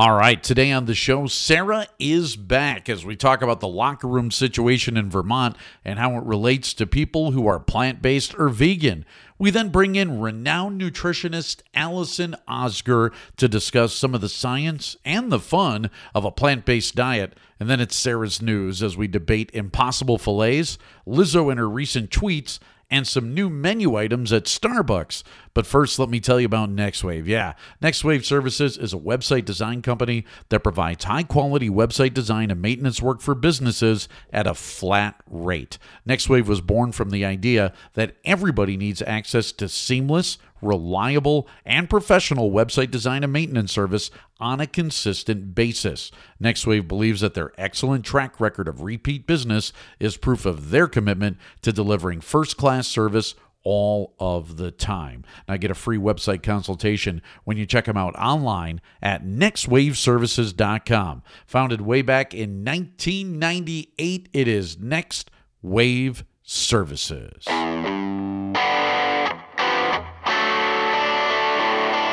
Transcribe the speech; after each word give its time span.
All 0.00 0.14
right, 0.14 0.40
today 0.40 0.70
on 0.70 0.84
the 0.84 0.94
show, 0.94 1.26
Sarah 1.26 1.88
is 1.98 2.36
back 2.36 2.88
as 2.88 3.04
we 3.04 3.16
talk 3.16 3.42
about 3.42 3.58
the 3.58 3.66
locker 3.66 4.06
room 4.06 4.30
situation 4.30 4.96
in 4.96 5.10
Vermont 5.10 5.56
and 5.84 5.98
how 5.98 6.16
it 6.16 6.22
relates 6.22 6.72
to 6.74 6.86
people 6.86 7.32
who 7.32 7.48
are 7.48 7.58
plant 7.58 8.00
based 8.00 8.32
or 8.38 8.48
vegan. 8.48 9.04
We 9.40 9.50
then 9.50 9.70
bring 9.70 9.96
in 9.96 10.20
renowned 10.20 10.80
nutritionist 10.80 11.62
Alison 11.74 12.36
Ozgur 12.48 13.12
to 13.38 13.48
discuss 13.48 13.92
some 13.92 14.14
of 14.14 14.20
the 14.20 14.28
science 14.28 14.96
and 15.04 15.32
the 15.32 15.40
fun 15.40 15.90
of 16.14 16.24
a 16.24 16.30
plant 16.30 16.64
based 16.64 16.94
diet. 16.94 17.36
And 17.58 17.68
then 17.68 17.80
it's 17.80 17.96
Sarah's 17.96 18.40
news 18.40 18.84
as 18.84 18.96
we 18.96 19.08
debate 19.08 19.50
impossible 19.52 20.18
fillets, 20.18 20.78
Lizzo 21.08 21.50
and 21.50 21.58
her 21.58 21.68
recent 21.68 22.10
tweets, 22.10 22.60
and 22.88 23.06
some 23.06 23.34
new 23.34 23.50
menu 23.50 23.96
items 23.96 24.32
at 24.32 24.44
Starbucks. 24.44 25.22
But 25.58 25.66
first, 25.66 25.98
let 25.98 26.08
me 26.08 26.20
tell 26.20 26.38
you 26.38 26.46
about 26.46 26.70
NextWave. 26.70 27.26
Yeah, 27.26 27.54
NextWave 27.82 28.24
Services 28.24 28.78
is 28.78 28.94
a 28.94 28.96
website 28.96 29.44
design 29.44 29.82
company 29.82 30.24
that 30.50 30.62
provides 30.62 31.02
high 31.02 31.24
quality 31.24 31.68
website 31.68 32.14
design 32.14 32.52
and 32.52 32.62
maintenance 32.62 33.02
work 33.02 33.20
for 33.20 33.34
businesses 33.34 34.08
at 34.32 34.46
a 34.46 34.54
flat 34.54 35.16
rate. 35.28 35.76
NextWave 36.08 36.46
was 36.46 36.60
born 36.60 36.92
from 36.92 37.10
the 37.10 37.24
idea 37.24 37.72
that 37.94 38.14
everybody 38.24 38.76
needs 38.76 39.02
access 39.02 39.50
to 39.50 39.68
seamless, 39.68 40.38
reliable, 40.62 41.48
and 41.66 41.90
professional 41.90 42.52
website 42.52 42.92
design 42.92 43.24
and 43.24 43.32
maintenance 43.32 43.72
service 43.72 44.12
on 44.38 44.60
a 44.60 44.66
consistent 44.68 45.56
basis. 45.56 46.12
NextWave 46.40 46.86
believes 46.86 47.20
that 47.20 47.34
their 47.34 47.52
excellent 47.58 48.04
track 48.04 48.38
record 48.38 48.68
of 48.68 48.82
repeat 48.82 49.26
business 49.26 49.72
is 49.98 50.16
proof 50.16 50.46
of 50.46 50.70
their 50.70 50.86
commitment 50.86 51.36
to 51.62 51.72
delivering 51.72 52.20
first 52.20 52.56
class 52.56 52.86
service 52.86 53.34
all 53.70 54.14
of 54.18 54.56
the 54.56 54.70
time. 54.70 55.22
Now 55.46 55.58
get 55.58 55.70
a 55.70 55.74
free 55.74 55.98
website 55.98 56.42
consultation 56.42 57.20
when 57.44 57.58
you 57.58 57.66
check 57.66 57.84
them 57.84 57.98
out 57.98 58.16
online 58.16 58.80
at 59.02 59.26
nextwaveservices.com. 59.26 61.22
Founded 61.46 61.82
way 61.82 62.00
back 62.00 62.32
in 62.32 62.64
1998, 62.64 64.30
it 64.32 64.48
is 64.48 64.78
Next 64.78 65.30
Wave 65.60 66.24
Services. 66.42 67.44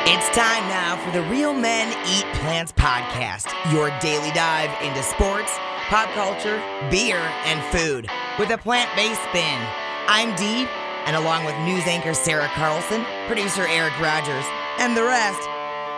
It's 0.07 0.29
time 0.35 0.67
now 0.67 0.97
for 1.05 1.11
the 1.11 1.23
Real 1.29 1.53
Men 1.53 1.87
Eat 2.05 2.25
Plants 2.41 2.73
podcast, 2.73 3.53
your 3.71 3.97
daily 4.01 4.31
dive 4.31 4.75
into 4.81 5.01
sports, 5.03 5.53
pop 5.87 6.09
culture, 6.09 6.61
beer, 6.91 7.21
and 7.45 7.63
food 7.73 8.09
with 8.37 8.49
a 8.49 8.57
plant 8.57 8.93
based 8.97 9.23
spin. 9.29 9.65
I'm 10.07 10.35
Dee, 10.35 10.67
and 11.05 11.15
along 11.15 11.45
with 11.45 11.57
news 11.59 11.85
anchor 11.87 12.13
Sarah 12.13 12.49
Carlson, 12.55 13.05
producer 13.27 13.65
Eric 13.67 13.99
Rogers, 13.99 14.45
and 14.79 14.95
the 14.97 15.03
rest, 15.03 15.47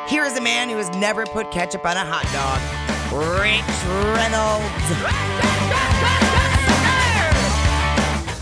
here 0.10 0.26
is 0.26 0.38
a 0.38 0.42
man 0.42 0.70
who 0.70 0.78
has 0.78 0.90
never 0.92 1.26
put 1.26 1.52
ketchup 1.52 1.86
on 1.86 1.98
a 1.98 2.06
hot 2.06 2.26
dog, 2.32 2.62
Rich 3.12 3.64
Reynolds. 4.16 5.97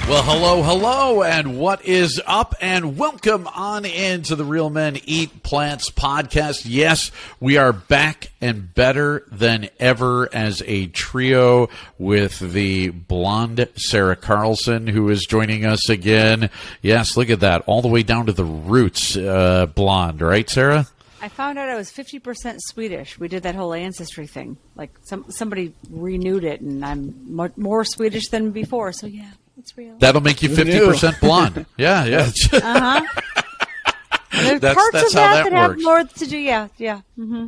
Well, 0.08 0.22
hello, 0.22 0.62
hello, 0.62 1.24
and 1.24 1.58
what 1.58 1.84
is 1.84 2.22
up? 2.28 2.54
And 2.62 2.96
welcome 2.96 3.48
on 3.48 3.86
into 3.86 4.36
the 4.36 4.46
Real 4.46 4.70
Men 4.70 5.00
Eat 5.04 5.42
Plants 5.42 5.90
podcast. 5.90 6.62
Yes, 6.64 7.10
we 7.40 7.58
are 7.58 7.74
back 7.74 8.30
and 8.40 8.72
better 8.72 9.24
than 9.32 9.68
ever 9.80 10.30
as 10.32 10.62
a 10.68 10.86
trio 10.88 11.70
with 11.98 12.40
the 12.40 12.90
blonde 12.90 13.68
Sarah 13.78 14.16
Carlson, 14.16 14.86
who 14.86 15.10
is 15.10 15.26
joining 15.28 15.66
us 15.66 15.90
again. 15.90 16.52
Yes, 16.84 17.18
look 17.18 17.32
at 17.32 17.40
that, 17.40 17.64
all 17.66 17.82
the 17.82 17.88
way 17.88 18.04
down 18.04 18.28
to 18.28 18.32
the 18.32 18.46
roots, 18.46 19.18
uh, 19.18 19.66
blonde, 19.66 20.22
right, 20.22 20.48
Sarah? 20.48 20.86
I 21.20 21.30
found 21.30 21.58
out 21.58 21.68
I 21.68 21.76
was 21.76 21.92
50% 21.92 22.60
Swedish. 22.60 23.20
We 23.20 23.28
did 23.28 23.42
that 23.42 23.56
whole 23.56 23.74
ancestry 23.74 24.28
thing. 24.28 24.58
Like 24.76 24.92
some 25.02 25.26
somebody 25.30 25.74
renewed 25.90 26.44
it, 26.44 26.62
and 26.62 26.86
I'm 26.86 27.36
mo- 27.36 27.52
more 27.58 27.84
Swedish 27.84 28.28
than 28.28 28.52
before. 28.52 28.92
So 28.92 29.08
yeah, 29.08 29.32
it's 29.58 29.78
real. 29.78 29.98
That'll 30.00 30.22
make 30.22 30.42
you 30.42 30.54
fifty 30.56 30.80
percent 30.80 31.20
blonde. 31.20 31.66
yeah, 31.78 32.06
yeah. 32.06 32.32
Uh 32.54 33.02
huh. 33.02 33.22
There's 34.32 34.60
That's- 34.60 34.74
parts 34.76 34.92
that's 34.92 35.14
of 35.14 35.20
how 35.20 35.34
that 35.34 35.44
that 35.46 35.50
that, 35.52 35.70
works. 35.70 35.82
have 35.82 35.84
more 35.84 36.04
to 36.04 36.26
do. 36.28 36.38
Yeah, 36.38 36.68
yeah. 36.78 37.02
hmm 37.16 37.48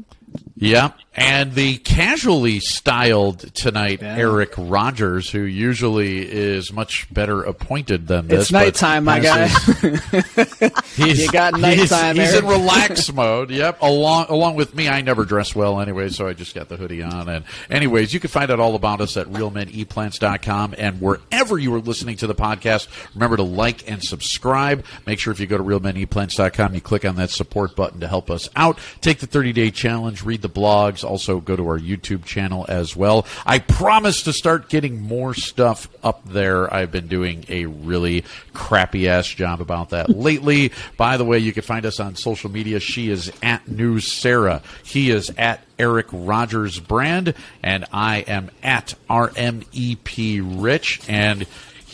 Yeah, 0.60 0.92
and 1.14 1.54
the 1.54 1.78
casually 1.78 2.60
styled 2.60 3.54
tonight, 3.54 4.02
Yeah. 4.02 4.16
Eric 4.18 4.54
Rogers, 4.58 5.30
who 5.30 5.42
usually 5.42 6.20
is 6.30 6.74
much 6.74 7.12
better 7.14 7.44
appointed 7.44 8.08
than 8.08 8.28
this. 8.28 8.44
It's 8.44 8.52
nighttime, 8.52 9.04
my 9.04 9.20
guy. 9.20 9.48
He's, 10.96 11.20
You 11.22 11.32
got 11.32 11.56
he's- 11.58 11.92
nighttime, 11.92 12.16
He's, 12.16 12.34
in 12.34 12.46
relax 12.48 13.12
mode. 13.14 13.52
Yep. 13.52 13.82
Along 13.82 14.26
along 14.30 14.56
with 14.56 14.74
me, 14.74 14.90
I 14.90 15.02
never 15.02 15.26
dress 15.26 15.54
well 15.56 15.80
anyway, 15.80 16.10
so 16.10 16.28
I 16.28 16.34
just 16.34 16.56
got 16.56 16.70
the 16.70 16.76
hoodie 16.78 17.04
on. 17.04 17.30
And 17.30 17.46
anyways, 17.70 18.14
you 18.14 18.20
can 18.20 18.30
find 18.30 18.50
out 18.50 18.60
all 18.60 18.74
about 18.76 19.00
us 19.02 19.16
at 19.18 19.28
realmeneatplants.com 19.28 20.76
and 20.78 21.00
wherever 21.02 21.58
you 21.60 21.74
are 21.76 21.80
listening 21.80 22.18
to 22.18 22.28
the 22.28 22.36
podcast. 22.36 22.88
Remember 23.14 23.38
to 23.38 23.44
like 23.44 23.90
and 23.90 24.04
subscribe. 24.04 24.84
Make 25.06 25.20
sure 25.20 25.32
if 25.32 25.40
you 25.40 25.46
go 25.48 25.58
to 25.58 25.64
realmeneatplants.com, 25.64 26.74
you 26.74 26.82
click 26.82 27.06
on 27.06 27.16
that 27.18 27.30
support 27.30 27.76
button 27.76 28.00
to 28.00 28.08
help 28.08 28.30
us 28.32 28.50
out. 28.56 28.80
Take 29.02 29.20
the 29.20 29.28
30 29.28 29.54
day 29.54 29.72
challenge, 29.72 30.24
read 30.24 30.42
the 30.42 30.47
blogs, 30.50 31.04
also 31.04 31.40
go 31.40 31.56
to 31.56 31.68
our 31.68 31.80
YouTube 31.80 32.26
channel 32.26 32.66
as 32.68 32.96
well. 32.96 33.26
I 33.46 33.60
promise 33.60 34.24
to 34.24 34.34
start 34.34 34.70
getting 34.70 35.02
more 35.02 35.34
stuff 35.34 35.88
up 36.04 36.26
there. 36.26 36.74
I've 36.74 36.92
been 36.92 37.08
doing 37.08 37.46
a 37.50 37.66
really 37.66 38.24
crappy 38.54 39.08
ass 39.08 39.28
job 39.28 39.62
about 39.62 39.90
that 39.90 40.10
lately. 40.16 40.72
By 40.98 41.18
the 41.18 41.26
way, 41.26 41.40
you 41.40 41.54
can 41.54 41.64
find 41.64 41.86
us 41.86 42.00
on 42.00 42.16
social 42.16 42.50
media. 42.50 42.80
She 42.80 43.10
is 43.10 43.32
at 43.42 43.68
News 43.68 44.12
Sarah. 44.12 44.62
He 44.84 45.12
is 45.12 45.32
at 45.38 45.64
Eric 45.80 46.08
Rogers 46.12 46.80
Brand, 46.80 47.34
and 47.62 47.86
I 47.94 48.20
am 48.20 48.50
at 48.64 48.96
RMEP 49.10 50.62
Rich. 50.62 51.02
And 51.08 51.46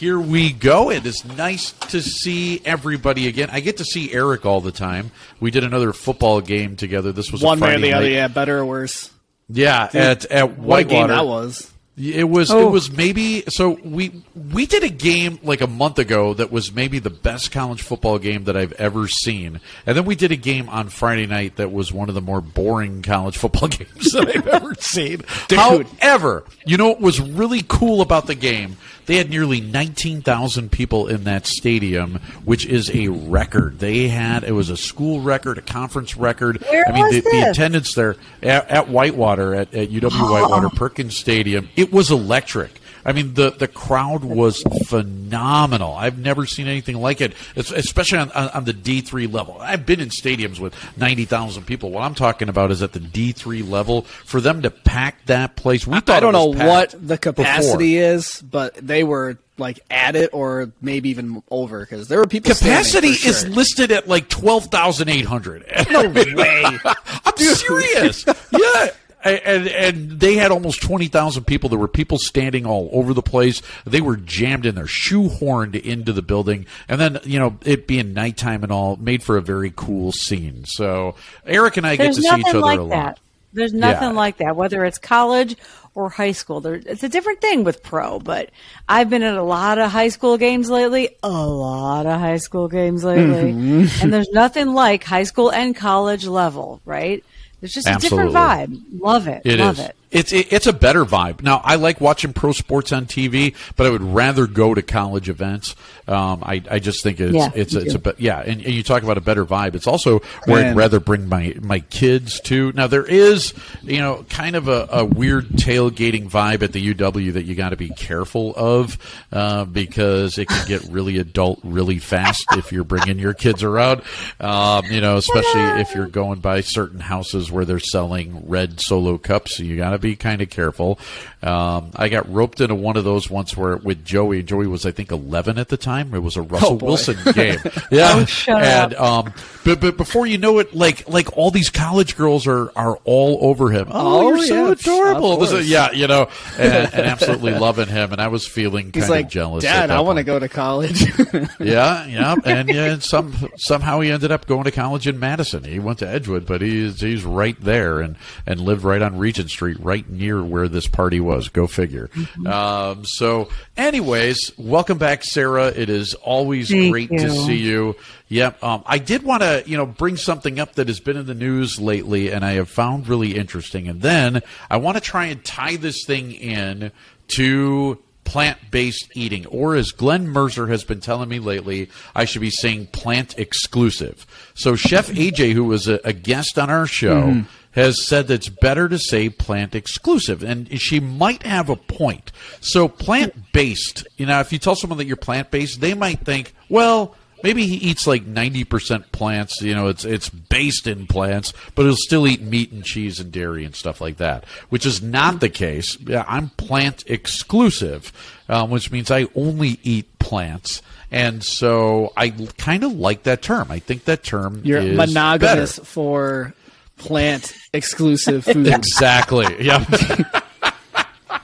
here 0.04 0.20
we 0.20 0.52
go. 0.52 0.92
It 0.92 1.06
is 1.06 1.24
nice 1.24 1.72
to 1.92 2.02
see 2.02 2.62
everybody 2.66 3.30
again. 3.30 3.48
I 3.54 3.62
get 3.62 3.78
to 3.78 3.86
see 3.86 4.12
Eric 4.14 4.46
all 4.46 4.60
the 4.60 4.74
time. 4.74 5.12
We 5.40 5.50
did 5.50 5.64
another 5.64 5.94
football 5.94 6.42
game 6.42 6.76
together. 6.76 7.14
This 7.14 7.32
was 7.32 7.42
One 7.42 7.58
a 7.58 7.62
way 7.62 7.68
or 7.70 7.72
Friday 7.76 7.82
the 7.92 7.94
other, 7.94 8.10
yeah, 8.10 8.28
better 8.28 8.60
or 8.60 8.66
worse. 8.66 9.10
Yeah, 9.48 9.90
at 9.94 10.26
at 10.26 10.58
What 10.60 10.82
a 10.82 10.84
game 10.84 11.08
Whitewater. 11.08 11.14
that 11.14 11.26
was. 11.26 11.70
It 11.96 12.28
was 12.28 12.50
it 12.50 12.56
Oh. 12.56 12.70
was 12.72 12.92
maybe 12.92 13.44
so 13.50 13.78
we 13.84 14.24
we 14.52 14.66
did 14.66 14.84
a 14.84 14.90
game 14.90 15.38
like 15.44 15.62
a 15.62 15.68
month 15.68 16.00
ago 16.00 16.34
that 16.34 16.52
was 16.52 16.74
maybe 16.74 16.98
the 16.98 17.12
best 17.12 17.52
college 17.52 17.84
football 17.84 18.18
game 18.18 18.46
that 18.46 18.58
I've 18.58 18.74
ever 18.74 19.08
seen. 19.08 19.62
And 19.86 19.96
then 19.96 20.04
we 20.04 20.16
did 20.16 20.32
a 20.32 20.36
game 20.36 20.68
on 20.70 20.90
Friday 20.90 21.28
night 21.28 21.58
that 21.58 21.72
was 21.72 21.94
one 21.94 22.10
of 22.10 22.16
the 22.16 22.22
more 22.22 22.42
boring 22.42 23.04
college 23.04 23.38
football 23.38 23.68
games 23.70 24.12
that 24.12 24.28
I've 24.36 24.48
ever 24.48 24.74
seen. 24.80 25.22
Dude. 25.48 25.60
However, 25.60 26.44
you 26.66 26.78
know 26.78 26.88
what 26.90 27.00
was 27.00 27.22
really 27.22 27.62
cool 27.68 28.02
about 28.02 28.26
the 28.26 28.36
game? 28.36 28.76
They 29.06 29.18
had 29.18 29.30
nearly 29.30 29.62
19,000 29.62 30.72
people 30.72 31.08
in 31.08 31.26
that 31.26 31.46
stadium, 31.46 32.20
which 32.46 32.66
is 32.66 32.90
a 32.94 33.10
record. 33.10 33.80
They 33.80 34.08
had 34.08 34.44
it 34.44 34.54
was 34.54 34.70
a 34.70 34.78
school 34.78 35.20
record, 35.22 35.58
a 35.58 35.62
conference 35.62 36.16
record. 36.16 36.62
Where 36.62 36.88
I 36.88 36.92
mean, 36.92 37.10
the, 37.12 37.22
the 37.22 37.50
attendance 37.50 37.94
there 37.94 38.16
at, 38.42 38.70
at 38.70 38.90
Whitewater 38.90 39.56
at, 39.56 39.74
at 39.74 39.90
UW 39.90 40.32
Whitewater 40.32 40.70
Perkins 40.76 41.18
Stadium. 41.18 41.70
It 41.76 41.92
was 41.92 42.12
electric. 42.12 42.80
I 43.06 43.12
mean, 43.12 43.34
the, 43.34 43.52
the 43.52 43.68
crowd 43.68 44.24
was 44.24 44.64
phenomenal. 44.88 45.94
I've 45.94 46.18
never 46.18 46.46
seen 46.46 46.68
anything 46.68 46.98
like 46.98 47.22
it, 47.22 47.34
es- 47.56 47.72
especially 47.72 48.20
on, 48.20 48.32
on, 48.32 48.50
on 48.50 48.64
the 48.66 48.74
D3 48.74 49.32
level. 49.32 49.58
I've 49.60 49.86
been 49.86 50.00
in 50.00 50.10
stadiums 50.10 50.60
with 50.60 50.74
90,000 50.98 51.66
people. 51.66 51.92
What 51.92 52.04
I'm 52.04 52.16
talking 52.16 52.50
about 52.50 52.72
is 52.72 52.82
at 52.82 52.94
the 52.94 53.00
D3 53.00 53.70
level. 53.70 54.04
For 54.04 54.40
them 54.42 54.62
to 54.62 54.70
pack 54.72 55.26
that 55.26 55.56
place, 55.56 55.86
we 55.86 56.00
thought 56.00 56.18
I 56.18 56.20
don't 56.20 56.34
know 56.34 56.48
what 56.48 56.96
the 56.98 57.18
capacity 57.18 57.96
before. 57.96 58.14
is, 58.16 58.42
but 58.42 58.76
they 58.76 59.04
were 59.04 59.38
like 59.58 59.80
at 59.92 60.16
it 60.16 60.32
or 60.34 60.72
maybe 60.82 61.10
even 61.10 61.44
over 61.52 61.82
because 61.82 62.08
there 62.08 62.20
were 62.20 62.28
people. 62.28 62.54
Capacity 62.54 63.14
for 63.14 63.30
is 63.30 63.48
listed 63.48 63.92
at 63.92 64.08
like 64.08 64.30
12,800. 64.30 65.66
no 65.92 66.10
way. 66.10 66.64
I'm 67.26 67.38
serious. 67.38 68.26
yeah. 68.52 68.88
And, 69.24 69.68
and 69.68 70.20
they 70.20 70.36
had 70.36 70.52
almost 70.52 70.82
20,000 70.82 71.46
people. 71.46 71.70
There 71.70 71.80
were 71.80 71.88
people 71.88 72.18
standing 72.18 72.66
all 72.66 72.90
over 72.92 73.14
the 73.14 73.22
place. 73.22 73.62
They 73.86 74.02
were 74.02 74.18
jammed 74.18 74.66
in 74.66 74.76
there, 74.76 74.86
shoehorned 74.86 75.80
into 75.82 76.12
the 76.12 76.22
building. 76.22 76.66
And 76.90 77.00
then, 77.00 77.20
you 77.24 77.40
know, 77.40 77.58
it 77.66 77.88
being 77.88 78.14
nighttime 78.14 78.64
and 78.64 78.72
all 78.72 78.98
made 78.98 79.24
for 79.24 79.38
a 79.38 79.42
very 79.42 79.72
cool 79.76 80.12
scene. 80.12 80.66
So 80.66 81.16
Eric 81.46 81.78
and 81.78 81.88
I 81.88 81.96
There's 81.96 82.20
get 82.20 82.30
to 82.30 82.36
see 82.36 82.40
each 82.42 82.48
other 82.48 82.60
like 82.60 82.80
a 82.80 82.84
lot. 82.84 82.90
that. 82.90 83.20
There's 83.54 83.74
nothing 83.74 84.10
Yeah. 84.10 84.16
like 84.18 84.38
that, 84.38 84.56
whether 84.56 84.84
it's 84.84 84.98
college 84.98 85.56
or 85.96 86.10
high 86.10 86.32
school. 86.32 86.60
There, 86.60 86.74
it's 86.74 87.04
a 87.04 87.10
different 87.10 87.40
thing 87.40 87.64
with 87.64 87.84
pro, 87.84 88.18
but 88.20 88.50
I've 88.90 89.12
been 89.12 89.22
at 89.22 89.36
a 89.38 89.44
lot 89.44 89.78
of 89.78 89.92
high 89.92 90.08
school 90.10 90.38
games 90.40 90.70
lately. 90.72 91.16
A 91.22 91.30
lot 91.30 92.08
of 92.08 92.20
high 92.20 92.38
school 92.38 92.68
games 92.68 93.04
lately. 93.04 93.54
Mm-hmm. 93.54 94.04
and 94.04 94.12
there's 94.14 94.30
nothing 94.34 94.74
like 94.74 95.04
high 95.04 95.24
school 95.24 95.52
and 95.52 95.76
college 95.76 96.26
level, 96.26 96.82
right? 96.84 97.24
There's 97.64 97.76
just 97.76 97.88
a 97.88 97.96
different 97.98 98.32
vibe. 98.34 98.78
Love 99.00 99.30
it. 99.30 99.42
It 99.46 99.58
Love 99.58 99.80
is. 99.80 99.86
it. 99.86 99.96
It's 100.14 100.32
it, 100.32 100.54
it's 100.54 100.68
a 100.68 100.74
better 100.74 101.06
vibe. 101.06 101.42
Now 101.42 101.62
I 101.64 101.76
like 101.76 102.00
watching 102.00 102.34
pro 102.34 102.52
sports 102.52 102.92
on 102.92 103.06
TV, 103.08 103.56
but 103.76 103.88
I 103.88 103.90
would 103.90 104.02
rather 104.04 104.48
go 104.48 104.74
to 104.74 104.82
college 104.82 105.28
events. 105.28 105.76
Um, 106.08 106.44
I, 106.46 106.62
I 106.70 106.80
just 106.80 107.02
think 107.04 107.20
it's 107.20 107.34
Yeah, 107.34 107.50
it's 107.56 107.74
me 107.74 107.82
it's 107.84 107.96
a 107.96 107.98
too. 108.00 108.12
be- 108.14 108.24
yeah, 108.24 108.40
and, 108.40 108.62
and 108.62 108.74
you 108.74 108.84
talk 108.84 109.04
about 109.04 109.18
a 109.18 109.22
better 109.22 109.46
vibe. 109.46 109.74
It's 109.76 109.88
also 109.88 110.20
where 110.46 110.70
I'd 110.70 110.76
rather 110.76 111.00
bring 111.00 111.28
my 111.28 111.56
my 111.62 111.80
kids 111.80 112.40
to. 112.42 112.72
Now 112.74 112.88
there 112.88 113.06
is 113.06 113.54
you 113.82 114.00
know 114.00 114.26
kind 114.30 114.56
of 114.56 114.68
a, 114.68 114.88
a 114.92 115.06
weird 115.06 115.50
tailgating 115.50 116.30
vibe 116.30 116.62
at 116.62 116.74
the 116.74 116.94
UW 116.94 117.34
that 117.34 117.44
you 117.46 117.56
got 117.56 117.70
to 117.70 117.78
be 117.78 117.90
careful 117.90 118.54
of 118.56 118.98
uh, 119.32 119.66
because 119.66 120.38
it 120.38 120.48
can 120.48 120.68
get 120.68 120.84
really 120.90 121.18
adult 121.18 121.60
really 121.64 122.00
fast 122.00 122.46
if 122.52 122.72
you're 122.72 122.84
bringing 122.84 123.18
your 123.18 123.34
kids 123.34 123.64
around. 123.64 124.02
Um, 124.40 124.86
you 124.92 125.02
know, 125.02 125.18
especially 125.18 125.82
if 125.82 125.96
you're 125.96 126.08
going 126.08 126.40
by 126.40 126.62
certain 126.62 127.00
houses 127.00 127.52
where 127.52 127.66
they're 127.66 127.80
selling 127.80 128.48
red 128.48 128.80
solo 128.80 129.18
cups. 129.18 129.60
You 129.60 129.78
got 129.78 129.92
to 129.92 130.00
be 130.04 130.16
kind 130.16 130.42
of 130.42 130.50
careful. 130.52 131.00
Um, 131.42 131.92
I 131.96 132.10
got 132.10 132.32
roped 132.32 132.62
into 132.62 132.76
one 132.76 132.96
of 132.98 133.04
those 133.04 133.30
once 133.30 133.58
where 133.58 133.78
with 133.78 134.06
Joey. 134.06 134.44
Joey 134.44 134.68
was 134.68 134.86
I 134.86 134.92
think 134.92 135.12
11 135.12 135.58
at 135.58 135.70
the 135.70 135.78
time. 135.78 136.14
It 136.14 136.20
was 136.20 136.36
a 136.38 136.42
Russell 136.44 136.76
boy. 136.78 136.86
Wilson 136.88 137.18
game. 137.34 137.58
Yeah, 137.92 138.14
Oh, 138.16 138.26
shut 138.26 138.62
and 138.62 138.94
up. 138.96 139.02
um, 139.28 139.34
but 139.66 139.80
but 139.80 139.98
before 139.98 140.26
you 140.28 140.38
know 140.38 140.60
it, 140.60 140.76
like 140.76 141.08
like 141.10 141.36
all 141.38 141.50
these 141.52 141.70
college 141.70 142.16
girls 142.18 142.46
are 142.48 142.72
are 142.76 142.98
all 143.06 143.40
over 143.42 143.70
him. 143.72 143.88
Oh, 143.90 144.14
Oh, 144.28 144.36
you're 144.36 144.46
so 144.48 144.66
yeah, 144.68 144.72
adorable. 144.72 145.34
of 145.34 145.40
This 145.40 145.52
is- 145.52 145.70
yeah, 145.70 145.92
you 145.92 146.08
know, 146.08 146.28
and, 146.58 146.94
and 146.94 147.06
absolutely 147.08 147.54
loving 147.58 147.88
him. 147.88 148.12
And 148.12 148.22
I 148.22 148.28
was 148.28 148.48
feeling 148.48 148.86
kind 148.86 148.96
He's 148.96 149.04
of 149.06 149.10
like, 149.10 149.30
jealous. 149.30 149.64
Dad, 149.64 149.90
I 149.92 150.02
want 150.02 150.18
to 150.18 150.24
go 150.24 150.38
to 150.40 150.48
college. 150.50 151.04
Yeah, 151.60 152.06
yeah, 152.08 152.36
and 152.46 152.68
yeah, 152.70 152.94
and 152.94 153.04
some 153.04 153.34
somehow 153.58 154.00
he 154.02 154.12
ended 154.12 154.32
up 154.32 154.46
going 154.48 154.64
to 154.66 154.72
college 154.72 155.08
in 155.08 155.20
Madison. 155.20 155.64
He 155.64 155.80
went 155.80 156.00
to 156.00 156.08
Edgewood, 156.08 156.46
but 156.46 156.62
he's 156.62 157.00
he's 157.00 157.24
right 157.24 157.60
there 157.62 158.02
and 158.02 158.16
and 158.46 158.60
lived 158.60 158.84
right 158.84 159.02
on 159.02 159.18
Regent 159.18 159.50
Street, 159.50 159.78
right 159.80 159.93
near 160.10 160.44
where 160.44 160.68
this 160.68 160.88
party 160.88 161.20
was. 161.20 161.50
Go 161.50 161.68
figure. 161.68 162.10
Mm-hmm. 162.10 162.48
Um, 162.48 163.06
so, 163.06 163.50
anyways, 163.78 164.52
welcome 164.58 164.98
back, 164.98 165.24
Sarah. 165.24 165.68
It 165.68 165.90
is 165.90 166.14
always 166.16 166.70
Thank 166.70 166.92
great 166.92 167.10
to 167.10 167.30
see 167.30 167.58
you. 167.58 167.96
Yep. 168.30 168.64
Um, 168.64 168.84
I 168.86 168.98
did 168.98 169.24
want 169.24 169.44
to, 169.44 169.64
you 169.66 169.78
know, 169.78 169.86
bring 169.86 170.18
something 170.18 170.60
up 170.60 170.76
that 170.76 170.88
has 170.88 171.00
been 171.00 171.18
in 171.18 171.26
the 171.26 171.36
news 171.36 171.80
lately, 171.80 172.32
and 172.32 172.44
I 172.44 172.54
have 172.54 172.70
found 172.70 173.08
really 173.08 173.36
interesting. 173.36 173.88
And 173.88 174.02
then 174.02 174.42
I 174.70 174.78
want 174.78 174.98
to 174.98 175.02
try 175.02 175.26
and 175.26 175.44
tie 175.44 175.76
this 175.76 176.04
thing 176.06 176.32
in 176.32 176.92
to 177.30 178.00
plant-based 178.24 179.12
eating, 179.16 179.46
or 179.48 179.76
as 179.76 179.92
Glen 179.92 180.28
Merzer 180.28 180.70
has 180.70 180.84
been 180.84 181.00
telling 181.00 181.30
me 181.30 181.40
lately, 181.40 181.90
I 182.16 182.26
should 182.26 182.42
be 182.42 182.50
saying 182.50 182.88
plant 182.88 183.38
exclusive. 183.38 184.26
So 184.56 184.76
Chef 184.76 185.10
AJ, 185.10 185.54
who 185.54 185.66
was 185.66 185.88
a, 185.88 186.00
a 186.04 186.14
guest 186.14 186.58
on 186.58 186.70
our 186.70 186.88
show. 186.88 187.44
Has 187.74 188.06
said 188.06 188.28
that 188.28 188.36
it's 188.36 188.50
better 188.50 188.88
to 188.88 189.00
say 189.00 189.30
plant 189.30 189.74
exclusive, 189.76 190.44
and 190.44 190.80
she 190.80 191.00
might 191.00 191.44
have 191.44 191.70
a 191.70 191.76
point. 191.76 192.32
So, 192.62 192.88
plant 192.88 193.52
based, 193.52 194.08
you 194.18 194.26
know, 194.28 194.40
if 194.40 194.54
you 194.54 194.60
tell 194.60 194.76
someone 194.76 194.98
that 195.00 195.06
you're 195.06 195.16
plant 195.16 195.50
based, 195.50 195.82
they 195.82 195.94
might 195.96 196.20
think, 196.20 196.54
well, 196.70 197.16
maybe 197.44 197.66
he 197.68 197.76
eats 197.76 198.08
like 198.08 198.26
90% 198.26 199.12
plants 199.12 199.62
you 199.62 199.76
know 199.76 199.88
it's 199.90 200.06
it's 200.06 200.30
based 200.30 200.88
in 200.88 201.06
plants 201.06 201.54
but 201.76 201.84
he'll 201.84 201.96
still 201.98 202.26
eat 202.26 202.42
meat 202.42 202.72
and 202.72 202.84
cheese 202.86 203.20
and 203.20 203.32
dairy 203.32 203.66
and 203.66 203.76
stuff 203.76 204.00
like 204.02 204.18
that 204.18 204.46
which 204.70 204.86
is 204.86 205.02
not 205.04 205.42
the 205.42 205.50
case 205.50 205.98
Yeah, 206.00 206.24
i'm 206.28 206.50
plant 206.52 207.04
exclusive 207.08 208.12
um, 208.50 208.70
which 208.70 208.92
means 208.92 209.12
i 209.12 209.28
only 209.36 209.78
eat 209.84 210.18
plants 210.20 210.82
and 211.12 211.44
so 211.44 212.14
i 212.18 212.30
kind 212.58 212.84
of 212.84 212.94
like 212.94 213.24
that 213.24 213.42
term 213.42 213.70
i 213.70 213.80
think 213.80 214.06
that 214.06 214.24
term 214.24 214.62
You're 214.64 214.80
is 214.80 214.98
monogamous 214.98 215.78
better. 215.80 215.86
for 215.86 216.54
plant 216.98 217.54
exclusive 217.74 218.46
food. 218.46 218.68
exactly 218.68 219.48
yeah 219.64 219.84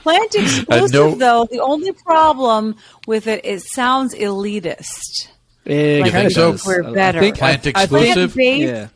Plant 0.03 0.35
exclusive, 0.35 0.91
no- 0.93 1.15
though, 1.15 1.47
the 1.51 1.59
only 1.61 1.91
problem 1.91 2.75
with 3.07 3.27
it, 3.27 3.41
it 3.43 3.61
sounds 3.61 4.15
elitist. 4.15 5.27
It 5.65 6.01
Like, 6.01 6.11
think 6.13 6.31
so? 6.31 6.55
We're 6.65 6.83
I- 6.85 6.89
I 6.89 6.93
better. 6.93 7.19
think- 7.19 7.37
Plant 7.37 7.65
I- 7.67 7.69
I 7.75 7.83
exclusive? 7.83 8.33
Plant-based, 8.33 8.61
Yeah. 8.73 8.87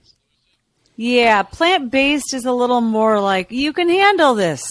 yeah, 0.95 1.43
plant 1.43 1.91
based 1.91 2.33
is 2.33 2.45
a 2.45 2.53
little 2.53 2.81
more 2.81 3.19
like 3.19 3.51
you 3.51 3.73
can 3.73 3.89
handle 3.89 4.33
this. 4.35 4.63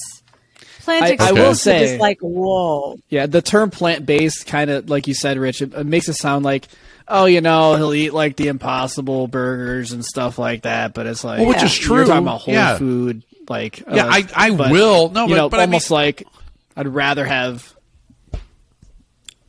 Plant 0.84 1.04
I- 1.04 1.06
I 1.06 1.10
exclusive 1.10 1.44
will 1.44 1.54
say- 1.54 1.94
is 1.94 2.00
like 2.00 2.18
whoa. 2.20 2.96
Yeah, 3.10 3.26
the 3.26 3.42
term 3.42 3.70
plant 3.70 4.06
based 4.06 4.46
kind 4.46 4.70
of 4.70 4.88
like 4.88 5.06
you 5.06 5.14
said, 5.14 5.36
Rich, 5.38 5.60
it, 5.62 5.74
it 5.74 5.86
makes 5.86 6.08
it 6.08 6.14
sound 6.14 6.44
like, 6.44 6.66
oh, 7.12 7.26
you 7.26 7.40
know, 7.40 7.76
he'll 7.76 7.94
eat 7.94 8.12
like 8.12 8.36
the 8.36 8.48
impossible 8.48 9.28
burgers 9.28 9.92
and 9.92 10.04
stuff 10.04 10.38
like 10.38 10.62
that. 10.62 10.94
But 10.94 11.06
it's 11.06 11.22
like, 11.22 11.38
Well, 11.40 11.48
which 11.48 11.58
Yeah. 11.58 11.64
is 11.66 11.78
You're 11.78 11.86
true 11.86 12.04
talking 12.06 12.22
about 12.22 12.40
whole 12.40 12.54
yeah. 12.54 12.78
food, 12.78 13.22
like 13.48 13.80
Yeah, 13.80 14.06
uh, 14.06 14.10
I- 14.12 14.26
I 14.34 14.50
but, 14.50 14.70
will. 14.72 15.08
No, 15.10 15.28
but- 15.28 15.34
know, 15.36 15.48
but 15.48 15.60
I 15.60 15.66
mean- 15.66 15.70
almost 15.74 15.90
like 15.90 16.26
I'd 16.76 16.88
rather 16.88 17.24
have. 17.24 17.72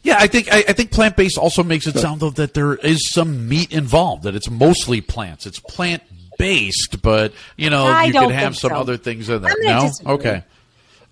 Yeah, 0.03 0.17
I 0.19 0.27
think 0.27 0.51
I, 0.51 0.57
I 0.67 0.73
think 0.73 0.91
plant 0.91 1.15
based 1.15 1.37
also 1.37 1.63
makes 1.63 1.87
it 1.87 1.97
sound 1.97 2.19
though 2.19 2.29
that 2.31 2.53
there 2.53 2.75
is 2.75 3.09
some 3.09 3.47
meat 3.47 3.71
involved. 3.71 4.23
That 4.23 4.35
it's 4.35 4.49
mostly 4.49 4.99
plants. 4.99 5.45
It's 5.45 5.59
plant 5.59 6.03
based, 6.37 7.01
but 7.01 7.31
you 7.55 7.69
know 7.69 7.85
I 7.85 8.05
you 8.05 8.13
don't 8.13 8.25
could 8.27 8.35
have 8.35 8.57
some 8.57 8.71
so. 8.71 8.75
other 8.75 8.97
things 8.97 9.29
in 9.29 9.41
there. 9.41 9.51
I'm 9.51 9.57
No, 9.61 9.81
disagree. 9.87 10.13
okay, 10.15 10.43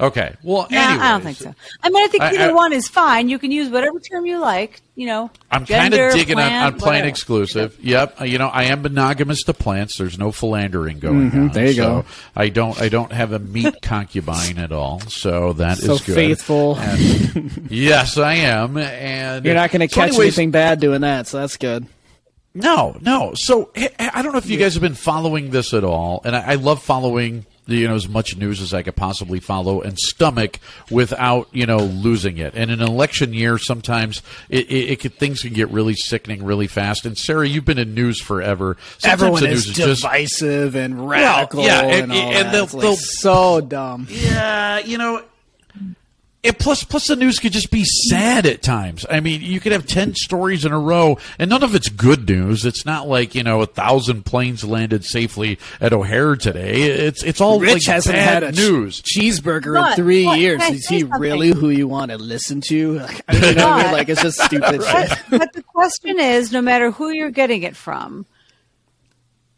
okay. 0.02 0.36
Well, 0.44 0.68
No, 0.70 0.80
I 0.80 1.12
don't 1.12 1.22
think 1.22 1.38
so. 1.38 1.54
I 1.82 1.90
mean, 1.90 2.04
I 2.04 2.08
think 2.08 2.24
either 2.24 2.50
I- 2.50 2.54
one 2.54 2.74
is 2.74 2.88
fine. 2.88 3.30
You 3.30 3.40
can 3.40 3.52
use 3.52 3.70
whatever 3.70 4.00
term 4.00 4.26
you 4.26 4.40
like. 4.40 4.82
You 4.96 5.08
know, 5.08 5.32
I'm 5.50 5.66
kind 5.66 5.94
of 5.94 6.14
digging 6.14 6.38
on, 6.38 6.48
plant, 6.48 6.66
on 6.66 6.80
plant 6.80 6.92
whatever. 6.92 7.08
exclusive. 7.08 7.78
Yep, 7.82 8.22
uh, 8.22 8.24
you 8.26 8.38
know 8.38 8.50
I 8.50 8.66
am 8.66 8.82
monogamous 8.82 9.42
to 9.44 9.54
plants. 9.54 9.98
There's 9.98 10.20
no 10.20 10.32
philandering 10.32 11.00
going 11.00 11.32
mm-hmm. 11.32 11.42
on. 11.44 11.50
there 11.50 11.68
you 11.68 11.74
so 11.74 12.02
go. 12.02 12.06
I 12.36 12.50
don't 12.50 12.80
I 12.80 12.90
don't 12.90 13.12
have 13.12 13.32
a 13.32 13.40
meat 13.40 13.74
concubine 13.82 14.58
at 14.60 14.72
all. 14.72 15.00
So 15.02 15.54
that 15.54 15.80
is 15.80 15.86
So 15.86 15.98
good. 15.98 16.16
faithful. 16.16 16.78
Yes, 17.70 18.18
I 18.18 18.34
am. 18.34 18.78
And 18.78 19.46
You're 19.46 19.54
not 19.56 19.72
going 19.72 19.88
to 19.88 19.94
so 19.94 20.02
catch 20.02 20.10
anyways, 20.10 20.38
anything 20.38 20.52
bad 20.52 20.80
doing 20.82 21.02
that, 21.02 21.26
so 21.28 21.40
that's 21.40 21.58
good. 21.58 21.88
No, 22.54 22.98
no. 23.02 23.34
So 23.34 23.72
I 23.76 23.90
I 23.98 24.22
don't 24.22 24.34
know 24.34 24.38
if 24.40 24.50
you 24.50 24.58
guys 24.58 24.74
have 24.74 24.82
been 24.82 24.94
following 24.94 25.52
this 25.52 25.74
at 25.74 25.84
all, 25.86 26.22
and 26.26 26.36
I, 26.36 26.52
I 26.52 26.56
love 26.56 26.84
following 26.84 27.46
you 27.78 27.88
know 27.88 27.96
as 27.96 28.08
much 28.08 28.38
news 28.38 28.62
as 28.62 28.74
I 28.74 28.84
could 28.84 28.96
possibly 28.96 29.40
follow 29.40 29.82
and 29.82 29.98
stomach 29.98 30.60
without 30.90 31.48
you 31.52 31.66
know 31.66 31.80
losing 31.80 32.38
it. 32.38 32.54
And 32.56 32.72
in 32.72 32.82
an 32.82 32.88
election 32.88 33.34
year, 33.34 33.58
sometimes 33.58 34.22
it, 34.50 34.70
it, 34.70 34.92
it 34.92 35.00
could, 35.00 35.14
things 35.16 35.42
can 35.42 35.54
get 35.54 35.70
really 35.70 35.96
sickening 35.96 36.44
really 36.44 36.68
fast. 36.68 37.06
And 37.06 37.18
Sarah, 37.18 37.48
you've 37.48 37.66
been 37.66 37.78
in 37.80 37.94
news 37.94 38.22
forever. 38.22 38.78
Sometimes 38.98 39.22
Everyone 39.22 39.42
the 39.44 39.50
is 39.50 39.68
news 39.68 39.76
just 39.76 40.02
divisive 40.02 40.76
and 40.76 41.10
radical 41.10 41.64
yeah, 41.64 41.82
and, 41.84 42.02
and- 42.04 42.12
all 42.12 42.18
and 42.34 42.54
they'll- 42.54 42.64
like, 42.66 42.82
they'll- 42.82 42.96
so 42.96 43.62
dumb. 43.62 44.08
yeah, 44.10 44.80
you 44.80 44.98
know. 44.98 45.24
And 46.44 46.58
plus, 46.58 46.84
plus 46.84 47.06
the 47.06 47.16
news 47.16 47.38
could 47.38 47.52
just 47.52 47.70
be 47.70 47.84
sad 47.86 48.48
at 48.48 48.64
times. 48.64 49.06
I 49.08 49.20
mean, 49.20 49.42
you 49.42 49.60
could 49.60 49.74
have 49.74 49.86
ten 49.86 50.16
stories 50.16 50.66
in 50.66 50.72
a 50.72 50.80
row, 50.80 51.20
and 51.38 51.52
none 51.52 51.62
of 51.64 51.76
it's 51.76 51.88
good 51.88 52.28
news. 52.28 52.66
It's 52.66 52.84
not 52.84 53.08
like 53.08 53.36
you 53.36 53.44
know 53.44 53.62
a 53.62 53.68
thousand 53.68 54.26
planes 54.26 54.64
landed 54.64 55.06
safely 55.06 55.60
at 55.80 55.94
O'Hare 55.94 56.36
today. 56.36 56.82
It's 56.82 57.22
it's 57.22 57.42
all 57.42 57.60
Rich 57.60 57.74
like 57.74 57.86
hasn't 57.86 58.16
bad 58.16 58.42
had 58.42 58.44
a 58.44 58.52
news. 58.54 59.04
cheeseburger 59.04 59.76
But- 59.76 59.90
in 59.92 60.04
three 60.04 60.26
but 60.26 60.40
years. 60.40 60.64
Is 60.64 60.88
he 60.88 61.02
something? 61.02 61.20
really 61.20 61.50
who 61.50 61.70
you 61.70 61.88
want 61.88 62.10
to 62.10 62.18
listen 62.18 62.60
to? 62.70 62.98
Like, 62.98 63.22
I 63.28 63.40
don't 63.40 63.56
know. 63.58 63.68
what 63.68 63.80
I 63.80 63.84
mean? 63.84 63.92
Like 63.94 64.10
it's 64.10 64.24
just 64.24 64.42
stupid 64.42 64.84
shit. 64.84 65.10
But, 65.30 65.40
but 65.40 65.54
the 65.54 65.62
question 65.62 66.20
is, 66.20 66.52
no 66.52 66.62
matter 66.64 66.90
who 66.90 67.10
you're 67.12 67.30
getting 67.30 67.62
it 67.62 67.76
from, 67.76 68.26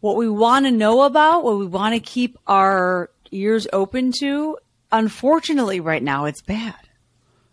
what 0.01 0.17
we 0.17 0.27
want 0.27 0.65
to 0.65 0.72
know 0.72 1.03
about, 1.03 1.46
what 1.46 1.58
we 1.58 1.65
want 1.65 1.93
to 1.96 2.01
keep 2.01 2.38
our 2.46 3.10
ears 3.31 3.67
open 3.72 4.12
to, 4.19 4.58
unfortunately, 4.93 5.81
right 5.81 6.01
now, 6.01 6.23
it's 6.25 6.41
bad. 6.41 6.75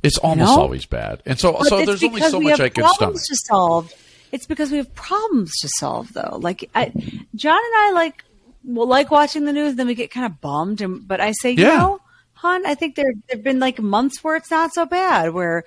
It's 0.04 0.16
almost 0.18 0.49
know? 0.54 0.61
always 0.62 0.87
bad, 0.87 1.23
and 1.26 1.38
so 1.38 1.52
But 1.52 1.66
so 1.66 1.85
there's 1.85 2.02
only 2.04 2.20
so 2.23 2.40
much 2.40 2.61
I 2.61 2.68
can 2.68 2.85
stomach. 2.85 2.97
problems 2.99 3.26
to 3.26 3.37
solve. 3.47 3.92
It's 4.32 4.47
because 4.47 4.70
we 4.70 4.76
have 4.78 4.94
problems 4.94 5.50
to 5.61 5.68
solve, 5.78 6.12
though. 6.12 6.38
Like 6.40 6.70
I, 6.75 6.87
John 7.35 7.59
and 7.59 7.75
I 7.76 7.90
like 7.92 8.25
well, 8.64 8.87
like 8.87 9.11
watching 9.11 9.44
the 9.44 9.52
news. 9.52 9.75
Then 9.75 9.87
we 9.88 9.94
get 9.94 10.11
kind 10.11 10.25
of 10.25 10.40
bummed, 10.40 10.80
and 10.80 11.06
but 11.06 11.20
I 11.20 11.32
say, 11.32 11.50
you 11.50 11.64
Yeah. 11.64 11.76
know, 11.78 12.00
hon, 12.35 12.64
I 12.64 12.75
think 12.76 12.94
there 12.94 13.12
there've 13.28 13.42
been 13.42 13.59
like 13.59 13.78
months 13.80 14.23
where 14.25 14.37
it's 14.37 14.50
not 14.50 14.73
so 14.73 14.87
bad. 14.87 15.35
Where 15.35 15.64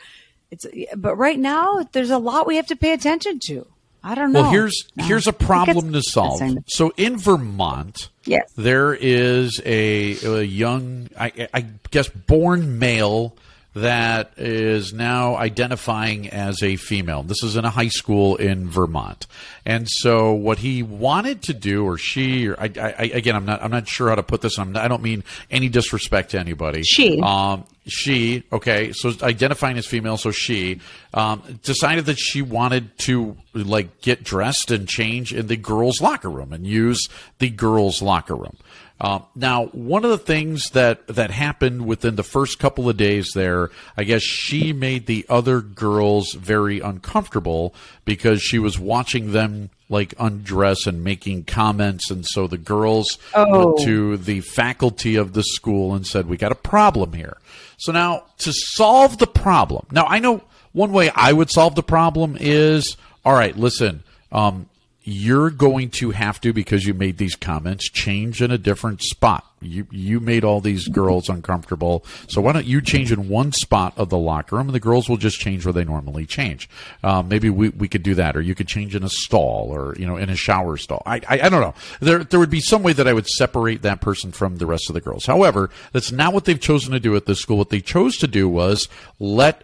it's, 0.50 0.66
but 0.96 1.16
right 1.16 1.38
now 1.38 1.88
there's 1.92 2.10
a 2.12 2.18
lot 2.18 2.48
we 2.48 2.56
have 2.56 2.68
to 2.68 2.76
pay 2.76 2.94
attention 2.94 3.40
to. 3.48 3.68
I 4.04 4.16
don't 4.16 4.34
know. 4.34 4.42
Well, 4.42 4.52
here's 4.52 4.86
No. 4.98 5.06
here's 5.06 5.28
a 5.28 5.34
problem 5.34 5.94
to 5.94 6.02
solve. 6.02 6.42
So 6.68 6.92
in 6.98 7.18
Vermont, 7.18 8.10
Yes. 8.26 8.52
there 8.58 8.94
is 8.94 9.62
a, 9.66 10.18
a 10.26 10.42
young, 10.44 11.08
I, 11.18 11.48
I 11.54 11.62
guess, 11.92 12.10
born 12.10 12.80
male 12.80 13.36
that 13.76 14.34
is 14.38 14.94
now 14.94 15.36
identifying 15.36 16.30
as 16.30 16.62
a 16.62 16.76
female. 16.76 17.24
This 17.24 17.44
is 17.44 17.56
in 17.56 17.66
a 17.66 17.70
high 17.70 17.88
school 17.88 18.36
in 18.36 18.70
Vermont, 18.70 19.28
and 19.66 19.88
so 19.90 20.34
what 20.34 20.60
he 20.60 20.84
wanted 20.84 21.42
to 21.44 21.54
do, 21.54 21.86
or 21.86 21.98
she, 21.98 22.48
or 22.48 22.60
I, 22.60 22.72
I, 22.76 23.12
again, 23.14 23.36
I'm 23.36 23.46
not, 23.46 23.64
I'm 23.64 23.72
not 23.72 23.88
sure 23.88 24.10
how 24.10 24.16
to 24.16 24.24
put 24.24 24.42
this. 24.42 24.60
I'm, 24.60 24.76
I 24.78 24.88
don't 24.88 25.02
mean 25.02 25.24
any 25.50 25.70
disrespect 25.70 26.32
to 26.32 26.40
anybody. 26.40 26.84
She. 26.84 27.20
Um, 27.22 27.66
she, 27.86 28.44
okay, 28.52 28.94
so 28.94 29.12
identifying 29.22 29.78
as 29.78 29.86
female, 29.86 30.18
so 30.18 30.32
she 30.32 30.80
um, 31.14 31.60
decided 31.64 32.06
that 32.06 32.18
she 32.18 32.42
wanted 32.42 32.98
to 33.00 33.36
like 33.54 34.02
get 34.02 34.24
dressed 34.24 34.72
and 34.72 34.88
change 34.88 35.34
in 35.34 35.48
the 35.48 35.58
girls' 35.58 36.00
locker 36.00 36.30
room 36.30 36.54
and 36.54 36.66
use 36.66 37.08
the 37.40 37.50
girls' 37.50 38.02
locker 38.02 38.36
room. 38.36 38.56
Um, 39.04 39.24
now, 39.36 39.66
one 39.68 40.06
of 40.06 40.12
the 40.12 40.18
things 40.18 40.70
that 40.70 41.06
that 41.08 41.30
happened 41.30 41.86
within 41.86 42.16
the 42.16 42.24
first 42.24 42.58
couple 42.58 42.88
of 42.88 42.96
days 42.96 43.32
there, 43.36 43.70
I 43.98 44.06
guess 44.06 44.22
she 44.24 44.72
made 44.72 45.08
the 45.08 45.26
other 45.28 45.60
girls 45.60 46.32
very 46.34 46.80
uncomfortable 46.80 47.76
because 48.06 48.42
she 48.42 48.60
was 48.60 48.80
watching 48.80 49.34
them 49.34 49.70
like 49.90 50.14
undress 50.18 50.88
and 50.88 51.04
making 51.04 51.44
comments, 51.44 52.10
and 52.10 52.26
so 52.26 52.48
the 52.48 52.58
girls 52.58 53.18
Oh. 53.36 53.74
went 53.74 53.86
to 53.86 54.16
the 54.18 54.40
faculty 54.40 55.18
of 55.18 55.34
the 55.34 55.44
school 55.44 55.94
and 55.94 56.08
said, 56.08 56.28
"We 56.30 56.38
got 56.38 56.54
a 56.54 56.56
problem 56.56 57.12
here." 57.12 57.38
So 57.78 57.92
now, 57.92 58.24
to 58.40 58.54
solve 58.54 59.18
the 59.18 59.28
problem, 59.28 59.86
now 59.92 60.06
I 60.06 60.20
know 60.20 60.42
one 60.72 60.94
way 60.94 61.12
I 61.14 61.34
would 61.34 61.52
solve 61.52 61.76
the 61.76 61.84
problem 61.84 62.38
is, 62.40 62.96
all 63.26 63.34
right, 63.34 63.56
listen. 63.58 64.04
Um, 64.32 64.68
you're 65.04 65.50
going 65.50 65.90
to 65.90 66.12
have 66.12 66.40
to 66.42 66.54
because 66.54 66.86
you 66.86 66.94
made 66.94 67.18
these 67.18 67.36
comments 67.36 67.90
change 67.90 68.42
in 68.42 68.52
a 68.52 68.58
different 68.58 69.02
spot. 69.02 69.46
You 69.60 69.88
you 69.92 70.20
made 70.20 70.44
all 70.44 70.62
these 70.62 70.88
girls 70.88 71.30
uncomfortable. 71.30 72.06
So 72.28 72.42
why 72.42 72.54
don't 72.54 72.66
you 72.66 72.82
change 72.82 73.12
in 73.12 73.30
one 73.30 73.52
spot 73.52 73.94
of 73.98 74.10
the 74.10 74.18
locker 74.18 74.56
room 74.58 74.68
and 74.68 74.76
the 74.76 74.80
girls 74.80 75.10
will 75.10 75.18
just 75.18 75.40
change 75.40 75.66
where 75.66 75.74
they 75.74 75.84
normally 75.84 76.26
change. 76.26 76.70
Um, 77.02 77.30
maybe 77.30 77.50
we, 77.50 77.70
we 77.70 77.88
could 77.88 78.04
do 78.04 78.16
that 78.16 78.36
or 78.36 78.42
you 78.42 78.56
could 78.56 78.68
change 78.68 78.96
in 78.96 79.04
a 79.04 79.10
stall 79.10 79.70
or 79.74 79.96
you 79.98 80.06
know 80.06 80.18
in 80.18 80.30
a 80.30 80.36
shower 80.36 80.78
stall. 80.78 81.04
I, 81.06 81.18
I 81.28 81.42
i 81.42 81.50
don't 81.50 81.62
know. 81.62 81.74
There 82.00 82.24
there 82.24 82.40
would 82.40 82.50
be 82.50 82.62
some 82.62 82.84
way 82.84 82.94
that 82.94 83.08
i 83.08 83.14
would 83.14 83.28
separate 83.28 83.82
that 83.82 84.02
person 84.02 84.32
from 84.32 84.58
the 84.58 84.66
rest 84.66 84.90
of 84.90 84.94
the 84.94 85.02
girls. 85.02 85.26
However 85.26 85.70
that's 85.92 86.12
not 86.12 86.34
what 86.34 86.46
they've 86.46 86.60
chosen 86.60 86.94
to 86.94 87.00
do 87.00 87.16
at 87.16 87.26
this 87.26 87.40
school. 87.40 87.58
What 87.58 87.70
they 87.70 87.82
chose 87.82 88.18
to 88.18 88.28
do 88.28 88.48
was 88.48 88.88
let 89.20 89.64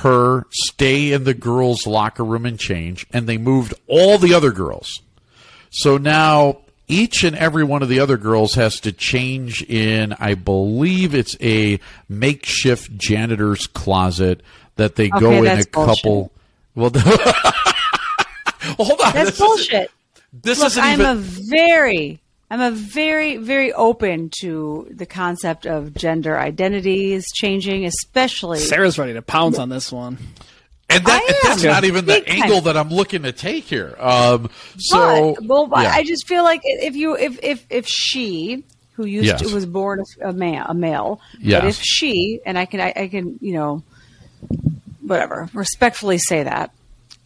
her 0.00 0.46
stay 0.50 1.12
in 1.12 1.24
the 1.24 1.34
girls' 1.34 1.86
locker 1.86 2.24
room 2.24 2.44
and 2.46 2.58
change, 2.58 3.06
and 3.12 3.26
they 3.26 3.38
moved 3.38 3.74
all 3.88 4.18
the 4.18 4.34
other 4.34 4.52
girls. 4.52 5.00
So 5.70 5.96
now 5.96 6.58
each 6.88 7.24
and 7.24 7.34
every 7.36 7.64
one 7.64 7.82
of 7.82 7.88
the 7.88 8.00
other 8.00 8.16
girls 8.16 8.54
has 8.54 8.78
to 8.80 8.92
change 8.92 9.62
in, 9.62 10.12
I 10.20 10.34
believe 10.34 11.14
it's 11.14 11.36
a 11.40 11.80
makeshift 12.08 12.96
janitor's 12.96 13.66
closet 13.66 14.42
that 14.76 14.96
they 14.96 15.08
go 15.08 15.32
in 15.32 15.38
a 15.38 15.42
that's 15.56 15.66
bullshit. 15.66 15.96
couple. 16.02 16.32
Well, 16.74 16.90
well, 16.94 17.02
hold 18.78 19.00
on. 19.00 19.12
That's 19.14 19.30
This 19.30 19.38
bullshit. 19.38 19.72
Isn't, 19.74 19.90
this 20.42 20.58
Look, 20.58 20.66
isn't 20.68 20.82
I'm 20.84 21.00
even. 21.00 21.10
a 21.10 21.14
very, 21.16 22.20
I'm 22.50 22.60
a 22.60 22.70
very, 22.70 23.36
very 23.38 23.72
open 23.72 24.30
to 24.40 24.86
the 24.90 25.06
concept 25.06 25.66
of 25.66 25.94
gender 25.94 26.38
identities 26.38 27.26
changing, 27.32 27.84
especially. 27.84 28.60
Sarah's 28.60 28.98
ready 28.98 29.14
to 29.14 29.22
pounce 29.22 29.58
on 29.58 29.68
this 29.68 29.90
one. 29.90 30.18
and 30.88 31.04
that, 31.04 31.40
that's 31.42 31.64
not 31.64 31.82
even 31.84 32.04
the 32.06 32.14
Big 32.14 32.26
time. 32.26 32.42
angle 32.42 32.60
that 32.62 32.76
I'm 32.76 32.90
looking 32.90 33.22
to 33.24 33.32
take 33.32 33.64
here. 33.64 33.96
Um, 33.98 34.48
so, 34.78 35.34
but, 35.40 35.68
well, 35.68 35.82
yeah. 35.82 35.90
I 35.92 36.04
just 36.04 36.28
feel 36.28 36.44
like 36.44 36.60
if 36.64 36.94
you, 36.94 37.16
if 37.16 37.40
if 37.42 37.66
if 37.68 37.88
she 37.88 38.62
who 38.92 39.04
used 39.06 39.26
Yes. 39.26 39.42
to 39.42 39.52
was 39.52 39.66
born 39.66 40.02
a, 40.22 40.28
a 40.28 40.32
man, 40.32 40.64
a 40.68 40.74
male, 40.74 41.20
Yes. 41.40 41.60
but 41.62 41.68
if 41.68 41.78
she 41.82 42.40
and 42.46 42.56
I 42.56 42.64
can, 42.66 42.80
I, 42.80 42.92
I 42.94 43.08
can, 43.08 43.38
you 43.42 43.54
know, 43.54 43.82
whatever, 45.02 45.48
respectfully 45.52 46.18
say 46.18 46.44
that, 46.44 46.70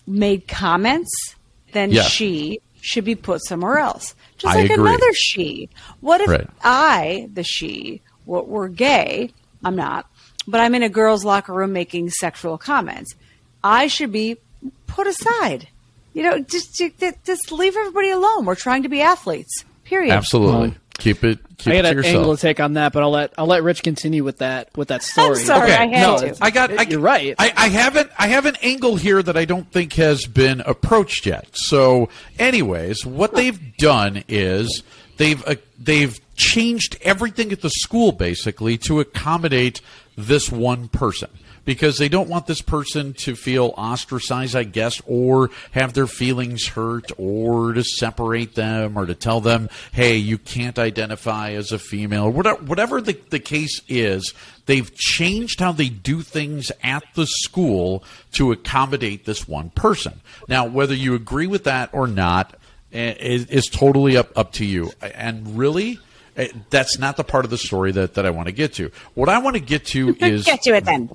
made 0.06 0.48
comments, 0.48 1.36
then 1.72 1.92
Yes. 1.92 2.08
she 2.10 2.60
should 2.80 3.04
be 3.04 3.14
put 3.14 3.44
somewhere 3.44 3.78
else. 3.78 4.14
Just 4.40 4.54
I 4.56 4.60
like 4.62 4.70
agree. 4.70 4.88
another 4.88 5.12
she. 5.12 5.68
What 6.00 6.20
if 6.20 6.28
Right. 6.28 6.48
I, 6.64 7.28
the 7.32 7.42
she, 7.44 8.00
were, 8.26 8.42
were 8.42 8.68
gay? 8.68 9.32
I'm 9.62 9.76
not, 9.76 10.10
but 10.48 10.60
I'm 10.60 10.74
in 10.74 10.82
a 10.82 10.88
girls' 10.88 11.24
locker 11.24 11.52
room 11.52 11.72
making 11.72 12.10
sexual 12.10 12.56
comments. 12.58 13.14
I 13.62 13.86
should 13.86 14.10
be 14.12 14.38
put 14.86 15.06
aside. 15.06 15.68
You 16.14 16.22
know, 16.24 16.38
just 16.40 16.74
just, 16.74 17.24
just 17.24 17.52
leave 17.52 17.76
everybody 17.76 18.10
alone. 18.10 18.46
We're 18.46 18.54
trying 18.54 18.82
to 18.84 18.88
be 18.88 19.00
athletes. 19.02 19.64
Period. 19.84 20.12
absolutely 20.12 20.74
keep 21.00 21.24
it 21.24 21.38
keep 21.58 21.72
I 21.72 21.76
it 21.76 21.82
got 21.82 21.82
to 21.82 21.88
an 21.90 21.96
yourself. 21.96 22.16
angle 22.16 22.36
to 22.36 22.40
take 22.42 22.60
on 22.60 22.74
that, 22.74 22.92
but 22.92 23.02
I'll 23.02 23.10
let 23.10 23.32
I'll 23.36 23.46
let 23.46 23.62
Rich 23.62 23.82
continue 23.82 24.22
with 24.22 24.38
that 24.38 24.68
with 24.76 24.88
that 24.88 25.02
story. 25.02 25.36
sorry, 25.36 25.72
I 25.72 25.86
had 25.86 26.02
no, 26.02 26.18
to. 26.18 26.24
it's- 26.26 26.38
I 26.40 26.50
got. 26.50 26.70
I, 26.78 26.82
You're 26.82 27.00
right. 27.00 27.34
I, 27.38 27.52
I 27.56 27.68
haven't. 27.68 28.10
I 28.18 28.28
have 28.28 28.46
an 28.46 28.56
angle 28.62 28.96
here 28.96 29.22
that 29.22 29.36
I 29.36 29.44
don't 29.44 29.70
think 29.72 29.94
has 29.94 30.26
been 30.26 30.60
approached 30.60 31.26
yet. 31.26 31.48
So, 31.52 32.08
anyways, 32.38 33.04
what 33.04 33.34
they've 33.34 33.76
done 33.76 34.22
is 34.28 34.82
they've 35.16 35.42
uh, 35.46 35.56
they've 35.78 36.18
changed 36.36 36.96
everything 37.02 37.52
at 37.52 37.60
the 37.62 37.70
school 37.70 38.12
basically 38.12 38.78
to 38.78 39.00
accommodate 39.00 39.80
this 40.16 40.50
one 40.50 40.88
person 40.88 41.28
because 41.64 41.98
they 41.98 42.08
don't 42.08 42.28
want 42.28 42.46
this 42.46 42.62
person 42.62 43.12
to 43.14 43.34
feel 43.36 43.74
ostracized, 43.76 44.56
I 44.56 44.64
guess, 44.64 45.00
or 45.06 45.50
have 45.72 45.92
their 45.92 46.06
feelings 46.06 46.66
hurt, 46.68 47.10
or 47.18 47.72
to 47.72 47.82
separate 47.84 48.54
them, 48.54 48.96
or 48.96 49.06
to 49.06 49.14
tell 49.14 49.40
them, 49.40 49.68
"Hey, 49.92 50.16
you 50.16 50.38
can't 50.38 50.78
identify 50.78 51.50
as 51.52 51.72
a 51.72 51.78
female," 51.78 52.30
whatever. 52.30 52.62
Whatever 52.62 53.00
the, 53.00 53.18
the 53.30 53.38
case 53.40 53.80
is, 53.88 54.32
they've 54.66 54.94
changed 54.94 55.60
how 55.60 55.72
they 55.72 55.88
do 55.88 56.22
things 56.22 56.70
at 56.82 57.04
the 57.14 57.26
school 57.26 58.02
to 58.32 58.52
accommodate 58.52 59.24
this 59.24 59.46
one 59.48 59.70
person. 59.70 60.20
Now, 60.48 60.66
whether 60.66 60.94
you 60.94 61.14
agree 61.14 61.46
with 61.46 61.64
that 61.64 61.90
or 61.92 62.06
not 62.06 62.54
is, 62.92 63.46
is 63.46 63.66
totally 63.66 64.16
up 64.16 64.36
up 64.36 64.52
to 64.54 64.64
you. 64.64 64.92
And 65.00 65.56
really. 65.58 65.98
eh, 66.36 66.48
That's 66.70 66.98
not 66.98 67.16
the 67.16 67.24
part 67.24 67.44
of 67.44 67.50
the 67.50 67.58
story 67.58 67.92
that, 67.92 68.14
that 68.14 68.26
I 68.26 68.30
want 68.30 68.46
to 68.46 68.52
get 68.52 68.72
to. 68.74 68.90
What 69.14 69.28
I 69.28 69.38
want 69.38 69.54
to 69.56 69.60
get 69.60 69.84
to 69.86 70.16
is 70.20 70.44
Get 70.44 70.62
to 70.62 70.74
it 70.74 70.84
then. 70.84 71.10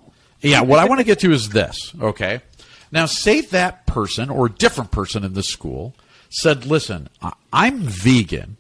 Yeah, 0.50 0.62
what 0.62 0.80
I 0.80 0.86
want 0.86 1.00
to 1.00 1.06
get 1.06 1.20
to 1.20 1.32
is 1.32 1.50
this, 1.50 1.94
okay? 2.02 2.42
Now, 2.92 3.06
say 3.06 3.42
that 3.42 3.86
person 3.86 4.30
or 4.30 4.46
a 4.46 4.52
different 4.52 4.92
person 4.92 5.24
in 5.24 5.34
the 5.34 5.44
school 5.44 5.96
said, 6.30 6.66
listen, 6.66 7.10
I'm 7.52 7.80
vegan. 7.80 8.58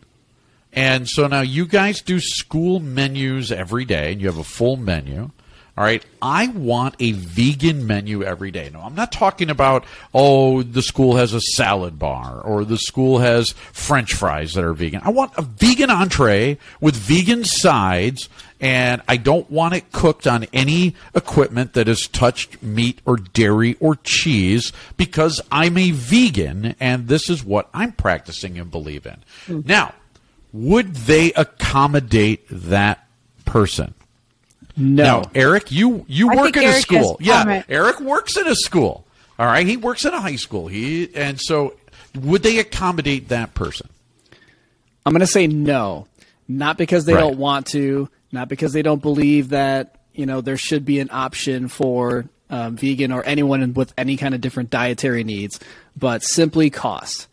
And 0.74 1.08
so 1.08 1.28
now 1.28 1.42
you 1.42 1.66
guys 1.66 2.02
do 2.02 2.20
school 2.20 2.80
menus 2.80 3.52
every 3.52 3.86
day 3.86 4.12
and 4.12 4.22
you 4.22 4.28
have 4.28 4.38
a 4.38 4.44
full 4.44 4.76
menu. 4.76 5.32
All 5.78 5.84
right. 5.84 6.06
I 6.22 6.48
want 6.48 6.96
a 7.00 7.12
vegan 7.12 7.86
menu 7.86 8.24
every 8.24 8.50
day. 8.50 8.70
No, 8.72 8.80
I'm 8.80 8.96
not 8.96 9.12
talking 9.12 9.50
about, 9.50 9.84
oh, 10.14 10.64
the 10.64 10.82
school 10.82 11.18
has 11.18 11.34
a 11.34 11.42
salad 11.42 12.00
bar 12.00 12.40
or 12.42 12.64
the 12.64 12.78
school 12.78 13.20
has 13.20 13.52
french 13.74 14.14
fries 14.14 14.54
that 14.54 14.64
are 14.64 14.74
vegan. 14.74 15.02
I 15.04 15.10
want 15.10 15.34
a 15.38 15.42
vegan 15.42 15.90
entree 15.90 16.58
with 16.80 16.96
vegan 16.96 17.44
sides 17.44 18.30
and 18.62 19.02
I 19.08 19.18
don't 19.18 19.50
want 19.52 19.74
it 19.74 19.92
cooked 19.92 20.26
on 20.28 20.46
any 20.54 20.96
equipment 21.14 21.74
that 21.74 21.88
has 21.88 22.08
touched 22.08 22.64
meat 22.64 23.00
or 23.06 23.18
dairy 23.18 23.76
or 23.80 23.96
cheese 23.98 24.72
because 24.98 25.42
I'm 25.52 25.78
a 25.78 25.92
vegan 25.92 26.76
and 26.80 27.08
this 27.08 27.30
is 27.30 27.44
what 27.44 27.70
I'm 27.74 27.92
practicing 27.92 28.58
and 28.58 28.72
believe 28.72 29.06
in. 29.06 29.18
Hmm. 29.46 29.62
Now, 29.66 29.94
would 30.54 30.96
they 30.96 31.34
accommodate 31.34 32.46
that 32.50 33.06
person? 33.46 33.94
no. 34.78 35.04
Now, 35.04 35.24
Eric, 35.36 35.72
you 35.72 36.06
you 36.08 36.30
I 36.32 36.36
work 36.36 36.58
in 36.58 36.64
a 36.64 36.74
school. 36.74 37.18
has 37.20 37.28
Yeah, 37.28 37.44
comment. 37.44 37.66
Eric 37.70 38.00
works 38.02 38.36
in 38.38 38.48
a 38.48 38.56
school. 38.56 39.06
All 39.38 39.46
right, 39.46 39.66
he 39.68 39.78
works 39.78 40.06
in 40.06 40.14
a 40.14 40.20
high 40.20 40.36
school. 40.38 40.68
He 40.68 41.14
and 41.16 41.40
so 41.42 41.76
would 42.16 42.44
they 42.44 42.60
accommodate 42.60 43.30
that 43.30 43.54
person? 43.54 43.90
I'm 45.06 45.12
going 45.14 45.20
to 45.22 45.28
say 45.28 45.46
no, 45.48 46.08
not 46.48 46.78
because 46.78 47.06
they 47.06 47.14
Right. 47.14 47.20
don't 47.20 47.38
want 47.38 47.68
to, 47.68 48.10
not 48.36 48.50
because 48.50 48.74
they 48.74 48.82
don't 48.82 49.02
believe 49.02 49.50
that 49.50 50.00
you 50.14 50.26
know 50.26 50.42
there 50.42 50.58
should 50.58 50.86
be 50.86 51.00
an 51.00 51.10
option 51.12 51.68
for 51.68 52.26
um, 52.50 52.78
vegan 52.78 53.12
or 53.12 53.24
anyone 53.24 53.74
with 53.74 53.94
any 53.98 54.18
kind 54.18 54.36
of 54.36 54.42
different 54.42 54.70
dietary 54.70 55.24
needs, 55.24 55.60
but 55.96 56.24
simply 56.24 56.70
cost. 56.70 57.28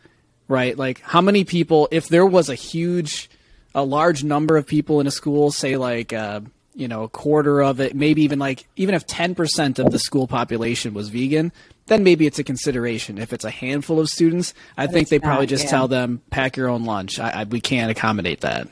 Right? 0.48 0.76
Like 0.76 1.00
how 1.00 1.20
many 1.20 1.44
people? 1.44 1.88
If 1.90 2.08
there 2.08 2.26
was 2.26 2.48
a 2.48 2.54
huge, 2.54 3.30
a 3.74 3.84
large 3.84 4.24
number 4.24 4.56
of 4.56 4.66
people 4.66 5.00
in 5.00 5.06
a 5.06 5.12
school, 5.12 5.52
say 5.52 5.76
like. 5.76 6.12
Uh, 6.12 6.40
you 6.74 6.88
know, 6.88 7.02
a 7.02 7.08
quarter 7.08 7.62
of 7.62 7.80
it, 7.80 7.94
maybe 7.94 8.22
even 8.22 8.38
like, 8.38 8.66
even 8.76 8.94
if 8.94 9.06
10% 9.06 9.78
of 9.78 9.92
the 9.92 9.98
school 9.98 10.26
population 10.26 10.94
was 10.94 11.10
vegan, 11.10 11.52
then 11.86 12.02
maybe 12.02 12.26
it's 12.26 12.38
a 12.38 12.44
consideration. 12.44 13.18
If 13.18 13.32
it's 13.32 13.44
a 13.44 13.50
handful 13.50 14.00
of 14.00 14.08
students, 14.08 14.54
I 14.76 14.86
think 14.86 15.08
they 15.08 15.18
probably 15.18 15.44
not, 15.44 15.50
just 15.50 15.64
yeah. 15.64 15.70
tell 15.70 15.88
them, 15.88 16.22
pack 16.30 16.56
your 16.56 16.68
own 16.68 16.84
lunch. 16.84 17.18
I, 17.18 17.42
I, 17.42 17.44
we 17.44 17.60
can't 17.60 17.90
accommodate 17.90 18.40
that. 18.40 18.68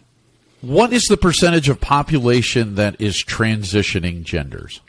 What 0.61 0.93
is 0.93 1.03
the 1.09 1.17
percentage 1.17 1.69
of 1.69 1.81
population 1.81 2.75
that 2.75 3.01
is 3.01 3.23
transitioning 3.25 4.25
genders? 4.25 4.81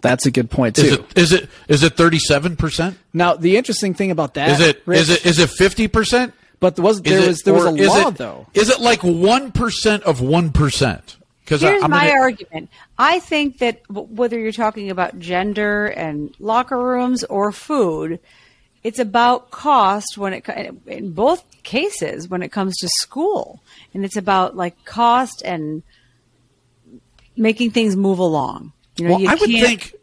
That's 0.00 0.26
a 0.26 0.30
good 0.32 0.50
point 0.50 0.76
too. 0.76 0.82
Is 0.82 0.92
it 0.92 1.18
is 1.18 1.32
it 1.32 1.48
is 1.68 1.82
it 1.84 1.96
thirty 1.96 2.18
seven 2.18 2.56
percent? 2.56 2.98
now, 3.12 3.34
the 3.36 3.56
interesting 3.56 3.94
thing 3.94 4.10
about 4.10 4.34
that 4.34 4.48
Is 4.50 4.60
it 4.60 4.82
Rich, 4.84 4.98
is 5.00 5.10
it 5.10 5.26
is 5.26 5.38
it 5.38 5.50
fifty 5.50 5.86
percent? 5.88 6.34
But 6.58 6.76
there 6.76 6.84
was 6.84 7.02
there 7.02 7.26
was 7.26 7.40
there 7.42 7.54
was 7.54 7.64
a 7.66 7.70
law 7.70 8.10
though. 8.10 8.46
Is 8.54 8.68
it 8.68 8.80
like 8.80 9.02
one 9.04 9.52
percent 9.52 10.02
of 10.04 10.20
one 10.20 10.50
percent? 10.50 11.16
Because 11.44 11.60
Here's 11.60 11.82
I'm 11.82 11.90
my 11.90 12.06
gonna- 12.08 12.20
argument. 12.20 12.70
I 12.98 13.18
think 13.20 13.58
that 13.58 13.82
whether 13.90 14.38
you're 14.38 14.52
talking 14.52 14.90
about 14.90 15.18
gender 15.18 15.86
and 15.86 16.34
locker 16.40 16.78
rooms 16.78 17.24
or 17.24 17.50
food, 17.52 18.20
it's 18.84 18.98
about 19.00 19.50
cost 19.50 20.16
when 20.18 20.32
it 20.32 20.48
in 20.86 21.12
both 21.12 21.44
cases 21.62 22.28
when 22.28 22.42
it 22.42 22.50
comes 22.50 22.76
to 22.78 22.88
school, 22.98 23.60
and 23.94 24.04
it's 24.04 24.16
about 24.16 24.56
like 24.56 24.84
cost 24.84 25.42
and 25.44 25.82
making 27.36 27.70
things 27.70 27.96
move 27.96 28.18
along. 28.18 28.72
You 28.96 29.04
know, 29.06 29.10
Well, 29.12 29.20
you 29.20 29.28
I 29.28 29.34
would 29.34 29.50
think 29.50 29.94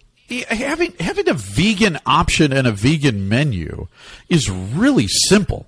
having 0.49 0.93
having 0.99 1.29
a 1.29 1.33
vegan 1.33 1.99
option 2.05 2.51
and 2.53 2.67
a 2.67 2.71
vegan 2.71 3.27
menu 3.29 3.87
is 4.29 4.49
really 4.49 5.07
simple. 5.07 5.65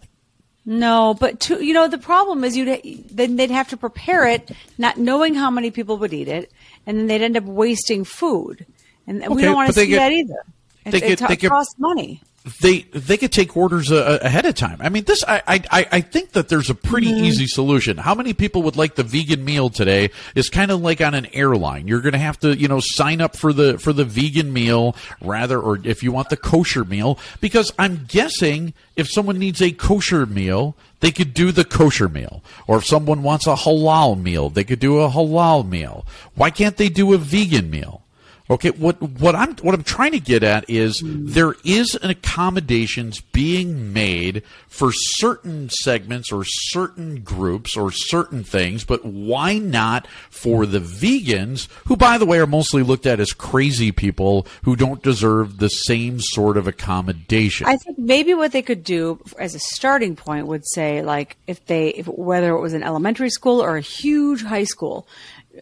No, 0.63 1.15
but 1.19 1.39
to, 1.41 1.63
you 1.63 1.73
know 1.73 1.87
the 1.87 1.97
problem 1.97 2.43
is 2.43 2.55
you'd 2.55 3.07
then 3.11 3.35
they'd 3.35 3.49
have 3.49 3.69
to 3.69 3.77
prepare 3.77 4.27
it, 4.27 4.51
not 4.77 4.97
knowing 4.97 5.33
how 5.33 5.49
many 5.49 5.71
people 5.71 5.97
would 5.97 6.13
eat 6.13 6.27
it, 6.27 6.51
and 6.85 6.97
then 6.97 7.07
they'd 7.07 7.23
end 7.23 7.35
up 7.37 7.43
wasting 7.45 8.03
food, 8.03 8.65
and 9.07 9.27
we 9.35 9.41
don't 9.41 9.55
want 9.55 9.69
to 9.69 9.73
see 9.73 9.87
get- 9.87 9.97
that 9.97 10.11
either. 10.11 10.43
It, 10.85 10.91
they 10.91 10.97
it 10.97 11.01
get- 11.19 11.19
they 11.27 11.35
t- 11.35 11.41
get- 11.41 11.49
costs 11.49 11.75
money. 11.79 12.21
They 12.62 12.79
they 12.91 13.17
could 13.17 13.31
take 13.31 13.55
orders 13.55 13.91
uh, 13.91 14.17
ahead 14.21 14.45
of 14.45 14.55
time. 14.55 14.77
I 14.81 14.89
mean, 14.89 15.03
this 15.03 15.24
I 15.27 15.41
I 15.48 15.88
I- 15.91 16.01
think 16.01 16.31
that 16.31 16.50
there's 16.50 16.71
a 16.71 16.75
pretty 16.75 17.07
easy 17.10 17.45
solution. 17.45 17.98
How 17.98 18.15
many 18.15 18.33
people 18.33 18.63
would 18.63 18.75
like 18.75 18.95
the 18.95 19.03
vegan 19.03 19.45
meal 19.45 19.69
today? 19.69 20.10
Is 20.33 20.50
kind 20.50 20.71
of 20.71 20.81
like 20.81 21.01
on 21.01 21.13
an 21.13 21.27
airline. 21.33 21.88
You're 21.88 22.01
going 22.01 22.13
to 22.13 22.19
have 22.19 22.39
to 22.39 22.57
you 22.57 22.67
know 22.67 22.79
sign 22.81 23.21
up 23.21 23.36
for 23.38 23.53
the 23.53 23.77
for 23.77 23.93
the 23.93 24.05
vegan 24.05 24.51
meal 24.51 24.95
rather, 25.21 25.60
or 25.60 25.79
if 25.83 26.01
you 26.01 26.12
want 26.12 26.29
the 26.29 26.38
kosher 26.38 26.83
meal, 26.83 27.19
because 27.41 27.71
I'm 27.77 28.05
guessing 28.07 28.74
if 28.95 29.07
someone 29.10 29.38
needs 29.38 29.62
a 29.62 29.71
kosher 29.71 30.25
meal. 30.25 30.75
They 31.00 31.10
could 31.12 31.33
do 31.33 31.51
the 31.51 31.65
kosher 31.65 32.07
meal, 32.07 32.43
or 32.67 32.77
if 32.77 32.86
someone 32.86 33.24
wants 33.24 33.48
a 33.48 33.55
halal 33.55 34.21
meal, 34.21 34.51
they 34.51 34.63
could 34.63 34.77
do 34.79 35.00
a 35.00 35.10
halal 35.10 35.67
meal. 35.67 36.05
Why 36.36 36.51
can't 36.51 36.77
they 36.77 36.89
do 36.89 37.13
a 37.13 37.17
vegan 37.17 37.71
meal? 37.71 38.00
Okay, 38.51 38.72
what 38.72 39.01
what 39.01 39.34
I'm 39.34 39.55
what 39.58 39.74
I'm 39.74 39.84
trying 39.84 40.12
to 40.12 40.20
get 40.20 40.43
at 40.43 40.70
is 40.70 41.01
there 41.05 41.55
is 41.63 41.96
an 41.96 42.10
accommodations 42.10 43.22
being 43.22 43.93
made 43.93 44.43
for 44.67 44.91
certain 44.91 45.70
segments 45.70 46.34
or 46.34 46.43
certain 46.46 47.22
groups 47.22 47.77
or 47.77 47.93
certain 47.93 48.43
things, 48.43 48.84
but 48.84 49.05
why 49.05 49.58
not 49.58 50.05
for 50.29 50.65
the 50.65 50.79
vegans 50.79 51.70
who 51.86 51.96
by 51.96 52.17
the 52.17 52.25
way 52.25 52.39
are 52.39 52.48
mostly 52.48 52.84
looked 52.84 53.05
at 53.05 53.22
as 53.22 53.31
crazy 53.31 53.93
people 53.93 54.46
who 54.63 54.75
don't 54.75 55.01
deserve 55.01 55.60
the 55.60 55.70
same 55.70 56.20
sort 56.20 56.58
of 56.58 56.67
accommodation. 56.67 57.67
I 57.67 57.77
think 57.77 57.98
maybe 57.98 58.34
what 58.34 58.51
they 58.51 58.62
could 58.62 58.84
do 58.84 59.22
as 59.39 59.55
a 59.55 59.60
starting 59.60 60.17
point 60.17 60.48
would 60.48 60.67
say, 60.67 61.01
like, 61.01 61.38
if 61.48 61.65
they, 61.67 61.89
if, 61.89 62.08
whether 62.08 62.53
it 62.53 62.60
was 62.60 62.74
an 62.74 62.84
elementary 62.84 63.29
school 63.29 63.63
or 63.63 63.77
a 63.77 63.81
huge 63.81 64.43
high 64.43 64.65
school, 64.65 65.08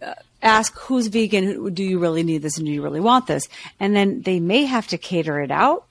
uh, 0.02 0.14
ask 0.42 0.78
who's 0.78 1.08
vegan, 1.08 1.74
do 1.74 1.84
you 1.84 2.00
really 2.00 2.24
need 2.24 2.42
this 2.42 2.58
and 2.58 2.66
do 2.66 2.72
you 2.72 2.82
really 2.82 3.00
want 3.00 3.28
this? 3.28 3.48
And 3.80 3.96
then 3.96 4.22
they 4.22 4.40
may 4.40 4.66
have 4.66 4.88
to 4.88 4.98
cater 4.98 5.40
it 5.42 5.52
out. 5.52 5.86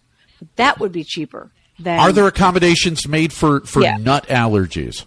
That 0.57 0.79
would 0.81 0.93
be 0.93 1.05
cheaper 1.05 1.51
than. 1.79 1.99
are 1.99 2.13
there 2.13 2.27
accommodations 2.27 3.07
made 3.09 3.33
for 3.33 3.61
for 3.61 3.83
Yeah. 3.83 3.97
nut 3.97 4.27
allergies? 4.29 5.05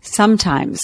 Sometimes. 0.00 0.80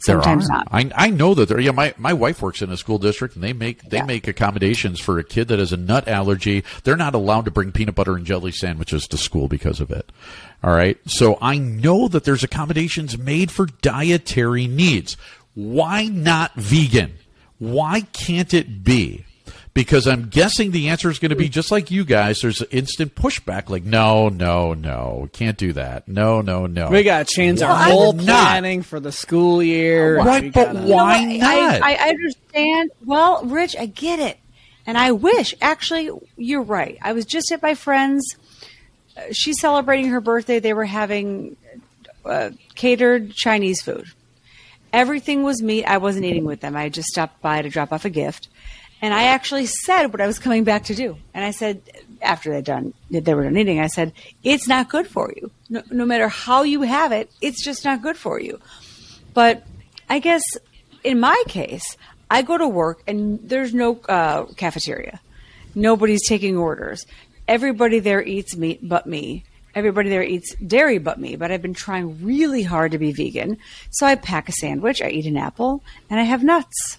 Sometimes 0.00 0.48
not. 0.48 0.68
I, 0.70 0.88
I 0.94 1.10
know 1.10 1.34
that 1.34 1.48
there. 1.48 1.58
Yeah, 1.58 1.72
my, 1.72 1.92
my 1.98 2.12
wife 2.12 2.40
works 2.40 2.62
in 2.62 2.70
a 2.70 2.76
school 2.76 2.98
district, 2.98 3.34
and 3.34 3.42
they 3.42 3.52
make 3.52 3.82
they 3.82 3.96
Yeah. 3.96 4.04
make 4.04 4.28
accommodations 4.28 5.00
for 5.00 5.18
a 5.18 5.24
kid 5.24 5.48
that 5.48 5.58
has 5.58 5.72
a 5.72 5.76
nut 5.76 6.06
allergy. 6.06 6.62
They're 6.84 6.96
not 6.96 7.16
allowed 7.16 7.46
to 7.46 7.50
bring 7.50 7.72
peanut 7.72 7.96
butter 7.96 8.14
and 8.14 8.24
jelly 8.24 8.52
sandwiches 8.52 9.08
to 9.08 9.16
school 9.18 9.48
because 9.48 9.80
of 9.80 9.90
it. 9.90 10.10
All 10.62 10.72
right, 10.72 10.98
so 11.06 11.36
I 11.42 11.58
know 11.58 12.06
that 12.08 12.22
there's 12.22 12.44
accommodations 12.44 13.18
made 13.18 13.50
for 13.50 13.66
dietary 13.66 14.68
needs. 14.68 15.16
Why 15.58 16.04
not 16.06 16.54
vegan? 16.54 17.14
Why 17.58 18.02
can't 18.12 18.54
it 18.54 18.84
be? 18.84 19.24
Because 19.74 20.06
I'm 20.06 20.28
guessing 20.28 20.70
the 20.70 20.88
answer 20.88 21.10
is 21.10 21.18
going 21.18 21.30
to 21.30 21.36
be 21.36 21.48
just 21.48 21.72
like 21.72 21.90
you 21.90 22.04
guys. 22.04 22.40
There's 22.40 22.62
instant 22.70 23.16
pushback, 23.16 23.68
like 23.68 23.82
no, 23.84 24.28
no, 24.28 24.72
no, 24.74 25.28
can't 25.32 25.56
do 25.58 25.72
that. 25.72 26.06
No, 26.06 26.40
no, 26.42 26.66
no. 26.66 26.90
We 26.90 27.02
got 27.02 27.26
to 27.26 27.34
change 27.34 27.60
our 27.62 27.74
whole 27.76 28.12
not? 28.12 28.24
planning 28.26 28.82
for 28.82 29.00
the 29.00 29.10
school 29.12 29.60
year. 29.62 30.18
Right, 30.18 30.44
We 30.44 30.50
but 30.50 30.72
gotta- 30.74 30.86
why 30.86 31.18
You 31.18 31.38
know 31.38 31.46
not? 31.46 31.82
I, 31.82 31.92
I, 31.92 32.06
I 32.06 32.08
understand. 32.10 32.90
Well, 33.04 33.44
Rich, 33.44 33.76
I 33.76 33.86
get 33.86 34.18
it. 34.20 34.38
And 34.86 34.96
I 34.96 35.12
wish, 35.12 35.54
actually, 35.60 36.10
you're 36.36 36.62
right. 36.62 36.98
I 37.02 37.12
was 37.12 37.24
just 37.24 37.50
at 37.52 37.62
my 37.62 37.74
friend's. 37.74 38.24
uh, 39.16 39.22
She's 39.32 39.60
celebrating 39.60 40.06
her 40.10 40.20
birthday. 40.20 40.60
They 40.60 40.72
were 40.72 40.86
having 40.86 41.56
uh, 42.24 42.50
catered 42.74 43.32
Chinese 43.34 43.82
food. 43.82 44.06
Everything 44.92 45.42
was 45.42 45.62
meat. 45.62 45.84
I 45.84 45.98
wasn't 45.98 46.24
eating 46.24 46.44
with 46.44 46.60
them. 46.60 46.76
I 46.76 46.88
just 46.88 47.08
stopped 47.08 47.40
by 47.42 47.62
to 47.62 47.68
drop 47.68 47.92
off 47.92 48.04
a 48.04 48.10
gift. 48.10 48.48
And 49.00 49.14
I 49.14 49.24
actually 49.24 49.66
said 49.66 50.06
what 50.06 50.20
I 50.20 50.26
was 50.26 50.38
coming 50.38 50.64
back 50.64 50.84
to 50.84 50.94
do. 50.94 51.16
And 51.32 51.44
I 51.44 51.52
said, 51.52 51.82
after 52.20 52.50
they 52.50 52.62
done, 52.62 52.94
they 53.10 53.34
were 53.34 53.44
done 53.44 53.56
eating, 53.56 53.80
I 53.80 53.86
said, 53.86 54.12
it's 54.42 54.66
not 54.66 54.88
good 54.88 55.06
for 55.06 55.32
you. 55.36 55.50
No, 55.70 55.82
no 55.90 56.04
matter 56.04 56.28
how 56.28 56.62
you 56.62 56.82
have 56.82 57.12
it, 57.12 57.30
it's 57.40 57.62
just 57.62 57.84
not 57.84 58.02
good 58.02 58.16
for 58.16 58.40
you. 58.40 58.60
But 59.34 59.64
I 60.08 60.18
guess 60.18 60.42
in 61.04 61.20
my 61.20 61.40
case, 61.46 61.96
I 62.30 62.42
go 62.42 62.58
to 62.58 62.68
work 62.68 63.02
and 63.06 63.38
there's 63.48 63.72
no 63.72 64.00
uh, 64.08 64.46
cafeteria. 64.56 65.20
Nobody's 65.74 66.26
taking 66.26 66.56
orders. 66.56 67.06
Everybody 67.46 68.00
there 68.00 68.22
eats 68.22 68.56
meat 68.56 68.80
but 68.82 69.06
me. 69.06 69.44
Everybody 69.74 70.08
there 70.08 70.22
eats 70.22 70.54
dairy 70.56 70.98
but 70.98 71.20
me. 71.20 71.36
But 71.36 71.50
I've 71.50 71.62
been 71.62 71.74
trying 71.74 72.24
really 72.24 72.62
hard 72.62 72.92
to 72.92 72.98
be 72.98 73.12
vegan. 73.12 73.58
So 73.90 74.06
I 74.06 74.14
pack 74.14 74.48
a 74.48 74.52
sandwich, 74.52 75.02
I 75.02 75.08
eat 75.08 75.26
an 75.26 75.36
apple, 75.36 75.82
and 76.10 76.18
I 76.18 76.24
have 76.24 76.42
nuts. 76.42 76.98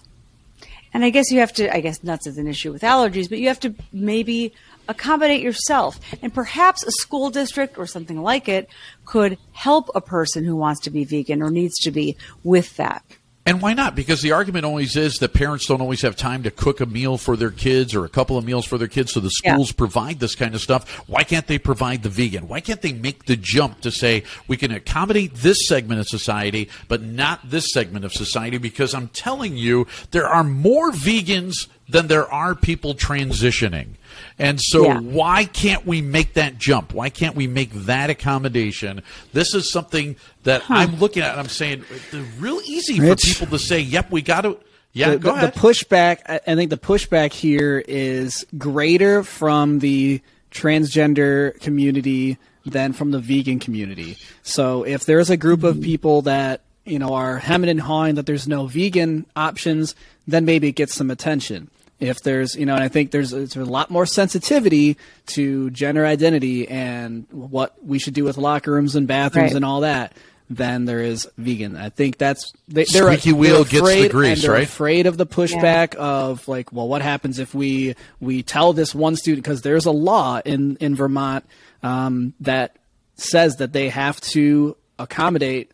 And 0.92 1.04
I 1.04 1.10
guess 1.10 1.30
you 1.30 1.40
have 1.40 1.52
to, 1.54 1.74
I 1.74 1.80
guess 1.80 2.02
nuts 2.02 2.26
is 2.26 2.38
an 2.38 2.48
issue 2.48 2.72
with 2.72 2.82
allergies, 2.82 3.28
but 3.28 3.38
you 3.38 3.48
have 3.48 3.60
to 3.60 3.74
maybe 3.92 4.52
accommodate 4.88 5.40
yourself. 5.40 6.00
And 6.20 6.34
perhaps 6.34 6.82
a 6.82 6.90
school 6.90 7.30
district 7.30 7.78
or 7.78 7.86
something 7.86 8.20
like 8.20 8.48
it 8.48 8.68
could 9.04 9.38
help 9.52 9.88
a 9.94 10.00
person 10.00 10.44
who 10.44 10.56
wants 10.56 10.80
to 10.82 10.90
be 10.90 11.04
vegan 11.04 11.42
or 11.42 11.50
needs 11.50 11.78
to 11.80 11.90
be 11.90 12.16
with 12.42 12.76
that. 12.76 13.04
And 13.46 13.62
why 13.62 13.72
not? 13.72 13.96
Because 13.96 14.20
the 14.20 14.32
argument 14.32 14.66
always 14.66 14.96
is 14.96 15.14
that 15.14 15.32
parents 15.32 15.66
don't 15.66 15.80
always 15.80 16.02
have 16.02 16.14
time 16.14 16.42
to 16.42 16.50
cook 16.50 16.80
a 16.80 16.86
meal 16.86 17.16
for 17.16 17.36
their 17.36 17.50
kids 17.50 17.94
or 17.94 18.04
a 18.04 18.08
couple 18.08 18.36
of 18.36 18.44
meals 18.44 18.66
for 18.66 18.76
their 18.76 18.86
kids, 18.86 19.12
so 19.12 19.20
the 19.20 19.30
Yeah. 19.42 19.54
schools 19.54 19.72
provide 19.72 20.20
this 20.20 20.34
kind 20.34 20.54
of 20.54 20.60
stuff. 20.60 20.88
Why 21.06 21.24
can't 21.24 21.46
they 21.46 21.58
provide 21.58 22.02
the 22.02 22.10
vegan? 22.10 22.48
Why 22.48 22.60
can't 22.60 22.82
they 22.82 22.92
make 22.92 23.24
the 23.24 23.36
jump 23.36 23.80
to 23.80 23.90
say 23.90 24.24
we 24.46 24.58
can 24.58 24.70
accommodate 24.70 25.36
this 25.36 25.66
segment 25.66 26.00
of 26.00 26.06
society, 26.08 26.68
but 26.86 27.02
not 27.02 27.50
this 27.50 27.72
segment 27.72 28.04
of 28.04 28.12
society? 28.12 28.58
Because 28.58 28.94
I'm 28.94 29.08
telling 29.08 29.56
you, 29.56 29.86
there 30.10 30.28
are 30.28 30.44
more 30.44 30.92
vegans 30.92 31.66
than 31.88 32.08
there 32.08 32.30
are 32.30 32.54
people 32.54 32.94
transitioning. 32.94 33.94
And 34.38 34.60
so, 34.60 34.84
Yeah. 34.84 34.98
why 35.00 35.44
can't 35.44 35.86
we 35.86 36.00
make 36.02 36.34
that 36.34 36.58
jump? 36.58 36.92
Why 36.94 37.08
can't 37.10 37.34
we 37.36 37.46
make 37.46 37.72
that 37.86 38.10
accommodation? 38.10 39.02
This 39.32 39.54
is 39.54 39.70
something 39.70 40.16
that 40.44 40.62
I'm 40.68 40.98
looking 40.98 41.22
at 41.22 41.32
and 41.32 41.40
I'm 41.40 41.48
saying 41.48 41.84
it's 41.90 42.14
real 42.38 42.60
easy 42.66 42.98
for 42.98 43.16
people 43.16 43.46
to 43.48 43.58
say, 43.58 43.80
"Yep, 43.80 44.10
we 44.10 44.22
got 44.22 44.42
to." 44.42 44.56
Yeah, 44.92 45.10
the, 45.10 45.18
go 45.18 45.30
the- 45.30 45.36
ahead. 45.36 45.54
the 45.54 45.60
pushback 45.60 46.18
I- 46.28 46.40
i 46.48 46.54
think 46.56 46.70
the 46.70 46.76
pushback 46.76 47.32
here 47.32 47.84
is 47.86 48.44
greater 48.58 49.22
from 49.22 49.78
the 49.78 50.20
transgender 50.50 51.58
community 51.60 52.38
than 52.66 52.92
from 52.92 53.10
the 53.12 53.20
vegan 53.20 53.58
community 53.60 54.16
so 54.42 54.82
if 54.84 55.04
there's 55.06 55.30
a 55.30 55.36
group 55.36 55.62
of 55.64 55.80
people 55.80 56.22
that 56.22 56.60
you 56.84 56.98
know 56.98 57.14
are 57.14 57.38
hemming 57.38 57.70
and 57.70 57.80
hawing 57.80 58.16
that 58.16 58.26
there's 58.26 58.48
no 58.48 58.66
vegan 58.66 59.24
options 59.36 59.94
then 60.26 60.44
maybe 60.44 60.68
it 60.68 60.72
gets 60.72 60.94
some 60.94 61.10
attention 61.10 61.70
if 62.00 62.20
there's 62.22 62.56
you 62.56 62.66
know 62.66 62.74
and 62.74 62.82
i 62.82 62.88
think 62.88 63.10
there's, 63.10 63.30
there's 63.30 63.56
a 63.56 63.64
lot 63.64 63.90
more 63.90 64.06
sensitivity 64.06 64.96
to 65.26 65.70
gender 65.70 66.04
identity 66.06 66.66
and 66.68 67.26
what 67.30 67.74
we 67.84 67.98
should 67.98 68.14
do 68.14 68.24
with 68.24 68.36
locker 68.38 68.72
rooms 68.72 68.96
and 68.96 69.06
bathrooms 69.06 69.50
Right. 69.50 69.56
and 69.56 69.64
all 69.64 69.80
that 69.82 70.12
than 70.48 70.84
there 70.86 71.00
is 71.00 71.28
vegan 71.38 71.76
i 71.76 71.90
think 71.90 72.18
that's 72.18 72.52
they, 72.66 72.84
they're 72.84 73.04
Squeaky 73.04 73.32
wheel 73.32 73.62
they're 73.62 73.64
gets 73.64 73.72
the 73.72 73.78
afraid, 73.78 74.10
grease, 74.10 74.32
and 74.32 74.42
they're 74.42 74.50
right? 74.52 74.64
afraid 74.64 75.06
of 75.06 75.16
the 75.16 75.26
pushback 75.26 75.94
of 75.94 76.48
like, 76.48 76.72
well, 76.72 76.88
what 76.88 77.02
happens 77.02 77.38
if 77.38 77.54
we 77.54 77.94
we 78.18 78.42
tell 78.42 78.72
this 78.72 78.92
one 78.94 79.14
student 79.14 79.44
because 79.44 79.62
there's 79.62 79.86
a 79.86 79.90
law 79.92 80.40
in 80.44 80.76
in 80.80 80.96
Vermont 80.96 81.44
um, 81.84 82.34
that 82.40 82.76
says 83.14 83.56
that 83.56 83.72
they 83.72 83.90
have 83.90 84.20
to 84.20 84.76
accommodate 84.98 85.70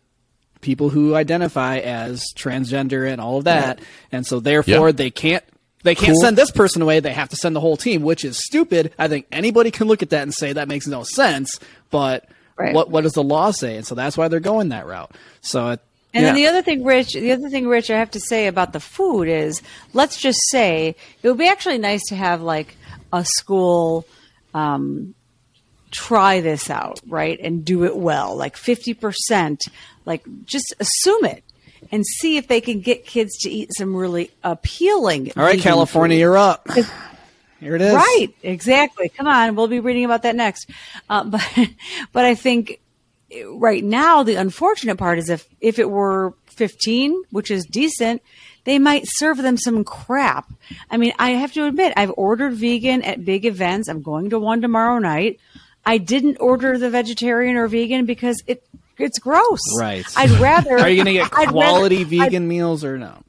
people 0.61 0.89
who 0.91 1.15
identify 1.15 1.79
as 1.79 2.23
transgender 2.35 3.11
and 3.11 3.21
all 3.21 3.39
of 3.39 3.45
that, 3.45 3.81
and 4.12 4.27
so 4.27 4.41
therefore 4.41 4.89
Yeah. 4.89 4.93
they 4.93 5.11
can't. 5.11 5.45
They 5.87 5.94
can't 5.94 6.12
Cool. 6.14 6.20
send 6.20 6.37
this 6.37 6.51
person 6.51 6.83
away. 6.83 6.99
They 6.99 7.12
have 7.12 7.29
to 7.29 7.37
send 7.37 7.55
the 7.55 7.61
whole 7.61 7.77
team, 7.77 8.03
which 8.03 8.25
is 8.25 8.37
stupid. 8.44 8.92
I 8.99 9.07
think 9.07 9.27
anybody 9.31 9.70
can 9.70 9.87
look 9.87 10.03
at 10.03 10.11
that 10.11 10.22
and 10.22 10.35
say 10.35 10.53
that 10.53 10.66
makes 10.66 10.87
no 10.88 11.05
sense. 11.05 11.61
But 11.90 12.29
Right. 12.59 12.75
what 12.75 12.90
what 12.90 13.03
does 13.03 13.12
the 13.12 13.22
law 13.22 13.53
say? 13.53 13.77
And 13.77 13.87
so 13.87 13.94
that's 13.94 14.16
why 14.18 14.27
they're 14.29 14.40
going 14.40 14.70
that 14.70 14.87
route. 14.87 15.12
So 15.42 15.68
it, 15.70 15.81
And 16.12 16.25
then 16.25 16.35
the 16.35 16.46
other 16.49 16.62
thing, 16.62 16.83
Rich, 16.83 17.12
the 17.12 17.31
other 17.33 17.49
thing, 17.51 17.68
Rich, 17.68 17.90
I 17.90 17.99
have 17.99 18.11
to 18.12 18.20
say 18.20 18.46
about 18.49 18.72
the 18.72 18.81
food 18.81 19.29
is, 19.29 19.62
let's 19.92 20.16
just 20.16 20.40
say 20.51 20.96
it 21.22 21.29
would 21.29 21.38
be 21.38 21.46
actually 21.49 21.79
nice 21.79 22.03
to 22.09 22.16
have 22.16 22.40
like 22.42 22.77
a 23.12 23.25
school 23.25 24.07
um, 24.55 25.14
try 25.90 26.40
this 26.40 26.68
out, 26.70 26.99
right, 27.07 27.38
and 27.40 27.64
do 27.64 27.85
it 27.85 27.96
well, 27.96 28.35
like 28.35 28.57
fifty 28.57 28.92
percent, 28.94 29.61
like 30.05 30.25
just 30.46 30.75
assume 30.81 31.25
it 31.27 31.44
and 31.90 32.05
see 32.07 32.37
if 32.37 32.49
they 32.49 32.61
can 32.61 32.81
get 32.81 33.07
kids 33.07 33.37
to 33.38 33.51
eat 33.51 33.70
some 33.77 33.94
really 33.94 34.31
appealing. 34.42 35.33
all 35.37 35.44
right, 35.44 35.61
California, 35.61 36.16
food. 36.16 36.20
you're 36.20 36.37
up. 36.37 36.68
Here 37.61 37.75
it 37.75 37.83
is. 37.83 37.94
Right, 37.94 38.29
exactly. 38.42 39.09
Come 39.09 39.27
on, 39.27 39.57
we'll 39.57 39.68
be 39.68 39.81
reading 39.81 40.05
about 40.05 40.22
that 40.22 40.37
next. 40.37 40.70
Uh, 41.09 41.25
but 41.25 41.68
but 42.12 42.25
I 42.25 42.35
think 42.35 42.81
right 43.49 43.83
now 43.83 44.22
the 44.22 44.37
unfortunate 44.37 44.96
part 44.96 45.18
is 45.18 45.29
if 45.29 45.49
if 45.61 45.79
it 45.79 45.90
were 45.90 46.35
15, 46.57 47.22
which 47.31 47.51
is 47.51 47.66
decent, 47.66 48.22
they 48.64 48.79
might 48.79 49.05
serve 49.07 49.38
them 49.38 49.57
some 49.57 49.85
crap. 49.85 50.51
I 50.90 50.96
mean, 50.96 51.12
I 51.18 51.31
have 51.31 51.53
to 51.53 51.66
admit, 51.66 51.92
I've 51.96 52.12
ordered 52.16 52.55
vegan 52.55 53.03
at 53.03 53.25
big 53.25 53.44
events. 53.44 53.88
I'm 53.88 54.03
going 54.03 54.31
to 54.31 54.38
one 54.38 54.61
tomorrow 54.61 54.99
night. 54.99 55.38
I 55.85 55.99
didn't 55.99 56.38
order 56.40 56.77
the 56.77 56.90
vegetarian 56.90 57.57
or 57.57 57.68
vegan 57.68 58.07
because 58.07 58.42
it 58.49 58.66
it's 58.99 59.19
gross. 59.19 59.61
Right. 59.79 60.05
I'd 60.17 60.31
rather. 60.41 60.79
Are 60.79 60.89
you 60.89 60.97
going 61.05 61.15
to 61.17 61.23
get 61.23 61.31
quality 61.51 61.97
rather- 62.05 62.17
I'd- 62.17 62.19
vegan 62.31 62.49
meals 62.49 62.85
or 62.85 62.99
no? 62.99 63.23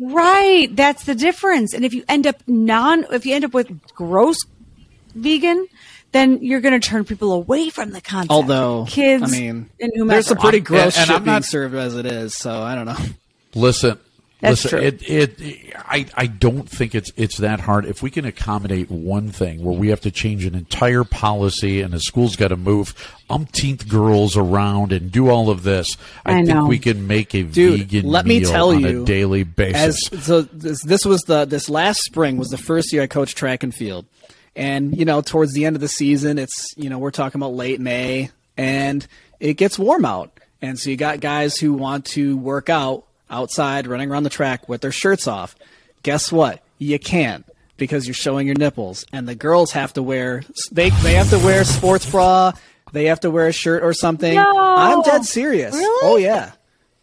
Right. 0.00 0.68
That's 0.74 1.04
the 1.04 1.14
difference. 1.14 1.74
And 1.74 1.84
if 1.84 1.94
you 1.94 2.04
end 2.08 2.26
up 2.26 2.36
non, 2.46 3.04
if 3.12 3.24
you 3.26 3.34
end 3.34 3.44
up 3.44 3.54
with 3.54 3.70
gross 3.94 4.36
vegan, 5.14 5.66
then 6.12 6.42
you're 6.42 6.60
going 6.60 6.78
to 6.78 6.86
turn 6.86 7.04
people 7.04 7.32
away 7.32 7.70
from 7.70 7.90
the 7.90 8.00
concept. 8.00 8.30
Although, 8.32 8.86
kids, 8.88 9.22
I 9.22 9.26
mean, 9.26 9.70
and 9.80 9.92
whomever. 9.94 10.14
there's 10.16 10.26
some 10.26 10.38
pretty 10.38 10.60
gross 10.60 10.96
and 10.98 11.06
shit 11.06 11.16
I'm 11.16 11.24
being 11.24 11.34
not- 11.34 11.44
served 11.44 11.74
as 11.74 11.94
it 11.96 12.06
is. 12.06 12.34
So 12.34 12.62
I 12.62 12.74
don't 12.74 12.86
know. 12.86 12.96
Listen, 13.54 13.98
That's 14.42 14.64
listen. 14.64 14.78
true. 14.80 14.88
It, 14.88 15.08
it, 15.38 15.72
I, 15.78 16.04
I 16.16 16.26
don't 16.26 16.68
think 16.68 16.96
it's 16.96 17.12
it's 17.16 17.36
that 17.38 17.60
hard. 17.60 17.86
If 17.86 18.02
we 18.02 18.10
can 18.10 18.24
accommodate 18.24 18.90
one 18.90 19.30
thing 19.30 19.62
where 19.62 19.78
we 19.78 19.88
have 19.90 20.00
to 20.00 20.10
change 20.10 20.44
an 20.44 20.56
entire 20.56 21.04
policy 21.04 21.80
and 21.80 21.94
the 21.94 22.00
school's 22.00 22.34
got 22.34 22.48
to 22.48 22.56
move 22.56 22.92
umpteenth 23.30 23.88
girls 23.88 24.36
around 24.36 24.92
and 24.92 25.12
do 25.12 25.30
all 25.30 25.48
of 25.48 25.62
this, 25.62 25.96
I, 26.26 26.32
I 26.32 26.34
think 26.38 26.48
know. 26.48 26.66
we 26.66 26.80
can 26.80 27.06
make 27.06 27.34
a 27.34 27.44
Dude, 27.44 27.82
vegan 27.88 28.10
let 28.10 28.26
me 28.26 28.40
meal 28.40 28.50
tell 28.50 28.70
on 28.70 28.80
you, 28.80 29.02
a 29.02 29.04
daily 29.04 29.42
As 29.42 29.46
basis. 29.46 30.26
so, 30.26 30.42
this, 30.42 30.82
this 30.82 31.04
was 31.04 31.20
the 31.22 31.44
this 31.44 31.70
last 31.70 32.00
spring 32.00 32.36
was 32.36 32.48
the 32.48 32.58
first 32.58 32.92
year 32.92 33.02
I 33.02 33.06
coached 33.06 33.36
track 33.36 33.62
and 33.62 33.72
field, 33.72 34.06
and 34.56 34.98
you 34.98 35.04
know 35.04 35.20
towards 35.20 35.52
the 35.52 35.66
end 35.66 35.76
of 35.76 35.80
the 35.80 35.88
season, 35.88 36.38
it's 36.38 36.74
you 36.76 36.90
know 36.90 36.98
we're 36.98 37.12
talking 37.12 37.40
about 37.40 37.54
late 37.54 37.80
May, 37.80 38.30
and 38.56 39.06
it 39.38 39.54
gets 39.54 39.78
warm 39.78 40.04
out, 40.04 40.36
and 40.60 40.80
so 40.80 40.90
you 40.90 40.96
got 40.96 41.20
guys 41.20 41.56
who 41.58 41.74
want 41.74 42.06
to 42.06 42.36
work 42.36 42.68
out 42.68 43.06
outside, 43.32 43.86
running 43.86 44.10
around 44.10 44.22
the 44.22 44.30
track 44.30 44.68
with 44.68 44.80
their 44.82 44.92
shirts 44.92 45.26
off. 45.26 45.56
Guess 46.02 46.30
what? 46.30 46.62
You 46.78 46.98
can't 46.98 47.44
because 47.76 48.06
you're 48.06 48.14
showing 48.14 48.46
your 48.46 48.56
nipples, 48.56 49.04
and 49.12 49.28
the 49.28 49.34
girls 49.34 49.72
have 49.72 49.92
to 49.94 50.02
wear 50.02 50.42
they 50.70 50.90
they 50.90 51.14
have 51.14 51.30
to 51.30 51.38
wear 51.38 51.64
sports 51.64 52.08
bra. 52.08 52.52
They 52.92 53.06
have 53.06 53.20
to 53.20 53.30
wear 53.30 53.48
a 53.48 53.52
shirt 53.52 53.82
or 53.82 53.94
something. 53.94 54.34
No. 54.34 54.58
I'm 54.58 55.02
dead 55.02 55.24
serious. 55.24 55.74
Really? 55.74 56.00
Oh 56.08 56.16
yeah. 56.16 56.52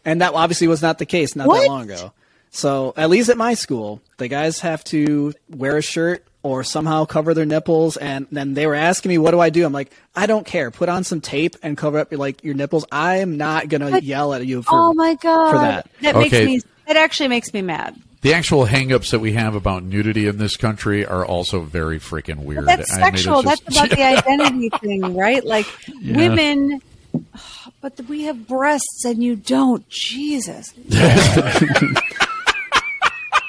And 0.04 0.22
that 0.22 0.34
obviously 0.34 0.68
was 0.68 0.80
not 0.80 0.98
the 0.98 1.06
case 1.06 1.36
not 1.36 1.48
that 1.48 1.66
long 1.66 1.90
ago. 1.90 2.12
So 2.50 2.94
at 2.96 3.10
least 3.10 3.28
at 3.28 3.36
my 3.36 3.54
school, 3.54 4.00
the 4.18 4.28
guys 4.28 4.60
have 4.60 4.82
to 4.84 5.34
wear 5.48 5.76
a 5.76 5.82
shirt 5.82 6.24
or 6.42 6.64
somehow 6.64 7.04
cover 7.04 7.34
their 7.34 7.44
nipples. 7.46 7.96
And 7.96 8.26
then 8.32 8.54
they 8.54 8.66
were 8.66 8.74
asking 8.74 9.10
me, 9.10 9.18
"What 9.18 9.32
do 9.32 9.40
I 9.40 9.50
do?" 9.50 9.64
I'm 9.66 9.72
like, 9.72 9.90
"I 10.16 10.26
don't 10.26 10.46
care. 10.46 10.70
Put 10.70 10.88
on 10.88 11.04
some 11.04 11.20
tape 11.20 11.56
and 11.62 11.76
cover 11.76 11.98
up 11.98 12.10
your 12.10 12.18
like 12.18 12.42
your 12.44 12.54
nipples. 12.54 12.84
I 12.90 13.16
am 13.18 13.36
not 13.36 13.68
gonna 13.68 13.98
yell 14.00 14.32
at 14.34 14.46
you 14.46 14.62
for 14.62 14.70
oh 14.72 14.94
my 14.94 15.14
god, 15.16 15.50
for 15.50 15.58
that." 15.58 15.86
That 16.02 16.16
Okay. 16.16 16.46
makes 16.46 16.64
me. 16.66 16.70
It 16.88 16.96
actually 16.96 17.28
makes 17.28 17.52
me 17.52 17.62
mad. 17.62 17.94
The 18.22 18.34
actual 18.34 18.66
hangups 18.66 19.12
that 19.12 19.20
we 19.20 19.32
have 19.32 19.54
about 19.54 19.82
nudity 19.82 20.26
in 20.26 20.36
this 20.36 20.56
country 20.56 21.06
are 21.06 21.24
also 21.24 21.60
very 21.60 21.98
freaking 21.98 22.38
weird. 22.44 22.66
That's 22.66 22.92
I 22.92 22.96
mean, 22.96 23.04
sexual. 23.04 23.42
just- 23.42 23.64
That's 23.64 23.76
about 23.78 23.90
the 23.96 24.02
identity 24.28 24.68
thing, 24.80 25.16
right? 25.16 25.42
Like 25.44 25.66
women, 26.04 26.82
but 27.80 27.98
we 28.08 28.24
have 28.24 28.46
breasts 28.46 29.04
and 29.06 29.22
you 29.22 29.36
don't. 29.36 29.88
Jesus. 29.88 30.72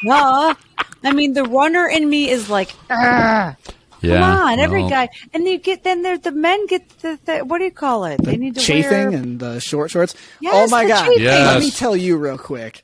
Duh. 0.05 0.53
I 1.03 1.13
mean, 1.13 1.33
the 1.33 1.43
runner 1.43 1.87
in 1.87 2.09
me 2.09 2.29
is 2.29 2.49
like, 2.49 2.69
"Argh." 2.89 3.55
yeah, 4.01 4.19
come 4.19 4.47
on, 4.47 4.59
every 4.59 4.81
well, 4.81 4.89
guy. 4.89 5.09
And 5.33 5.45
you 5.47 5.57
get 5.57 5.83
then 5.83 6.01
there 6.01 6.17
the 6.17 6.31
men 6.31 6.65
get 6.67 6.87
the, 6.99 7.19
the 7.25 7.39
what 7.39 7.59
do 7.59 7.65
you 7.65 7.71
call 7.71 8.05
it? 8.05 8.23
They 8.23 8.37
need 8.37 8.55
to 8.55 8.61
chafing 8.61 8.91
wear. 8.91 9.09
and 9.09 9.39
the 9.39 9.59
short 9.59 9.91
shorts. 9.91 10.15
Oh 10.15 10.37
yes, 10.41 10.53
oh 10.55 10.67
my 10.71 10.83
the 10.83 10.89
god! 10.89 11.09
Yes. 11.17 11.53
Let 11.53 11.59
me 11.59 11.71
tell 11.71 11.95
you 11.95 12.17
real 12.17 12.37
quick. 12.37 12.83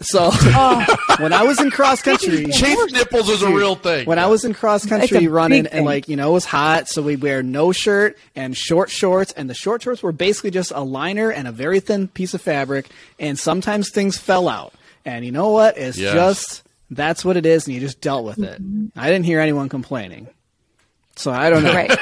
So 0.00 0.30
oh. 0.32 0.96
when 1.18 1.32
I 1.32 1.42
was 1.42 1.60
in 1.60 1.70
cross 1.72 2.02
country, 2.02 2.46
Chafe 2.46 2.92
nipples 2.92 3.28
is 3.28 3.42
a 3.42 3.50
real 3.50 3.74
thing. 3.74 4.06
When 4.06 4.18
I 4.18 4.26
was 4.28 4.44
in 4.44 4.54
cross 4.54 4.84
It's 4.84 4.90
country 4.90 5.26
a 5.26 5.30
running 5.30 5.66
and 5.66 5.84
like, 5.84 6.08
you 6.08 6.14
know, 6.14 6.30
it 6.30 6.34
was 6.34 6.44
hot, 6.44 6.88
so 6.88 7.02
we 7.02 7.16
wear 7.16 7.42
no 7.42 7.72
shirt 7.72 8.16
and 8.36 8.56
short 8.56 8.90
shorts 8.90 9.32
and 9.32 9.50
the 9.50 9.54
short 9.54 9.82
shorts 9.82 10.00
were 10.00 10.12
basically 10.12 10.52
just 10.52 10.70
a 10.72 10.82
liner 10.84 11.32
and 11.32 11.48
a 11.48 11.52
very 11.52 11.80
thin 11.80 12.06
piece 12.06 12.32
of 12.32 12.40
fabric 12.40 12.88
and 13.18 13.36
sometimes 13.38 13.90
things 13.90 14.16
fell 14.16 14.48
out. 14.48 14.72
And 15.04 15.24
you 15.24 15.32
know 15.32 15.50
what? 15.50 15.76
It's 15.76 15.98
Yes. 15.98 16.14
just 16.14 16.62
that's 16.90 17.24
what 17.24 17.36
it 17.36 17.46
is 17.46 17.66
and 17.66 17.74
you 17.74 17.80
just 17.80 18.00
dealt 18.00 18.24
with 18.24 18.38
it. 18.38 18.62
Mm-hmm. 18.62 18.98
I 18.98 19.10
didn't 19.10 19.24
hear 19.24 19.40
anyone 19.40 19.68
complaining. 19.68 20.28
So 21.16 21.30
I 21.30 21.50
don't 21.50 21.62
know. 21.64 21.74
Right. 21.74 21.96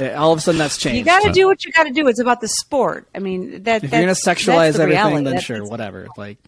All 0.16 0.32
of 0.32 0.38
a 0.38 0.40
sudden 0.40 0.58
that's 0.58 0.76
changed. 0.76 0.98
You 0.98 1.04
got 1.04 1.22
to 1.22 1.32
do 1.32 1.46
what 1.46 1.64
you 1.64 1.72
got 1.72 1.84
to 1.84 1.92
do. 1.92 2.08
It's 2.08 2.18
about 2.20 2.40
the 2.40 2.48
sport. 2.48 3.06
I 3.14 3.20
mean, 3.20 3.62
that 3.62 3.84
if 3.84 3.92
you're 3.92 4.00
gonna 4.00 4.12
sexualize 4.12 4.72
that's 4.72 4.76
the 4.76 4.82
everything, 4.82 4.88
reality. 4.88 5.14
then 5.16 5.24
That's- 5.24 5.44
sure, 5.44 5.64
whatever. 5.64 6.08
Like 6.16 6.38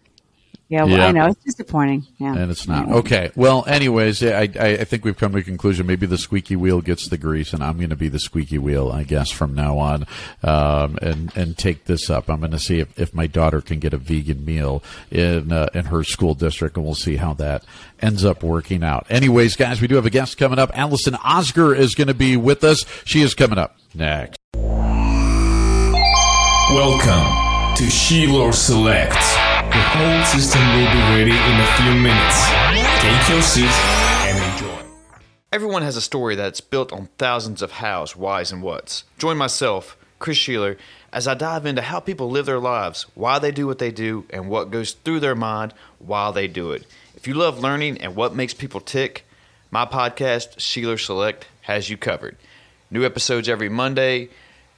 Yeah, 0.69 0.83
well, 0.83 0.97
Yeah. 0.97 1.07
I 1.07 1.13
know 1.13 1.27
it's 1.27 1.45
disappointing. 1.45 2.07
Yeah, 2.19 2.35
and 2.37 2.51
it's 2.51 2.67
not 2.67 2.91
okay. 2.91 3.31
Well, 3.37 3.65
anyways, 3.69 4.21
I, 4.25 4.49
I 4.59 4.67
I 4.81 4.85
think 4.85 5.05
we've 5.05 5.17
come 5.17 5.31
to 5.33 5.39
a 5.39 5.43
conclusion. 5.45 5.87
Maybe 5.87 6.07
the 6.07 6.19
squeaky 6.19 6.57
wheel 6.57 6.81
gets 6.81 7.09
the 7.09 7.17
grease, 7.17 7.53
and 7.53 7.63
I'm 7.63 7.77
going 7.77 7.91
to 7.91 7.97
be 7.97 8.09
the 8.09 8.19
squeaky 8.19 8.59
wheel, 8.59 8.91
I 8.91 9.05
guess, 9.05 9.31
from 9.31 9.55
now 9.55 9.79
on, 9.79 10.07
um, 10.43 10.99
and 11.01 11.31
and 11.37 11.57
take 11.57 11.85
this 11.85 12.11
up. 12.11 12.29
I'm 12.29 12.41
going 12.41 12.51
to 12.51 12.59
see 12.59 12.81
if, 12.81 12.99
if 12.99 13.15
my 13.15 13.29
daughter 13.29 13.61
can 13.61 13.79
get 13.79 13.95
a 13.95 13.97
vegan 13.97 14.45
meal 14.45 14.83
in 15.09 15.53
uh, 15.53 15.69
in 15.73 15.85
her 15.85 16.03
school 16.03 16.35
district, 16.35 16.77
and 16.77 16.85
we'll 16.85 16.97
see 16.97 17.15
how 17.15 17.33
that 17.35 17.65
ends 18.03 18.25
up 18.25 18.43
working 18.43 18.83
out. 18.83 19.07
Anyways, 19.09 19.55
guys, 19.55 19.81
we 19.81 19.87
do 19.87 19.95
have 19.95 20.07
a 20.07 20.11
guest 20.11 20.37
coming 20.37 20.59
up. 20.59 20.73
Alison 20.77 21.15
Ozgur 21.15 21.77
is 21.79 21.95
going 21.95 22.09
to 22.09 22.15
be 22.15 22.37
with 22.37 22.65
us. 22.65 22.85
She 23.05 23.23
is 23.23 23.35
coming 23.35 23.59
up 23.59 23.77
next. 23.95 24.37
Welcome 26.73 27.77
to 27.77 27.89
Shiloh 27.89 28.51
Select. 28.51 29.15
The 29.77 29.83
whole 29.83 30.25
system 30.25 30.63
will 30.69 30.91
be 30.91 31.01
ready 31.13 31.37
in 31.37 31.61
a 31.61 31.67
few 31.77 31.93
minutes. 32.01 32.49
Take 33.03 33.29
your 33.29 33.43
seat 33.43 33.71
and 34.25 34.55
enjoy. 34.55 34.83
Everyone 35.53 35.83
has 35.83 35.99
a 35.99 36.01
story 36.01 36.35
that's 36.35 36.63
built 36.63 36.95
on 36.95 37.11
thousands 37.19 37.61
of 37.61 37.73
hows, 37.73 38.17
whys, 38.17 38.51
and 38.51 38.63
whats. 38.63 39.05
Join 39.19 39.37
myself, 39.37 39.99
Chris 40.19 40.39
Sheeler, 40.39 40.79
as 41.13 41.29
I 41.29 41.35
dive 41.35 41.67
into 41.67 41.83
how 41.83 42.01
people 42.01 42.31
live 42.31 42.47
their 42.47 42.59
lives, 42.59 43.05
why 43.15 43.39
they 43.39 43.51
do 43.51 43.67
what 43.67 43.79
they 43.79 43.91
do, 43.91 44.25
and 44.31 44.49
what 44.49 44.71
goes 44.71 44.93
through 44.93 45.21
their 45.21 45.35
mind 45.35 45.75
while 45.99 46.33
they 46.33 46.49
do 46.49 46.71
it. 46.71 46.87
If 47.15 47.27
you 47.29 47.35
love 47.35 47.59
learning 47.61 48.01
and 48.01 48.17
what 48.17 48.35
makes 48.35 48.55
people 48.55 48.81
tick, 48.81 49.27
my 49.71 49.85
podcast, 49.85 50.57
Sheeler 50.57 50.99
Select, 50.99 51.49
has 51.61 51.91
you 51.91 51.99
covered. 51.99 52.39
New 52.91 53.05
episodes 53.05 53.47
every 53.47 53.69
Monday. 53.69 54.31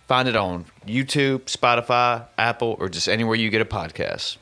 Find 0.09 0.29
it 0.29 0.35
on 0.35 0.65
YouTube, 0.85 1.43
Spotify, 1.43 2.27
Apple, 2.37 2.77
or 2.81 2.89
just 2.89 3.09
anywhere 3.09 3.37
you 3.37 3.49
get 3.49 3.61
a 3.61 3.65
podcast. 3.65 4.39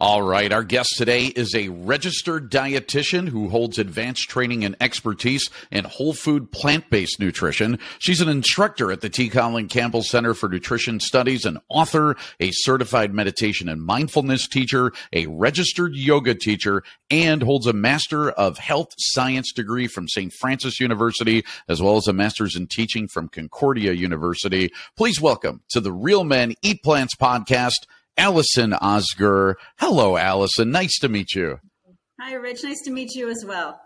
All 0.00 0.22
right. 0.22 0.50
Our 0.50 0.64
guest 0.64 0.94
today 0.96 1.26
is 1.26 1.54
a 1.54 1.68
registered 1.68 2.50
dietitian 2.50 3.28
who 3.28 3.50
holds 3.50 3.78
advanced 3.78 4.30
training 4.30 4.64
and 4.64 4.74
expertise 4.80 5.50
in 5.70 5.84
whole 5.84 6.14
food 6.14 6.50
plant 6.50 6.88
based 6.88 7.20
nutrition. 7.20 7.78
She's 7.98 8.22
an 8.22 8.30
instructor 8.30 8.90
at 8.90 9.02
the 9.02 9.10
T. 9.10 9.28
Colin 9.28 9.68
Campbell 9.68 10.02
Center 10.02 10.32
for 10.32 10.48
Nutrition 10.48 11.00
Studies, 11.00 11.44
an 11.44 11.58
author, 11.68 12.16
a 12.40 12.50
certified 12.50 13.12
meditation 13.12 13.68
and 13.68 13.82
mindfulness 13.82 14.48
teacher, 14.48 14.90
a 15.12 15.26
registered 15.26 15.94
yoga 15.94 16.34
teacher, 16.34 16.82
and 17.10 17.42
holds 17.42 17.66
a 17.66 17.74
Master 17.74 18.30
of 18.30 18.56
Health 18.56 18.94
Science 18.96 19.52
degree 19.52 19.86
from 19.86 20.08
St. 20.08 20.32
Francis 20.32 20.80
University, 20.80 21.44
as 21.68 21.82
well 21.82 21.98
as 21.98 22.08
a 22.08 22.14
Master's 22.14 22.56
in 22.56 22.68
Teaching 22.68 23.06
from 23.06 23.28
Concordia 23.28 23.92
University. 23.92 24.72
Please 24.96 25.20
welcome 25.20 25.60
to 25.68 25.78
the 25.78 25.92
Real 25.92 26.24
Men 26.24 26.54
Eat 26.62 26.82
Plants 26.82 27.14
podcast. 27.16 27.84
Alison 28.16 28.72
Ozgur. 28.72 29.54
Hello, 29.78 30.16
Alison. 30.16 30.70
Nice 30.70 30.98
to 31.00 31.08
meet 31.08 31.34
you. 31.34 31.58
Hi, 32.20 32.34
Rich. 32.34 32.64
Nice 32.64 32.82
to 32.82 32.90
meet 32.90 33.14
you 33.14 33.30
as 33.30 33.44
well. 33.46 33.80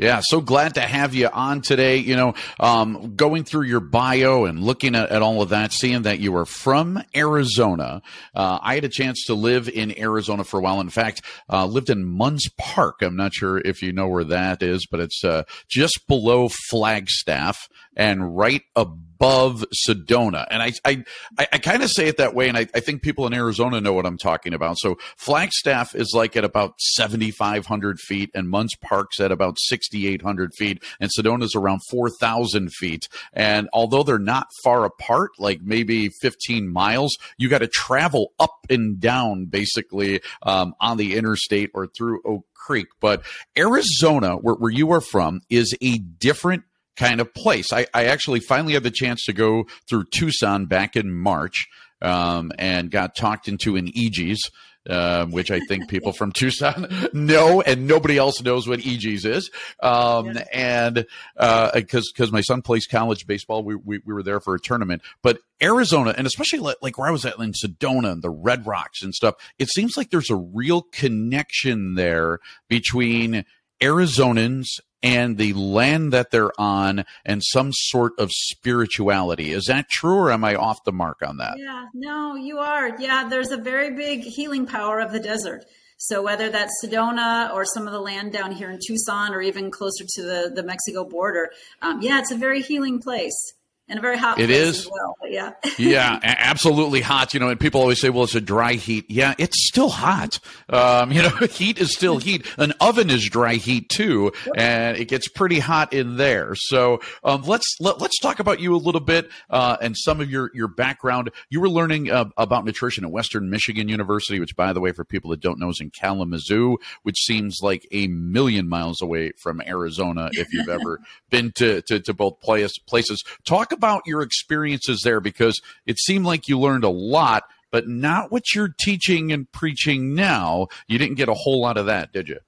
Yeah, 0.00 0.22
so 0.24 0.40
glad 0.40 0.76
to 0.76 0.80
have 0.80 1.14
you 1.14 1.28
on 1.28 1.60
today. 1.60 1.98
You 1.98 2.16
know, 2.16 2.34
um, 2.58 3.16
going 3.16 3.44
through 3.44 3.64
your 3.64 3.80
bio 3.80 4.46
and 4.46 4.58
looking 4.64 4.94
at, 4.94 5.10
at 5.10 5.20
all 5.20 5.42
of 5.42 5.50
that, 5.50 5.72
seeing 5.72 6.02
that 6.02 6.20
you 6.20 6.34
are 6.36 6.46
from 6.46 7.02
Arizona. 7.14 8.00
Uh, 8.34 8.58
I 8.62 8.76
had 8.76 8.84
a 8.84 8.88
chance 8.88 9.26
to 9.26 9.34
live 9.34 9.68
in 9.68 9.98
Arizona 9.98 10.42
for 10.42 10.58
a 10.58 10.62
while. 10.62 10.80
In 10.80 10.88
fact, 10.88 11.20
uh, 11.52 11.66
lived 11.66 11.90
in 11.90 12.06
Munds 12.06 12.48
Park. 12.56 13.02
I'm 13.02 13.14
not 13.14 13.34
sure 13.34 13.58
if 13.58 13.82
you 13.82 13.92
know 13.92 14.08
where 14.08 14.24
that 14.24 14.62
is, 14.62 14.86
but 14.90 15.00
it's 15.00 15.22
uh, 15.22 15.42
just 15.68 16.00
below 16.08 16.48
Flagstaff 16.70 17.68
and 18.00 18.34
right 18.34 18.62
above 18.74 19.66
Sedona. 19.86 20.46
And 20.50 20.62
I, 20.62 20.72
I, 20.86 21.04
I, 21.38 21.58
kind 21.58 21.82
of 21.82 21.90
say 21.90 22.08
it 22.08 22.16
that 22.16 22.34
way, 22.34 22.48
and 22.48 22.56
I, 22.56 22.66
I 22.74 22.80
think 22.80 23.02
people 23.02 23.26
in 23.26 23.34
Arizona 23.34 23.78
know 23.78 23.92
what 23.92 24.06
I'm 24.06 24.16
talking 24.16 24.54
about. 24.54 24.78
So 24.78 24.96
Flagstaff 25.18 25.94
is 25.94 26.12
like 26.14 26.34
at 26.34 26.42
about 26.42 26.80
7,500 26.80 28.00
feet, 28.00 28.30
and 28.34 28.48
Munds 28.48 28.74
Park's 28.80 29.20
at 29.20 29.30
about 29.30 29.58
6,800 29.60 30.54
feet, 30.54 30.82
and 30.98 31.10
Sedona's 31.10 31.54
around 31.54 31.80
4,000 31.90 32.72
feet. 32.72 33.06
And 33.34 33.68
although 33.74 34.02
they're 34.02 34.18
not 34.18 34.46
far 34.64 34.86
apart, 34.86 35.32
like 35.38 35.60
maybe 35.60 36.08
15 36.22 36.72
miles, 36.72 37.14
you 37.36 37.50
got 37.50 37.58
to 37.58 37.68
travel 37.68 38.32
up 38.40 38.56
and 38.70 38.98
down 38.98 39.44
basically 39.44 40.22
um, 40.42 40.72
on 40.80 40.96
the 40.96 41.16
interstate 41.16 41.70
or 41.74 41.86
through 41.86 42.22
Oak 42.24 42.46
Creek. 42.54 42.88
But 43.00 43.22
Arizona, 43.58 44.36
where, 44.36 44.54
where 44.54 44.70
you 44.70 44.90
are 44.92 45.00
from, 45.00 45.42
is 45.50 45.76
a 45.82 45.98
different 45.98 46.62
kind 47.00 47.20
of 47.20 47.32
place. 47.34 47.72
I, 47.72 47.86
I 47.94 48.04
actually 48.04 48.40
finally 48.40 48.74
had 48.74 48.82
the 48.82 48.90
chance 48.90 49.24
to 49.24 49.32
go 49.32 49.64
through 49.88 50.04
Tucson 50.12 50.66
back 50.66 50.96
in 50.96 51.12
March. 51.12 51.66
um, 52.02 52.50
and 52.58 52.90
got 52.90 53.14
talked 53.14 53.46
into 53.46 53.76
an 53.76 53.86
Eegee's 53.92 54.50
um, 54.88 55.30
which 55.30 55.50
I 55.50 55.60
think 55.68 55.88
people 55.88 56.12
from 56.12 56.32
Tucson 56.32 56.86
know, 57.12 57.60
and 57.60 57.86
nobody 57.86 58.16
else 58.16 58.40
knows 58.40 58.66
what 58.66 58.80
Eegee's 58.80 59.24
is. 59.24 59.50
Um. 59.82 60.38
And 60.52 61.06
because 61.36 62.08
uh, 62.08 62.12
because 62.14 62.32
my 62.32 62.40
son 62.40 62.62
plays 62.62 62.86
college 62.86 63.26
baseball, 63.26 63.62
we, 63.62 63.74
we, 63.74 64.00
we 64.04 64.14
were 64.14 64.22
there 64.22 64.40
for 64.40 64.54
a 64.54 64.60
tournament. 64.60 65.02
But 65.22 65.40
Arizona, 65.62 66.14
and 66.16 66.26
especially 66.26 66.60
like 66.80 66.96
where 66.96 67.08
I 67.08 67.12
was 67.12 67.26
at 67.26 67.38
in 67.38 67.52
Sedona 67.52 68.12
and 68.12 68.22
the 68.22 68.30
Red 68.30 68.66
Rocks 68.66 69.02
and 69.02 69.14
stuff, 69.14 69.34
it 69.58 69.68
seems 69.68 69.96
like 69.96 70.10
there's 70.10 70.30
a 70.30 70.36
real 70.36 70.82
connection 70.82 71.94
there 71.94 72.38
between 72.68 73.44
Arizonans 73.82 74.80
and 75.02 75.38
the 75.38 75.52
land 75.54 76.12
that 76.12 76.30
they're 76.30 76.58
on 76.60 77.04
and 77.24 77.42
some 77.44 77.72
sort 77.72 78.12
of 78.18 78.30
spirituality. 78.32 79.52
Is 79.52 79.66
that 79.66 79.88
true 79.88 80.16
or 80.16 80.32
am 80.32 80.44
I 80.44 80.54
off 80.54 80.84
the 80.84 80.92
mark 80.92 81.22
on 81.22 81.38
that? 81.38 81.54
Yeah, 81.58 81.86
no, 81.94 82.34
you 82.36 82.58
are. 82.58 82.98
Yeah, 82.98 83.28
there's 83.28 83.50
a 83.50 83.56
very 83.56 83.94
big 83.94 84.20
healing 84.20 84.66
power 84.66 85.00
of 85.00 85.12
the 85.12 85.20
desert. 85.20 85.64
So 85.96 86.22
whether 86.22 86.48
that's 86.48 86.72
Sedona 86.82 87.52
or 87.52 87.66
some 87.66 87.86
of 87.86 87.92
the 87.92 88.00
land 88.00 88.32
down 88.32 88.52
here 88.52 88.70
in 88.70 88.78
Tucson 88.86 89.34
or 89.34 89.42
even 89.42 89.70
closer 89.70 90.04
to 90.14 90.22
the, 90.22 90.52
the 90.54 90.62
Mexico 90.62 91.04
border, 91.04 91.50
um, 91.82 92.00
yeah, 92.00 92.18
it's 92.20 92.30
a 92.30 92.36
very 92.36 92.62
healing 92.62 93.00
place 93.00 93.52
and 93.90 93.98
a 93.98 94.02
very 94.02 94.16
hot 94.16 94.38
it 94.40 94.50
is. 94.50 94.88
well, 94.90 95.16
yeah. 95.28 95.52
Yeah 95.78 96.18
absolutely 96.22 97.00
hot 97.00 97.34
you 97.34 97.40
know 97.40 97.48
and 97.48 97.60
people 97.60 97.80
always 97.80 98.00
say 98.00 98.08
well 98.08 98.24
it's 98.24 98.34
a 98.34 98.40
dry 98.40 98.74
heat. 98.74 99.06
Yeah 99.10 99.34
it's 99.38 99.68
still 99.68 99.90
hot. 99.90 100.38
Um, 100.68 101.12
you 101.12 101.22
know 101.22 101.30
heat 101.30 101.78
is 101.78 101.92
still 101.94 102.18
heat. 102.18 102.46
An 102.58 102.72
oven 102.80 103.10
is 103.10 103.28
dry 103.28 103.54
heat 103.54 103.88
too 103.88 104.32
and 104.56 104.96
it 104.96 105.06
gets 105.06 105.28
pretty 105.28 105.58
hot 105.58 105.92
in 105.92 106.16
there. 106.16 106.54
So 106.54 107.00
um, 107.24 107.42
let's 107.42 107.76
let, 107.80 107.96
us 107.96 108.00
let 108.00 108.08
us 108.10 108.16
talk 108.22 108.40
about 108.40 108.60
you 108.60 108.74
a 108.74 108.78
little 108.78 109.00
bit 109.00 109.30
uh, 109.50 109.76
and 109.82 109.96
some 109.96 110.20
of 110.20 110.30
your 110.30 110.50
your 110.54 110.68
background. 110.68 111.30
You 111.50 111.60
were 111.60 111.68
learning 111.68 112.10
uh, 112.10 112.26
about 112.36 112.64
nutrition 112.64 113.04
at 113.04 113.10
western 113.10 113.50
michigan 113.50 113.88
university 113.88 114.38
which 114.38 114.54
by 114.56 114.72
the 114.72 114.80
way 114.80 114.92
for 114.92 115.04
people 115.04 115.30
that 115.30 115.40
don't 115.40 115.58
know 115.58 115.68
is 115.68 115.80
in 115.80 115.90
kalamazoo 115.90 116.76
which 117.02 117.18
seems 117.18 117.58
like 117.62 117.86
a 117.90 118.06
million 118.08 118.68
miles 118.68 119.02
away 119.02 119.32
from 119.38 119.60
arizona 119.60 120.30
if 120.32 120.52
you've 120.52 120.68
ever 120.68 121.00
been 121.30 121.52
to, 121.52 121.82
to, 121.82 122.00
to 122.00 122.14
both 122.14 122.40
places. 122.40 123.22
Talk 123.44 123.72
about 123.80 124.02
your 124.04 124.20
experiences 124.20 125.00
there 125.02 125.20
because 125.20 125.58
it 125.86 125.98
seemed 125.98 126.26
like 126.26 126.48
you 126.48 126.58
learned 126.58 126.84
a 126.84 126.90
lot, 126.90 127.44
but 127.72 127.88
not 127.88 128.30
what 128.30 128.54
you're 128.54 128.74
teaching 128.78 129.32
and 129.32 129.50
preaching 129.52 130.14
now. 130.14 130.68
You 130.86 130.98
didn't 130.98 131.16
get 131.16 131.30
a 131.30 131.34
whole 131.34 131.62
lot 131.62 131.78
of 131.78 131.86
that, 131.86 132.12
did 132.12 132.28
you? 132.28 132.40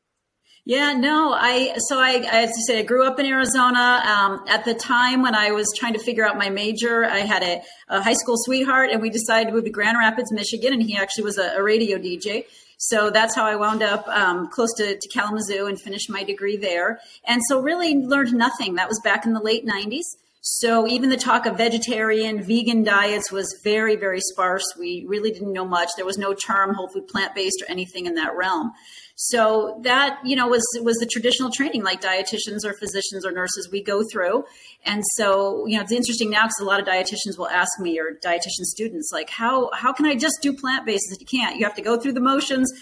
Yeah, 0.65 0.93
no, 0.93 1.33
I, 1.33 1.75
so 1.89 1.99
I, 1.99 2.25
as 2.31 2.51
I 2.51 2.61
said, 2.67 2.79
I 2.79 2.83
grew 2.83 3.05
up 3.05 3.19
in 3.19 3.27
Arizona. 3.27 4.01
Um, 4.07 4.45
at 4.47 4.65
the 4.65 4.75
time 4.75 5.23
when 5.23 5.35
I 5.35 5.51
was 5.51 5.67
trying 5.77 5.95
to 5.95 5.99
figure 5.99 6.25
out 6.25 6.37
my 6.37 6.51
major, 6.51 7.05
I 7.05 7.21
had 7.21 7.43
a, 7.43 7.63
a, 7.89 8.03
high 8.03 8.13
school 8.13 8.37
sweetheart 8.37 8.91
and 8.93 9.03
we 9.03 9.11
decided 9.11 9.49
to 9.49 9.55
move 9.57 9.65
to 9.65 9.71
Grand 9.71 9.99
Rapids, 9.99 10.31
Michigan. 10.31 10.73
And 10.73 10.83
he 10.83 10.97
actually 10.97 11.25
was 11.25 11.39
a, 11.39 11.57
a 11.57 11.63
radio 11.63 11.99
DJ. 11.99 12.45
So 12.79 13.11
that's 13.11 13.35
how 13.35 13.45
I 13.45 13.55
wound 13.55 13.83
up 13.83 14.07
um, 14.09 14.49
close 14.49 14.73
to, 14.75 14.99
to 14.99 15.09
Kalamazoo 15.09 15.67
and 15.67 15.81
finished 15.81 16.11
my 16.11 16.25
degree 16.25 16.57
there. 16.57 17.01
And 17.25 17.41
so 17.49 17.61
really 17.61 17.95
learned 17.95 18.33
nothing. 18.33 18.75
That 18.75 18.89
was 18.89 19.01
back 19.05 19.25
in 19.25 19.33
the 19.33 19.41
late 19.41 19.65
90s. 19.65 20.03
So 20.45 20.89
even 20.89 21.09
the 21.09 21.17
talk 21.17 21.47
of 21.47 21.57
vegetarian, 21.57 22.43
vegan 22.43 22.83
diets 22.83 23.31
was 23.31 23.61
very, 23.63 23.95
very 23.95 24.21
sparse. 24.21 24.65
We 24.77 25.05
really 25.07 25.31
didn't 25.31 25.53
know 25.53 25.65
much. 25.65 25.91
There 25.97 26.05
was 26.05 26.19
no 26.19 26.35
term 26.35 26.75
whole 26.75 26.89
food 26.89 27.07
plant 27.07 27.37
based 27.37 27.63
or 27.63 27.71
anything 27.71 28.07
in 28.07 28.17
that 28.17 28.37
realm. 28.37 28.73
So 29.15 29.81
that 29.85 30.19
you 30.25 30.35
know 30.35 30.49
was 30.49 30.65
was 30.83 30.97
the 30.97 31.07
traditional 31.07 31.53
training 31.53 31.85
like 31.85 32.01
dietitians 32.01 32.65
or 32.65 32.73
physicians 32.73 33.25
or 33.25 33.31
nurses 33.31 33.69
we 33.71 33.85
go 33.85 34.03
through. 34.03 34.45
And 34.85 35.05
so 35.15 35.65
you 35.67 35.77
know 35.77 35.83
it's 35.85 35.93
interesting 35.93 36.31
now 36.31 36.47
because 36.47 36.59
a 36.61 36.65
lot 36.65 36.81
of 36.81 36.87
dietitians 36.87 37.39
will 37.39 37.49
ask 37.49 37.79
me 37.79 38.01
or 38.01 38.19
dietitian 38.25 38.65
students 38.65 39.11
like 39.13 39.31
how 39.31 39.71
how 39.73 39.93
can 39.93 40.07
I 40.07 40.17
just 40.17 40.39
do 40.43 40.53
plant 40.53 40.87
based? 40.87 41.15
You 41.21 41.27
can't. 41.27 41.57
You 41.57 41.65
have 41.67 41.77
to 41.77 41.83
go 41.83 42.01
through 42.01 42.15
the 42.15 42.21
motions 42.21 42.73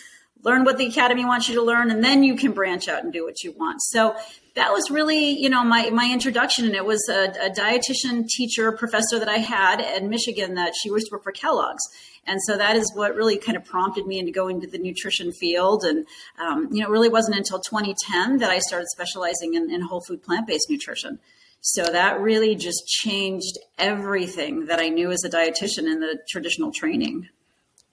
learn 0.43 0.65
what 0.65 0.79
the 0.79 0.87
academy 0.87 1.25
wants 1.25 1.49
you 1.49 1.55
to 1.55 1.63
learn 1.63 1.91
and 1.91 2.03
then 2.03 2.25
you 2.25 2.35
can 2.35 2.53
branch 2.53 2.89
out 2.89 3.05
and 3.05 3.13
do 3.13 3.25
what 3.25 3.43
you 3.43 3.53
want 3.53 3.79
so 3.83 4.17
that 4.55 4.73
was 4.73 4.91
really 4.91 5.39
you 5.39 5.49
know 5.49 5.65
my, 5.65 5.91
my 5.91 6.11
introduction. 6.13 6.65
And 6.67 6.75
it 6.75 6.85
was 6.85 7.09
a, 7.09 7.31
a 7.47 7.51
dietitian 7.51 8.27
teacher 8.29 8.73
professor 8.73 9.19
that 9.19 9.29
i 9.29 9.39
had 9.39 9.81
in 9.81 10.09
michigan 10.09 10.55
that 10.55 10.75
she 10.81 10.89
used 10.89 11.09
to 11.09 11.15
work 11.15 11.23
for 11.23 11.33
kellogg's. 11.33 11.83
And 12.27 12.39
so 12.47 12.57
that 12.59 12.77
is 12.77 12.93
what 12.95 13.15
really 13.15 13.39
kind 13.39 13.57
of 13.57 13.65
prompted 13.65 14.07
me 14.07 14.19
into 14.19 14.31
going 14.31 14.61
to 14.61 14.67
the 14.67 14.79
nutrition 14.79 15.33
field. 15.33 15.85
And 15.85 16.07
um, 16.39 16.69
you 16.71 16.81
know 16.81 16.89
it 16.89 16.91
really 16.91 17.09
wasn't 17.09 17.37
until 17.37 17.61
2010 17.61 18.39
that 18.39 18.51
i 18.51 18.59
started 18.59 18.89
specializing 18.89 19.55
in, 19.55 19.71
in 19.71 19.83
whole 19.83 20.01
food 20.01 20.23
plant-based 20.23 20.69
nutrition. 20.71 21.19
So 21.63 21.85
that 21.85 22.21
really 22.21 22.55
just 22.55 22.87
changed 22.87 23.59
everything 23.79 24.67
that 24.67 24.81
i 24.81 24.89
knew 24.89 25.11
as 25.11 25.25
a 25.25 25.31
dietitian 25.31 25.91
in 25.91 26.01
the 26.01 26.19
traditional 26.29 26.73
training 26.73 27.29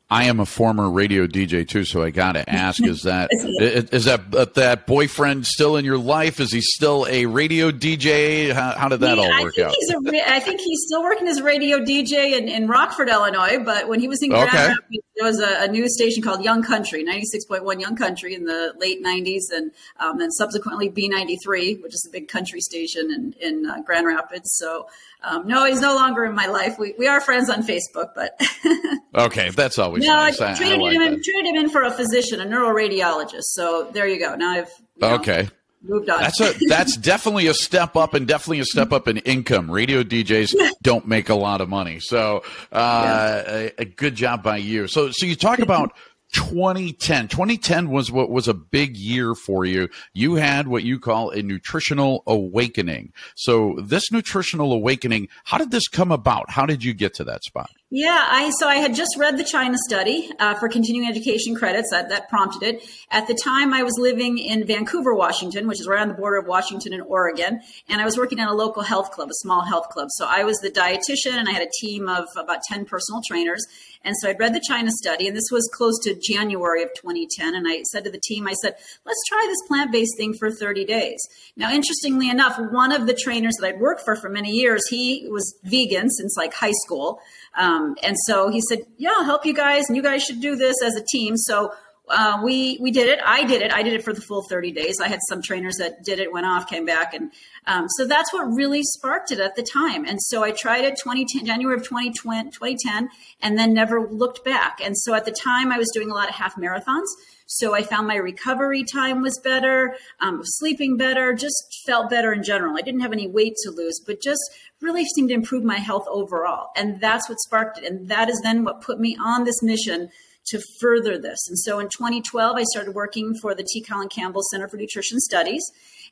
I 0.09 0.25
am 0.25 0.39
a 0.39 0.45
former 0.45 0.89
radio 0.89 1.27
DJ 1.27 1.67
too, 1.67 1.83
so 1.83 2.01
I 2.01 2.11
got 2.11 2.33
to 2.33 2.49
ask: 2.49 2.81
Is 2.81 3.01
that 3.01 3.29
is 3.33 4.05
that 4.05 4.53
that 4.55 4.87
boyfriend 4.87 5.45
still 5.45 5.75
in 5.75 5.83
your 5.83 5.97
life? 5.97 6.39
Is 6.39 6.53
he 6.53 6.61
still 6.61 7.05
a 7.09 7.25
radio 7.25 7.71
DJ? 7.71 8.53
How, 8.53 8.71
how 8.71 8.87
did 8.87 9.01
that 9.01 9.19
all 9.19 9.43
work 9.43 9.59
out? 9.59 9.73
A, 9.73 10.31
I 10.31 10.39
think 10.39 10.61
he's 10.61 10.83
still 10.87 11.03
working 11.03 11.27
as 11.27 11.39
a 11.39 11.43
radio 11.43 11.79
DJ 11.79 12.37
in, 12.37 12.47
in 12.47 12.67
Rockford, 12.67 13.09
Illinois. 13.09 13.57
But 13.59 13.89
when 13.89 13.99
he 13.99 14.07
was 14.07 14.23
in 14.23 14.29
Grand 14.29 14.47
okay. 14.47 14.67
Rapids, 14.69 15.03
there 15.17 15.25
was 15.25 15.41
a, 15.41 15.65
a, 15.65 15.67
news 15.67 15.93
station 15.93 16.23
called 16.23 16.41
Young 16.41 16.63
Country, 16.63 17.03
ninety 17.03 17.25
six 17.25 17.43
point 17.43 17.65
one 17.65 17.81
Young 17.81 17.97
Country 17.97 18.33
in 18.33 18.45
the 18.45 18.73
late 18.77 19.01
nineties, 19.01 19.49
and 19.53 19.71
um, 19.99 20.19
then 20.19 20.31
subsequently 20.31 20.87
B 20.87 21.09
ninety 21.09 21.35
three, 21.43 21.75
which 21.83 21.93
is 21.93 22.07
a 22.07 22.11
big 22.13 22.29
country 22.29 22.61
station 22.61 23.11
in 23.11 23.33
in 23.41 23.65
uh, 23.65 23.81
Grand 23.81 24.07
Rapids. 24.07 24.55
So 24.55 24.87
um, 25.23 25.47
no, 25.47 25.65
he's 25.65 25.81
no 25.81 25.95
longer 25.95 26.25
in 26.25 26.35
my 26.35 26.45
life. 26.45 26.77
We, 26.77 26.93
we 26.97 27.07
are 27.07 27.19
friends 27.19 27.49
on 27.49 27.63
Facebook, 27.63 28.11
but 28.15 28.39
okay, 29.15 29.49
that's 29.49 29.79
always 30.05 30.39
no. 30.39 30.45
Nice. 30.47 30.59
I 30.59 30.63
traded, 30.63 30.81
I 30.81 30.93
him 30.93 31.01
in, 31.01 31.23
traded 31.23 31.45
him 31.45 31.55
in 31.55 31.69
for 31.69 31.83
a 31.83 31.91
physician, 31.91 32.41
a 32.41 32.45
neuroradiologist. 32.45 33.43
So 33.43 33.89
there 33.93 34.07
you 34.07 34.19
go. 34.19 34.35
Now 34.35 34.51
I've 34.51 34.71
know, 34.99 35.15
okay 35.15 35.49
moved 35.87 36.09
on. 36.09 36.21
That's 36.21 36.39
a 36.39 36.53
that's 36.67 36.97
definitely 36.97 37.47
a 37.47 37.53
step 37.53 37.95
up 37.95 38.13
and 38.13 38.27
definitely 38.27 38.59
a 38.59 38.65
step 38.65 38.91
up 38.91 39.07
in 39.07 39.17
income. 39.17 39.69
Radio 39.69 40.03
DJs 40.03 40.55
don't 40.81 41.07
make 41.07 41.29
a 41.29 41.35
lot 41.35 41.61
of 41.61 41.69
money, 41.69 41.99
so 41.99 42.43
uh, 42.71 43.43
yeah. 43.45 43.53
a, 43.55 43.71
a, 43.79 43.85
good 43.85 44.15
job 44.15 44.43
by 44.43 44.57
you. 44.57 44.87
So 44.87 45.11
so 45.11 45.25
you 45.25 45.35
talk 45.35 45.59
about 45.59 45.93
2010. 46.33 47.27
2010 47.29 47.89
was 47.89 48.11
what 48.11 48.29
was 48.29 48.47
a 48.47 48.53
big 48.53 48.97
year 48.97 49.33
for 49.33 49.65
you. 49.65 49.89
You 50.13 50.35
had 50.35 50.67
what 50.67 50.83
you 50.83 50.99
call 50.99 51.31
a 51.31 51.41
nutritional 51.41 52.23
awakening. 52.27 53.13
So 53.35 53.77
this 53.81 54.11
nutritional 54.11 54.73
awakening, 54.73 55.29
how 55.45 55.57
did 55.57 55.71
this 55.71 55.87
come 55.87 56.11
about? 56.11 56.49
How 56.49 56.65
did 56.65 56.83
you 56.83 56.93
get 56.93 57.13
to 57.15 57.23
that 57.25 57.43
spot? 57.43 57.69
Yeah, 57.89 58.21
I 58.29 58.49
so 58.59 58.67
I 58.67 58.75
had 58.75 58.93
just 58.95 59.15
read 59.17 59.37
the 59.37 59.45
China 59.45 59.77
study 59.87 60.29
uh, 60.39 60.55
for 60.55 60.67
continuing 60.67 61.07
education 61.07 61.55
credits. 61.55 61.91
That 61.91 62.09
that 62.09 62.27
prompted 62.27 62.61
it. 62.61 62.83
At 63.11 63.27
the 63.27 63.33
time, 63.33 63.73
I 63.73 63.83
was 63.83 63.93
living 63.97 64.37
in 64.39 64.67
Vancouver, 64.67 65.15
Washington, 65.15 65.69
which 65.69 65.79
is 65.79 65.87
right 65.87 66.01
on 66.01 66.09
the 66.09 66.13
border 66.13 66.35
of 66.35 66.47
Washington 66.47 66.91
and 66.91 67.01
Oregon, 67.03 67.61
and 67.87 68.01
I 68.01 68.03
was 68.03 68.17
working 68.17 68.41
at 68.41 68.49
a 68.49 68.53
local 68.53 68.83
health 68.83 69.11
club, 69.11 69.29
a 69.29 69.35
small 69.35 69.61
health 69.61 69.87
club. 69.87 70.09
So 70.11 70.25
I 70.27 70.43
was 70.43 70.57
the 70.57 70.69
dietitian, 70.69 71.37
and 71.37 71.47
I 71.47 71.53
had 71.53 71.61
a 71.61 71.71
team 71.79 72.09
of 72.09 72.25
about 72.35 72.59
ten 72.69 72.83
personal 72.83 73.21
trainers. 73.25 73.65
And 74.03 74.15
so 74.21 74.29
I'd 74.29 74.39
read 74.39 74.53
the 74.53 74.61
China 74.65 74.89
study, 74.91 75.27
and 75.27 75.35
this 75.35 75.49
was 75.51 75.69
close 75.73 75.99
to 76.03 76.15
January 76.15 76.81
of 76.83 76.89
2010. 76.93 77.55
And 77.55 77.67
I 77.67 77.83
said 77.91 78.05
to 78.05 78.11
the 78.11 78.21
team, 78.23 78.47
I 78.47 78.53
said, 78.53 78.75
let's 79.05 79.23
try 79.27 79.45
this 79.47 79.67
plant 79.67 79.91
based 79.91 80.15
thing 80.15 80.33
for 80.33 80.49
30 80.49 80.85
days. 80.85 81.19
Now, 81.57 81.71
interestingly 81.71 82.29
enough, 82.29 82.57
one 82.71 82.93
of 82.93 83.05
the 83.05 83.13
trainers 83.13 83.55
that 83.59 83.67
I'd 83.67 83.81
worked 83.81 84.01
for 84.05 84.15
for 84.15 84.29
many 84.29 84.51
years, 84.51 84.81
he 84.89 85.27
was 85.29 85.55
vegan 85.63 86.09
since 86.09 86.37
like 86.37 86.53
high 86.53 86.73
school. 86.85 87.19
Um, 87.57 87.95
and 88.03 88.15
so 88.25 88.49
he 88.49 88.61
said, 88.61 88.79
"Yeah, 88.97 89.11
I'll 89.17 89.25
help 89.25 89.45
you 89.45 89.53
guys, 89.53 89.85
and 89.87 89.95
you 89.95 90.03
guys 90.03 90.23
should 90.23 90.41
do 90.41 90.55
this 90.55 90.75
as 90.83 90.95
a 90.95 91.03
team." 91.03 91.35
So 91.37 91.71
uh, 92.09 92.39
we 92.43 92.77
we 92.79 92.91
did 92.91 93.07
it. 93.07 93.19
I 93.25 93.43
did 93.43 93.61
it. 93.61 93.73
I 93.73 93.83
did 93.83 93.93
it 93.93 94.03
for 94.03 94.13
the 94.13 94.21
full 94.21 94.43
30 94.43 94.71
days. 94.71 94.95
I 95.01 95.07
had 95.07 95.19
some 95.27 95.41
trainers 95.41 95.75
that 95.77 96.03
did 96.03 96.19
it, 96.19 96.31
went 96.31 96.45
off, 96.45 96.69
came 96.69 96.85
back, 96.85 97.13
and 97.13 97.31
um, 97.65 97.87
so 97.97 98.05
that's 98.05 98.31
what 98.31 98.43
really 98.43 98.81
sparked 98.83 99.31
it 99.31 99.39
at 99.39 99.55
the 99.55 99.63
time. 99.63 100.05
And 100.05 100.21
so 100.21 100.43
I 100.43 100.51
tried 100.51 100.85
it 100.85 100.97
2010, 100.97 101.45
January 101.45 101.75
of 101.77 101.83
2020, 101.83 102.51
2010, 102.51 103.09
and 103.41 103.57
then 103.57 103.73
never 103.73 104.07
looked 104.09 104.45
back. 104.45 104.79
And 104.81 104.97
so 104.97 105.13
at 105.13 105.25
the 105.25 105.31
time, 105.31 105.71
I 105.71 105.77
was 105.77 105.89
doing 105.93 106.09
a 106.09 106.13
lot 106.13 106.29
of 106.29 106.35
half 106.35 106.55
marathons. 106.55 107.07
So 107.47 107.73
I 107.73 107.81
found 107.81 108.07
my 108.07 108.15
recovery 108.15 108.83
time 108.83 109.21
was 109.21 109.39
better, 109.41 109.95
um, 110.19 110.41
sleeping 110.43 110.97
better, 110.97 111.33
just 111.33 111.55
felt 111.85 112.09
better 112.09 112.33
in 112.33 112.43
general. 112.43 112.77
I 112.77 112.81
didn't 112.81 112.99
have 112.99 113.13
any 113.13 113.27
weight 113.27 113.55
to 113.63 113.71
lose, 113.71 114.01
but 114.05 114.21
just 114.21 114.41
really 114.81 115.05
seemed 115.05 115.29
to 115.29 115.35
improve 115.35 115.63
my 115.63 115.77
health 115.77 116.05
overall. 116.09 116.69
And 116.75 117.01
that's 117.01 117.27
what 117.29 117.39
sparked 117.39 117.79
it. 117.79 117.85
And 117.85 118.09
that 118.09 118.29
is 118.29 118.39
then 118.43 118.63
what 118.63 118.81
put 118.81 118.99
me 118.99 119.17
on 119.23 119.43
this 119.43 119.61
mission 119.63 120.09
to 120.47 120.61
further 120.79 121.17
this. 121.17 121.39
And 121.49 121.59
so 121.59 121.79
in 121.79 121.87
2012, 121.87 122.55
I 122.55 122.63
started 122.63 122.95
working 122.95 123.33
for 123.41 123.53
the 123.53 123.63
T. 123.63 123.81
Colin 123.81 124.07
Campbell 124.07 124.41
Center 124.51 124.67
for 124.67 124.77
Nutrition 124.77 125.19
Studies. 125.19 125.63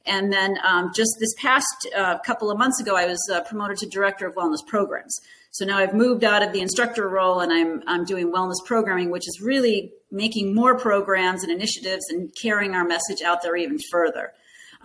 And 0.06 0.32
then 0.32 0.58
um, 0.64 0.92
just 0.94 1.16
this 1.20 1.34
past 1.38 1.66
uh, 1.96 2.20
couple 2.20 2.52
of 2.52 2.58
months 2.58 2.80
ago, 2.80 2.96
I 2.96 3.06
was 3.06 3.20
uh, 3.32 3.42
promoted 3.42 3.78
to 3.78 3.88
director 3.88 4.28
of 4.28 4.36
wellness 4.36 4.66
programs. 4.68 5.18
So 5.52 5.66
now 5.66 5.78
I've 5.78 5.94
moved 5.94 6.24
out 6.24 6.44
of 6.44 6.52
the 6.52 6.60
instructor 6.60 7.08
role 7.08 7.40
and 7.40 7.52
I'm, 7.52 7.82
I'm 7.88 8.04
doing 8.04 8.32
wellness 8.32 8.58
programming, 8.66 9.10
which 9.10 9.28
is 9.28 9.40
really 9.42 9.94
making 10.12 10.54
more 10.54 10.78
programs 10.78 11.44
and 11.44 11.52
initiatives 11.52 12.04
and 12.10 12.30
carrying 12.40 12.76
our 12.76 12.84
message 12.84 13.22
out 13.22 13.42
there 13.42 13.56
even 13.56 13.80
further. 13.90 14.34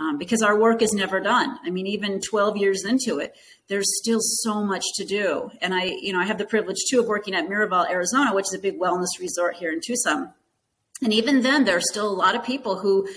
Um, 0.01 0.17
because 0.17 0.43
our 0.43 0.59
work 0.59 0.81
is 0.81 0.93
never 0.93 1.21
done. 1.21 1.59
I 1.63 1.71
mean, 1.71 1.87
even 1.87 2.21
12 2.21 2.57
years 2.57 2.85
into 2.85 3.19
it, 3.19 3.37
there's 3.69 3.99
still 4.03 4.21
so 4.21 4.65
much 4.65 4.85
to 4.95 5.05
do. 5.05 5.51
And 5.61 5.75
I, 5.75 5.85
you 5.85 6.13
know, 6.13 6.21
I 6.21 6.25
have 6.25 6.39
the 6.39 6.47
privilege 6.47 6.79
too 6.89 7.01
of 7.01 7.07
working 7.07 7.35
at 7.35 7.49
Miraval, 7.49 7.89
Arizona, 7.89 8.35
which 8.35 8.47
is 8.47 8.55
a 8.55 8.59
big 8.59 8.81
wellness 8.81 9.21
resort 9.21 9.57
here 9.57 9.73
in 9.73 9.81
Tucson. 9.85 10.33
And 11.03 11.13
even 11.13 11.43
then, 11.43 11.65
there 11.65 11.77
are 11.77 11.83
still 11.83 12.09
a 12.09 12.13
lot 12.13 12.35
of 12.35 12.45
people 12.45 12.79
who 12.79 13.09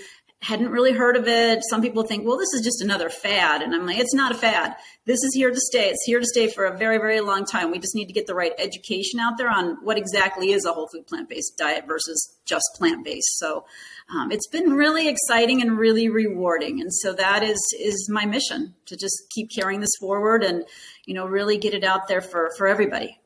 hadn't 0.44 0.68
really 0.68 0.92
heard 0.92 1.16
of 1.16 1.26
it. 1.26 1.62
Some 1.70 1.80
people 1.80 2.02
think, 2.02 2.26
well, 2.26 2.36
this 2.36 2.52
is 2.52 2.62
just 2.62 2.82
another 2.82 3.08
fad. 3.08 3.62
And 3.62 3.74
I'm 3.74 3.86
like, 3.86 3.98
it's 3.98 4.14
not 4.14 4.30
a 4.30 4.34
fad. 4.34 4.76
This 5.06 5.22
is 5.24 5.34
here 5.34 5.50
to 5.50 5.58
stay. 5.58 5.88
It's 5.88 6.04
here 6.04 6.20
to 6.20 6.26
stay 6.26 6.48
for 6.48 6.66
a 6.66 6.76
very, 6.76 6.98
very 6.98 7.20
long 7.20 7.46
time. 7.46 7.70
We 7.70 7.78
just 7.78 7.94
need 7.94 8.06
to 8.06 8.12
get 8.12 8.26
the 8.26 8.34
right 8.34 8.52
education 8.58 9.20
out 9.20 9.38
there 9.38 9.48
on 9.48 9.78
what 9.82 9.96
exactly 9.96 10.52
is 10.52 10.66
a 10.66 10.72
whole 10.72 10.88
food 10.88 11.06
plant 11.06 11.30
based 11.30 11.56
diet 11.56 11.86
versus 11.86 12.36
just 12.44 12.64
plant 12.76 13.04
based. 13.04 13.38
So 13.38 13.64
um, 14.14 14.30
it's 14.30 14.48
been 14.48 14.74
really 14.74 15.08
exciting 15.08 15.62
and 15.62 15.78
really 15.78 16.10
rewarding. 16.10 16.80
And 16.80 16.92
so 16.92 17.14
that 17.14 17.42
is 17.42 17.58
is 17.80 18.08
my 18.10 18.26
mission 18.26 18.74
to 18.86 18.96
just 18.96 19.24
keep 19.34 19.50
carrying 19.50 19.80
this 19.80 19.96
forward 19.98 20.44
and 20.44 20.64
you 21.06 21.14
know 21.14 21.26
really 21.26 21.56
get 21.56 21.72
it 21.72 21.84
out 21.84 22.06
there 22.06 22.20
for 22.20 22.50
for 22.58 22.66
everybody. 22.66 23.18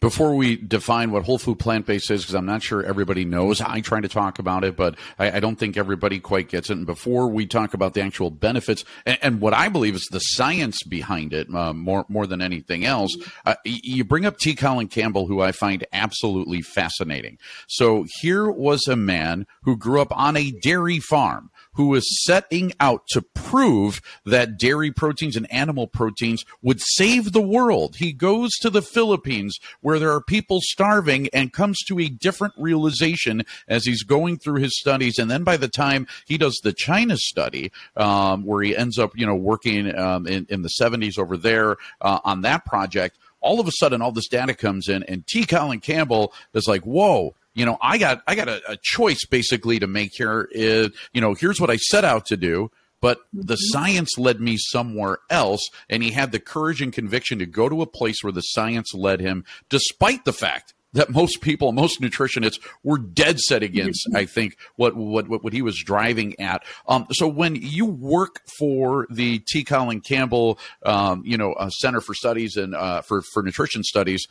Before 0.00 0.34
we 0.34 0.56
define 0.56 1.10
what 1.10 1.24
whole 1.24 1.36
food 1.36 1.58
plant 1.58 1.84
based 1.84 2.10
is, 2.10 2.22
because 2.22 2.34
I'm 2.34 2.46
not 2.46 2.62
sure 2.62 2.82
everybody 2.82 3.26
knows, 3.26 3.60
I 3.60 3.80
try 3.82 4.00
to 4.00 4.08
talk 4.08 4.38
about 4.38 4.64
it, 4.64 4.74
but 4.74 4.96
I, 5.18 5.32
I, 5.32 5.40
don't 5.40 5.56
think 5.56 5.76
everybody 5.76 6.20
quite 6.20 6.48
gets 6.48 6.70
it. 6.70 6.78
And 6.78 6.86
before 6.86 7.28
we 7.28 7.46
talk 7.46 7.74
about 7.74 7.92
the 7.92 8.00
actual 8.00 8.30
benefits 8.30 8.82
and, 9.04 9.18
and 9.20 9.40
what 9.42 9.52
I 9.52 9.68
believe 9.68 9.94
is 9.94 10.06
the 10.06 10.20
science 10.20 10.82
behind 10.84 11.34
it, 11.34 11.54
uh, 11.54 11.74
more 11.74 12.06
more 12.08 12.26
than 12.26 12.40
anything 12.40 12.86
else, 12.86 13.14
uh, 13.44 13.56
you 13.64 14.02
bring 14.04 14.24
up 14.24 14.38
T. 14.38 14.54
Colin 14.54 14.88
Campbell, 14.88 15.26
who 15.26 15.42
I 15.42 15.52
find 15.52 15.86
absolutely 15.92 16.62
fascinating. 16.62 17.36
So 17.68 18.06
here 18.20 18.50
was 18.50 18.88
a 18.88 18.96
man 18.96 19.46
who 19.64 19.76
grew 19.76 20.00
up 20.00 20.16
on 20.16 20.34
a 20.34 20.50
dairy 20.50 20.98
farm 20.98 21.50
who 21.74 21.94
is 21.94 22.24
setting 22.24 22.72
out 22.80 23.06
to 23.10 23.22
prove 23.22 24.00
that 24.24 24.58
dairy 24.58 24.90
proteins 24.90 25.36
and 25.36 25.50
animal 25.52 25.86
proteins 25.86 26.44
would 26.62 26.80
save 26.80 27.32
the 27.32 27.40
world. 27.40 27.96
He 27.96 28.12
goes 28.12 28.50
to 28.60 28.70
the 28.70 28.82
Philippines 28.82 29.58
where 29.80 29.98
there 29.98 30.12
are 30.12 30.20
people 30.20 30.60
starving 30.62 31.28
and 31.32 31.52
comes 31.52 31.78
to 31.86 31.98
a 31.98 32.08
different 32.08 32.54
realization 32.56 33.42
as 33.68 33.84
he's 33.84 34.02
going 34.02 34.38
through 34.38 34.60
his 34.60 34.78
studies. 34.78 35.18
And 35.18 35.30
then 35.30 35.44
by 35.44 35.56
the 35.56 35.68
time 35.68 36.06
he 36.26 36.38
does 36.38 36.58
the 36.62 36.72
China 36.72 37.16
study, 37.16 37.72
um, 37.96 38.44
where 38.44 38.62
he 38.62 38.76
ends 38.76 38.98
up, 38.98 39.12
you 39.16 39.26
know, 39.26 39.34
working 39.34 39.96
um, 39.96 40.26
in, 40.26 40.46
in 40.48 40.62
the 40.62 40.70
70s 40.80 41.18
over 41.18 41.36
there 41.36 41.76
uh, 42.00 42.20
on 42.24 42.42
that 42.42 42.64
project, 42.64 43.16
all 43.40 43.60
of 43.60 43.66
a 43.66 43.72
sudden 43.72 44.02
all 44.02 44.12
this 44.12 44.28
data 44.28 44.54
comes 44.54 44.88
in 44.88 45.02
and 45.04 45.26
T. 45.26 45.44
Colin 45.44 45.80
Campbell 45.80 46.32
is 46.54 46.68
like, 46.68 46.82
whoa, 46.82 47.34
you 47.54 47.66
know, 47.66 47.78
I 47.80 47.98
got 47.98 48.22
I 48.26 48.34
got 48.34 48.48
a, 48.48 48.72
a 48.72 48.78
choice 48.80 49.24
basically 49.28 49.78
to 49.78 49.86
make 49.86 50.12
here. 50.14 50.48
Is 50.52 50.90
you 51.12 51.20
know, 51.20 51.34
here's 51.34 51.60
what 51.60 51.70
I 51.70 51.76
set 51.76 52.04
out 52.04 52.26
to 52.26 52.36
do, 52.36 52.70
but 53.00 53.20
the 53.32 53.54
mm-hmm. 53.54 53.78
science 53.78 54.18
led 54.18 54.40
me 54.40 54.56
somewhere 54.58 55.18
else, 55.30 55.68
and 55.88 56.02
he 56.02 56.12
had 56.12 56.32
the 56.32 56.40
courage 56.40 56.80
and 56.80 56.92
conviction 56.92 57.38
to 57.38 57.46
go 57.46 57.68
to 57.68 57.82
a 57.82 57.86
place 57.86 58.22
where 58.22 58.32
the 58.32 58.40
science 58.40 58.92
led 58.94 59.20
him, 59.20 59.44
despite 59.68 60.24
the 60.24 60.32
fact 60.32 60.74
that 60.92 61.10
most 61.10 61.40
people, 61.40 61.72
most 61.72 62.00
nutritionists 62.00 62.58
were 62.82 62.98
dead 62.98 63.38
set 63.38 63.62
against, 63.62 64.06
mm-hmm. 64.08 64.16
I 64.16 64.24
think, 64.24 64.56
what, 64.76 64.96
what, 64.96 65.28
what 65.28 65.52
he 65.52 65.62
was 65.62 65.80
driving 65.84 66.38
at. 66.40 66.64
Um, 66.88 67.06
so 67.12 67.28
when 67.28 67.54
you 67.54 67.86
work 67.86 68.40
for 68.58 69.06
the 69.10 69.40
T. 69.48 69.64
Colin 69.64 70.00
Campbell, 70.00 70.58
um, 70.84 71.22
you 71.24 71.38
know, 71.38 71.52
uh, 71.52 71.70
Center 71.70 72.00
for 72.00 72.14
Studies 72.14 72.56
and 72.56 72.74
uh, 72.74 73.02
for, 73.02 73.22
for 73.32 73.42
Nutrition 73.42 73.84
Studies, 73.84 74.26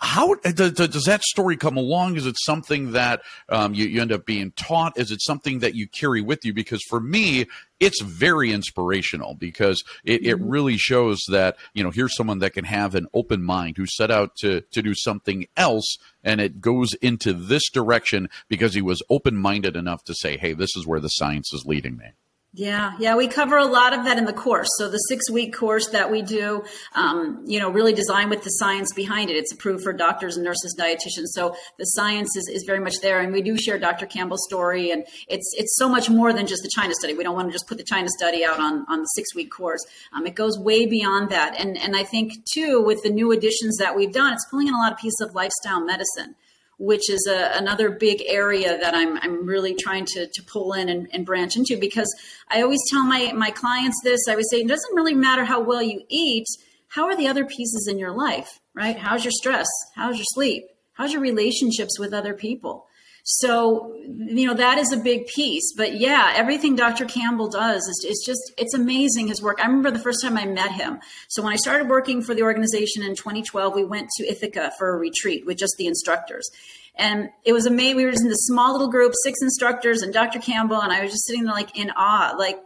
how 0.00 0.34
does, 0.34 0.72
does, 0.72 1.04
that 1.04 1.22
story 1.22 1.56
come 1.56 1.76
along? 1.76 2.16
Is 2.16 2.26
it 2.26 2.36
something 2.44 2.92
that 2.92 3.22
um, 3.48 3.74
you, 3.74 3.86
you, 3.86 4.00
end 4.00 4.12
up 4.12 4.24
being 4.24 4.52
taught? 4.52 4.98
Is 4.98 5.10
it 5.10 5.20
something 5.22 5.58
that 5.60 5.74
you 5.74 5.86
carry 5.88 6.20
with 6.20 6.44
you? 6.44 6.54
Because 6.54 6.82
for 6.88 7.00
me, 7.00 7.46
it's 7.80 8.00
very 8.00 8.52
inspirational 8.52 9.34
because 9.34 9.82
it, 10.04 10.24
it 10.24 10.36
mm-hmm. 10.36 10.48
really 10.48 10.76
shows 10.76 11.20
that 11.28 11.56
you 11.74 11.82
know 11.82 11.90
here's 11.90 12.16
someone 12.16 12.38
that 12.38 12.52
can 12.52 12.64
have 12.64 12.94
an 12.94 13.06
open 13.14 13.42
mind 13.42 13.76
who 13.76 13.86
set 13.86 14.10
out 14.10 14.36
to 14.36 14.62
to 14.72 14.82
do 14.82 14.94
something 14.94 15.46
else, 15.56 15.96
and 16.22 16.40
it 16.40 16.60
goes 16.60 16.94
into 16.94 17.32
this 17.32 17.68
direction 17.70 18.28
because 18.48 18.74
he 18.74 18.82
was 18.82 19.02
open 19.10 19.36
minded 19.36 19.76
enough 19.76 20.04
to 20.04 20.14
say, 20.14 20.36
"Hey, 20.36 20.52
this 20.52 20.76
is 20.76 20.86
where 20.86 21.00
the 21.00 21.08
science 21.08 21.52
is 21.52 21.64
leading 21.66 21.96
me." 21.96 22.12
Yeah, 22.56 22.92
yeah, 23.00 23.16
we 23.16 23.26
cover 23.26 23.58
a 23.58 23.64
lot 23.64 23.98
of 23.98 24.04
that 24.04 24.16
in 24.16 24.26
the 24.26 24.32
course. 24.32 24.68
So 24.78 24.88
the 24.88 24.98
six 24.98 25.28
week 25.28 25.52
course 25.52 25.88
that 25.88 26.08
we 26.08 26.22
do, 26.22 26.62
um, 26.94 27.42
you 27.44 27.58
know, 27.58 27.68
really 27.68 27.92
designed 27.92 28.30
with 28.30 28.44
the 28.44 28.50
science 28.50 28.92
behind 28.94 29.28
it. 29.28 29.34
It's 29.34 29.52
approved 29.52 29.82
for 29.82 29.92
doctors 29.92 30.36
and 30.36 30.44
nurses, 30.44 30.76
dietitians. 30.78 31.32
So 31.32 31.56
the 31.80 31.84
science 31.84 32.36
is, 32.36 32.48
is 32.48 32.62
very 32.64 32.78
much 32.78 32.94
there, 33.02 33.18
and 33.18 33.32
we 33.32 33.42
do 33.42 33.58
share 33.58 33.76
Dr. 33.76 34.06
Campbell's 34.06 34.44
story, 34.46 34.92
and 34.92 35.04
it's 35.26 35.52
it's 35.56 35.76
so 35.76 35.88
much 35.88 36.08
more 36.08 36.32
than 36.32 36.46
just 36.46 36.62
the 36.62 36.70
China 36.72 36.94
study. 36.94 37.14
We 37.14 37.24
don't 37.24 37.34
want 37.34 37.48
to 37.48 37.52
just 37.52 37.66
put 37.66 37.78
the 37.78 37.82
China 37.82 38.08
study 38.16 38.44
out 38.44 38.60
on 38.60 38.86
on 38.88 39.00
the 39.00 39.08
six 39.16 39.34
week 39.34 39.50
course. 39.50 39.84
Um, 40.12 40.24
it 40.24 40.36
goes 40.36 40.56
way 40.56 40.86
beyond 40.86 41.30
that, 41.30 41.56
and 41.58 41.76
and 41.76 41.96
I 41.96 42.04
think 42.04 42.44
too 42.44 42.80
with 42.80 43.02
the 43.02 43.10
new 43.10 43.32
additions 43.32 43.78
that 43.78 43.96
we've 43.96 44.12
done, 44.12 44.32
it's 44.32 44.46
pulling 44.48 44.68
in 44.68 44.74
a 44.74 44.78
lot 44.78 44.92
of 44.92 44.98
pieces 44.98 45.20
of 45.20 45.34
lifestyle 45.34 45.84
medicine 45.84 46.36
which 46.78 47.10
is 47.10 47.26
a, 47.30 47.56
another 47.56 47.90
big 47.90 48.22
area 48.26 48.78
that 48.78 48.94
I'm, 48.94 49.18
I'm 49.18 49.46
really 49.46 49.74
trying 49.74 50.06
to, 50.06 50.26
to 50.26 50.42
pull 50.42 50.72
in 50.72 50.88
and, 50.88 51.08
and, 51.12 51.24
branch 51.24 51.56
into 51.56 51.76
because 51.78 52.12
I 52.48 52.62
always 52.62 52.80
tell 52.90 53.04
my, 53.04 53.32
my 53.32 53.50
clients 53.50 54.00
this 54.02 54.20
I 54.28 54.34
would 54.34 54.48
say, 54.50 54.60
it 54.60 54.68
doesn't 54.68 54.94
really 54.94 55.14
matter 55.14 55.44
how 55.44 55.60
well 55.60 55.82
you 55.82 56.02
eat. 56.08 56.46
How 56.88 57.06
are 57.06 57.16
the 57.16 57.28
other 57.28 57.44
pieces 57.44 57.88
in 57.90 57.98
your 57.98 58.12
life, 58.12 58.60
right? 58.74 58.96
How's 58.96 59.24
your 59.24 59.32
stress? 59.32 59.66
How's 59.94 60.16
your 60.16 60.26
sleep? 60.28 60.64
How's 60.92 61.12
your 61.12 61.22
relationships 61.22 61.98
with 61.98 62.12
other 62.12 62.34
people? 62.34 62.86
So, 63.26 63.94
you 64.04 64.46
know, 64.46 64.52
that 64.52 64.76
is 64.76 64.92
a 64.92 64.98
big 64.98 65.26
piece. 65.26 65.72
But 65.74 65.98
yeah, 65.98 66.34
everything 66.36 66.76
Dr. 66.76 67.06
Campbell 67.06 67.48
does 67.48 67.82
is, 67.88 68.06
is 68.06 68.22
just, 68.24 68.52
it's 68.58 68.74
amazing 68.74 69.28
his 69.28 69.42
work. 69.42 69.58
I 69.62 69.66
remember 69.66 69.90
the 69.90 69.98
first 69.98 70.22
time 70.22 70.36
I 70.36 70.44
met 70.44 70.72
him. 70.72 71.00
So 71.28 71.42
when 71.42 71.52
I 71.52 71.56
started 71.56 71.88
working 71.88 72.22
for 72.22 72.34
the 72.34 72.42
organization 72.42 73.02
in 73.02 73.16
2012, 73.16 73.74
we 73.74 73.84
went 73.84 74.10
to 74.18 74.28
Ithaca 74.28 74.72
for 74.78 74.94
a 74.94 74.98
retreat 74.98 75.46
with 75.46 75.56
just 75.56 75.74
the 75.78 75.86
instructors. 75.86 76.48
And 76.96 77.30
it 77.44 77.54
was 77.54 77.64
amazing. 77.64 77.96
We 77.96 78.04
were 78.04 78.10
in 78.10 78.28
this 78.28 78.46
small 78.46 78.72
little 78.72 78.90
group, 78.90 79.14
six 79.22 79.40
instructors 79.40 80.02
and 80.02 80.12
Dr. 80.12 80.38
Campbell, 80.38 80.80
and 80.80 80.92
I 80.92 81.02
was 81.02 81.10
just 81.10 81.26
sitting 81.26 81.44
there 81.44 81.54
like 81.54 81.76
in 81.78 81.90
awe, 81.96 82.34
like 82.38 82.58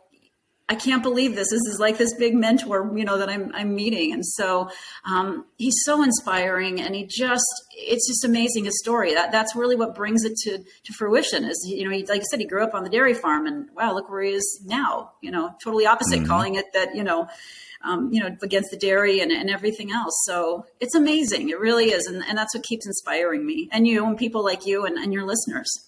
I 0.70 0.74
can't 0.74 1.02
believe 1.02 1.34
this. 1.34 1.48
This 1.50 1.62
is 1.62 1.78
like 1.80 1.96
this 1.96 2.12
big 2.14 2.34
mentor, 2.34 2.92
you 2.94 3.04
know, 3.04 3.16
that 3.18 3.30
I'm, 3.30 3.50
I'm 3.54 3.74
meeting. 3.74 4.12
And 4.12 4.24
so 4.24 4.70
um, 5.10 5.46
he's 5.56 5.76
so 5.84 6.02
inspiring 6.02 6.78
and 6.80 6.94
he 6.94 7.06
just, 7.06 7.46
it's 7.74 8.06
just 8.06 8.24
amazing 8.24 8.66
his 8.66 8.78
story. 8.78 9.14
That 9.14 9.32
That's 9.32 9.56
really 9.56 9.76
what 9.76 9.94
brings 9.94 10.24
it 10.24 10.36
to, 10.44 10.58
to 10.58 10.92
fruition 10.92 11.44
is, 11.44 11.64
you 11.66 11.84
know, 11.84 11.90
he, 11.90 12.04
like 12.04 12.20
I 12.20 12.24
said, 12.24 12.40
he 12.40 12.46
grew 12.46 12.62
up 12.62 12.74
on 12.74 12.84
the 12.84 12.90
dairy 12.90 13.14
farm 13.14 13.46
and 13.46 13.68
wow, 13.74 13.94
look 13.94 14.10
where 14.10 14.22
he 14.22 14.32
is 14.32 14.62
now, 14.66 15.12
you 15.22 15.30
know, 15.30 15.54
totally 15.64 15.86
opposite, 15.86 16.18
mm-hmm. 16.18 16.28
calling 16.28 16.54
it 16.56 16.66
that, 16.74 16.94
you 16.94 17.02
know, 17.02 17.28
um, 17.82 18.12
you 18.12 18.20
know, 18.20 18.36
against 18.42 18.70
the 18.70 18.76
dairy 18.76 19.20
and, 19.20 19.32
and 19.32 19.48
everything 19.48 19.90
else. 19.90 20.14
So 20.26 20.66
it's 20.80 20.94
amazing. 20.94 21.48
It 21.48 21.60
really 21.60 21.92
is. 21.92 22.06
And, 22.06 22.22
and 22.28 22.36
that's 22.36 22.54
what 22.54 22.64
keeps 22.64 22.86
inspiring 22.86 23.46
me 23.46 23.68
and 23.72 23.86
you 23.86 24.04
and 24.04 24.18
people 24.18 24.44
like 24.44 24.66
you 24.66 24.84
and, 24.84 24.98
and 24.98 25.14
your 25.14 25.24
listeners. 25.24 25.87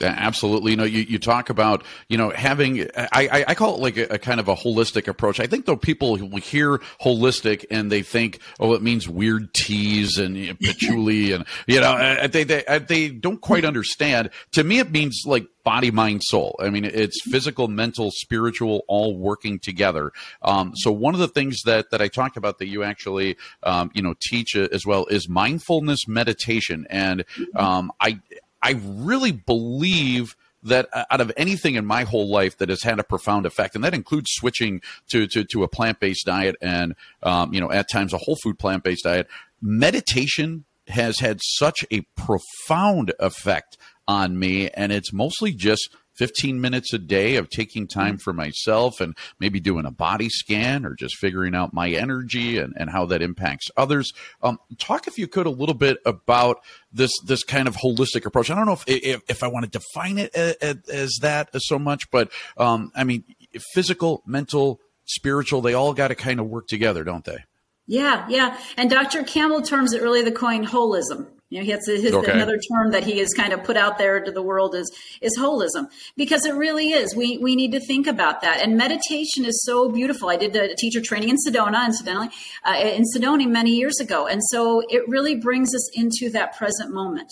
Absolutely. 0.00 0.72
You 0.72 0.76
know, 0.76 0.84
you, 0.84 1.02
you 1.02 1.18
talk 1.18 1.50
about, 1.50 1.84
you 2.08 2.16
know, 2.16 2.30
having, 2.30 2.88
I, 2.96 3.44
I 3.48 3.54
call 3.54 3.74
it 3.74 3.80
like 3.80 3.96
a, 3.96 4.14
a, 4.14 4.18
kind 4.18 4.38
of 4.38 4.46
a 4.46 4.54
holistic 4.54 5.08
approach. 5.08 5.40
I 5.40 5.46
think 5.46 5.66
though 5.66 5.76
people 5.76 6.16
hear 6.36 6.78
holistic 7.00 7.64
and 7.70 7.90
they 7.90 8.02
think, 8.02 8.40
oh, 8.60 8.74
it 8.74 8.82
means 8.82 9.08
weird 9.08 9.52
teas 9.54 10.18
and 10.18 10.36
you 10.36 10.48
know, 10.48 10.54
patchouli 10.62 11.32
and, 11.32 11.44
you 11.66 11.80
know, 11.80 12.28
they, 12.28 12.44
they, 12.44 12.62
they 12.86 13.08
don't 13.08 13.40
quite 13.40 13.64
understand. 13.64 14.30
To 14.52 14.62
me, 14.62 14.78
it 14.78 14.92
means 14.92 15.22
like 15.26 15.46
body, 15.64 15.90
mind, 15.90 16.22
soul. 16.22 16.56
I 16.60 16.70
mean, 16.70 16.84
it's 16.84 17.20
physical, 17.22 17.66
mental, 17.66 18.10
spiritual, 18.12 18.84
all 18.86 19.18
working 19.18 19.58
together. 19.58 20.12
Um, 20.42 20.72
so 20.76 20.92
one 20.92 21.14
of 21.14 21.20
the 21.20 21.28
things 21.28 21.62
that, 21.64 21.90
that 21.90 22.00
I 22.00 22.08
talked 22.08 22.36
about 22.36 22.58
that 22.58 22.68
you 22.68 22.84
actually, 22.84 23.36
um, 23.64 23.90
you 23.94 24.02
know, 24.02 24.14
teach 24.20 24.54
as 24.54 24.86
well 24.86 25.06
is 25.06 25.28
mindfulness 25.28 26.06
meditation. 26.06 26.86
And, 26.88 27.24
um, 27.56 27.90
I, 28.00 28.20
I 28.62 28.80
really 28.84 29.32
believe 29.32 30.36
that 30.64 30.88
uh, 30.92 31.04
out 31.10 31.20
of 31.20 31.32
anything 31.36 31.76
in 31.76 31.86
my 31.86 32.04
whole 32.04 32.28
life 32.28 32.58
that 32.58 32.68
has 32.68 32.82
had 32.82 32.98
a 32.98 33.04
profound 33.04 33.46
effect, 33.46 33.74
and 33.74 33.84
that 33.84 33.94
includes 33.94 34.30
switching 34.32 34.80
to 35.10 35.26
to, 35.28 35.44
to 35.44 35.62
a 35.62 35.68
plant 35.68 36.00
based 36.00 36.26
diet 36.26 36.56
and 36.60 36.94
um, 37.22 37.52
you 37.54 37.60
know 37.60 37.70
at 37.70 37.88
times 37.90 38.12
a 38.12 38.18
whole 38.18 38.36
food 38.42 38.58
plant 38.58 38.82
based 38.82 39.04
diet, 39.04 39.28
meditation 39.60 40.64
has 40.88 41.18
had 41.18 41.38
such 41.42 41.84
a 41.90 42.00
profound 42.16 43.12
effect 43.20 43.76
on 44.06 44.38
me, 44.38 44.70
and 44.70 44.90
it's 44.90 45.12
mostly 45.12 45.52
just 45.52 45.94
15 46.18 46.60
minutes 46.60 46.92
a 46.92 46.98
day 46.98 47.36
of 47.36 47.48
taking 47.48 47.86
time 47.86 48.18
for 48.18 48.32
myself 48.32 49.00
and 49.00 49.16
maybe 49.38 49.60
doing 49.60 49.86
a 49.86 49.90
body 49.90 50.28
scan 50.28 50.84
or 50.84 50.94
just 50.94 51.16
figuring 51.16 51.54
out 51.54 51.72
my 51.72 51.90
energy 51.90 52.58
and, 52.58 52.74
and 52.76 52.90
how 52.90 53.06
that 53.06 53.22
impacts 53.22 53.70
others. 53.76 54.12
Um, 54.42 54.58
talk, 54.78 55.06
if 55.06 55.16
you 55.16 55.28
could, 55.28 55.46
a 55.46 55.50
little 55.50 55.74
bit 55.74 55.98
about 56.04 56.58
this 56.92 57.12
this 57.24 57.44
kind 57.44 57.68
of 57.68 57.76
holistic 57.76 58.26
approach. 58.26 58.50
I 58.50 58.56
don't 58.56 58.66
know 58.66 58.72
if 58.72 58.84
if, 58.86 59.22
if 59.28 59.42
I 59.42 59.48
want 59.48 59.64
to 59.64 59.70
define 59.70 60.18
it 60.18 60.34
as, 60.34 60.76
as 60.88 61.18
that 61.22 61.50
so 61.62 61.78
much, 61.78 62.10
but 62.10 62.30
um, 62.56 62.90
I 62.94 63.04
mean, 63.04 63.24
physical, 63.72 64.22
mental, 64.26 64.80
spiritual, 65.04 65.60
they 65.60 65.74
all 65.74 65.94
got 65.94 66.08
to 66.08 66.14
kind 66.14 66.40
of 66.40 66.46
work 66.46 66.66
together, 66.66 67.04
don't 67.04 67.24
they? 67.24 67.38
Yeah, 67.86 68.26
yeah. 68.28 68.58
And 68.76 68.90
Dr. 68.90 69.22
Campbell 69.22 69.62
terms 69.62 69.94
it 69.94 70.02
really 70.02 70.22
the 70.22 70.32
coin 70.32 70.66
holism 70.66 71.28
You 71.50 71.58
know, 71.60 71.64
he 71.64 71.70
has 71.70 71.86
his, 71.86 72.12
Okay. 72.12 72.30
another 72.32 72.58
term 72.58 72.90
that 72.92 73.04
he 73.04 73.18
has 73.20 73.32
kind 73.32 73.54
of 73.54 73.64
put 73.64 73.76
out 73.76 73.96
there 73.96 74.20
to 74.20 74.30
the 74.30 74.42
world 74.42 74.74
is 74.74 74.90
is 75.22 75.36
holism 75.38 75.88
because 76.16 76.44
it 76.44 76.54
really 76.54 76.90
is. 76.90 77.16
We 77.16 77.38
we 77.38 77.56
need 77.56 77.72
to 77.72 77.80
think 77.80 78.06
about 78.06 78.42
that. 78.42 78.60
And 78.62 78.76
meditation 78.76 79.46
is 79.46 79.64
so 79.64 79.88
beautiful. 79.90 80.28
I 80.28 80.36
did 80.36 80.54
a 80.54 80.74
teacher 80.74 81.00
training 81.00 81.30
in 81.30 81.36
Sedona, 81.36 81.86
incidentally, 81.86 82.28
uh, 82.66 82.76
in 82.78 83.04
Sedona 83.14 83.48
many 83.48 83.70
years 83.70 83.98
ago, 83.98 84.26
and 84.26 84.42
so 84.50 84.82
it 84.90 85.08
really 85.08 85.36
brings 85.36 85.74
us 85.74 85.88
into 85.94 86.30
that 86.32 86.54
present 86.56 86.92
moment. 86.92 87.30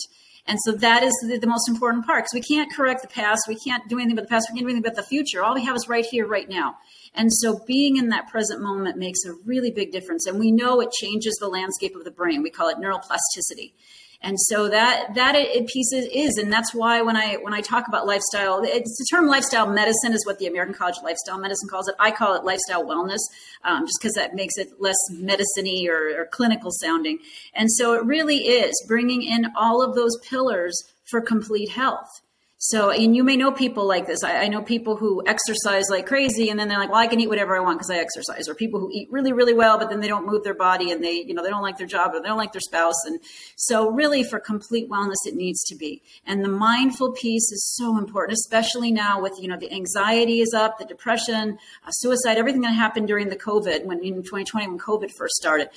And 0.49 0.57
so 0.63 0.71
that 0.71 1.03
is 1.03 1.11
the, 1.27 1.37
the 1.37 1.45
most 1.45 1.67
important 1.67 2.05
part 2.05 2.19
because 2.23 2.33
we 2.33 2.41
can't 2.41 2.71
correct 2.73 3.01
the 3.01 3.09
past. 3.09 3.41
We 3.49 3.57
can't 3.57 3.83
do 3.89 3.97
anything 3.97 4.13
about 4.13 4.23
the 4.23 4.29
past. 4.29 4.47
We 4.49 4.55
can't 4.57 4.65
do 4.65 4.69
anything 4.71 4.87
about 4.87 4.95
the 4.95 5.03
future. 5.03 5.43
All 5.43 5.53
we 5.53 5.65
have 5.65 5.75
is 5.75 5.89
right 5.89 6.05
here, 6.05 6.25
right 6.25 6.47
now. 6.47 6.77
And 7.13 7.33
so 7.33 7.59
being 7.67 7.97
in 7.97 8.09
that 8.09 8.29
present 8.29 8.61
moment 8.61 8.97
makes 8.97 9.25
a 9.25 9.33
really 9.45 9.71
big 9.71 9.91
difference. 9.91 10.25
And 10.25 10.39
we 10.39 10.51
know 10.51 10.79
it 10.79 10.91
changes 10.93 11.35
the 11.41 11.49
landscape 11.49 11.97
of 11.97 12.05
the 12.05 12.11
brain. 12.11 12.43
We 12.43 12.49
call 12.49 12.69
it 12.69 12.77
neuroplasticity. 12.77 13.73
And 14.21 14.39
so 14.39 14.67
that 14.69 15.13
that 15.13 15.35
it, 15.35 15.55
it 15.55 15.67
piece 15.67 15.93
is, 15.93 16.07
is, 16.11 16.37
and 16.37 16.51
that's 16.51 16.73
why 16.73 17.01
when 17.01 17.15
I 17.15 17.35
when 17.35 17.53
I 17.53 17.61
talk 17.61 17.87
about 17.87 18.07
lifestyle, 18.07 18.61
it's 18.63 18.97
the 18.97 19.05
term 19.15 19.27
lifestyle 19.27 19.67
medicine 19.69 20.11
is 20.11 20.25
what 20.25 20.39
the 20.39 20.47
American 20.47 20.73
College 20.73 20.97
of 20.97 21.03
Lifestyle 21.03 21.37
Medicine 21.37 21.69
calls 21.69 21.87
it. 21.87 21.95
I 21.99 22.11
call 22.11 22.33
it 22.35 22.43
lifestyle 22.43 22.83
wellness, 22.83 23.19
um, 23.63 23.85
just 23.85 23.99
because 24.01 24.15
that 24.15 24.33
makes 24.33 24.57
it 24.57 24.69
less 24.79 24.97
medicine-y 25.11 25.87
or, 25.87 26.21
or 26.21 26.25
clinical 26.25 26.71
sounding. 26.71 27.19
And 27.53 27.71
so 27.71 27.93
it 27.93 28.03
really 28.05 28.47
is 28.47 28.73
bringing 28.87 29.21
in 29.21 29.51
all 29.55 29.83
of 29.83 29.95
those 29.95 30.17
pillars 30.27 30.75
for 31.05 31.21
complete 31.21 31.69
health. 31.69 32.09
So, 32.59 32.89
and 32.89 33.15
you 33.15 33.23
may 33.23 33.37
know 33.37 33.51
people 33.51 33.87
like 33.87 34.07
this. 34.07 34.23
I, 34.23 34.37
I, 34.37 34.47
know 34.47 34.63
people 34.63 34.95
who 34.95 35.21
exercise 35.27 35.83
like 35.91 36.07
crazy, 36.07 36.49
and 36.49 36.59
then 36.59 36.67
they're 36.67 36.79
like, 36.79 36.89
"Well, 36.89 36.99
I 36.99 37.05
can 37.05 37.19
eat 37.19 37.29
whatever 37.29 37.55
I 37.55 37.59
want 37.59 37.77
because 37.77 37.91
I 37.91 37.97
exercise." 37.97 38.49
Or 38.49 38.55
people 38.55 38.79
who 38.79 38.89
eat 38.91 39.09
really, 39.11 39.31
really 39.31 39.53
well, 39.53 39.77
but 39.77 39.91
then 39.91 39.99
they 39.99 40.07
don't 40.07 40.25
move 40.25 40.43
their 40.43 40.55
body, 40.55 40.89
and 40.89 41.03
they, 41.03 41.23
you 41.23 41.35
know, 41.35 41.43
they 41.43 41.51
don't 41.51 41.61
like 41.61 41.77
their 41.77 41.85
job 41.85 42.15
or 42.15 42.19
they 42.19 42.27
don't 42.27 42.37
like 42.37 42.53
their 42.53 42.61
spouse. 42.61 43.05
And 43.05 43.19
so, 43.57 43.91
really, 43.91 44.23
for 44.23 44.39
complete 44.39 44.89
wellness, 44.89 45.17
it 45.27 45.35
needs 45.35 45.63
to 45.65 45.75
be. 45.75 46.01
And 46.25 46.43
the 46.43 46.49
mindful 46.49 47.11
piece 47.11 47.51
is 47.51 47.75
so 47.75 47.95
important, 47.95 48.39
especially 48.43 48.91
now 48.91 49.21
with 49.21 49.33
you 49.39 49.47
know 49.47 49.57
the 49.57 49.71
anxiety 49.71 50.41
is 50.41 50.51
up, 50.55 50.79
the 50.79 50.85
depression, 50.85 51.59
uh, 51.85 51.91
suicide, 51.91 52.37
everything 52.37 52.61
that 52.61 52.73
happened 52.73 53.07
during 53.07 53.29
the 53.29 53.37
COVID 53.37 53.85
when 53.85 54.03
in 54.03 54.23
2020 54.23 54.67
when 54.67 54.79
COVID 54.79 55.11
first 55.11 55.35
started 55.35 55.69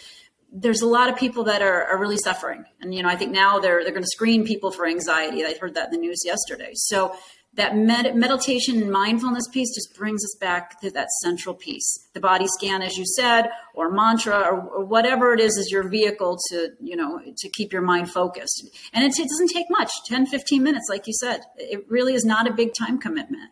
there's 0.52 0.82
a 0.82 0.86
lot 0.86 1.08
of 1.08 1.16
people 1.16 1.44
that 1.44 1.62
are, 1.62 1.84
are 1.84 1.98
really 1.98 2.16
suffering. 2.16 2.64
And, 2.80 2.94
you 2.94 3.02
know, 3.02 3.08
I 3.08 3.16
think 3.16 3.32
now 3.32 3.58
they're, 3.58 3.82
they're 3.82 3.92
going 3.92 4.02
to 4.02 4.08
screen 4.08 4.44
people 4.44 4.70
for 4.70 4.86
anxiety. 4.86 5.44
I 5.44 5.54
heard 5.60 5.74
that 5.74 5.86
in 5.86 5.92
the 5.92 5.98
news 5.98 6.20
yesterday. 6.24 6.72
So 6.74 7.14
that 7.54 7.76
med- 7.76 8.14
meditation 8.14 8.80
and 8.80 8.90
mindfulness 8.90 9.48
piece 9.48 9.74
just 9.74 9.96
brings 9.96 10.24
us 10.24 10.36
back 10.40 10.80
to 10.80 10.90
that 10.92 11.08
central 11.22 11.54
piece. 11.54 12.08
The 12.14 12.20
body 12.20 12.46
scan, 12.46 12.82
as 12.82 12.96
you 12.96 13.04
said, 13.04 13.50
or 13.74 13.90
mantra 13.90 14.38
or, 14.38 14.60
or 14.60 14.84
whatever 14.84 15.32
it 15.32 15.40
is, 15.40 15.56
is 15.56 15.70
your 15.70 15.88
vehicle 15.88 16.38
to, 16.50 16.70
you 16.80 16.96
know, 16.96 17.20
to 17.38 17.48
keep 17.48 17.72
your 17.72 17.82
mind 17.82 18.10
focused. 18.10 18.68
And 18.92 19.04
it, 19.04 19.18
it 19.18 19.28
doesn't 19.28 19.50
take 19.50 19.66
much, 19.68 19.90
10, 20.06 20.26
15 20.26 20.62
minutes, 20.62 20.86
like 20.88 21.06
you 21.06 21.14
said. 21.14 21.40
It 21.56 21.84
really 21.88 22.14
is 22.14 22.24
not 22.24 22.48
a 22.48 22.52
big 22.52 22.72
time 22.74 22.98
commitment 22.98 23.50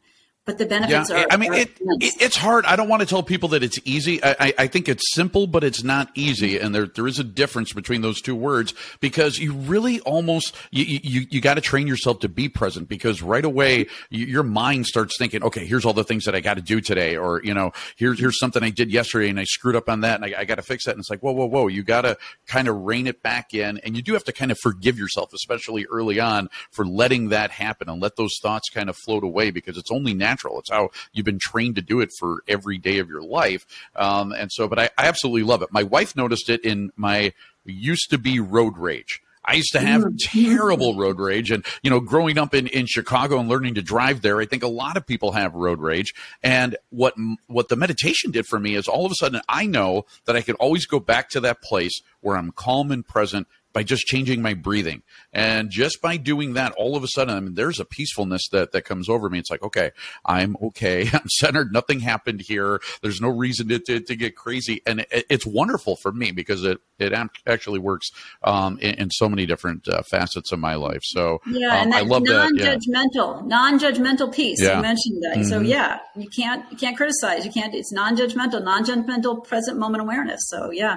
but 0.48 0.56
the 0.56 0.64
benefits 0.64 1.10
yeah, 1.10 1.24
are. 1.24 1.26
I 1.30 1.36
mean, 1.36 1.52
are 1.52 1.56
it, 1.56 1.78
it, 1.78 2.22
it's 2.22 2.36
hard. 2.36 2.64
I 2.64 2.74
don't 2.74 2.88
want 2.88 3.00
to 3.00 3.06
tell 3.06 3.22
people 3.22 3.50
that 3.50 3.62
it's 3.62 3.78
easy. 3.84 4.24
I, 4.24 4.36
I, 4.40 4.54
I, 4.60 4.66
think 4.66 4.88
it's 4.88 5.12
simple, 5.12 5.46
but 5.46 5.62
it's 5.62 5.84
not 5.84 6.08
easy, 6.14 6.58
and 6.58 6.74
there 6.74 6.86
there 6.86 7.06
is 7.06 7.18
a 7.18 7.24
difference 7.24 7.74
between 7.74 8.00
those 8.00 8.22
two 8.22 8.34
words 8.34 8.72
because 9.00 9.38
you 9.38 9.52
really 9.52 10.00
almost 10.00 10.56
you 10.70 10.86
you, 10.86 11.26
you 11.30 11.42
got 11.42 11.54
to 11.54 11.60
train 11.60 11.86
yourself 11.86 12.20
to 12.20 12.30
be 12.30 12.48
present 12.48 12.88
because 12.88 13.20
right 13.20 13.44
away 13.44 13.88
you, 14.08 14.24
your 14.24 14.42
mind 14.42 14.86
starts 14.86 15.18
thinking, 15.18 15.42
okay, 15.42 15.66
here's 15.66 15.84
all 15.84 15.92
the 15.92 16.02
things 16.02 16.24
that 16.24 16.34
I 16.34 16.40
got 16.40 16.54
to 16.54 16.62
do 16.62 16.80
today, 16.80 17.18
or 17.18 17.42
you 17.44 17.52
know, 17.52 17.72
here's 17.98 18.18
here's 18.18 18.38
something 18.38 18.62
I 18.62 18.70
did 18.70 18.90
yesterday 18.90 19.28
and 19.28 19.38
I 19.38 19.44
screwed 19.44 19.76
up 19.76 19.90
on 19.90 20.00
that, 20.00 20.14
and 20.14 20.34
I, 20.34 20.40
I 20.40 20.44
got 20.46 20.54
to 20.54 20.62
fix 20.62 20.86
that. 20.86 20.92
And 20.92 21.00
it's 21.00 21.10
like, 21.10 21.20
whoa, 21.20 21.32
whoa, 21.32 21.44
whoa, 21.44 21.66
you 21.66 21.82
got 21.82 22.02
to 22.02 22.16
kind 22.46 22.68
of 22.68 22.76
rein 22.86 23.06
it 23.06 23.22
back 23.22 23.52
in, 23.52 23.76
and 23.84 23.94
you 23.94 24.00
do 24.00 24.14
have 24.14 24.24
to 24.24 24.32
kind 24.32 24.50
of 24.50 24.56
forgive 24.62 24.98
yourself, 24.98 25.34
especially 25.34 25.84
early 25.92 26.18
on, 26.18 26.48
for 26.70 26.86
letting 26.86 27.28
that 27.28 27.50
happen 27.50 27.90
and 27.90 28.00
let 28.00 28.16
those 28.16 28.38
thoughts 28.40 28.70
kind 28.70 28.88
of 28.88 28.96
float 28.96 29.24
away 29.24 29.50
because 29.50 29.76
it's 29.76 29.90
only 29.90 30.14
natural. 30.14 30.37
It's 30.58 30.70
how 30.70 30.90
you've 31.12 31.26
been 31.26 31.38
trained 31.38 31.76
to 31.76 31.82
do 31.82 32.00
it 32.00 32.10
for 32.18 32.42
every 32.46 32.78
day 32.78 32.98
of 32.98 33.08
your 33.08 33.22
life. 33.22 33.66
Um, 33.96 34.32
and 34.32 34.50
so, 34.52 34.68
but 34.68 34.78
I, 34.78 34.90
I 34.96 35.06
absolutely 35.06 35.42
love 35.42 35.62
it. 35.62 35.72
My 35.72 35.82
wife 35.82 36.16
noticed 36.16 36.48
it 36.48 36.64
in 36.64 36.90
my 36.96 37.32
used 37.64 38.10
to 38.10 38.18
be 38.18 38.40
road 38.40 38.78
rage. 38.78 39.20
I 39.44 39.54
used 39.54 39.72
to 39.72 39.80
have 39.80 40.04
terrible 40.18 40.94
road 40.96 41.18
rage. 41.18 41.50
And, 41.50 41.64
you 41.82 41.88
know, 41.88 42.00
growing 42.00 42.36
up 42.36 42.52
in, 42.54 42.66
in 42.66 42.84
Chicago 42.84 43.38
and 43.38 43.48
learning 43.48 43.76
to 43.76 43.82
drive 43.82 44.20
there, 44.20 44.40
I 44.40 44.44
think 44.44 44.62
a 44.62 44.68
lot 44.68 44.98
of 44.98 45.06
people 45.06 45.32
have 45.32 45.54
road 45.54 45.80
rage. 45.80 46.12
And 46.42 46.76
what, 46.90 47.14
what 47.46 47.68
the 47.68 47.76
meditation 47.76 48.30
did 48.30 48.46
for 48.46 48.58
me 48.58 48.74
is 48.74 48.88
all 48.88 49.06
of 49.06 49.12
a 49.12 49.14
sudden 49.14 49.40
I 49.48 49.64
know 49.64 50.04
that 50.26 50.36
I 50.36 50.42
could 50.42 50.56
always 50.56 50.84
go 50.84 51.00
back 51.00 51.30
to 51.30 51.40
that 51.40 51.62
place 51.62 52.02
where 52.20 52.36
I'm 52.36 52.50
calm 52.52 52.90
and 52.90 53.06
present 53.06 53.48
by 53.78 53.84
just 53.84 54.06
changing 54.06 54.42
my 54.42 54.54
breathing. 54.54 55.04
And 55.32 55.70
just 55.70 56.02
by 56.02 56.16
doing 56.16 56.54
that, 56.54 56.72
all 56.72 56.96
of 56.96 57.04
a 57.04 57.06
sudden, 57.06 57.36
I 57.36 57.38
mean, 57.38 57.54
there's 57.54 57.78
a 57.78 57.84
peacefulness 57.84 58.48
that, 58.50 58.72
that 58.72 58.82
comes 58.82 59.08
over 59.08 59.30
me. 59.30 59.38
It's 59.38 59.52
like, 59.52 59.62
okay, 59.62 59.92
I'm 60.24 60.56
okay. 60.60 61.08
I'm 61.12 61.28
centered. 61.28 61.72
Nothing 61.72 62.00
happened 62.00 62.40
here. 62.40 62.80
There's 63.02 63.20
no 63.20 63.28
reason 63.28 63.68
to, 63.68 63.78
to, 63.78 64.00
to 64.00 64.16
get 64.16 64.34
crazy. 64.34 64.82
And 64.84 65.06
it, 65.12 65.26
it's 65.30 65.46
wonderful 65.46 65.94
for 65.94 66.10
me 66.10 66.32
because 66.32 66.64
it, 66.64 66.80
it 66.98 67.12
actually 67.46 67.78
works 67.78 68.10
um, 68.42 68.80
in, 68.80 68.94
in, 68.96 69.10
so 69.10 69.28
many 69.28 69.46
different 69.46 69.86
uh, 69.86 70.02
facets 70.10 70.50
of 70.50 70.58
my 70.58 70.74
life. 70.74 71.02
So 71.04 71.40
yeah, 71.46 71.68
um, 71.68 71.82
and 71.84 71.94
I 71.94 72.00
love 72.00 72.24
non-judgmental, 72.24 73.14
that. 73.14 73.42
Yeah. 73.44 73.46
non-judgmental 73.46 74.34
piece. 74.34 74.60
Yeah. 74.60 74.78
You 74.78 74.82
mentioned 74.82 75.22
that. 75.22 75.36
Mm-hmm. 75.36 75.48
So 75.50 75.60
yeah, 75.60 76.00
you 76.16 76.28
can't, 76.28 76.64
you 76.72 76.76
can't 76.76 76.96
criticize. 76.96 77.44
You 77.44 77.52
can't, 77.52 77.76
it's 77.76 77.92
non-judgmental, 77.92 78.64
non-judgmental 78.64 79.46
present 79.46 79.78
moment 79.78 80.02
awareness. 80.02 80.40
So 80.48 80.72
yeah. 80.72 80.96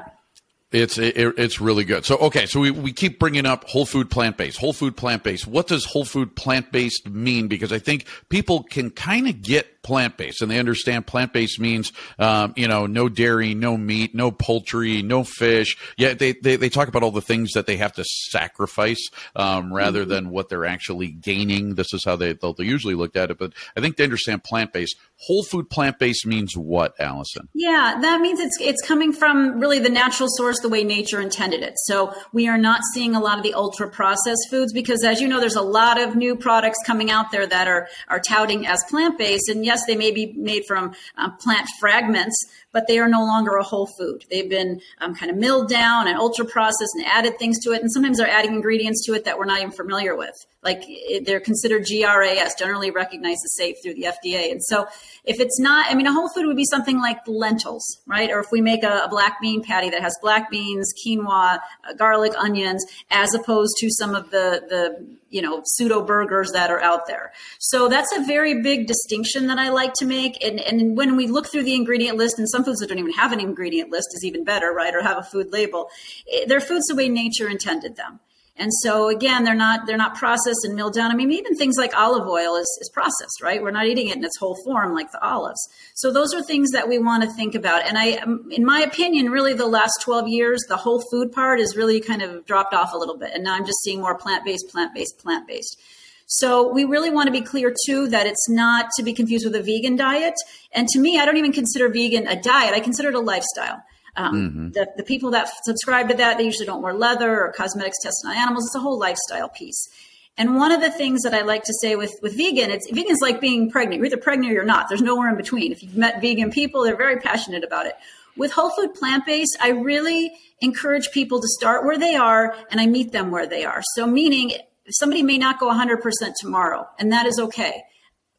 It's 0.71 0.97
it, 0.97 1.17
it's 1.17 1.59
really 1.59 1.83
good. 1.83 2.05
So 2.05 2.17
okay, 2.17 2.45
so 2.45 2.61
we, 2.61 2.71
we 2.71 2.93
keep 2.93 3.19
bringing 3.19 3.45
up 3.45 3.65
whole 3.65 3.85
food 3.85 4.09
plant 4.09 4.37
based, 4.37 4.57
whole 4.57 4.71
food 4.71 4.95
plant 4.95 5.23
based. 5.23 5.45
What 5.45 5.67
does 5.67 5.83
whole 5.83 6.05
food 6.05 6.33
plant 6.35 6.71
based 6.71 7.09
mean? 7.09 7.49
Because 7.49 7.73
I 7.73 7.79
think 7.79 8.05
people 8.29 8.63
can 8.63 8.89
kind 8.89 9.27
of 9.27 9.41
get 9.41 9.81
plant 9.83 10.15
based 10.15 10.41
and 10.41 10.51
they 10.51 10.59
understand 10.59 11.07
plant 11.07 11.33
based 11.33 11.59
means 11.59 11.91
um, 12.19 12.53
you 12.55 12.67
know 12.67 12.85
no 12.85 13.09
dairy, 13.09 13.53
no 13.53 13.75
meat, 13.75 14.15
no 14.15 14.31
poultry, 14.31 15.01
no 15.01 15.23
fish. 15.23 15.77
Yeah, 15.97 16.13
they, 16.13 16.33
they 16.33 16.55
they 16.55 16.69
talk 16.69 16.87
about 16.87 17.03
all 17.03 17.11
the 17.11 17.21
things 17.21 17.51
that 17.51 17.65
they 17.65 17.77
have 17.77 17.93
to 17.93 18.05
sacrifice 18.05 19.09
um, 19.35 19.73
rather 19.73 20.05
than 20.05 20.29
what 20.29 20.49
they're 20.49 20.65
actually 20.65 21.09
gaining. 21.09 21.75
This 21.75 21.93
is 21.93 22.03
how 22.05 22.15
they 22.15 22.33
they'll, 22.33 22.53
they 22.53 22.63
usually 22.63 22.95
look 22.95 23.15
at 23.15 23.29
it. 23.29 23.37
But 23.37 23.53
I 23.75 23.81
think 23.81 23.97
they 23.97 24.05
understand 24.05 24.43
plant 24.43 24.71
based. 24.71 24.95
Whole 25.27 25.43
food 25.43 25.69
plant 25.69 25.99
based 25.99 26.25
means 26.25 26.55
what, 26.57 26.99
Alison? 26.99 27.47
Yeah, 27.53 27.97
that 28.01 28.21
means 28.21 28.39
it's 28.39 28.57
it's 28.61 28.81
coming 28.81 29.13
from 29.13 29.59
really 29.59 29.79
the 29.79 29.89
natural 29.89 30.29
source 30.29 30.60
the 30.61 30.69
way 30.69 30.83
nature 30.83 31.21
intended 31.21 31.61
it. 31.61 31.73
So 31.85 32.13
we 32.31 32.47
are 32.47 32.57
not 32.57 32.81
seeing 32.93 33.15
a 33.15 33.19
lot 33.19 33.37
of 33.37 33.43
the 33.43 33.53
ultra 33.53 33.89
processed 33.89 34.49
foods 34.49 34.73
because, 34.73 35.03
as 35.03 35.21
you 35.21 35.27
know, 35.27 35.39
there's 35.39 35.55
a 35.55 35.61
lot 35.61 35.99
of 35.99 36.15
new 36.15 36.35
products 36.35 36.79
coming 36.85 37.11
out 37.11 37.31
there 37.31 37.47
that 37.47 37.67
are 37.67 37.87
are 38.07 38.19
touting 38.19 38.65
as 38.67 38.83
plant 38.89 39.17
based. 39.17 39.49
And 39.49 39.65
yes, 39.65 39.85
they 39.85 39.95
may 39.95 40.11
be 40.11 40.33
made 40.33 40.65
from 40.65 40.93
um, 41.17 41.37
plant 41.37 41.67
fragments, 41.79 42.35
but 42.71 42.87
they 42.87 42.99
are 42.99 43.07
no 43.07 43.23
longer 43.23 43.55
a 43.55 43.63
whole 43.63 43.87
food. 43.87 44.25
They've 44.29 44.49
been 44.49 44.81
um, 44.99 45.15
kind 45.15 45.31
of 45.31 45.37
milled 45.37 45.69
down 45.69 46.07
and 46.07 46.17
ultra 46.17 46.45
processed 46.45 46.95
and 46.95 47.05
added 47.05 47.37
things 47.37 47.59
to 47.59 47.71
it. 47.71 47.81
And 47.81 47.91
sometimes 47.91 48.17
they're 48.17 48.29
adding 48.29 48.53
ingredients 48.53 49.05
to 49.05 49.13
it 49.13 49.25
that 49.25 49.37
we're 49.37 49.45
not 49.45 49.59
even 49.59 49.71
familiar 49.71 50.15
with. 50.15 50.35
Like 50.63 50.83
it, 50.87 51.25
they're 51.25 51.39
considered 51.39 51.85
GRAS, 51.85 52.55
generally 52.55 52.91
recognized 52.91 53.41
as 53.43 53.55
safe 53.55 53.77
through 53.81 53.95
the 53.95 54.03
FDA. 54.03 54.51
And 54.51 54.63
so 54.63 54.87
if 55.23 55.39
it's 55.39 55.59
not, 55.59 55.87
I 55.89 55.95
mean, 55.95 56.07
a 56.07 56.13
whole 56.13 56.29
food 56.29 56.45
would 56.47 56.57
be 56.57 56.65
something 56.65 56.99
like 56.99 57.17
lentils, 57.27 57.99
right? 58.05 58.29
Or 58.29 58.39
if 58.39 58.47
we 58.51 58.61
make 58.61 58.83
a, 58.83 59.01
a 59.05 59.09
black 59.09 59.41
bean 59.41 59.63
patty 59.63 59.89
that 59.89 60.01
has 60.01 60.17
black 60.21 60.49
beans, 60.49 60.93
quinoa, 61.05 61.59
uh, 61.87 61.93
garlic, 61.97 62.33
onions, 62.37 62.85
as 63.09 63.33
opposed 63.33 63.75
to 63.77 63.89
some 63.89 64.15
of 64.15 64.31
the, 64.31 64.63
the, 64.69 65.17
you 65.31 65.41
know, 65.41 65.61
pseudo 65.65 66.03
burgers 66.03 66.51
that 66.51 66.69
are 66.69 66.81
out 66.81 67.07
there. 67.07 67.31
So 67.59 67.87
that's 67.87 68.15
a 68.15 68.23
very 68.23 68.61
big 68.61 68.85
distinction 68.85 69.47
that 69.47 69.57
I 69.57 69.69
like 69.69 69.93
to 69.95 70.05
make. 70.05 70.43
And, 70.43 70.59
and 70.59 70.95
when 70.95 71.15
we 71.15 71.27
look 71.27 71.47
through 71.47 71.63
the 71.63 71.75
ingredient 71.75 72.17
list, 72.17 72.37
and 72.37 72.49
some 72.49 72.63
foods 72.63 72.79
that 72.79 72.89
don't 72.89 72.99
even 72.99 73.13
have 73.13 73.31
an 73.31 73.39
ingredient 73.39 73.91
list 73.91 74.09
is 74.13 74.23
even 74.23 74.43
better, 74.43 74.71
right? 74.71 74.93
Or 74.93 75.01
have 75.01 75.17
a 75.17 75.23
food 75.23 75.51
label, 75.51 75.89
eh, 76.31 76.45
they're 76.47 76.61
foods 76.61 76.85
the 76.87 76.95
way 76.95 77.09
nature 77.09 77.49
intended 77.49 77.95
them. 77.95 78.19
And 78.57 78.71
so 78.81 79.07
again, 79.07 79.43
they're 79.43 79.55
not 79.55 79.87
they're 79.87 79.97
not 79.97 80.15
processed 80.15 80.65
and 80.65 80.75
milled 80.75 80.93
down. 80.93 81.09
I 81.09 81.15
mean, 81.15 81.31
even 81.31 81.55
things 81.55 81.77
like 81.77 81.95
olive 81.97 82.27
oil 82.27 82.55
is, 82.57 82.67
is 82.81 82.89
processed, 82.93 83.41
right? 83.41 83.61
We're 83.61 83.71
not 83.71 83.87
eating 83.87 84.09
it 84.09 84.17
in 84.17 84.23
its 84.23 84.37
whole 84.37 84.57
form 84.63 84.93
like 84.93 85.11
the 85.11 85.23
olives. 85.23 85.59
So 85.95 86.11
those 86.11 86.33
are 86.33 86.43
things 86.43 86.71
that 86.71 86.87
we 86.87 86.99
want 86.99 87.23
to 87.23 87.31
think 87.31 87.55
about. 87.55 87.85
And 87.85 87.97
I, 87.97 88.13
um, 88.17 88.47
in 88.51 88.65
my 88.65 88.81
opinion, 88.81 89.31
really 89.31 89.53
the 89.53 89.67
last 89.67 90.01
12 90.01 90.27
years, 90.27 90.59
the 90.67 90.77
whole 90.77 91.01
food 91.11 91.31
part 91.31 91.59
is 91.59 91.75
really 91.75 92.01
kind 92.01 92.21
of 92.21 92.45
dropped 92.45 92.73
off 92.73 92.93
a 92.93 92.97
little 92.97 93.17
bit. 93.17 93.31
And 93.33 93.43
now 93.43 93.55
I'm 93.55 93.65
just 93.65 93.81
seeing 93.83 94.01
more 94.01 94.17
plant 94.17 94.43
based, 94.43 94.67
plant 94.69 94.93
based, 94.93 95.17
plant 95.17 95.47
based. 95.47 95.79
So 96.27 96.71
we 96.71 96.85
really 96.85 97.09
want 97.09 97.27
to 97.27 97.31
be 97.31 97.41
clear 97.41 97.73
too 97.85 98.07
that 98.09 98.25
it's 98.25 98.49
not 98.49 98.89
to 98.95 99.03
be 99.03 99.13
confused 99.13 99.45
with 99.45 99.55
a 99.55 99.61
vegan 99.61 99.95
diet. 99.95 100.35
And 100.71 100.87
to 100.89 100.99
me, 100.99 101.19
I 101.19 101.25
don't 101.25 101.37
even 101.37 101.51
consider 101.51 101.89
vegan 101.89 102.27
a 102.27 102.41
diet. 102.41 102.73
I 102.73 102.79
consider 102.79 103.09
it 103.09 103.15
a 103.15 103.19
lifestyle. 103.19 103.83
Um, 104.15 104.35
mm-hmm. 104.35 104.69
the, 104.71 104.87
the 104.97 105.03
people 105.03 105.31
that 105.31 105.49
subscribe 105.63 106.09
to 106.09 106.15
that, 106.15 106.37
they 106.37 106.43
usually 106.43 106.65
don't 106.65 106.81
wear 106.81 106.93
leather 106.93 107.45
or 107.45 107.53
cosmetics 107.53 107.97
tested 108.01 108.29
on 108.29 108.35
animals. 108.35 108.65
It's 108.65 108.75
a 108.75 108.79
whole 108.79 108.99
lifestyle 108.99 109.49
piece. 109.49 109.89
And 110.37 110.55
one 110.55 110.71
of 110.71 110.81
the 110.81 110.91
things 110.91 111.23
that 111.23 111.33
I 111.33 111.41
like 111.41 111.63
to 111.63 111.73
say 111.81 111.95
with, 111.95 112.13
with 112.21 112.35
vegan, 112.35 112.71
it's 112.71 112.89
vegan's 112.91 113.21
like 113.21 113.41
being 113.41 113.69
pregnant. 113.69 113.97
You're 113.97 114.07
either 114.07 114.17
pregnant 114.17 114.51
or 114.51 114.55
you're 114.55 114.65
not. 114.65 114.89
There's 114.89 115.01
nowhere 115.01 115.29
in 115.29 115.35
between. 115.35 115.71
If 115.71 115.83
you've 115.83 115.97
met 115.97 116.21
vegan 116.21 116.51
people, 116.51 116.83
they're 116.83 116.95
very 116.95 117.19
passionate 117.19 117.63
about 117.63 117.85
it. 117.85 117.95
With 118.37 118.51
whole 118.51 118.69
food 118.69 118.93
plant 118.93 119.25
based, 119.25 119.57
I 119.61 119.69
really 119.69 120.31
encourage 120.61 121.11
people 121.11 121.41
to 121.41 121.47
start 121.47 121.83
where 121.83 121.99
they 121.99 122.15
are 122.15 122.55
and 122.71 122.79
I 122.79 122.87
meet 122.87 123.11
them 123.11 123.29
where 123.29 123.45
they 123.45 123.65
are. 123.65 123.81
So, 123.95 124.07
meaning 124.07 124.53
somebody 124.89 125.21
may 125.21 125.37
not 125.37 125.59
go 125.59 125.69
100% 125.69 125.99
tomorrow, 126.39 126.87
and 126.97 127.11
that 127.11 127.25
is 127.25 127.39
okay 127.39 127.83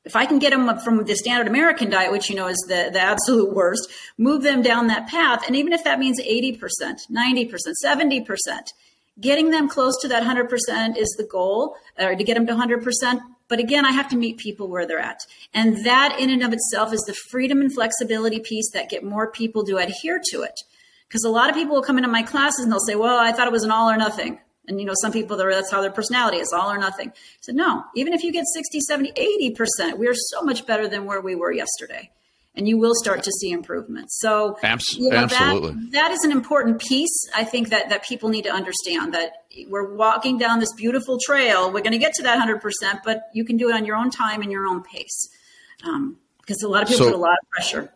if 0.05 0.17
I 0.17 0.27
can 0.27 0.39
get 0.39 0.51
them 0.51 0.79
from 0.81 1.05
the 1.05 1.15
standard 1.15 1.47
American 1.47 1.91
diet, 1.91 2.11
which 2.11 2.29
you 2.29 2.37
know 2.37 2.49
is 2.49 2.65
the, 2.69 2.91
the 2.93 3.01
absolute 3.01 3.55
worst, 3.55 3.89
move 4.19 4.43
them 4.43 4.63
down 4.63 4.89
that 4.89 5.09
path. 5.09 5.47
And 5.47 5.55
even 5.55 5.73
if 5.73 5.85
that 5.85 5.99
means 5.99 6.21
80%, 6.21 6.59
90%, 7.11 7.53
70%, 7.85 8.27
getting 9.21 9.51
them 9.51 9.69
close 9.69 10.01
to 10.01 10.09
that 10.09 10.23
100% 10.23 10.97
is 10.97 11.15
the 11.19 11.27
goal, 11.31 11.77
or 11.99 12.17
to 12.17 12.25
get 12.25 12.35
them 12.35 12.47
to 12.47 12.55
100%. 12.55 13.21
But 13.49 13.61
again, 13.61 13.85
I 13.85 13.93
have 13.93 14.09
to 14.09 14.17
meet 14.17 14.39
people 14.39 14.69
where 14.69 14.87
they're 14.87 14.99
at. 14.99 15.21
And 15.55 15.85
that 15.85 16.17
in 16.19 16.31
and 16.31 16.43
of 16.43 16.53
itself 16.53 16.93
is 16.93 17.03
the 17.03 17.15
freedom 17.15 17.61
and 17.61 17.73
flexibility 17.73 18.41
piece 18.41 18.71
that 18.73 18.89
get 18.89 19.05
more 19.05 19.31
people 19.31 19.65
to 19.67 19.77
adhere 19.77 20.21
to 20.31 20.43
it. 20.43 20.59
Because 21.07 21.25
a 21.25 21.31
lot 21.31 21.51
of 21.51 21.55
people 21.55 21.75
will 21.75 21.83
come 21.83 21.99
into 21.99 22.09
my 22.09 22.23
classes 22.23 22.65
and 22.65 22.73
they'll 22.73 22.81
say, 22.81 22.95
well, 22.95 23.19
I 23.19 23.33
thought 23.33 23.47
it 23.47 23.53
was 23.53 23.65
an 23.65 23.71
all 23.71 23.91
or 23.91 23.99
nothing. 23.99 24.41
And 24.67 24.79
you 24.81 24.87
know, 24.87 24.95
some 25.01 25.13
people 25.13 25.37
that's 25.37 25.71
how 25.71 25.81
their 25.81 25.91
personality 25.91 26.39
is, 26.39 26.53
all 26.53 26.71
or 26.71 26.79
nothing. 26.79 27.13
Said, 27.41 27.57
no, 27.57 27.85
even 27.97 28.13
if 28.13 28.23
you 28.23 28.33
get 28.33 28.45
60, 28.47 28.81
70, 28.81 29.13
80%, 29.57 29.99
we 29.99 30.07
are 30.07 30.15
so 30.15 30.43
much 30.43 30.67
better 30.67 30.87
than 30.89 31.05
where 31.05 31.21
we 31.21 31.35
were 31.35 31.53
yesterday. 31.53 32.11
And 32.55 32.69
you 32.69 32.77
will 32.77 32.93
start 32.95 33.23
to 33.23 33.33
see 33.33 33.51
improvements. 33.51 34.21
So 34.21 34.59
Abs- 34.63 34.95
you 34.97 35.09
know, 35.09 35.17
absolutely. 35.17 35.73
That, 35.73 35.93
that 35.93 36.11
is 36.11 36.23
an 36.23 36.31
important 36.33 36.81
piece. 36.81 37.27
I 37.35 37.45
think 37.45 37.71
that, 37.71 37.89
that 37.89 38.05
people 38.05 38.29
need 38.29 38.43
to 38.43 38.51
understand 38.53 39.15
that 39.15 39.33
we're 39.69 39.95
walking 39.95 40.37
down 40.37 40.61
this 40.61 40.73
beautiful 40.75 41.19
trail. 41.25 41.73
We're 41.73 41.81
going 41.81 41.93
to 41.93 41.99
get 41.99 42.13
to 42.15 42.23
that 42.25 42.47
100%, 42.47 43.01
but 43.05 43.31
you 43.33 43.45
can 43.47 43.57
do 43.57 43.71
it 43.71 43.75
on 43.75 43.87
your 43.87 43.97
own 43.97 44.11
time 44.11 44.43
and 44.43 44.53
your 44.53 44.67
own 44.67 44.83
pace. 44.83 45.29
Um, 45.83 46.19
because 46.41 46.63
a 46.63 46.69
lot 46.69 46.83
of 46.83 46.89
people 46.89 47.07
So- 47.07 47.11
put 47.13 47.19
a 47.19 47.23
lot 47.23 47.39
of 47.43 47.49
pressure. 47.51 47.93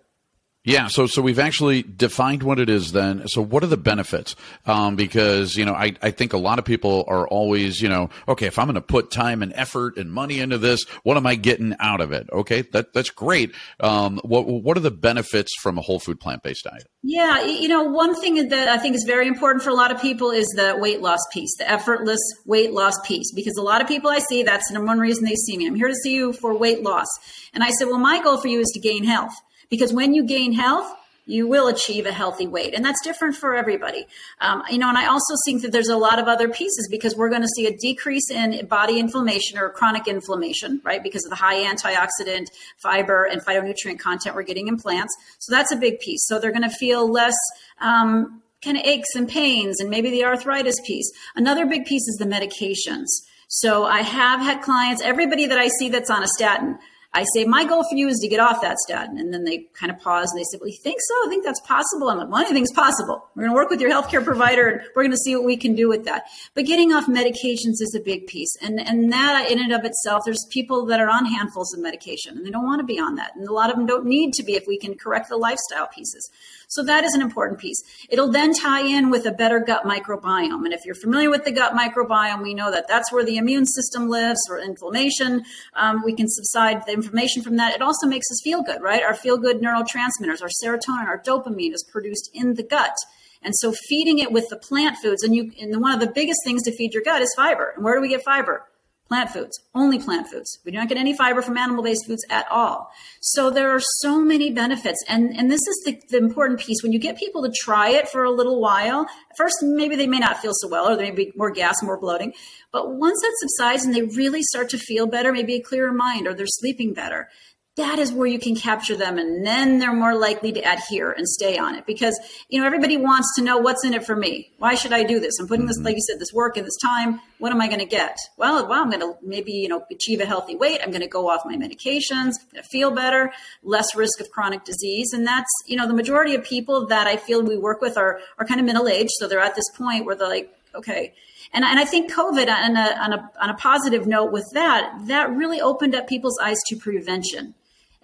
Yeah, 0.67 0.89
so 0.89 1.07
so 1.07 1.23
we've 1.23 1.39
actually 1.39 1.85
defined 1.85 2.43
what 2.43 2.59
it 2.59 2.69
is 2.69 2.91
then. 2.91 3.29
So 3.29 3.41
what 3.41 3.63
are 3.63 3.69
the 3.69 3.77
benefits? 3.77 4.35
Um, 4.67 4.97
because 4.97 5.55
you 5.55 5.65
know, 5.65 5.75
I, 5.75 5.95
I 6.03 6.11
think 6.11 6.33
a 6.33 6.39
lot 6.39 6.59
of 6.59 6.65
people 6.65 7.05
are 7.07 7.27
always, 7.29 7.81
you 7.81 7.89
know, 7.89 8.11
okay, 8.27 8.47
if 8.47 8.59
I'm 8.59 8.67
going 8.67 8.75
to 8.75 8.81
put 8.81 9.13
time 9.13 9.45
and 9.45 9.53
effort 9.55 9.97
and 9.97 10.11
money 10.11 10.41
into 10.41 10.59
this, 10.59 10.85
what 11.05 11.17
am 11.17 11.25
I 11.25 11.37
getting 11.37 11.77
out 11.79 12.01
of 12.01 12.11
it? 12.11 12.29
Okay, 12.33 12.63
that 12.73 12.93
that's 12.93 13.11
great. 13.11 13.55
Um, 13.79 14.19
what 14.25 14.47
what 14.49 14.77
are 14.77 14.81
the 14.81 14.91
benefits 14.91 15.53
from 15.63 15.79
a 15.79 15.83
whole 15.83 16.01
food 16.01 16.19
plant 16.19 16.43
based 16.43 16.65
diet? 16.65 16.89
Yeah, 17.09 17.45
you 17.45 17.69
know, 17.69 17.85
one 17.85 18.21
thing 18.21 18.49
that 18.49 18.69
I 18.69 18.79
think 18.79 18.97
is 18.97 19.05
very 19.07 19.29
important 19.29 19.63
for 19.63 19.71
a 19.71 19.75
lot 19.75 19.93
of 19.93 20.03
people 20.03 20.33
is 20.33 20.47
the 20.57 20.77
weight 20.77 21.01
loss 21.01 21.21
piece, 21.33 21.57
the 21.59 21.71
effortless 21.71 22.21
weight 22.45 22.73
loss 22.73 22.95
piece, 23.07 23.31
because 23.33 23.57
a 23.57 23.63
lot 23.63 23.81
of 23.81 23.87
people 23.87 24.11
I 24.11 24.19
see, 24.19 24.43
that's 24.43 24.67
the 24.67 24.75
number 24.75 24.89
one 24.89 24.99
reason 24.99 25.25
they 25.25 25.37
see 25.37 25.57
me. 25.57 25.69
I'm 25.69 25.77
here 25.77 25.87
to 25.87 25.95
see 25.95 26.15
you 26.15 26.33
for 26.33 26.59
weight 26.59 26.83
loss. 26.83 27.07
And 27.55 27.63
I 27.63 27.71
said, 27.71 27.87
well, 27.87 27.99
my 27.99 28.21
goal 28.21 28.41
for 28.41 28.49
you 28.49 28.59
is 28.59 28.71
to 28.75 28.81
gain 28.81 29.05
health, 29.05 29.33
because 29.69 29.93
when 29.93 30.15
you 30.15 30.25
gain 30.25 30.53
health, 30.53 30.93
you 31.29 31.49
will 31.49 31.67
achieve 31.67 32.07
a 32.07 32.13
healthy 32.13 32.47
weight. 32.47 32.73
And 32.73 32.85
that's 32.85 33.03
different 33.03 33.35
for 33.35 33.57
everybody. 33.57 34.07
Um, 34.41 34.63
you 34.71 34.79
know, 34.79 34.89
and 34.89 34.97
I 34.97 35.07
also 35.07 35.35
think 35.45 35.63
that 35.63 35.73
there's 35.73 35.89
a 35.89 35.97
lot 35.97 36.21
of 36.21 36.29
other 36.29 36.49
pieces 36.49 36.89
because 36.89 37.17
we're 37.17 37.31
going 37.31 37.43
to 37.43 37.49
see 37.49 37.67
a 37.67 37.77
decrease 37.77 38.31
in 38.31 38.65
body 38.67 39.01
inflammation 39.01 39.59
or 39.59 39.71
chronic 39.71 40.07
inflammation, 40.07 40.81
right? 40.85 41.03
Because 41.03 41.25
of 41.25 41.31
the 41.31 41.37
high 41.37 41.65
antioxidant, 41.65 42.47
fiber, 42.79 43.25
and 43.25 43.43
phytonutrient 43.43 43.99
content 43.99 44.37
we're 44.37 44.45
getting 44.45 44.69
in 44.69 44.77
plants. 44.77 45.15
So 45.41 45.53
that's 45.53 45.73
a 45.73 45.77
big 45.77 45.99
piece. 45.99 46.25
So 46.27 46.39
they're 46.39 46.53
going 46.53 46.63
to 46.63 46.77
feel 46.77 47.11
less, 47.11 47.37
um, 47.81 48.41
kind 48.65 48.77
of 48.77 48.85
aches 48.85 49.15
and 49.15 49.29
pains 49.29 49.81
and 49.81 49.91
maybe 49.91 50.11
the 50.11 50.25
arthritis 50.25 50.81
piece. 50.87 51.11
Another 51.35 51.67
big 51.67 51.85
piece 51.85 52.07
is 52.09 52.17
the 52.19 52.25
medications. 52.25 53.07
So 53.49 53.85
I 53.85 54.01
have 54.01 54.41
had 54.41 54.63
clients, 54.63 55.03
everybody 55.03 55.47
that 55.47 55.59
I 55.59 55.69
see 55.69 55.89
that's 55.89 56.11
on 56.11 56.23
a 56.23 56.29
statin, 56.29 56.79
I 57.17 57.25
say, 57.33 57.47
my 57.47 57.65
goal 57.65 57.83
for 57.89 57.97
you 57.97 58.09
is 58.09 58.19
to 58.19 58.29
get 58.29 58.41
off 58.41 58.61
that 58.61 58.77
statin. 58.77 59.19
And 59.19 59.33
then 59.33 59.45
they 59.45 59.69
kind 59.73 59.91
of 59.91 59.99
pause 59.99 60.31
and 60.31 60.39
they 60.39 60.45
say, 60.45 60.59
well, 60.61 60.69
you 60.69 60.77
think 60.77 60.99
so? 61.01 61.15
I 61.27 61.31
think 61.31 61.47
that's 61.47 61.61
possible. 61.61 62.11
I'm 62.11 62.19
like, 62.19 62.29
well, 62.29 62.43
anything's 62.43 62.73
possible. 62.73 63.27
We're 63.35 63.45
going 63.45 63.53
to 63.53 63.57
work 63.57 63.71
with 63.71 63.81
your 63.81 63.91
healthcare 63.91 64.23
provider 64.23 64.69
and 64.69 64.83
we're 64.95 65.03
going 65.03 65.13
to 65.13 65.17
see 65.17 65.35
what 65.35 65.47
we 65.47 65.57
can 65.57 65.75
do 65.75 65.89
with 65.89 66.05
that. 66.05 66.25
But 66.53 66.67
getting 66.67 66.93
off 66.93 67.07
medications 67.07 67.81
is 67.81 67.97
a 67.97 68.01
big 68.01 68.27
piece. 68.27 68.55
And, 68.61 68.79
and 68.79 69.11
that 69.15 69.51
in 69.51 69.59
and 69.59 69.73
of 69.73 69.87
itself, 69.87 70.25
there's 70.27 70.45
people 70.51 70.85
that 70.87 71.01
are 71.01 71.09
on 71.09 71.25
handfuls 71.25 71.73
of 71.73 71.81
medication 71.81 72.37
and 72.37 72.45
they 72.45 72.51
don't 72.51 72.67
want 72.67 72.81
to 72.81 72.87
be 72.87 73.01
on 73.01 73.15
that. 73.15 73.35
And 73.35 73.49
a 73.49 73.53
lot 73.53 73.71
of 73.71 73.77
them 73.77 73.87
don't 73.87 74.05
need 74.05 74.35
to 74.35 74.43
be 74.43 74.55
if 74.55 74.67
we 74.67 74.79
can 74.79 74.95
correct 74.95 75.31
the 75.31 75.39
lifestyle 75.39 75.87
pieces. 75.87 76.31
So 76.69 76.83
that 76.83 77.05
is 77.05 77.15
an 77.15 77.23
important 77.23 77.61
piece. 77.61 77.81
It'll 78.09 78.31
then 78.31 78.53
tie 78.53 78.83
in 78.83 79.11
with 79.11 79.25
a 79.25 79.33
better 79.33 79.61
gut 79.61 79.85
microbiome. 79.85 80.65
And 80.65 80.73
if 80.73 80.85
you're 80.85 80.97
familiar 80.97 81.31
with 81.31 81.45
the 81.45 81.53
gut 81.53 81.73
microbiome, 81.73 82.43
we 82.43 82.55
know 82.55 82.71
that 82.71 82.89
that's 82.89 83.13
where 83.13 83.25
the 83.25 83.37
immune 83.37 83.67
system 83.67 84.09
lives 84.09 84.41
or 84.51 84.59
inflammation. 84.59 85.45
Um, 85.75 86.03
we 86.05 86.15
can 86.15 86.27
subside 86.29 86.85
the 86.87 86.93
information 86.93 87.43
from 87.43 87.57
that. 87.57 87.75
It 87.75 87.83
also 87.83 88.07
makes 88.07 88.27
us 88.31 88.41
feel 88.43 88.63
good, 88.63 88.83
right? 88.83 89.03
Our 89.03 89.15
feel 89.15 89.39
good 89.39 89.61
neurotransmitters, 89.61 90.43
our 90.43 90.51
serotonin, 90.63 91.07
our 91.07 91.23
dopamine 91.23 91.73
is 91.73 91.85
produced 91.85 92.31
in 92.35 92.55
the 92.55 92.63
gut. 92.63 92.97
And 93.43 93.55
so 93.55 93.73
feeding 93.73 94.19
it 94.19 94.33
with 94.33 94.49
the 94.49 94.57
plant 94.57 94.97
foods, 95.01 95.23
and 95.23 95.35
you, 95.35 95.53
and 95.61 95.81
one 95.81 95.93
of 95.93 96.01
the 96.01 96.11
biggest 96.11 96.41
things 96.45 96.65
to 96.65 96.77
feed 96.77 96.95
your 96.95 97.03
gut 97.03 97.23
is 97.23 97.33
fiber. 97.37 97.73
And 97.77 97.85
where 97.85 97.95
do 97.95 98.01
we 98.01 98.09
get 98.09 98.25
fiber? 98.25 98.65
Plant 99.09 99.31
foods, 99.31 99.61
only 99.73 100.01
plant 100.01 100.27
foods. 100.27 100.59
We 100.65 100.73
do 100.73 100.79
not 100.79 100.89
get 100.89 100.99
any 100.99 101.17
fiber 101.17 101.41
from 101.41 101.57
animal 101.57 101.85
based 101.85 102.07
foods 102.07 102.25
at 102.29 102.51
all. 102.51 102.91
So 103.21 103.51
there 103.51 103.71
are 103.71 103.81
so 104.01 104.21
many 104.21 104.51
benefits. 104.51 104.99
And, 105.07 105.37
and 105.37 105.49
this 105.49 105.61
is 105.61 105.83
the, 105.85 106.01
the 106.11 106.19
important 106.19 106.59
piece. 106.59 106.83
When 106.83 106.93
you 106.93 106.99
get 106.99 107.17
people 107.17 107.45
to 107.45 107.53
try 107.57 107.91
it 107.91 108.09
for 108.09 108.25
a 108.25 108.33
little 108.33 108.61
while, 108.61 109.07
first, 109.37 109.59
maybe 109.63 109.95
they 109.95 110.09
may 110.09 110.19
not 110.19 110.39
feel 110.39 110.53
so 110.55 110.69
well, 110.69 110.89
or 110.89 110.97
there 110.97 111.07
may 111.07 111.13
be 111.13 111.33
more 111.37 111.53
gas, 111.53 111.85
more 111.85 112.01
bloating. 112.01 112.33
But 112.73 112.97
once 112.97 113.21
that 113.21 113.33
subsides 113.39 113.85
and 113.85 113.95
they 113.95 114.03
really 114.03 114.43
start 114.43 114.71
to 114.71 114.79
feel 114.79 115.07
better, 115.07 115.33
maybe 115.33 115.55
a 115.55 115.63
clearer 115.63 115.93
mind, 115.93 116.27
or 116.27 116.35
they're 116.35 116.47
sleeping 116.49 116.93
better, 116.93 117.29
that 117.77 117.99
is 117.99 118.13
where 118.13 118.27
you 118.27 118.39
can 118.39 118.57
capture 118.57 118.97
them 118.97 119.19
and 119.19 119.47
then 119.47 119.79
they're 119.79 119.93
more 119.93 120.15
likely 120.15 120.51
to 120.51 120.61
adhere 120.61 121.13
and 121.13 121.29
stay 121.29 121.59
on 121.59 121.75
it. 121.75 121.87
Because 121.87 122.19
you 122.49 122.61
know 122.61 122.67
everybody 122.67 122.97
wants 122.97 123.35
to 123.37 123.43
know 123.43 123.59
what's 123.59 123.85
in 123.85 123.95
it 123.95 124.05
for 124.05 124.17
me. 124.17 124.51
Why 124.59 124.75
should 124.75 124.93
i 124.93 125.03
do 125.03 125.21
this? 125.21 125.39
I'm 125.39 125.47
putting 125.47 125.67
this 125.67 125.79
mm-hmm. 125.79 125.87
like 125.87 125.97
you 125.97 126.03
said 126.03 126.19
this 126.19 126.33
work 126.33 126.57
and 126.57 126.67
this 126.67 126.77
time. 126.83 127.21
What 127.39 127.53
am 127.53 127.61
i 127.61 127.67
going 127.67 127.81
to 127.81 127.87
get? 127.87 128.19
Well 128.37 128.67
well 128.69 128.83
i'm 128.83 128.91
going 128.91 129.01
to 129.01 129.15
maybe 129.23 129.53
you 129.53 129.69
know 129.69 129.85
achieve 129.91 130.21
a 130.21 130.27
healthy 130.27 130.57
weight. 130.57 130.81
I'm 130.83 130.91
going 130.91 131.03
to 131.03 131.09
go 131.09 131.29
off 131.29 131.43
my 131.45 131.57
medications. 131.57 132.35
I'm 132.41 132.51
going 132.53 132.63
to 132.63 132.69
feel 132.71 132.91
better 132.91 133.33
less 133.63 133.95
risk 133.95 134.21
of 134.21 134.31
chronic 134.31 134.65
disease. 134.65 135.13
And 135.13 135.27
that's 135.27 135.51
you 135.67 135.77
know 135.77 135.87
the 135.87 135.95
majority 135.95 136.35
of 136.35 136.45
people 136.45 136.87
that 136.87 137.07
i 137.07 137.17
feel 137.17 137.43
we 137.43 137.59
work 137.59 137.81
with 137.81 137.97
are 137.97 138.21
are 138.39 138.47
kind 138.47 138.61
of 138.61 138.67
middle 138.67 138.89
aged 138.89 139.13
so 139.19 139.29
they're 139.29 139.41
at 139.41 139.55
this 139.55 139.71
point 139.77 140.07
where 140.07 140.15
they're 140.15 140.29
like 140.29 140.53
okay. 140.77 141.15
And, 141.53 141.65
and 141.65 141.79
I 141.79 141.85
think 141.85 142.13
COVID, 142.13 142.49
on 142.49 142.77
a, 142.77 142.81
on, 143.01 143.13
a, 143.13 143.31
on 143.41 143.51
a 143.51 143.55
positive 143.55 144.07
note 144.07 144.33
with 144.33 144.47
that, 144.53 144.93
that 145.07 145.31
really 145.31 145.61
opened 145.61 145.95
up 145.95 146.07
people's 146.07 146.39
eyes 146.43 146.59
to 146.67 146.77
prevention. 146.77 147.55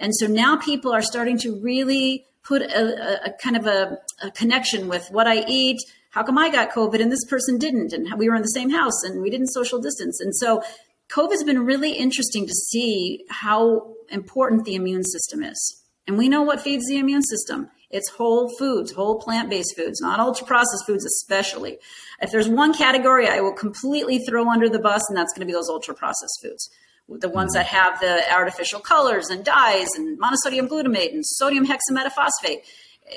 And 0.03 0.13
so 0.17 0.27
now 0.27 0.57
people 0.57 0.93
are 0.93 1.01
starting 1.01 1.39
to 1.39 1.55
really 1.61 2.27
put 2.43 2.61
a, 2.61 2.67
a, 2.67 3.29
a 3.29 3.33
kind 3.41 3.57
of 3.57 3.67
a, 3.67 3.99
a, 4.21 4.33
connection 4.33 4.89
with 4.89 5.09
what 5.13 5.29
I 5.29 5.45
eat. 5.47 5.79
How 6.11 6.25
come 6.25 6.37
I 6.37 6.51
got 6.51 6.73
COVID 6.73 7.01
and 7.01 7.11
this 7.11 7.25
person 7.25 7.57
didn't? 7.57 7.93
And 7.93 8.13
we 8.19 8.29
were 8.29 8.35
in 8.35 8.43
the 8.43 8.49
same 8.49 8.69
house 8.69 9.05
and 9.05 9.23
we 9.23 9.31
didn't 9.31 9.47
social 9.47 9.81
distance. 9.81 10.21
And 10.21 10.35
so 10.35 10.61
COVID's 11.13 11.45
been 11.45 11.65
really 11.65 11.93
interesting 11.93 12.49
to 12.49 12.53
see 12.53 13.25
how 13.31 13.95
important 14.11 14.65
the 14.65 14.75
immune 14.75 15.05
system 15.05 15.45
is. 15.45 15.83
And 16.09 16.19
we 16.19 16.29
know 16.29 16.43
what 16.43 16.61
feeds 16.61 16.89
the 16.89 16.99
immune 16.99 17.23
system. 17.23 17.71
It's 17.89 18.09
whole 18.09 18.51
foods, 18.59 18.91
whole 18.91 19.21
plant 19.21 19.51
based 19.51 19.77
foods, 19.77 20.01
not 20.01 20.19
ultra 20.19 20.45
processed 20.45 20.85
foods, 20.85 21.05
especially. 21.05 21.79
If 22.21 22.33
there's 22.33 22.49
one 22.49 22.75
category 22.75 23.29
I 23.29 23.41
will 23.41 23.53
completely 23.53 24.19
throw 24.19 24.51
under 24.51 24.69
the 24.69 24.81
bus, 24.81 25.09
and 25.09 25.17
that's 25.17 25.33
going 25.33 25.47
to 25.47 25.47
be 25.47 25.53
those 25.53 25.69
ultra 25.69 25.95
processed 25.95 26.41
foods 26.43 26.69
the 27.09 27.29
ones 27.29 27.53
that 27.55 27.67
mm-hmm. 27.67 27.77
have 27.77 28.01
the 28.01 28.33
artificial 28.33 28.81
colors 28.81 29.29
and 29.31 29.45
dyes 29.45 29.89
and 29.97 30.19
monosodium 30.19 30.69
glutamate 30.69 31.13
and 31.13 31.25
sodium 31.25 31.67
hexametaphosphate. 31.67 32.63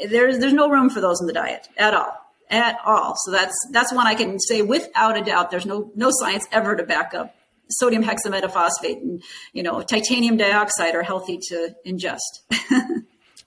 There's 0.09 0.39
there's 0.39 0.53
no 0.53 0.69
room 0.69 0.89
for 0.89 1.01
those 1.01 1.21
in 1.21 1.27
the 1.27 1.33
diet 1.33 1.67
at 1.77 1.93
all, 1.93 2.13
at 2.49 2.77
all. 2.85 3.15
So 3.23 3.31
that's 3.31 3.55
that's 3.71 3.93
one 3.93 4.07
I 4.07 4.15
can 4.15 4.39
say 4.39 4.61
without 4.61 5.17
a 5.17 5.21
doubt. 5.21 5.51
There's 5.51 5.65
no 5.65 5.91
no 5.95 6.09
science 6.11 6.45
ever 6.51 6.75
to 6.75 6.83
back 6.83 7.13
up 7.13 7.35
sodium 7.69 8.03
hexametaphosphate 8.03 9.01
and 9.01 9.23
you 9.53 9.63
know 9.63 9.81
titanium 9.81 10.37
dioxide 10.37 10.95
are 10.95 11.03
healthy 11.03 11.39
to 11.49 11.75
ingest. 11.85 12.19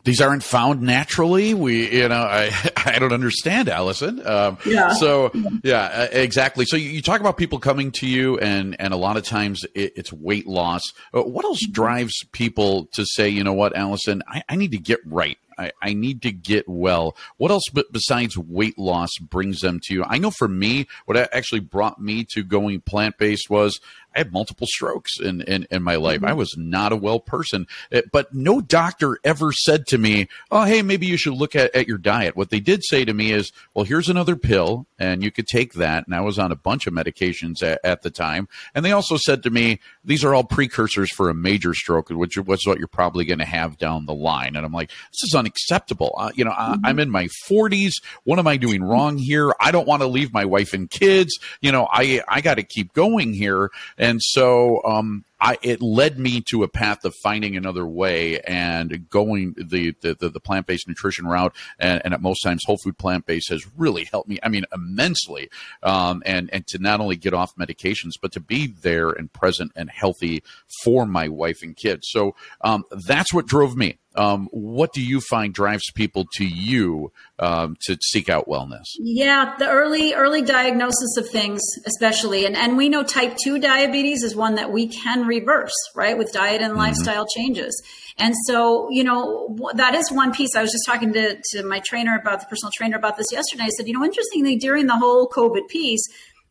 These 0.08 0.22
aren't 0.22 0.42
found 0.42 0.80
naturally. 0.80 1.52
We, 1.52 1.92
you 1.94 2.08
know, 2.08 2.22
I, 2.22 2.50
I 2.78 2.98
don't 2.98 3.12
understand, 3.12 3.68
Alison. 3.68 4.26
Um, 4.26 4.56
Yeah. 4.64 4.94
So, 4.94 5.30
yeah, 5.62 6.04
exactly. 6.04 6.64
So 6.64 6.78
you, 6.78 6.88
you 6.88 7.02
talk 7.02 7.20
about 7.20 7.36
people 7.36 7.58
coming 7.58 7.92
to 7.92 8.06
you, 8.06 8.38
and 8.38 8.74
and 8.80 8.94
a 8.94 8.96
lot 8.96 9.18
of 9.18 9.24
times 9.24 9.66
it, 9.74 9.92
it's 9.96 10.10
weight 10.10 10.46
loss. 10.46 10.94
Uh, 11.14 11.20
what 11.24 11.44
else 11.44 11.60
drives 11.70 12.24
people 12.32 12.86
to 12.94 13.04
say, 13.04 13.28
you 13.28 13.44
know 13.44 13.52
what, 13.52 13.76
Alison, 13.76 14.22
I, 14.26 14.42
I 14.48 14.56
need 14.56 14.70
to 14.70 14.78
get 14.78 15.00
right. 15.04 15.36
I, 15.58 15.72
I 15.82 15.92
need 15.92 16.22
to 16.22 16.32
get 16.32 16.68
well. 16.68 17.16
What 17.36 17.50
else 17.50 17.64
b- 17.72 17.84
besides 17.90 18.38
weight 18.38 18.78
loss 18.78 19.10
brings 19.20 19.60
them 19.60 19.80
to 19.84 19.94
you? 19.94 20.04
I 20.04 20.18
know 20.18 20.30
for 20.30 20.48
me, 20.48 20.86
what 21.04 21.16
actually 21.16 21.60
brought 21.60 22.00
me 22.00 22.24
to 22.32 22.44
going 22.44 22.80
plant 22.80 23.18
based 23.18 23.50
was 23.50 23.80
I 24.18 24.22
had 24.22 24.32
multiple 24.32 24.66
strokes 24.68 25.20
in, 25.20 25.42
in, 25.42 25.68
in 25.70 25.84
my 25.84 25.94
life. 25.94 26.24
I 26.24 26.32
was 26.32 26.52
not 26.58 26.90
a 26.90 26.96
well 26.96 27.20
person, 27.20 27.68
Uh, 27.92 28.02
but 28.10 28.34
no 28.34 28.60
doctor 28.60 29.18
ever 29.22 29.52
said 29.52 29.86
to 29.86 29.98
me, 29.98 30.26
Oh, 30.50 30.64
hey, 30.64 30.82
maybe 30.82 31.06
you 31.06 31.16
should 31.16 31.34
look 31.34 31.54
at, 31.54 31.72
at 31.72 31.86
your 31.86 31.98
diet. 31.98 32.36
What 32.36 32.50
they 32.50 32.58
did 32.58 32.84
say 32.84 33.04
to 33.04 33.14
me 33.14 33.30
is, 33.30 33.52
well, 33.74 33.84
here's 33.84 34.08
another 34.08 34.34
pill 34.34 34.86
and 34.98 35.22
you 35.22 35.30
could 35.30 35.46
take 35.46 35.74
that. 35.74 36.04
And 36.06 36.16
I 36.16 36.20
was 36.20 36.36
on 36.36 36.50
a 36.50 36.56
bunch 36.56 36.88
of 36.88 36.94
medications 36.94 37.62
at, 37.62 37.78
at 37.84 38.02
the 38.02 38.10
time. 38.10 38.48
And 38.74 38.84
they 38.84 38.90
also 38.90 39.16
said 39.16 39.44
to 39.44 39.50
me, 39.50 39.78
these 40.04 40.24
are 40.24 40.34
all 40.34 40.44
precursors 40.44 41.12
for 41.12 41.30
a 41.30 41.34
major 41.34 41.74
stroke, 41.74 42.08
which 42.10 42.36
was 42.36 42.66
what 42.66 42.78
you're 42.78 42.88
probably 42.88 43.24
going 43.24 43.38
to 43.38 43.44
have 43.44 43.78
down 43.78 44.06
the 44.06 44.14
line. 44.14 44.56
And 44.56 44.66
I'm 44.66 44.72
like, 44.72 44.88
this 44.88 45.28
is 45.28 45.34
unacceptable. 45.36 46.14
Uh, 46.18 46.32
you 46.34 46.44
know, 46.44 46.50
I, 46.50 46.76
I'm 46.82 46.98
in 46.98 47.10
my 47.10 47.28
40s. 47.48 47.92
What 48.24 48.40
am 48.40 48.48
I 48.48 48.56
doing 48.56 48.82
wrong 48.82 49.16
here? 49.16 49.52
I 49.60 49.70
don't 49.70 49.86
want 49.86 50.02
to 50.02 50.08
leave 50.08 50.32
my 50.32 50.44
wife 50.44 50.72
and 50.72 50.90
kids. 50.90 51.38
You 51.60 51.70
know, 51.70 51.86
I 51.92 52.22
I 52.26 52.40
got 52.40 52.54
to 52.54 52.64
keep 52.64 52.92
going 52.94 53.32
here. 53.32 53.70
And 53.96 54.07
so, 54.20 54.82
um, 54.84 55.24
I, 55.40 55.56
it 55.62 55.80
led 55.80 56.18
me 56.18 56.40
to 56.48 56.64
a 56.64 56.68
path 56.68 57.04
of 57.04 57.14
finding 57.22 57.56
another 57.56 57.86
way 57.86 58.40
and 58.40 59.08
going 59.08 59.54
the 59.56 59.94
the, 60.00 60.14
the, 60.18 60.30
the 60.30 60.40
plant 60.40 60.66
based 60.66 60.88
nutrition 60.88 61.26
route, 61.26 61.54
and, 61.78 62.02
and 62.04 62.12
at 62.12 62.20
most 62.20 62.40
times 62.40 62.62
whole 62.66 62.78
food 62.82 62.98
plant 62.98 63.24
based 63.26 63.50
has 63.50 63.64
really 63.76 64.04
helped 64.04 64.28
me. 64.28 64.38
I 64.42 64.48
mean, 64.48 64.64
immensely, 64.74 65.48
um, 65.82 66.22
and 66.26 66.50
and 66.52 66.66
to 66.68 66.78
not 66.78 67.00
only 67.00 67.16
get 67.16 67.34
off 67.34 67.54
medications, 67.56 68.12
but 68.20 68.32
to 68.32 68.40
be 68.40 68.74
there 68.82 69.10
and 69.10 69.32
present 69.32 69.72
and 69.76 69.90
healthy 69.90 70.42
for 70.82 71.06
my 71.06 71.28
wife 71.28 71.62
and 71.62 71.76
kids. 71.76 72.08
So 72.10 72.34
um, 72.62 72.84
that's 73.06 73.32
what 73.32 73.46
drove 73.46 73.76
me. 73.76 73.98
Um, 74.18 74.48
what 74.50 74.92
do 74.92 75.00
you 75.00 75.20
find 75.20 75.54
drives 75.54 75.84
people 75.94 76.26
to 76.34 76.44
you 76.44 77.12
um, 77.38 77.76
to 77.82 77.96
seek 78.02 78.28
out 78.28 78.48
wellness? 78.48 78.82
Yeah, 78.98 79.54
the 79.58 79.68
early 79.68 80.12
early 80.12 80.42
diagnosis 80.42 81.16
of 81.16 81.28
things, 81.28 81.62
especially, 81.86 82.44
and 82.44 82.56
and 82.56 82.76
we 82.76 82.88
know 82.88 83.04
type 83.04 83.36
two 83.36 83.60
diabetes 83.60 84.24
is 84.24 84.34
one 84.34 84.56
that 84.56 84.72
we 84.72 84.88
can 84.88 85.26
reverse, 85.26 85.74
right, 85.94 86.18
with 86.18 86.32
diet 86.32 86.62
and 86.62 86.74
lifestyle 86.74 87.26
changes. 87.26 87.80
And 88.18 88.34
so, 88.46 88.90
you 88.90 89.04
know, 89.04 89.56
that 89.74 89.94
is 89.94 90.10
one 90.10 90.32
piece. 90.32 90.56
I 90.56 90.62
was 90.62 90.72
just 90.72 90.84
talking 90.84 91.12
to 91.12 91.40
to 91.52 91.62
my 91.62 91.80
trainer 91.86 92.18
about 92.20 92.40
the 92.40 92.46
personal 92.46 92.72
trainer 92.76 92.96
about 92.96 93.16
this 93.16 93.30
yesterday. 93.30 93.64
I 93.64 93.68
said, 93.68 93.86
you 93.86 93.94
know, 93.94 94.04
interestingly, 94.04 94.56
during 94.56 94.86
the 94.86 94.98
whole 94.98 95.28
COVID 95.28 95.68
piece 95.68 96.02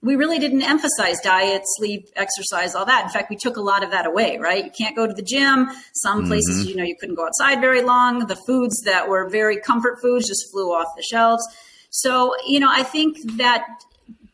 we 0.01 0.15
really 0.15 0.39
didn't 0.39 0.61
emphasize 0.61 1.19
diet, 1.21 1.63
sleep, 1.65 2.07
exercise, 2.15 2.75
all 2.75 2.85
that. 2.85 3.03
In 3.03 3.09
fact, 3.09 3.29
we 3.29 3.35
took 3.35 3.57
a 3.57 3.61
lot 3.61 3.83
of 3.83 3.91
that 3.91 4.05
away, 4.05 4.37
right? 4.37 4.63
You 4.63 4.71
can't 4.71 4.95
go 4.95 5.07
to 5.07 5.13
the 5.13 5.23
gym. 5.23 5.69
Some 5.93 6.27
places, 6.27 6.67
you 6.67 6.75
know, 6.75 6.83
you 6.83 6.95
couldn't 6.99 7.15
go 7.15 7.25
outside 7.25 7.61
very 7.61 7.81
long. 7.81 8.27
The 8.27 8.35
foods 8.35 8.81
that 8.85 9.09
were 9.09 9.27
very 9.29 9.59
comfort 9.59 9.99
foods 10.01 10.27
just 10.27 10.51
flew 10.51 10.71
off 10.71 10.87
the 10.95 11.03
shelves. 11.03 11.43
So, 11.89 12.35
you 12.45 12.59
know, 12.59 12.69
I 12.69 12.83
think 12.83 13.17
that 13.37 13.65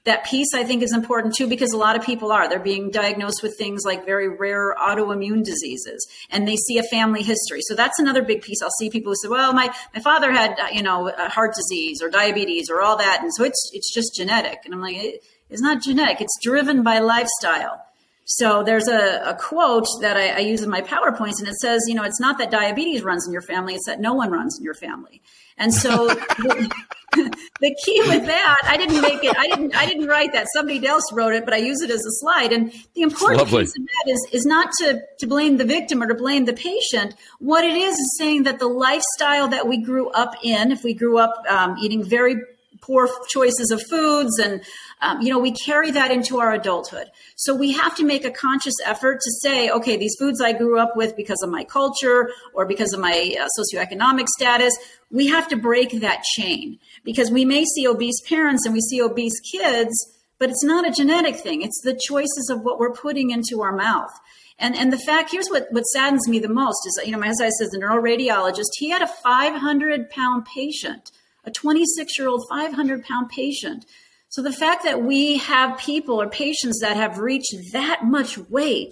that 0.06 0.26
piece 0.26 0.54
I 0.54 0.64
think 0.66 0.84
is 0.84 0.94
important 0.94 1.34
too 1.34 1.48
because 1.48 1.72
a 1.72 1.78
lot 1.78 1.96
of 1.96 2.04
people 2.04 2.32
are 2.32 2.50
they're 2.50 2.60
being 2.60 2.92
diagnosed 2.92 3.42
with 3.42 3.58
things 3.58 3.84
like 3.86 4.06
very 4.06 4.28
rare 4.28 4.76
autoimmune 4.76 5.44
diseases 5.46 6.06
and 6.30 6.46
they 6.48 6.58
see 6.58 6.78
a 6.78 6.84
family 6.84 7.24
history. 7.24 7.62
So 7.62 7.76
that's 7.76 8.00
another 8.00 8.22
big 8.22 8.42
piece. 8.42 8.62
I'll 8.62 8.70
see 8.80 8.90
people 8.90 9.14
who 9.14 9.16
say, 9.16 9.30
"Well, 9.30 9.54
my 9.54 9.74
my 9.96 10.02
father 10.02 10.32
had, 10.32 10.60
uh, 10.60 10.68
you 10.74 10.84
know, 10.84 11.12
heart 11.18 11.56
disease 11.56 12.02
or 12.02 12.10
diabetes 12.10 12.70
or 12.70 12.82
all 12.82 12.98
that." 12.98 13.22
And 13.22 13.34
so 13.34 13.44
it's 13.46 13.72
it's 13.74 13.94
just 13.94 14.14
genetic. 14.16 14.60
And 14.66 14.74
I'm 14.74 14.82
like, 14.82 14.98
it, 14.98 15.24
it's 15.54 15.62
not 15.62 15.82
genetic. 15.82 16.20
It's 16.20 16.38
driven 16.42 16.84
by 16.84 17.00
lifestyle. 17.00 17.80
So 18.26 18.64
there's 18.64 18.88
a, 18.88 19.22
a 19.26 19.36
quote 19.36 19.86
that 20.02 20.18
I, 20.18 20.30
I, 20.30 20.40
use 20.40 20.62
in 20.62 20.70
my 20.70 20.82
PowerPoints, 20.82 21.40
and 21.40 21.48
it 21.48 21.56
says, 21.56 21.82
you 21.88 21.94
know, 21.94 22.04
it's 22.04 22.22
not 22.22 22.38
that 22.38 22.50
diabetes 22.50 23.04
runs 23.04 23.28
in 23.28 23.34
your 23.34 23.42
family; 23.42 23.76
it's 23.76 23.86
that 23.86 24.00
no 24.00 24.14
one 24.14 24.32
runs 24.32 24.58
in 24.58 24.64
your 24.64 24.74
family. 24.74 25.22
And 25.58 25.74
so 25.74 26.08
the, 26.08 26.74
the, 27.60 27.76
key 27.86 28.02
with 28.08 28.26
that, 28.26 28.62
I 28.64 28.78
didn't 28.78 29.02
make 29.02 29.24
it. 29.24 29.38
I 29.38 29.48
didn't. 29.48 29.76
I 29.76 29.86
didn't 29.86 30.08
write 30.08 30.32
that. 30.34 30.48
Somebody 30.54 30.88
else 30.88 31.04
wrote 31.12 31.34
it, 31.34 31.44
but 31.44 31.54
I 31.54 31.58
use 31.58 31.82
it 31.82 31.92
as 31.92 32.00
a 32.00 32.12
slide. 32.12 32.54
And 32.54 32.74
the 32.96 33.02
important 33.02 33.48
piece 33.50 33.78
of 33.78 33.86
that 33.86 34.12
is 34.12 34.28
is 34.32 34.46
not 34.46 34.72
to 34.80 35.02
to 35.20 35.28
blame 35.28 35.58
the 35.58 35.66
victim 35.66 36.02
or 36.02 36.08
to 36.08 36.16
blame 36.16 36.46
the 36.46 36.54
patient. 36.54 37.16
What 37.40 37.66
it 37.66 37.76
is 37.76 37.94
is 37.94 38.16
saying 38.18 38.44
that 38.44 38.58
the 38.60 38.68
lifestyle 38.68 39.50
that 39.50 39.68
we 39.68 39.78
grew 39.78 40.10
up 40.12 40.34
in, 40.44 40.72
if 40.72 40.84
we 40.84 40.94
grew 40.94 41.18
up 41.18 41.44
um, 41.50 41.78
eating 41.80 42.04
very 42.04 42.38
poor 42.84 43.10
choices 43.30 43.72
of 43.72 43.82
foods 43.82 44.38
and 44.40 44.62
um, 45.04 45.22
you 45.22 45.30
know 45.30 45.40
we 45.40 45.52
carry 45.52 45.92
that 45.92 46.12
into 46.12 46.40
our 46.40 46.54
adulthood. 46.54 47.08
So 47.36 47.54
we 47.54 47.74
have 47.74 47.96
to 47.98 48.06
make 48.06 48.26
a 48.26 48.32
conscious 48.32 48.76
effort 48.86 49.20
to 49.22 49.32
say 49.42 49.70
okay 49.70 49.98
these 49.98 50.16
foods 50.18 50.42
i 50.42 50.54
grew 50.54 50.80
up 50.80 50.96
with 50.96 51.16
because 51.16 51.42
of 51.44 51.50
my 51.50 51.64
culture 51.64 52.30
or 52.54 52.66
because 52.66 52.94
of 52.94 53.00
my 53.00 53.36
uh, 53.40 53.48
socioeconomic 53.60 54.28
status 54.28 54.76
we 55.12 55.28
have 55.28 55.48
to 55.50 55.56
break 55.56 56.02
that 56.02 56.24
chain. 56.24 56.80
Because 57.04 57.30
we 57.30 57.46
may 57.46 57.66
see 57.66 57.88
obese 57.88 58.20
parents 58.28 58.66
and 58.66 58.74
we 58.74 58.82
see 58.82 59.02
obese 59.02 59.40
kids 59.40 59.94
but 60.40 60.50
it's 60.50 60.64
not 60.64 60.86
a 60.86 60.92
genetic 60.92 61.38
thing. 61.38 61.62
It's 61.62 61.80
the 61.84 61.98
choices 62.08 62.50
of 62.50 62.62
what 62.62 62.78
we're 62.78 62.92
putting 62.92 63.30
into 63.30 63.62
our 63.62 63.76
mouth. 63.76 64.12
And 64.60 64.76
and 64.76 64.92
the 64.92 64.98
fact 64.98 65.32
here's 65.32 65.50
what 65.50 65.68
what 65.72 65.84
saddens 65.84 66.28
me 66.28 66.40
the 66.40 66.50
most 66.50 66.80
is 66.88 67.02
you 67.06 67.12
know 67.12 67.24
as 67.24 67.42
i 67.42 67.50
said 67.50 67.70
the 67.72 67.80
neuroradiologist 67.80 68.72
he 68.78 68.90
had 68.90 69.02
a 69.02 69.08
500 69.08 70.10
pound 70.10 70.46
patient 70.46 71.12
a 71.46 71.52
26 71.52 72.18
year 72.18 72.28
old, 72.28 72.46
500 72.50 73.04
pound 73.04 73.30
patient. 73.30 73.86
So 74.34 74.42
the 74.42 74.52
fact 74.52 74.84
that 74.86 75.04
we 75.04 75.38
have 75.38 75.78
people 75.78 76.20
or 76.20 76.28
patients 76.28 76.80
that 76.80 76.98
have 76.98 77.20
reached 77.20 77.54
that 77.72 78.04
much 78.04 78.36
weight 78.36 78.92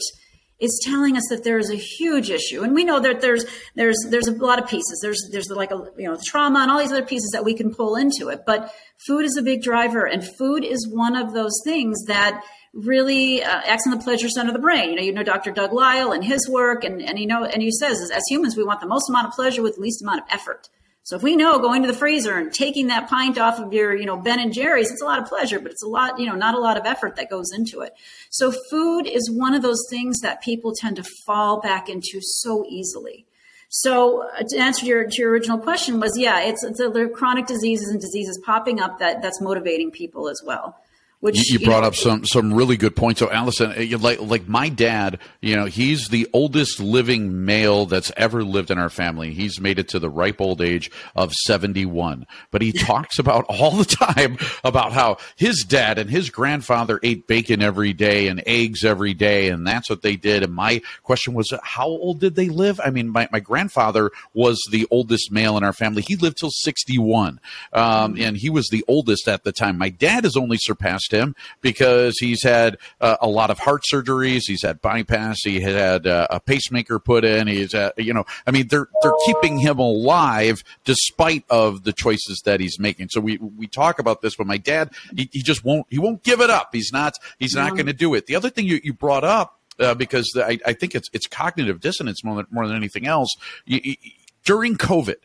is 0.59 0.79
telling 0.85 1.17
us 1.17 1.23
that 1.31 1.43
there 1.43 1.57
is 1.57 1.71
a 1.71 1.75
huge 1.75 2.29
issue. 2.29 2.61
And 2.61 2.75
we 2.75 2.83
know 2.83 2.99
that 2.99 3.21
there's 3.21 3.45
there's 3.73 3.97
there's 4.11 4.27
a 4.27 4.33
lot 4.33 4.61
of 4.61 4.69
pieces. 4.69 4.99
There's 5.01 5.19
there's 5.31 5.49
like 5.49 5.71
a 5.71 5.83
you 5.97 6.07
know 6.07 6.15
trauma 6.23 6.59
and 6.59 6.69
all 6.69 6.77
these 6.77 6.91
other 6.91 7.03
pieces 7.03 7.31
that 7.33 7.43
we 7.43 7.55
can 7.55 7.73
pull 7.73 7.95
into 7.95 8.27
it. 8.27 8.41
But 8.45 8.71
food 9.07 9.25
is 9.25 9.35
a 9.35 9.41
big 9.41 9.63
driver 9.63 10.05
and 10.05 10.23
food 10.23 10.63
is 10.63 10.87
one 10.87 11.15
of 11.15 11.33
those 11.33 11.59
things 11.63 11.97
that 12.05 12.43
really 12.75 13.41
uh, 13.41 13.61
acts 13.65 13.87
on 13.87 13.97
the 13.97 14.03
pleasure 14.03 14.29
center 14.29 14.49
of 14.49 14.53
the 14.53 14.61
brain. 14.61 14.91
You 14.91 14.95
know 14.95 15.01
you 15.01 15.11
know 15.11 15.23
dr 15.23 15.51
Doug 15.53 15.73
Lisle 15.73 16.11
and 16.11 16.23
his 16.23 16.47
work 16.47 16.83
and 16.83 17.01
and 17.01 17.17
you 17.17 17.25
know 17.25 17.45
and 17.45 17.63
he 17.63 17.71
says 17.71 18.11
as 18.11 18.21
humans 18.29 18.55
we 18.55 18.63
want 18.63 18.79
the 18.79 18.85
most 18.85 19.09
amount 19.09 19.29
of 19.29 19.33
pleasure 19.33 19.63
with 19.63 19.77
the 19.77 19.81
least 19.81 20.03
amount 20.03 20.21
of 20.21 20.27
effort 20.29 20.69
so 21.03 21.15
if 21.15 21.23
we 21.23 21.35
know 21.35 21.57
going 21.59 21.81
to 21.81 21.87
the 21.87 21.97
freezer 21.97 22.37
and 22.37 22.53
taking 22.53 22.87
that 22.87 23.09
pint 23.09 23.39
off 23.39 23.59
of 23.59 23.73
your, 23.73 23.95
you 23.95 24.05
know, 24.05 24.17
Ben 24.17 24.39
and 24.39 24.53
Jerry's, 24.53 24.91
it's 24.91 25.01
a 25.01 25.05
lot 25.05 25.19
of 25.19 25.25
pleasure, 25.25 25.59
but 25.59 25.71
it's 25.71 25.81
a 25.81 25.87
lot, 25.87 26.19
you 26.19 26.27
know, 26.27 26.35
not 26.35 26.53
a 26.53 26.59
lot 26.59 26.77
of 26.77 26.85
effort 26.85 27.15
that 27.15 27.29
goes 27.29 27.51
into 27.51 27.81
it. 27.81 27.93
So 28.29 28.53
food 28.69 29.07
is 29.07 29.29
one 29.31 29.55
of 29.55 29.63
those 29.63 29.83
things 29.89 30.19
that 30.19 30.43
people 30.43 30.73
tend 30.75 30.97
to 30.97 31.03
fall 31.25 31.59
back 31.59 31.89
into 31.89 32.19
so 32.21 32.65
easily. 32.69 33.25
So 33.69 34.29
uh, 34.29 34.43
to 34.49 34.57
answer 34.57 34.85
your, 34.85 35.05
to 35.05 35.15
your 35.17 35.31
original 35.31 35.57
question 35.57 35.99
was, 35.99 36.17
yeah, 36.17 36.41
it's, 36.41 36.63
it's 36.63 36.79
a, 36.79 37.07
chronic 37.09 37.47
diseases 37.47 37.87
and 37.87 37.99
diseases 37.99 38.39
popping 38.45 38.79
up 38.79 38.99
that 38.99 39.21
that's 39.21 39.41
motivating 39.41 39.91
people 39.91 40.29
as 40.29 40.41
well. 40.45 40.80
Which, 41.22 41.51
you, 41.51 41.59
you 41.59 41.65
brought 41.67 41.82
know, 41.82 41.89
up 41.89 41.95
some 41.95 42.26
some 42.26 42.51
really 42.51 42.78
good 42.78 42.95
points. 42.95 43.19
So, 43.19 43.30
Alison, 43.30 43.72
uh, 43.72 43.97
like 43.99 44.19
like 44.19 44.47
my 44.47 44.69
dad, 44.69 45.19
you 45.39 45.55
know, 45.55 45.65
he's 45.65 46.09
the 46.09 46.28
oldest 46.34 46.80
living 46.80 47.45
male 47.45 47.86
that's 47.86 48.11
ever 48.17 48.43
lived 48.43 48.72
in 48.72 48.80
our 48.80 48.89
family. 48.89 49.32
He's 49.32 49.61
made 49.61 49.78
it 49.78 49.88
to 49.89 49.99
the 49.99 50.09
ripe 50.09 50.41
old 50.41 50.61
age 50.61 50.89
of 51.15 51.32
seventy 51.32 51.86
one. 51.86 52.26
But 52.49 52.63
he 52.63 52.72
talks 52.72 53.19
about 53.19 53.45
all 53.49 53.69
the 53.69 53.86
time 53.86 54.39
about 54.63 54.93
how 54.93 55.17
his 55.36 55.63
dad 55.63 55.99
and 55.99 56.09
his 56.09 56.32
grandfather 56.32 56.99
ate 57.03 57.28
bacon 57.28 57.61
every 57.61 57.93
day 57.93 58.28
and 58.28 58.41
eggs 58.47 58.84
every 58.84 59.13
day, 59.13 59.49
and 59.49 59.65
that's 59.65 59.91
what 59.91 60.01
they 60.01 60.15
did. 60.15 60.41
And 60.41 60.55
my 60.55 60.82
question 61.03 61.36
was, 61.36 61.53
how 61.61 61.86
old 61.86 62.19
did 62.19 62.34
they 62.34 62.49
live? 62.49 62.82
I 62.84 62.89
mean, 62.89 63.09
my 63.09 63.30
my 63.32 63.39
grandfather 63.39 64.09
was 64.34 64.59
the 64.72 64.88
oldest 64.89 65.32
male 65.32 65.55
in 65.55 65.63
our 65.63 65.74
family. 65.74 66.01
He 66.01 66.15
lived 66.15 66.38
till 66.39 66.49
sixty 66.49 66.97
one, 66.97 67.39
um, 67.74 68.17
and 68.17 68.36
he 68.36 68.49
was 68.49 68.69
the 68.69 68.84
oldest 68.88 69.28
at 69.28 69.43
the 69.43 69.51
time. 69.51 69.78
My 69.78 69.89
dad 69.89 70.24
has 70.24 70.36
only 70.36 70.57
surpassed 70.57 71.11
him 71.12 71.36
because 71.62 72.18
he's 72.20 72.43
had 72.43 72.78
uh, 72.99 73.18
a 73.22 73.28
lot 73.28 73.49
of 73.49 73.59
heart 73.59 73.84
surgeries. 73.91 74.41
He's 74.47 74.64
had 74.64 74.82
bypass. 74.82 75.38
He 75.43 75.62
had 75.62 76.07
uh, 76.07 76.28
a 76.30 76.39
pacemaker 76.39 76.99
put 76.99 77.24
in. 77.24 77.47
He's, 77.47 77.74
at, 77.74 77.97
you 77.97 78.14
know, 78.14 78.26
I 78.47 78.51
mean, 78.51 78.68
they're 78.68 78.88
they're 79.01 79.14
keeping 79.26 79.57
him 79.57 79.80
alive 79.80 80.64
despite 80.86 81.45
of 81.49 81.84
the 81.84 81.93
choices 81.93 82.41
that 82.45 82.59
he's 82.59 82.80
making. 82.80 83.09
So 83.09 83.22
we 83.22 83.38
we 83.38 83.68
talk 83.68 83.99
about 83.99 84.22
this, 84.22 84.36
but 84.36 84.47
my 84.47 84.57
dad, 84.57 84.91
he, 85.16 85.30
he 85.32 85.41
just 85.41 85.64
won't 85.64 85.86
he 85.89 85.99
won't 85.99 86.24
give 86.24 86.41
it 86.41 86.49
up. 86.49 86.70
He's 86.74 86.91
not 86.91 87.16
he's 87.39 87.53
not 87.53 87.72
going 87.74 87.88
to 87.88 87.93
do 87.93 88.14
it. 88.14 88.26
The 88.26 88.36
other 88.36 88.49
thing 88.49 88.66
you, 88.66 88.80
you 88.84 88.93
brought 88.93 89.24
up 89.24 89.59
uh, 89.80 89.95
because 89.95 90.32
I, 90.36 90.59
I, 90.66 90.74
think 90.74 90.95
it's 90.95 91.09
it's 91.14 91.28
cognitive 91.28 91.80
dissonance 91.80 92.24
more 92.24 92.36
than 92.36 92.47
more 92.51 92.68
than 92.68 92.76
anything 92.76 93.07
else. 93.07 93.30
You, 93.66 93.80
you, 93.84 93.95
during 94.43 94.76
COVID, 94.76 95.16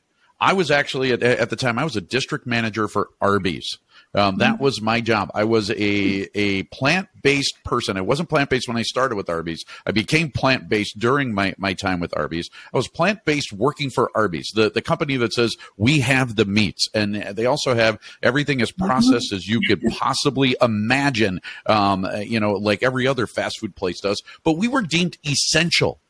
I 0.40 0.52
was 0.52 0.70
actually 0.70 1.12
at, 1.12 1.22
at, 1.22 1.50
the 1.50 1.56
time 1.56 1.78
I 1.78 1.84
was 1.84 1.96
a 1.96 2.00
district 2.00 2.46
manager 2.46 2.88
for 2.88 3.08
Arby's. 3.20 3.78
Um, 4.16 4.38
that 4.38 4.54
mm-hmm. 4.54 4.64
was 4.64 4.80
my 4.80 5.00
job. 5.00 5.30
I 5.34 5.44
was 5.44 5.70
a 5.70 6.28
a 6.34 6.62
plant 6.64 7.08
based 7.22 7.62
person. 7.64 7.96
I 7.96 8.00
wasn't 8.00 8.30
plant 8.30 8.48
based 8.48 8.66
when 8.66 8.76
I 8.76 8.82
started 8.82 9.16
with 9.16 9.28
Arby's. 9.28 9.64
I 9.84 9.92
became 9.92 10.30
plant 10.30 10.68
based 10.68 10.98
during 10.98 11.34
my, 11.34 11.54
my 11.58 11.74
time 11.74 12.00
with 12.00 12.16
Arby's. 12.16 12.48
I 12.72 12.76
was 12.76 12.88
plant 12.88 13.24
based 13.24 13.52
working 13.52 13.90
for 13.90 14.10
Arby's, 14.14 14.50
the, 14.54 14.70
the 14.70 14.80
company 14.80 15.16
that 15.18 15.34
says 15.34 15.54
we 15.76 16.00
have 16.00 16.36
the 16.36 16.46
meats, 16.46 16.88
and 16.94 17.14
they 17.14 17.44
also 17.46 17.74
have 17.74 17.98
everything 18.22 18.62
as 18.62 18.72
mm-hmm. 18.72 18.86
processed 18.86 19.32
as 19.32 19.46
you 19.46 19.60
could 19.60 19.82
possibly 19.98 20.56
imagine. 20.62 21.40
Um, 21.66 22.08
you 22.20 22.40
know, 22.40 22.52
like 22.52 22.82
every 22.82 23.06
other 23.06 23.26
fast 23.26 23.60
food 23.60 23.76
place 23.76 24.00
does. 24.00 24.22
But 24.44 24.52
we 24.52 24.66
were 24.66 24.82
deemed 24.82 25.18
essential 25.26 26.00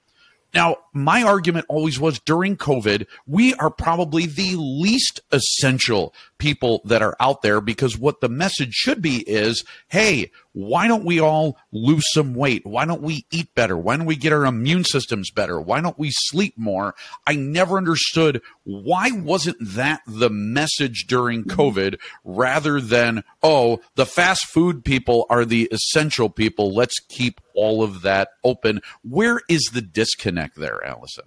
now, 0.56 0.76
my 0.94 1.22
argument 1.22 1.66
always 1.68 2.00
was 2.00 2.18
during 2.20 2.56
COVID, 2.56 3.06
we 3.26 3.52
are 3.54 3.70
probably 3.70 4.24
the 4.24 4.56
least 4.56 5.20
essential 5.30 6.14
people 6.38 6.80
that 6.84 7.02
are 7.02 7.16
out 7.20 7.42
there 7.42 7.60
because 7.60 7.98
what 7.98 8.20
the 8.20 8.28
message 8.28 8.72
should 8.72 9.00
be 9.00 9.18
is, 9.28 9.64
hey, 9.88 10.30
why 10.52 10.88
don't 10.88 11.04
we 11.04 11.20
all 11.20 11.58
lose 11.72 12.04
some 12.12 12.34
weight? 12.34 12.64
Why 12.64 12.84
don't 12.84 13.02
we 13.02 13.26
eat 13.30 13.54
better? 13.54 13.76
Why 13.76 13.96
don't 13.96 14.06
we 14.06 14.16
get 14.16 14.32
our 14.32 14.46
immune 14.46 14.84
systems 14.84 15.30
better? 15.30 15.60
Why 15.60 15.80
don't 15.80 15.98
we 15.98 16.10
sleep 16.12 16.54
more? 16.56 16.94
I 17.26 17.36
never 17.36 17.76
understood 17.76 18.40
why 18.64 19.10
wasn't 19.12 19.58
that 19.60 20.00
the 20.06 20.30
message 20.30 21.06
during 21.08 21.44
mm-hmm. 21.44 21.60
COVID 21.60 21.98
rather 22.24 22.80
than, 22.80 23.22
oh, 23.42 23.80
the 23.96 24.06
fast 24.06 24.46
food 24.46 24.84
people 24.84 25.26
are 25.28 25.44
the 25.44 25.68
essential 25.70 26.30
people. 26.30 26.74
Let's 26.74 26.98
keep 27.00 27.40
all 27.54 27.82
of 27.82 28.02
that 28.02 28.30
open. 28.42 28.80
Where 29.02 29.42
is 29.48 29.70
the 29.72 29.82
disconnect 29.82 30.56
there, 30.56 30.84
Alison? 30.84 31.24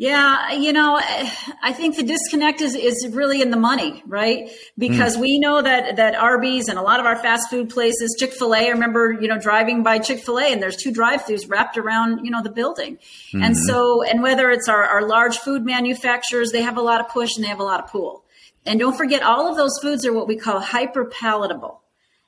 Yeah, 0.00 0.52
you 0.52 0.72
know, 0.72 0.98
I 1.62 1.74
think 1.74 1.96
the 1.96 2.02
disconnect 2.02 2.62
is, 2.62 2.74
is 2.74 3.06
really 3.12 3.42
in 3.42 3.50
the 3.50 3.58
money, 3.58 4.02
right? 4.06 4.50
Because 4.78 5.18
mm. 5.18 5.20
we 5.20 5.38
know 5.38 5.60
that 5.60 5.96
that 5.96 6.14
Arby's 6.14 6.68
and 6.68 6.78
a 6.78 6.82
lot 6.82 7.00
of 7.00 7.04
our 7.04 7.16
fast 7.16 7.50
food 7.50 7.68
places, 7.68 8.16
Chick 8.18 8.32
Fil 8.32 8.54
A. 8.54 8.60
I 8.60 8.68
remember, 8.68 9.12
you 9.12 9.28
know, 9.28 9.38
driving 9.38 9.82
by 9.82 9.98
Chick 9.98 10.20
Fil 10.20 10.38
A 10.38 10.52
and 10.54 10.62
there's 10.62 10.76
two 10.76 10.90
drive-throughs 10.90 11.50
wrapped 11.50 11.76
around, 11.76 12.24
you 12.24 12.30
know, 12.30 12.42
the 12.42 12.50
building, 12.50 12.96
mm-hmm. 12.96 13.42
and 13.42 13.54
so 13.54 14.02
and 14.02 14.22
whether 14.22 14.50
it's 14.50 14.70
our, 14.70 14.84
our 14.84 15.06
large 15.06 15.36
food 15.36 15.66
manufacturers, 15.66 16.50
they 16.50 16.62
have 16.62 16.78
a 16.78 16.82
lot 16.82 17.02
of 17.02 17.10
push 17.10 17.36
and 17.36 17.44
they 17.44 17.48
have 17.50 17.60
a 17.60 17.62
lot 17.62 17.84
of 17.84 17.90
pull, 17.90 18.24
and 18.64 18.80
don't 18.80 18.96
forget, 18.96 19.22
all 19.22 19.50
of 19.50 19.56
those 19.58 19.78
foods 19.82 20.06
are 20.06 20.14
what 20.14 20.26
we 20.26 20.36
call 20.36 20.60
hyper 20.60 21.04
palatable 21.04 21.79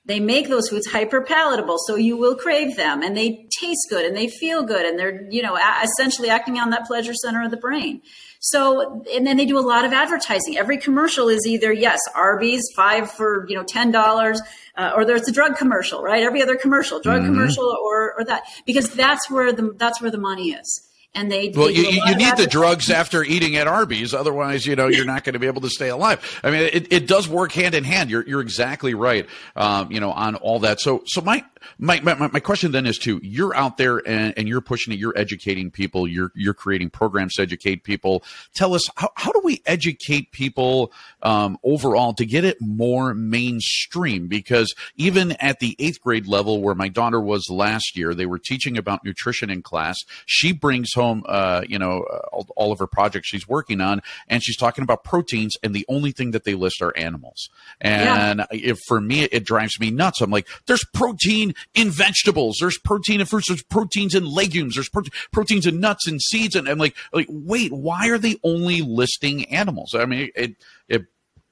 they 0.04 0.18
make 0.18 0.48
those 0.48 0.68
foods 0.68 0.86
hyper 0.88 1.20
palatable 1.20 1.76
so 1.86 1.94
you 1.94 2.16
will 2.16 2.34
crave 2.34 2.76
them 2.76 3.02
and 3.02 3.16
they 3.16 3.46
taste 3.60 3.86
good 3.88 4.04
and 4.04 4.16
they 4.16 4.28
feel 4.28 4.62
good 4.62 4.84
and 4.84 4.98
they're 4.98 5.26
you 5.30 5.42
know 5.42 5.56
essentially 5.82 6.28
acting 6.28 6.58
on 6.58 6.70
that 6.70 6.86
pleasure 6.86 7.14
center 7.14 7.42
of 7.42 7.50
the 7.50 7.56
brain. 7.56 8.02
So 8.40 9.04
and 9.14 9.26
then 9.26 9.36
they 9.36 9.46
do 9.46 9.58
a 9.58 9.60
lot 9.60 9.84
of 9.84 9.92
advertising. 9.92 10.58
Every 10.58 10.78
commercial 10.78 11.28
is 11.28 11.46
either 11.46 11.72
yes 11.72 12.00
arby's 12.14 12.62
five 12.74 13.10
for 13.10 13.46
you 13.48 13.56
know 13.56 13.64
ten 13.64 13.90
dollars 13.90 14.40
uh, 14.76 14.92
or 14.94 15.04
there's 15.04 15.28
a 15.28 15.32
drug 15.32 15.56
commercial 15.56 16.02
right? 16.02 16.22
Every 16.22 16.42
other 16.42 16.56
commercial 16.56 17.00
drug 17.00 17.22
mm-hmm. 17.22 17.32
commercial 17.34 17.64
or 17.64 18.14
or 18.18 18.24
that 18.24 18.42
because 18.66 18.90
that's 18.90 19.30
where 19.30 19.52
the 19.52 19.74
that's 19.78 20.00
where 20.00 20.10
the 20.10 20.18
money 20.18 20.50
is 20.50 20.88
and 21.14 21.30
they 21.30 21.52
well 21.54 21.70
you, 21.70 21.82
you 21.82 22.16
need 22.16 22.36
the 22.36 22.46
drugs 22.46 22.90
after 22.90 23.22
eating 23.22 23.56
at 23.56 23.66
arby's 23.66 24.14
otherwise 24.14 24.64
you 24.64 24.74
know 24.74 24.88
you're 24.88 25.04
not 25.04 25.24
going 25.24 25.34
to 25.34 25.38
be 25.38 25.46
able 25.46 25.60
to 25.60 25.68
stay 25.68 25.88
alive. 25.88 26.40
I 26.42 26.50
mean 26.50 26.62
it, 26.62 26.92
it 26.92 27.06
does 27.06 27.28
work 27.28 27.52
hand 27.52 27.74
in 27.74 27.84
hand. 27.84 28.10
You're, 28.10 28.26
you're 28.26 28.40
exactly 28.40 28.94
right 28.94 29.26
um, 29.54 29.92
you 29.92 30.00
know 30.00 30.12
on 30.12 30.36
all 30.36 30.60
that. 30.60 30.80
So 30.80 31.02
so 31.06 31.20
my 31.20 31.44
my, 31.78 32.00
my, 32.00 32.14
my 32.14 32.40
question 32.40 32.72
then 32.72 32.86
is 32.86 32.98
to 32.98 33.20
you're 33.22 33.54
out 33.54 33.76
there 33.76 33.98
and, 34.08 34.34
and 34.36 34.48
you're 34.48 34.60
pushing 34.60 34.92
it 34.92 34.98
you're 34.98 35.16
educating 35.16 35.70
people 35.70 36.08
you're 36.08 36.32
you're 36.34 36.54
creating 36.54 36.90
programs 36.90 37.34
to 37.34 37.42
educate 37.42 37.84
people. 37.84 38.22
Tell 38.54 38.74
us 38.74 38.82
how, 38.96 39.10
how 39.14 39.32
do 39.32 39.40
we 39.44 39.62
educate 39.66 40.32
people 40.32 40.92
um, 41.22 41.58
overall 41.62 42.14
to 42.14 42.24
get 42.24 42.44
it 42.44 42.56
more 42.60 43.12
mainstream? 43.12 44.28
Because 44.28 44.74
even 44.96 45.32
at 45.32 45.60
the 45.60 45.76
eighth 45.78 46.00
grade 46.00 46.26
level 46.26 46.62
where 46.62 46.74
my 46.74 46.88
daughter 46.88 47.20
was 47.20 47.50
last 47.50 47.96
year 47.96 48.14
they 48.14 48.26
were 48.26 48.38
teaching 48.38 48.78
about 48.78 49.04
nutrition 49.04 49.50
in 49.50 49.62
class. 49.62 49.98
She 50.24 50.52
brings 50.52 50.92
home 50.94 51.01
uh, 51.26 51.62
you 51.68 51.78
know 51.78 52.04
all, 52.32 52.46
all 52.56 52.72
of 52.72 52.78
her 52.78 52.86
projects 52.86 53.28
she's 53.28 53.48
working 53.48 53.80
on 53.80 54.00
and 54.28 54.42
she's 54.42 54.56
talking 54.56 54.82
about 54.82 55.04
proteins 55.04 55.54
and 55.62 55.74
the 55.74 55.84
only 55.88 56.12
thing 56.12 56.32
that 56.32 56.44
they 56.44 56.54
list 56.54 56.82
are 56.82 56.96
animals 56.96 57.48
and 57.80 58.38
yeah. 58.38 58.70
if 58.70 58.78
for 58.86 59.00
me 59.00 59.24
it 59.24 59.44
drives 59.44 59.78
me 59.80 59.90
nuts 59.90 60.20
i'm 60.20 60.30
like 60.30 60.48
there's 60.66 60.84
protein 60.94 61.54
in 61.74 61.90
vegetables. 61.90 62.58
There's 62.60 62.78
protein 62.78 63.20
in 63.20 63.26
fruits. 63.26 63.48
There's 63.48 63.62
proteins 63.62 64.14
in 64.14 64.24
legumes. 64.24 64.74
There's 64.74 64.88
pro- 64.88 65.02
proteins 65.32 65.66
in 65.66 65.80
nuts 65.80 66.06
and 66.06 66.20
seeds. 66.20 66.56
And 66.56 66.68
I'm 66.68 66.78
like, 66.78 66.96
like, 67.12 67.26
wait, 67.28 67.72
why 67.72 68.08
are 68.08 68.18
they 68.18 68.38
only 68.42 68.82
listing 68.82 69.44
animals? 69.46 69.94
I 69.94 70.06
mean, 70.06 70.30
it, 70.34 70.56
it 70.88 71.06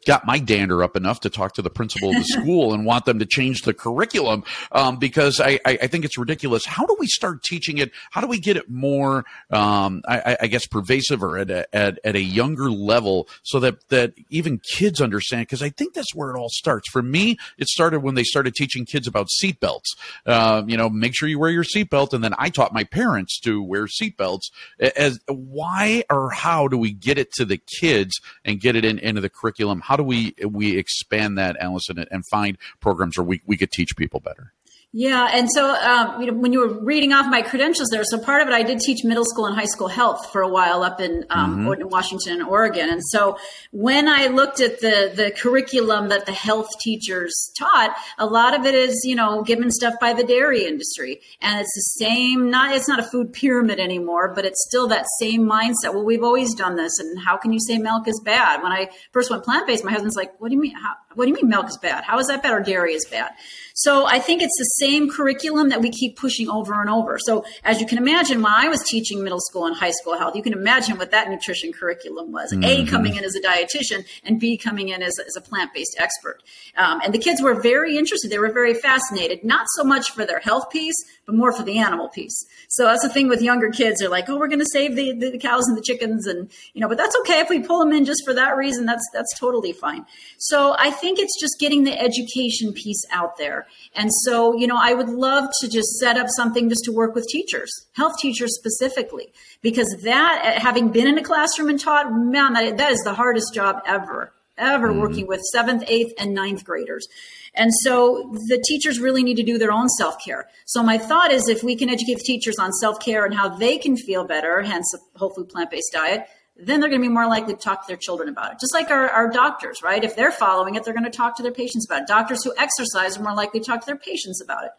got 0.07 0.27
my 0.27 0.39
dander 0.39 0.83
up 0.83 0.97
enough 0.97 1.21
to 1.21 1.31
talk 1.31 1.55
to 1.55 1.63
the 1.63 1.71
principal 1.71 2.11
of 2.11 2.17
the 2.17 2.25
school 2.41 2.73
and 2.73 2.85
want 2.85 3.05
them 3.05 3.19
to 3.19 3.27
change 3.27 3.63
the 3.63 3.75
curriculum 3.75 4.45
um, 4.73 4.97
because 4.97 5.41
I, 5.41 5.61
I, 5.67 5.79
I, 5.83 5.87
think 5.87 6.05
it's 6.05 6.17
ridiculous. 6.17 6.65
How 6.65 6.87
do 6.87 6.97
we 6.99 7.07
start 7.07 7.43
teaching 7.43 7.79
it? 7.79 7.91
How 8.11 8.21
do 8.21 8.27
we 8.27 8.39
get 8.39 8.57
it 8.57 8.71
more, 8.71 9.25
um, 9.51 10.03
I, 10.09 10.39
I, 10.43 10.47
guess, 10.47 10.67
pervasive 10.67 11.23
or 11.23 11.39
at 11.39 11.51
a, 11.51 11.75
at, 11.75 11.99
at 12.05 12.17
a 12.17 12.21
younger 12.21 12.71
level 12.71 13.29
so 13.43 13.61
that, 13.61 13.89
that 13.89 14.15
even 14.31 14.59
kids 14.59 15.01
understand? 15.01 15.43
Because 15.43 15.63
I 15.63 15.71
think 15.71 15.95
that's 15.95 16.15
where 16.15 16.31
it 16.31 16.39
all 16.39 16.49
starts. 16.51 16.89
For 16.91 17.03
me, 17.03 17.37
it 17.59 17.69
started 17.69 18.01
when 18.01 18.15
they 18.15 18.25
started 18.25 18.55
teaching 18.55 18.87
kids 18.87 19.07
about 19.07 19.29
seatbelts. 19.43 19.97
Uh, 20.25 20.63
you 20.67 20.77
know, 20.77 20.89
make 20.89 21.15
sure 21.15 21.29
you 21.29 21.39
wear 21.39 21.51
your 21.51 21.65
seatbelt. 21.65 22.15
And 22.15 22.25
then 22.25 22.35
I 22.39 22.49
taught 22.49 22.73
my 22.73 22.85
parents 22.85 23.39
to 23.41 23.63
wear 23.63 23.87
seatbelts. 23.87 24.51
As 24.97 25.21
why 25.27 26.05
or 26.11 26.31
how 26.31 26.69
do 26.69 26.79
we 26.79 26.93
get 26.93 27.19
it 27.19 27.33
to 27.33 27.45
the 27.45 27.61
kids 27.81 28.19
and 28.45 28.61
get 28.61 28.77
it 28.77 28.85
in, 28.85 28.99
into 28.99 29.21
the 29.21 29.31
curriculum? 29.31 29.81
How 29.91 29.97
do 29.97 30.05
we 30.05 30.37
we 30.47 30.79
expand 30.79 31.37
that, 31.39 31.57
Alison, 31.59 31.99
and 32.13 32.25
find 32.25 32.57
programs 32.79 33.19
where 33.19 33.25
we, 33.25 33.43
we 33.45 33.57
could 33.57 33.73
teach 33.73 33.97
people 33.97 34.21
better? 34.21 34.53
Yeah, 34.93 35.29
and 35.33 35.49
so 35.49 35.73
um, 35.73 36.21
you 36.21 36.27
know, 36.27 36.37
when 36.37 36.53
you 36.53 36.59
were 36.59 36.83
reading 36.83 37.13
off 37.13 37.27
my 37.31 37.43
credentials 37.43 37.91
there, 37.93 38.03
so 38.03 38.19
part 38.19 38.43
of 38.43 38.49
it 38.49 38.55
I 38.55 38.65
did 38.65 38.81
teach 38.81 39.05
middle 39.05 39.25
school 39.25 39.47
and 39.47 39.55
high 39.55 39.67
school 39.67 39.87
health 39.87 40.33
for 40.33 40.43
a 40.43 40.49
while 40.49 40.83
up 40.83 41.01
in, 41.01 41.25
um, 41.31 41.65
mm-hmm. 41.65 41.89
Washington 41.89 42.41
and 42.41 42.43
Oregon, 42.43 42.89
and 42.91 43.01
so 43.05 43.39
when 43.71 44.09
I 44.09 44.27
looked 44.27 44.59
at 44.59 44.81
the 44.81 45.13
the 45.15 45.31
curriculum 45.31 46.09
that 46.09 46.27
the 46.27 46.33
health 46.33 46.71
teachers 46.81 47.53
taught, 47.57 47.95
a 48.19 48.27
lot 48.27 48.59
of 48.59 48.67
it 48.67 48.75
is 48.75 49.01
you 49.05 49.15
know 49.15 49.45
given 49.45 49.71
stuff 49.71 49.95
by 50.01 50.13
the 50.13 50.25
dairy 50.25 50.67
industry, 50.67 51.21
and 51.41 51.61
it's 51.61 51.73
the 51.77 52.05
same. 52.05 52.51
Not 52.51 52.75
it's 52.75 52.89
not 52.89 52.99
a 52.99 53.05
food 53.05 53.33
pyramid 53.33 53.79
anymore, 53.79 54.33
but 54.35 54.45
it's 54.45 54.65
still 54.67 54.89
that 54.89 55.07
same 55.21 55.43
mindset. 55.43 55.95
Well, 55.95 56.05
we've 56.05 56.25
always 56.25 56.53
done 56.55 56.75
this, 56.75 56.99
and 56.99 57.17
how 57.17 57.37
can 57.37 57.53
you 57.53 57.61
say 57.61 57.79
milk 57.79 58.09
is 58.09 58.21
bad? 58.25 58.61
When 58.61 58.73
I 58.73 58.91
first 59.13 59.31
went 59.31 59.45
plant 59.45 59.69
based, 59.69 59.85
my 59.85 59.93
husband's 59.93 60.17
like, 60.17 60.33
"What 60.41 60.49
do 60.49 60.57
you 60.57 60.61
mean? 60.61 60.75
How, 60.75 60.97
what 61.15 61.25
do 61.25 61.31
you 61.31 61.35
mean 61.35 61.49
milk 61.49 61.69
is 61.69 61.79
bad? 61.79 62.05
How 62.05 62.19
is 62.19 62.29
that 62.29 62.43
bad 62.43 62.53
or 62.53 62.61
dairy 62.61 62.95
is 62.95 63.07
bad?" 63.11 63.33
So 63.75 64.05
I 64.05 64.19
think 64.19 64.43
it's 64.43 64.57
the 64.59 64.87
same 64.87 65.11
curriculum 65.11 65.71
that 65.71 65.81
we 65.81 65.91
keep 65.91 66.17
pushing 66.17 66.51
over 66.51 66.79
and 66.81 66.91
over. 66.91 67.19
So 67.19 67.45
as 67.65 67.81
you 67.81 67.87
can 67.87 67.99
imagine, 67.99 68.43
when 68.43 68.53
I 68.53 68.69
was 68.69 68.83
teaching 68.83 69.23
middle 69.23 69.41
school 69.41 69.67
and 69.67 69.75
high 69.75 69.93
school 69.93 70.19
health, 70.19 70.37
you 70.37 70.43
can 70.43 70.53
imagine 70.53 70.99
what 70.99 71.13
that 71.13 71.31
nutrition 71.31 71.73
curriculum 71.73 72.31
was. 72.31 72.53
Mm-hmm. 72.53 72.65
A, 72.65 72.87
coming 72.87 73.17
in 73.17 73.25
as 73.25 73.35
a 73.35 73.41
dietitian 73.41 74.05
and 74.25 74.39
B, 74.39 74.59
coming 74.59 74.89
in 74.91 75.03
as, 75.03 75.19
as 75.19 75.35
a 75.37 75.41
plant-based 75.41 75.97
expert. 75.99 76.43
Um, 76.77 77.01
and 77.03 77.15
the 77.15 77.19
kids 77.19 77.41
were 77.41 77.61
very 77.61 77.97
interested. 77.97 78.31
They 78.31 78.39
were 78.39 78.53
very 78.53 78.75
fascinated, 78.75 79.45
not 79.45 79.67
so 79.77 79.85
much 79.85 80.11
for 80.11 80.27
their 80.27 80.41
health 80.41 80.71
piece, 80.71 80.97
but 81.31 81.37
more 81.37 81.53
for 81.53 81.63
the 81.63 81.79
animal 81.79 82.09
piece. 82.09 82.45
So 82.69 82.85
that's 82.85 83.03
the 83.03 83.09
thing 83.09 83.29
with 83.29 83.41
younger 83.41 83.71
kids. 83.71 84.01
They're 84.01 84.09
like, 84.09 84.29
oh, 84.29 84.37
we're 84.37 84.49
going 84.49 84.61
to 84.61 84.67
save 84.73 84.97
the, 84.97 85.13
the 85.13 85.39
cows 85.39 85.69
and 85.69 85.77
the 85.77 85.83
chickens. 85.83 86.27
And, 86.27 86.51
you 86.75 86.81
know, 86.81 86.89
but 86.89 86.99
that's 86.99 87.17
okay. 87.21 87.39
If 87.39 87.49
we 87.49 87.61
pull 87.61 87.79
them 87.79 87.93
in 87.93 88.05
just 88.05 88.25
for 88.25 88.35
that 88.35 88.57
reason, 88.57 88.85
that's, 88.85 89.05
that's 89.13 89.39
totally 89.39 89.73
fine. 89.73 90.05
So 90.39 90.75
I 90.77 90.91
think 90.91 91.21
it's 91.21 91.39
just 91.41 91.61
getting 91.61 91.85
the 91.85 91.97
education 91.97 92.73
piece 92.73 93.03
out 93.13 93.39
there. 93.39 93.69
And 93.95 94.11
so, 94.25 94.57
you 94.57 94.67
know, 94.67 94.79
I 94.79 94.93
would 94.93 95.09
love 95.09 95.49
to 95.61 95.69
just 95.69 95.99
set 95.99 96.17
up 96.17 96.27
something 96.29 96.69
just 96.69 96.85
to 96.87 96.93
work 96.93 97.15
with 97.15 97.29
teachers, 97.29 97.71
health 97.93 98.15
teachers 98.19 98.57
specifically, 98.57 99.33
because 99.63 99.95
that, 100.03 100.59
having 100.59 100.89
been 100.89 101.07
in 101.07 101.17
a 101.17 101.23
classroom 101.23 101.69
and 101.69 101.79
taught, 101.79 102.13
man, 102.13 102.55
that, 102.55 102.77
that 102.79 102.91
is 102.91 103.01
the 103.05 103.15
hardest 103.15 103.55
job 103.55 103.83
ever, 103.87 104.33
ever 104.61 104.89
mm-hmm. 104.89 105.01
working 105.01 105.27
with 105.27 105.41
seventh, 105.53 105.85
eighth, 105.89 106.13
and 106.19 106.35
ninth 106.35 106.65
graders. 106.65 107.09
And 107.55 107.73
so 107.83 108.31
the 108.49 108.63
teachers 108.65 109.01
really 109.01 109.25
need 109.25 109.37
to 109.37 109.43
do 109.43 109.59
their 109.59 109.73
own 109.73 109.89
self 109.89 110.17
care. 110.25 110.49
So 110.67 110.83
my 110.83 110.99
thought 110.99 111.33
is 111.33 111.49
if 111.49 111.65
we 111.65 111.75
can 111.75 111.89
educate 111.89 112.19
the 112.19 112.25
teachers 112.25 112.59
on 112.59 112.73
self 112.73 113.01
care 113.01 113.25
and 113.25 113.35
how 113.35 113.49
they 113.49 113.79
can 113.79 113.97
feel 113.97 114.25
better, 114.25 114.63
hence 114.63 114.95
a 114.95 115.19
whole 115.19 115.31
food 115.31 115.49
plant 115.49 115.71
based 115.71 115.93
diet, 115.93 116.27
then 116.57 116.81
they're 116.81 116.91
going 116.91 117.01
to 117.01 117.09
be 117.09 117.13
more 117.13 117.27
likely 117.27 117.55
to 117.55 117.61
talk 117.61 117.83
to 117.83 117.89
their 117.89 117.97
children 117.97 118.29
about 118.29 118.53
it. 118.53 118.61
Just 118.61 118.75
like 118.75 118.91
our, 118.91 119.09
our 119.09 119.31
doctors, 119.31 119.83
right? 119.83 120.05
If 120.05 120.15
they're 120.15 120.31
following 120.31 120.75
it, 120.75 120.85
they're 120.85 120.95
going 120.95 121.05
to 121.05 121.11
talk 121.11 121.37
to 121.37 121.43
their 121.43 121.53
patients 121.53 121.87
about 121.87 122.03
it. 122.03 122.09
Doctors 122.09 122.45
who 122.45 122.53
exercise 122.59 123.17
are 123.17 123.23
more 123.23 123.35
likely 123.35 123.61
to 123.61 123.67
talk 123.67 123.81
to 123.81 123.87
their 123.87 123.97
patients 123.97 124.43
about 124.43 124.65
it. 124.65 124.73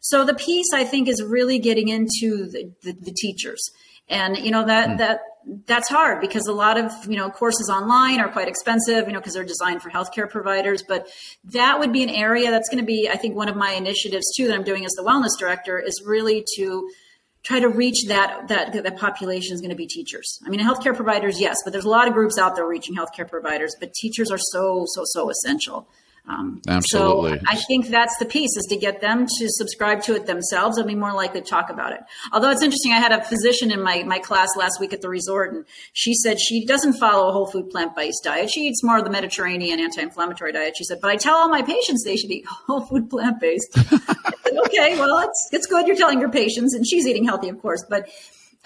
So 0.00 0.24
the 0.24 0.34
piece 0.34 0.72
I 0.72 0.84
think 0.84 1.08
is 1.08 1.22
really 1.22 1.58
getting 1.58 1.88
into 1.88 2.46
the, 2.46 2.72
the, 2.82 2.92
the 2.92 3.12
teachers. 3.12 3.70
And 4.08 4.36
you 4.38 4.50
know 4.50 4.64
that 4.64 4.88
mm. 4.88 4.98
that 4.98 5.20
that's 5.66 5.88
hard 5.88 6.20
because 6.20 6.46
a 6.46 6.52
lot 6.52 6.78
of 6.78 6.92
you 7.08 7.16
know 7.16 7.30
courses 7.30 7.68
online 7.68 8.20
are 8.20 8.28
quite 8.28 8.48
expensive, 8.48 9.06
you 9.06 9.12
know, 9.12 9.20
because 9.20 9.34
they're 9.34 9.44
designed 9.44 9.82
for 9.82 9.90
healthcare 9.90 10.28
providers. 10.28 10.82
But 10.86 11.08
that 11.44 11.78
would 11.78 11.92
be 11.92 12.02
an 12.02 12.10
area 12.10 12.50
that's 12.50 12.68
going 12.68 12.80
to 12.80 12.86
be, 12.86 13.08
I 13.10 13.16
think, 13.16 13.34
one 13.34 13.48
of 13.48 13.56
my 13.56 13.72
initiatives 13.72 14.24
too 14.36 14.46
that 14.46 14.54
I'm 14.54 14.64
doing 14.64 14.84
as 14.84 14.92
the 14.92 15.02
wellness 15.02 15.38
director 15.38 15.78
is 15.78 16.02
really 16.04 16.44
to 16.56 16.88
try 17.44 17.60
to 17.60 17.68
reach 17.68 18.06
that 18.08 18.48
that 18.48 18.72
that 18.72 18.96
population 18.96 19.54
is 19.54 19.60
going 19.60 19.70
to 19.70 19.76
be 19.76 19.86
teachers. 19.86 20.38
I 20.46 20.50
mean, 20.50 20.60
healthcare 20.60 20.94
providers, 20.94 21.40
yes, 21.40 21.56
but 21.64 21.72
there's 21.72 21.84
a 21.84 21.90
lot 21.90 22.08
of 22.08 22.14
groups 22.14 22.38
out 22.38 22.56
there 22.56 22.66
reaching 22.66 22.94
healthcare 22.96 23.28
providers, 23.28 23.74
but 23.78 23.92
teachers 23.94 24.30
are 24.30 24.38
so 24.38 24.84
so 24.88 25.02
so 25.04 25.30
essential. 25.30 25.88
Um, 26.28 26.60
Absolutely. 26.66 27.38
So 27.38 27.44
I 27.46 27.54
think 27.54 27.86
that's 27.86 28.16
the 28.18 28.24
piece 28.24 28.56
is 28.56 28.66
to 28.70 28.76
get 28.76 29.00
them 29.00 29.26
to 29.26 29.48
subscribe 29.48 30.02
to 30.02 30.16
it 30.16 30.26
themselves 30.26 30.76
and 30.76 30.86
be 30.86 30.96
more 30.96 31.12
likely 31.12 31.40
to 31.40 31.46
talk 31.46 31.70
about 31.70 31.92
it. 31.92 32.00
Although 32.32 32.50
it's 32.50 32.62
interesting, 32.62 32.92
I 32.92 32.98
had 32.98 33.12
a 33.12 33.22
physician 33.22 33.70
in 33.70 33.80
my, 33.80 34.02
my 34.02 34.18
class 34.18 34.48
last 34.56 34.80
week 34.80 34.92
at 34.92 35.02
the 35.02 35.08
resort, 35.08 35.52
and 35.52 35.64
she 35.92 36.14
said 36.14 36.40
she 36.40 36.66
doesn't 36.66 36.94
follow 36.94 37.28
a 37.28 37.32
whole 37.32 37.46
food 37.46 37.70
plant 37.70 37.94
based 37.94 38.24
diet. 38.24 38.50
She 38.50 38.62
eats 38.62 38.82
more 38.82 38.98
of 38.98 39.04
the 39.04 39.10
Mediterranean 39.10 39.78
anti 39.78 40.02
inflammatory 40.02 40.52
diet. 40.52 40.74
She 40.76 40.84
said, 40.84 40.98
but 41.00 41.10
I 41.10 41.16
tell 41.16 41.36
all 41.36 41.48
my 41.48 41.62
patients 41.62 42.02
they 42.04 42.16
should 42.16 42.30
eat 42.30 42.44
whole 42.66 42.80
food 42.80 43.08
plant 43.08 43.40
based. 43.40 43.78
okay, 44.66 44.98
well, 44.98 45.18
it's, 45.20 45.48
it's 45.52 45.66
good 45.66 45.86
you're 45.86 45.96
telling 45.96 46.18
your 46.18 46.30
patients, 46.30 46.74
and 46.74 46.84
she's 46.86 47.06
eating 47.06 47.24
healthy, 47.24 47.48
of 47.48 47.60
course, 47.60 47.84
but 47.88 48.08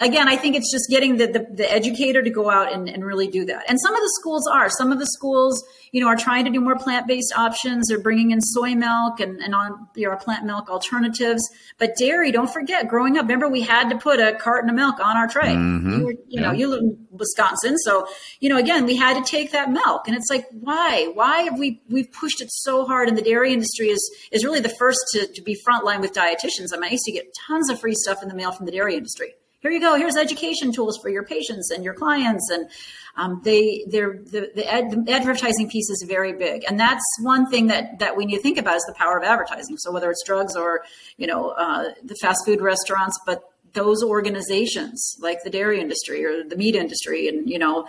again, 0.01 0.27
I 0.27 0.35
think 0.35 0.55
it's 0.55 0.71
just 0.71 0.89
getting 0.89 1.17
the, 1.17 1.27
the, 1.27 1.47
the 1.53 1.71
educator 1.71 2.21
to 2.21 2.29
go 2.29 2.49
out 2.49 2.73
and, 2.73 2.89
and, 2.89 3.05
really 3.05 3.27
do 3.27 3.45
that. 3.45 3.63
And 3.69 3.79
some 3.79 3.95
of 3.95 4.01
the 4.01 4.11
schools 4.19 4.47
are. 4.47 4.69
Some 4.69 4.91
of 4.91 4.99
the 4.99 5.05
schools, 5.05 5.63
you 5.91 6.01
know, 6.01 6.07
are 6.07 6.15
trying 6.15 6.45
to 6.45 6.51
do 6.51 6.59
more 6.59 6.77
plant 6.77 7.07
based 7.07 7.33
options. 7.37 7.87
They're 7.87 7.99
bringing 7.99 8.31
in 8.31 8.41
soy 8.41 8.73
milk 8.75 9.19
and, 9.19 9.39
and 9.41 9.53
on 9.53 9.87
you 9.95 10.09
know, 10.09 10.15
plant 10.15 10.45
milk 10.45 10.69
alternatives. 10.69 11.47
But 11.77 11.95
dairy, 11.97 12.31
don't 12.31 12.51
forget, 12.51 12.87
growing 12.87 13.17
up, 13.17 13.23
remember 13.23 13.47
we 13.47 13.61
had 13.61 13.89
to 13.89 13.97
put 13.97 14.19
a 14.19 14.33
carton 14.35 14.69
of 14.69 14.75
milk 14.75 14.99
on 14.99 15.17
our 15.17 15.27
tray. 15.27 15.49
Mm-hmm. 15.49 15.91
You, 15.91 16.05
were, 16.05 16.11
you 16.11 16.19
yeah. 16.27 16.41
know, 16.41 16.51
you 16.51 16.67
live 16.67 16.81
in 16.81 17.07
Wisconsin, 17.11 17.77
so 17.77 18.07
you 18.39 18.49
know, 18.49 18.57
again, 18.57 18.85
we 18.85 18.95
had 18.95 19.23
to 19.23 19.29
take 19.29 19.51
that 19.51 19.69
milk, 19.69 20.07
and 20.07 20.15
it's 20.15 20.29
like, 20.29 20.45
why? 20.51 21.11
Why 21.13 21.41
have 21.41 21.59
we 21.59 21.81
we've 21.89 22.11
pushed 22.11 22.41
it 22.41 22.49
so 22.51 22.85
hard? 22.85 23.07
And 23.07 23.17
the 23.17 23.21
dairy 23.21 23.53
industry 23.53 23.89
is 23.89 24.01
is 24.31 24.43
really 24.43 24.61
the 24.61 24.73
first 24.79 24.99
to, 25.13 25.27
to 25.27 25.41
be 25.41 25.57
frontline 25.67 26.01
with 26.01 26.13
dietitians. 26.13 26.69
I 26.73 26.77
mean, 26.77 26.85
I 26.85 26.91
used 26.91 27.03
to 27.05 27.11
get 27.11 27.25
tons 27.47 27.69
of 27.69 27.79
free 27.79 27.95
stuff 27.95 28.23
in 28.23 28.29
the 28.29 28.35
mail 28.35 28.51
from 28.51 28.65
the 28.65 28.71
dairy 28.71 28.95
industry 28.95 29.33
here 29.61 29.71
you 29.71 29.79
go. 29.79 29.95
Here's 29.95 30.17
education 30.17 30.71
tools 30.71 30.97
for 31.01 31.09
your 31.09 31.23
patients 31.23 31.69
and 31.69 31.83
your 31.83 31.93
clients. 31.93 32.49
And 32.49 32.69
um, 33.15 33.41
they, 33.43 33.85
they're, 33.87 34.13
the, 34.13 34.51
the, 34.55 34.71
ad, 34.71 35.05
the, 35.05 35.11
advertising 35.11 35.69
piece 35.69 35.89
is 35.89 36.03
very 36.07 36.33
big. 36.33 36.63
And 36.67 36.79
that's 36.79 37.03
one 37.21 37.49
thing 37.49 37.67
that, 37.67 37.99
that 37.99 38.17
we 38.17 38.25
need 38.25 38.37
to 38.37 38.41
think 38.41 38.57
about 38.57 38.77
is 38.77 38.85
the 38.87 38.95
power 38.95 39.17
of 39.17 39.23
advertising. 39.23 39.77
So 39.77 39.91
whether 39.91 40.09
it's 40.09 40.23
drugs 40.25 40.55
or, 40.55 40.81
you 41.17 41.27
know, 41.27 41.49
uh, 41.49 41.91
the 42.03 42.15
fast 42.15 42.43
food 42.43 42.59
restaurants, 42.59 43.19
but 43.25 43.43
those 43.73 44.03
organizations 44.03 45.15
like 45.19 45.43
the 45.43 45.49
dairy 45.49 45.79
industry 45.79 46.25
or 46.25 46.43
the 46.43 46.57
meat 46.57 46.75
industry 46.75 47.27
and, 47.27 47.47
you 47.47 47.59
know, 47.59 47.87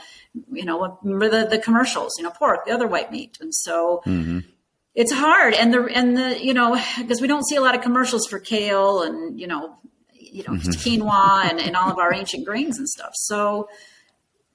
you 0.52 0.64
know, 0.64 0.98
remember 1.02 1.28
the, 1.28 1.48
the 1.48 1.58
commercials, 1.58 2.12
you 2.18 2.24
know, 2.24 2.30
pork, 2.30 2.66
the 2.66 2.72
other 2.72 2.86
white 2.86 3.10
meat. 3.10 3.38
And 3.40 3.54
so, 3.54 4.02
mm-hmm 4.06 4.40
it's 4.94 5.10
hard 5.10 5.54
and 5.54 5.72
the 5.72 5.86
and 5.86 6.16
the 6.18 6.44
you 6.44 6.52
know 6.52 6.78
because 6.98 7.20
we 7.22 7.26
don't 7.26 7.46
see 7.46 7.56
a 7.56 7.62
lot 7.62 7.74
of 7.74 7.80
commercials 7.80 8.26
for 8.26 8.38
kale 8.38 9.02
and 9.02 9.40
you 9.40 9.46
know 9.46 9.74
you 10.32 10.42
know, 10.48 10.54
mm-hmm. 10.54 10.70
quinoa 10.70 11.50
and, 11.50 11.60
and 11.60 11.76
all 11.76 11.90
of 11.90 11.98
our 11.98 12.12
ancient 12.12 12.46
grains 12.46 12.78
and 12.78 12.88
stuff. 12.88 13.12
So, 13.14 13.68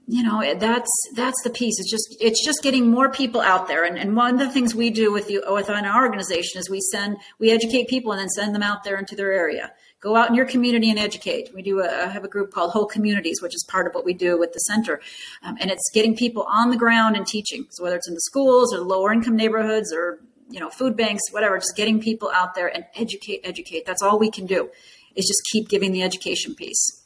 you 0.08 0.24
know, 0.24 0.56
that's 0.56 0.90
that's 1.16 1.42
the 1.44 1.50
piece. 1.50 1.80
It's 1.80 1.92
just 1.92 2.16
it's 2.20 2.44
just 2.44 2.64
getting 2.64 2.90
more 2.90 3.12
people 3.12 3.42
out 3.42 3.68
there. 3.68 3.84
And, 3.84 3.98
and 3.98 4.16
one 4.16 4.34
of 4.34 4.40
the 4.40 4.50
things 4.50 4.74
we 4.74 4.90
do 4.90 5.12
with 5.12 5.30
you 5.30 5.44
within 5.52 5.86
our 5.86 6.04
organization 6.04 6.60
is 6.60 6.70
we 6.70 6.80
send 6.80 7.18
we 7.40 7.52
educate 7.52 7.90
people 7.90 8.12
and 8.12 8.22
then 8.22 8.30
send 8.30 8.56
them 8.56 8.64
out 8.64 8.84
there 8.84 8.98
into 8.98 9.16
their 9.16 9.34
area. 9.34 9.72
Go 10.00 10.16
out 10.16 10.30
in 10.30 10.36
your 10.36 10.46
community 10.46 10.90
and 10.90 11.00
educate. 11.00 11.50
We 11.54 11.62
do 11.62 11.82
a, 11.82 12.08
have 12.08 12.24
a 12.24 12.28
group 12.28 12.52
called 12.52 12.72
Whole 12.72 12.86
Communities, 12.86 13.42
which 13.42 13.56
is 13.56 13.66
part 13.68 13.88
of 13.88 13.96
what 13.96 14.06
we 14.06 14.14
do 14.14 14.38
with 14.38 14.54
the 14.54 14.60
center, 14.60 15.02
um, 15.44 15.58
and 15.60 15.72
it's 15.72 15.90
getting 15.94 16.16
people 16.16 16.48
on 16.50 16.70
the 16.70 16.78
ground 16.78 17.16
and 17.18 17.26
teaching. 17.26 17.66
So 17.72 17.84
whether 17.84 17.98
it's 17.98 18.08
in 18.08 18.14
the 18.14 18.22
schools 18.22 18.74
or 18.74 18.80
lower 18.80 19.12
income 19.12 19.36
neighborhoods 19.36 19.92
or 19.94 20.20
you 20.50 20.62
know 20.62 20.70
food 20.70 20.96
banks, 20.96 21.24
whatever, 21.32 21.58
just 21.58 21.76
getting 21.76 22.00
people 22.00 22.32
out 22.34 22.56
there 22.56 22.74
and 22.74 22.86
educate, 22.96 23.42
educate. 23.44 23.86
That's 23.86 24.02
all 24.02 24.18
we 24.18 24.32
can 24.32 24.46
do 24.46 24.70
is 25.18 25.28
just 25.28 25.42
keep 25.52 25.68
giving 25.68 25.92
the 25.92 26.04
education 26.04 26.56
piece. 26.56 26.97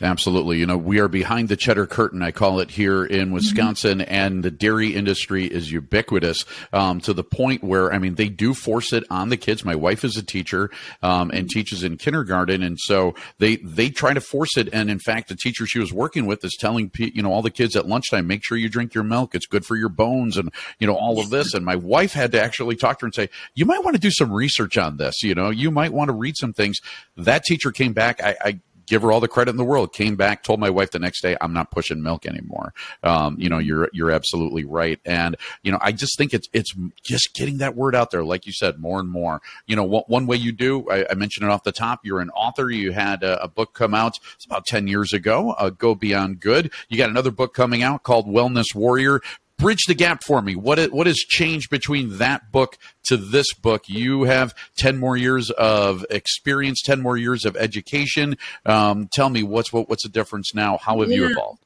Absolutely. 0.00 0.58
You 0.58 0.64
know, 0.64 0.78
we 0.78 1.00
are 1.00 1.08
behind 1.08 1.50
the 1.50 1.56
cheddar 1.56 1.86
curtain, 1.86 2.22
I 2.22 2.30
call 2.30 2.60
it 2.60 2.70
here 2.70 3.04
in 3.04 3.26
mm-hmm. 3.26 3.34
Wisconsin, 3.34 3.98
mm-hmm. 3.98 4.12
and 4.12 4.42
the 4.42 4.50
dairy 4.50 4.94
industry 4.94 5.44
is 5.44 5.70
ubiquitous 5.70 6.46
um, 6.72 6.98
to 7.02 7.12
the 7.12 7.22
point 7.22 7.62
where, 7.62 7.92
I 7.92 7.98
mean, 7.98 8.14
they 8.14 8.30
do 8.30 8.54
force 8.54 8.94
it 8.94 9.04
on 9.10 9.28
the 9.28 9.36
kids. 9.36 9.66
My 9.66 9.74
wife 9.74 10.02
is 10.02 10.16
a 10.16 10.22
teacher 10.22 10.70
um, 11.02 11.30
and 11.30 11.40
mm-hmm. 11.40 11.46
teaches 11.48 11.84
in 11.84 11.98
kindergarten, 11.98 12.62
and 12.62 12.78
so 12.80 13.14
they 13.38 13.56
they 13.56 13.90
try 13.90 14.14
to 14.14 14.20
force 14.22 14.56
it. 14.56 14.70
And 14.72 14.90
in 14.90 14.98
fact, 14.98 15.28
the 15.28 15.36
teacher 15.36 15.66
she 15.66 15.78
was 15.78 15.92
working 15.92 16.24
with 16.24 16.42
is 16.42 16.56
telling, 16.58 16.90
you 16.96 17.22
know, 17.22 17.30
all 17.30 17.42
the 17.42 17.50
kids 17.50 17.76
at 17.76 17.86
lunchtime, 17.86 18.26
make 18.26 18.42
sure 18.42 18.56
you 18.56 18.70
drink 18.70 18.94
your 18.94 19.04
milk. 19.04 19.34
It's 19.34 19.46
good 19.46 19.66
for 19.66 19.76
your 19.76 19.90
bones 19.90 20.38
and, 20.38 20.50
you 20.78 20.86
know, 20.86 20.96
all 20.96 21.20
of 21.20 21.28
this. 21.28 21.52
And 21.52 21.66
my 21.66 21.76
wife 21.76 22.14
had 22.14 22.32
to 22.32 22.42
actually 22.42 22.76
talk 22.76 22.98
to 23.00 23.04
her 23.04 23.08
and 23.08 23.14
say, 23.14 23.28
you 23.54 23.66
might 23.66 23.84
want 23.84 23.94
to 23.94 24.00
do 24.00 24.10
some 24.10 24.32
research 24.32 24.78
on 24.78 24.96
this. 24.96 25.22
You 25.22 25.34
know, 25.34 25.50
you 25.50 25.70
might 25.70 25.92
want 25.92 26.08
to 26.08 26.14
read 26.14 26.36
some 26.38 26.54
things. 26.54 26.80
That 27.18 27.44
teacher 27.44 27.70
came 27.70 27.92
back. 27.92 28.22
I, 28.22 28.36
I 28.42 28.60
give 28.86 29.02
her 29.02 29.12
all 29.12 29.20
the 29.20 29.28
credit 29.28 29.50
in 29.50 29.56
the 29.56 29.64
world. 29.64 29.92
Came 29.92 30.16
back, 30.16 30.42
told 30.42 30.60
my 30.60 30.70
wife 30.70 30.90
the 30.90 30.98
next 30.98 31.22
day, 31.22 31.36
I'm 31.40 31.52
not 31.52 31.70
pushing 31.70 32.02
milk 32.02 32.26
anymore. 32.26 32.72
Um, 33.02 33.36
you 33.38 33.48
know, 33.48 33.58
you're 33.58 33.88
you're 33.92 34.10
absolutely 34.10 34.64
right, 34.64 35.00
and 35.04 35.36
you 35.62 35.72
know, 35.72 35.78
I 35.80 35.92
just 35.92 36.16
think 36.16 36.34
it's 36.34 36.48
it's 36.52 36.74
just 37.02 37.34
getting 37.34 37.58
that 37.58 37.76
word 37.76 37.94
out 37.94 38.10
there, 38.10 38.24
like 38.24 38.46
you 38.46 38.52
said, 38.52 38.78
more 38.78 39.00
and 39.00 39.08
more. 39.08 39.40
You 39.66 39.76
know, 39.76 39.84
one, 39.84 40.04
one 40.06 40.26
way 40.26 40.36
you 40.36 40.52
do, 40.52 40.88
I, 40.90 41.06
I, 41.10 41.14
mentioned 41.14 41.46
it 41.46 41.50
off 41.50 41.62
the 41.62 41.72
top. 41.72 42.00
You're 42.04 42.20
an 42.20 42.30
author. 42.30 42.70
You 42.70 42.92
had 42.92 43.22
a, 43.22 43.42
a 43.42 43.48
book 43.48 43.74
come 43.74 43.94
out. 43.94 44.18
It's 44.34 44.44
about 44.44 44.66
ten 44.66 44.86
years 44.86 45.12
ago. 45.12 45.52
Uh, 45.52 45.70
Go 45.70 45.94
Beyond 45.94 46.40
Good. 46.40 46.72
You 46.88 46.98
got 46.98 47.10
another 47.10 47.30
book 47.30 47.54
coming 47.54 47.82
out 47.82 48.02
called 48.02 48.26
Wellness 48.26 48.74
Warrior 48.74 49.20
bridge 49.58 49.84
the 49.86 49.94
gap 49.94 50.22
for 50.26 50.42
me. 50.42 50.54
What 50.54 50.92
what 50.92 51.06
has 51.06 51.16
changed 51.16 51.70
between 51.70 52.18
that 52.18 52.50
book 52.52 52.76
to 53.04 53.16
this 53.16 53.52
book? 53.54 53.84
You 53.88 54.24
have 54.24 54.54
ten 54.76 54.98
more 54.98 55.16
years 55.16 55.50
of 55.50 56.04
experience, 56.10 56.82
ten 56.82 57.00
more 57.00 57.16
years 57.16 57.44
of 57.44 57.56
education. 57.56 58.36
Um, 58.66 59.08
tell 59.12 59.30
me 59.30 59.42
what's 59.42 59.72
what, 59.72 59.88
what's 59.88 60.02
the 60.02 60.08
difference 60.08 60.54
now? 60.54 60.78
How 60.78 61.00
have 61.00 61.10
yeah. 61.10 61.16
you 61.16 61.30
evolved? 61.30 61.60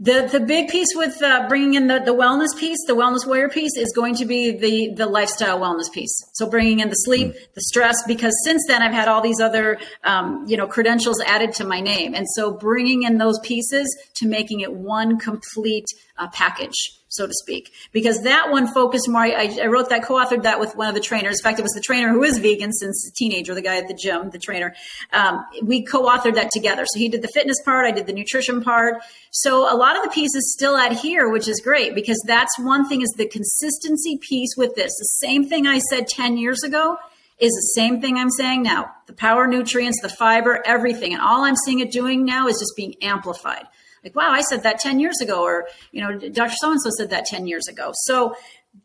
The 0.00 0.28
the 0.32 0.40
big 0.40 0.68
piece 0.68 0.88
with 0.96 1.22
uh, 1.22 1.46
bringing 1.48 1.74
in 1.74 1.86
the, 1.86 2.00
the 2.00 2.12
wellness 2.12 2.58
piece, 2.58 2.78
the 2.88 2.94
wellness 2.94 3.24
warrior 3.24 3.48
piece, 3.48 3.76
is 3.76 3.92
going 3.94 4.16
to 4.16 4.24
be 4.24 4.50
the 4.50 4.94
the 4.96 5.06
lifestyle 5.06 5.60
wellness 5.60 5.92
piece. 5.92 6.12
So 6.32 6.50
bringing 6.50 6.80
in 6.80 6.88
the 6.88 6.94
sleep, 6.94 7.28
mm. 7.28 7.34
the 7.54 7.60
stress, 7.60 8.02
because 8.04 8.34
since 8.44 8.64
then 8.66 8.82
I've 8.82 8.92
had 8.92 9.06
all 9.06 9.20
these 9.20 9.38
other 9.40 9.78
um, 10.02 10.44
you 10.48 10.56
know 10.56 10.66
credentials 10.66 11.20
added 11.20 11.52
to 11.54 11.64
my 11.64 11.80
name, 11.80 12.14
and 12.14 12.26
so 12.34 12.52
bringing 12.52 13.04
in 13.04 13.18
those 13.18 13.38
pieces 13.44 13.86
to 14.14 14.26
making 14.26 14.60
it 14.60 14.72
one 14.72 15.20
complete 15.20 15.86
uh, 16.18 16.28
package 16.32 16.74
so 17.12 17.26
to 17.26 17.32
speak, 17.34 17.72
because 17.92 18.22
that 18.22 18.50
one 18.50 18.72
focused 18.72 19.08
more. 19.08 19.20
I, 19.20 19.54
I, 19.62 19.66
wrote 19.66 19.90
that, 19.90 20.02
co-authored 20.02 20.44
that 20.44 20.58
with 20.58 20.74
one 20.76 20.88
of 20.88 20.94
the 20.94 21.00
trainers. 21.00 21.40
In 21.40 21.44
fact, 21.44 21.58
it 21.58 21.62
was 21.62 21.72
the 21.72 21.82
trainer 21.82 22.08
who 22.08 22.22
is 22.22 22.38
vegan 22.38 22.72
since 22.72 23.06
a 23.06 23.12
teenager, 23.12 23.54
the 23.54 23.60
guy 23.60 23.76
at 23.76 23.86
the 23.86 23.94
gym, 23.94 24.30
the 24.30 24.38
trainer. 24.38 24.74
Um, 25.12 25.44
we 25.62 25.84
co-authored 25.84 26.34
that 26.36 26.50
together. 26.50 26.84
So 26.86 26.98
he 26.98 27.10
did 27.10 27.20
the 27.20 27.28
fitness 27.28 27.58
part, 27.64 27.86
I 27.86 27.90
did 27.90 28.06
the 28.06 28.14
nutrition 28.14 28.62
part. 28.62 29.02
So 29.30 29.72
a 29.72 29.76
lot 29.76 29.96
of 29.96 30.02
the 30.02 30.08
pieces 30.08 30.54
still 30.56 30.74
adhere, 30.74 31.30
which 31.30 31.48
is 31.48 31.60
great 31.60 31.94
because 31.94 32.22
that's 32.26 32.58
one 32.58 32.88
thing 32.88 33.02
is 33.02 33.12
the 33.18 33.28
consistency 33.28 34.18
piece 34.18 34.56
with 34.56 34.74
this. 34.74 34.92
The 34.98 35.26
same 35.26 35.46
thing 35.46 35.66
I 35.66 35.80
said 35.90 36.08
10 36.08 36.38
years 36.38 36.62
ago 36.62 36.96
is 37.38 37.50
the 37.50 37.80
same 37.80 38.00
thing 38.00 38.16
I'm 38.16 38.30
saying 38.30 38.62
now. 38.62 38.90
The 39.06 39.12
power 39.12 39.46
nutrients, 39.46 40.00
the 40.00 40.08
fiber, 40.08 40.62
everything. 40.64 41.12
And 41.12 41.20
all 41.20 41.44
I'm 41.44 41.56
seeing 41.56 41.80
it 41.80 41.90
doing 41.90 42.24
now 42.24 42.46
is 42.46 42.58
just 42.58 42.72
being 42.76 42.94
amplified 43.02 43.66
like, 44.04 44.16
wow, 44.16 44.30
I 44.30 44.42
said 44.42 44.62
that 44.64 44.80
10 44.80 44.98
years 45.00 45.20
ago, 45.20 45.42
or, 45.42 45.68
you 45.92 46.00
know, 46.00 46.18
Dr. 46.18 46.54
So 46.56 46.70
and 46.70 46.80
so 46.80 46.90
said 46.90 47.10
that 47.10 47.26
10 47.26 47.46
years 47.46 47.68
ago. 47.68 47.92
So 48.04 48.34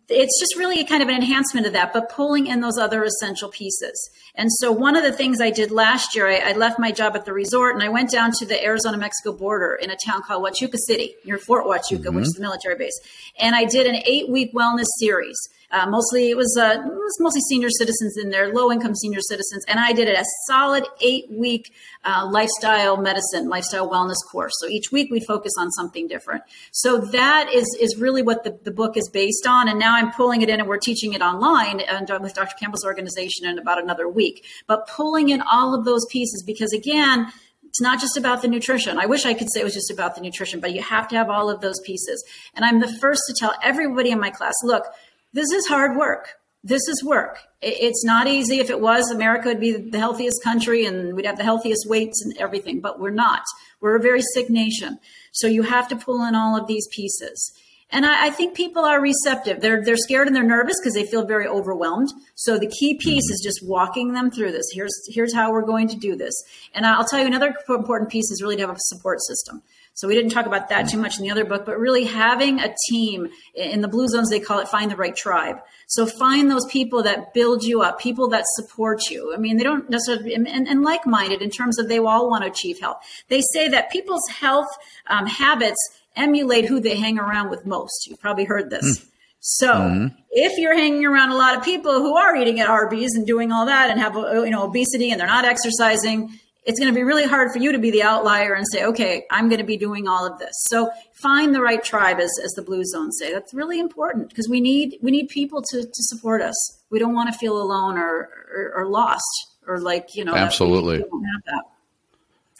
it's 0.10 0.40
just 0.40 0.58
really 0.58 0.84
kind 0.84 1.02
of 1.02 1.10
an 1.10 1.16
enhancement 1.16 1.66
of 1.66 1.74
that, 1.74 1.94
but 1.94 2.10
pulling 2.10 2.48
in 2.48 2.62
those 2.62 2.78
other 2.78 3.04
essential 3.04 3.50
pieces. 3.50 4.10
And 4.36 4.52
so 4.52 4.72
one 4.72 4.96
of 4.96 5.04
the 5.04 5.12
things 5.12 5.42
I 5.42 5.50
did 5.50 5.72
last 5.72 6.16
year, 6.16 6.28
I, 6.28 6.52
I 6.52 6.52
left 6.54 6.80
my 6.80 6.92
job 6.92 7.16
at 7.16 7.26
the 7.26 7.34
resort 7.34 7.74
and 7.74 7.84
I 7.84 7.90
went 7.90 8.12
down 8.12 8.32
to 8.34 8.46
the 8.46 8.62
Arizona 8.64 8.98
Mexico 8.98 9.34
border 9.34 9.76
in 9.76 9.90
a 9.90 9.98
town 9.98 10.24
called 10.24 10.44
Huachuca 10.44 10.78
City, 10.78 11.16
near 11.26 11.38
Fort 11.38 11.66
Huachuca, 11.66 12.00
mm-hmm. 12.00 12.16
which 12.16 12.26
is 12.26 12.34
the 12.34 12.42
military 12.42 12.76
base. 12.76 12.98
And 13.40 13.56
I 13.56 13.66
did 13.66 13.88
an 13.88 13.96
eight 14.06 14.30
week 14.30 14.54
wellness 14.54 14.88
series. 15.00 15.38
Uh, 15.70 15.86
mostly 15.90 16.30
it 16.30 16.38
was, 16.38 16.58
uh, 16.60 16.78
it 16.80 16.86
was 16.86 17.18
mostly 17.20 17.42
senior 17.42 17.70
citizens 17.70 18.18
in 18.18 18.30
there, 18.30 18.54
low 18.54 18.72
income 18.72 18.96
senior 18.96 19.20
citizens, 19.22 19.66
and 19.68 19.80
I 19.80 19.92
did 19.92 20.08
a 20.08 20.24
solid 20.48 20.86
eight 21.02 21.26
week 21.30 21.74
uh, 22.06 22.26
lifestyle 22.32 22.96
medicine, 22.96 23.50
lifestyle 23.50 23.90
wellness 23.90 24.16
course. 24.32 24.54
So 24.62 24.68
each 24.68 24.92
week 24.92 25.12
we 25.12 25.20
focus 25.20 25.52
on 25.60 25.70
something 25.72 26.08
different. 26.08 26.44
So 26.72 26.98
that 26.98 27.54
is 27.54 27.66
is 27.82 27.98
really 27.98 28.22
what 28.22 28.46
the, 28.46 28.58
the 28.64 28.72
book 28.72 28.96
is 28.96 29.10
based 29.10 29.46
on, 29.46 29.68
and 29.68 29.78
now 29.78 29.96
I'm 29.96 30.12
pulling 30.14 30.42
it 30.42 30.50
in, 30.50 30.60
and 30.62 30.70
we're 30.70 30.78
teaching 30.78 31.14
it 31.14 31.22
online 31.22 31.82
and 31.82 32.10
uh, 32.10 32.20
with 32.22 32.34
Dr. 32.34 32.56
Campbell's 32.58 32.86
organization 32.86 33.46
in 33.46 33.60
about 33.60 33.82
another 33.82 34.08
week. 34.08 34.46
But 34.68 34.88
pulling 34.88 35.30
in 35.30 35.42
all 35.42 35.78
of 35.78 35.84
those 35.84 36.06
pieces 36.10 36.44
because 36.46 36.72
again 36.72 37.28
it's 37.78 37.82
not 37.82 38.00
just 38.00 38.18
about 38.18 38.42
the 38.42 38.48
nutrition. 38.48 38.98
I 38.98 39.06
wish 39.06 39.26
I 39.26 39.34
could 39.34 39.52
say 39.52 39.62
it 39.62 39.64
was 39.64 39.74
just 39.74 39.92
about 39.92 40.16
the 40.16 40.22
nutrition, 40.22 40.60
but 40.60 40.74
you 40.74 40.82
have 40.82 41.08
to 41.10 41.16
have 41.16 41.30
all 41.30 41.50
of 41.50 41.62
those 41.62 41.80
pieces. 41.86 42.24
And 42.56 42.66
I'm 42.66 42.80
the 42.80 42.88
first 42.88 43.22
to 43.28 43.36
tell 43.38 43.54
everybody 43.62 44.10
in 44.10 44.20
my 44.20 44.32
class 44.32 44.56
look, 44.64 44.86
this 45.34 45.52
is 45.52 45.68
hard 45.68 45.98
work. 45.98 46.30
This 46.64 46.82
is 46.90 47.04
work. 47.04 47.40
It's 47.62 48.04
not 48.04 48.28
easy. 48.28 48.60
If 48.60 48.70
it 48.70 48.82
was, 48.82 49.10
America 49.10 49.48
would 49.48 49.60
be 49.60 49.72
the 49.72 50.00
healthiest 50.00 50.44
country 50.44 50.86
and 50.86 51.16
we'd 51.16 51.26
have 51.26 51.38
the 51.38 51.44
healthiest 51.44 51.88
weights 51.88 52.22
and 52.24 52.36
everything, 52.38 52.82
but 52.82 53.00
we're 53.00 53.10
not. 53.10 53.44
We're 53.80 53.96
a 53.96 54.02
very 54.02 54.22
sick 54.34 54.50
nation. 54.50 55.00
So 55.32 55.48
you 55.48 55.64
have 55.64 55.88
to 55.90 55.96
pull 55.96 56.26
in 56.26 56.36
all 56.36 56.60
of 56.60 56.68
these 56.68 56.88
pieces. 56.92 57.54
And 57.90 58.06
I, 58.06 58.28
I, 58.28 58.30
think 58.32 58.54
people 58.54 58.84
are 58.84 59.00
receptive. 59.00 59.62
They're 59.62 59.82
they're 59.82 59.96
scared 59.96 60.28
and 60.28 60.36
they're 60.36 60.44
nervous 60.44 60.76
because 60.82 60.94
they 60.94 61.06
feel 61.06 61.26
very 61.26 61.48
overwhelmed. 61.48 62.10
So 62.36 62.58
the 62.58 62.68
key 62.68 62.96
piece 62.96 63.30
is 63.30 63.42
just 63.42 63.66
walking 63.66 64.12
them 64.12 64.30
through 64.30 64.52
this. 64.52 64.66
Here's 64.74 64.94
here's 65.08 65.34
how 65.34 65.54
we're 65.54 65.66
going 65.66 65.88
to 65.90 65.96
do 65.96 66.18
this. 66.18 66.34
And 66.74 66.86
I'll 66.86 67.06
tell 67.06 67.20
you 67.20 67.28
another 67.28 67.56
important 67.70 68.12
piece 68.12 68.30
is 68.30 68.42
really 68.42 68.58
to 68.58 68.68
have 68.68 68.76
a 68.76 68.78
support 68.78 69.20
system. 69.22 69.62
So 69.98 70.08
we 70.08 70.14
didn't 70.14 70.30
talk 70.30 70.46
about 70.46 70.70
that 70.70 70.90
too 70.90 71.00
much 71.00 71.18
in 71.18 71.24
the 71.24 71.32
other 71.32 71.44
book, 71.44 71.66
but 71.66 71.80
really 71.80 72.04
having 72.04 72.60
a 72.60 72.76
team 72.88 73.30
in 73.56 73.82
the 73.82 73.88
blue 73.88 74.08
zones, 74.08 74.30
they 74.30 74.40
call 74.40 74.60
it 74.60 74.68
find 74.68 74.92
the 74.92 74.96
right 74.96 75.16
tribe. 75.16 75.58
So 75.88 76.06
find 76.06 76.52
those 76.52 76.68
people 76.68 77.02
that 77.02 77.34
build 77.34 77.64
you 77.64 77.82
up, 77.82 78.00
people 78.00 78.30
that 78.30 78.44
support 78.46 79.10
you. 79.10 79.34
I 79.34 79.38
mean, 79.38 79.58
they 79.58 79.64
don't 79.64 79.90
necessarily, 79.90 80.36
and, 80.36 80.48
and 80.48 80.84
like-minded 80.84 81.42
in 81.42 81.50
terms 81.50 81.80
of 81.80 81.90
they 81.90 81.98
all 81.98 82.30
want 82.30 82.44
to 82.44 82.52
achieve 82.52 82.80
health. 82.80 82.98
They 83.28 83.42
say 83.42 83.70
that 83.70 83.90
people's 83.92 84.28
health 84.30 84.68
um, 85.08 85.26
habits 85.26 85.80
emulate 86.16 86.66
who 86.66 86.80
they 86.80 86.96
hang 86.96 87.18
around 87.18 87.50
with 87.50 87.66
most. 87.66 88.06
You've 88.06 88.22
probably 88.22 88.46
heard 88.46 88.70
this. 88.70 89.00
Mm. 89.00 89.08
So 89.40 89.74
mm-hmm. 89.74 90.08
if 90.30 90.60
you're 90.60 90.76
hanging 90.76 91.06
around 91.08 91.32
a 91.32 91.38
lot 91.38 91.58
of 91.58 91.64
people 91.64 91.94
who 91.94 92.16
are 92.18 92.36
eating 92.36 92.60
at 92.60 92.68
Arby's 92.68 93.16
and 93.16 93.26
doing 93.26 93.52
all 93.52 93.66
that 93.66 93.90
and 93.90 94.00
have 94.00 94.14
you 94.14 94.52
know 94.52 94.64
obesity 94.64 95.10
and 95.10 95.20
they're 95.20 95.26
not 95.26 95.46
exercising, 95.46 96.40
it's 96.68 96.78
going 96.80 96.92
to 96.92 96.96
be 96.96 97.04
really 97.04 97.26
hard 97.26 97.52
for 97.52 97.60
you 97.60 97.72
to 97.72 97.80
be 97.80 97.92
the 97.92 98.04
outlier 98.04 98.54
and 98.54 98.66
say, 98.72 98.84
okay, 98.84 99.26
I'm 99.32 99.48
going 99.48 99.60
to 99.60 99.66
be 99.66 99.78
doing 99.78 100.08
all 100.08 100.28
of 100.28 100.38
this. 100.38 100.52
So 100.68 100.92
find 101.14 101.56
the 101.56 101.62
right 101.62 101.82
tribe, 101.82 102.20
as, 102.20 102.30
as 102.44 102.52
the 102.52 102.62
Blue 102.62 102.84
Zone 102.84 103.12
say. 103.14 103.32
That's 103.32 103.54
really 103.54 103.80
important 103.80 104.28
because 104.28 104.50
we 104.50 104.60
need 104.60 104.98
we 105.02 105.10
need 105.10 105.30
people 105.30 105.62
to, 105.62 105.82
to 105.82 106.04
support 106.04 106.42
us. 106.42 106.56
We 106.90 107.00
don't 107.00 107.14
want 107.14 107.32
to 107.32 107.40
feel 107.40 107.60
alone 107.60 107.98
or, 107.98 108.30
or, 108.54 108.74
or 108.76 108.88
lost 108.90 109.24
or 109.66 109.80
like 109.80 110.14
you 110.14 110.26
know 110.26 110.36
absolutely. 110.36 110.98
That 110.98 111.12
we, 111.12 111.20
we 111.20 111.24
don't 111.24 111.34
have 111.34 111.44
that. 111.46 111.64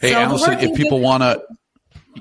Hey, 0.00 0.12
So 0.12 0.18
Alison, 0.18 0.58
if 0.60 0.76
people 0.76 1.00
want 1.00 1.22
to, 1.22 1.42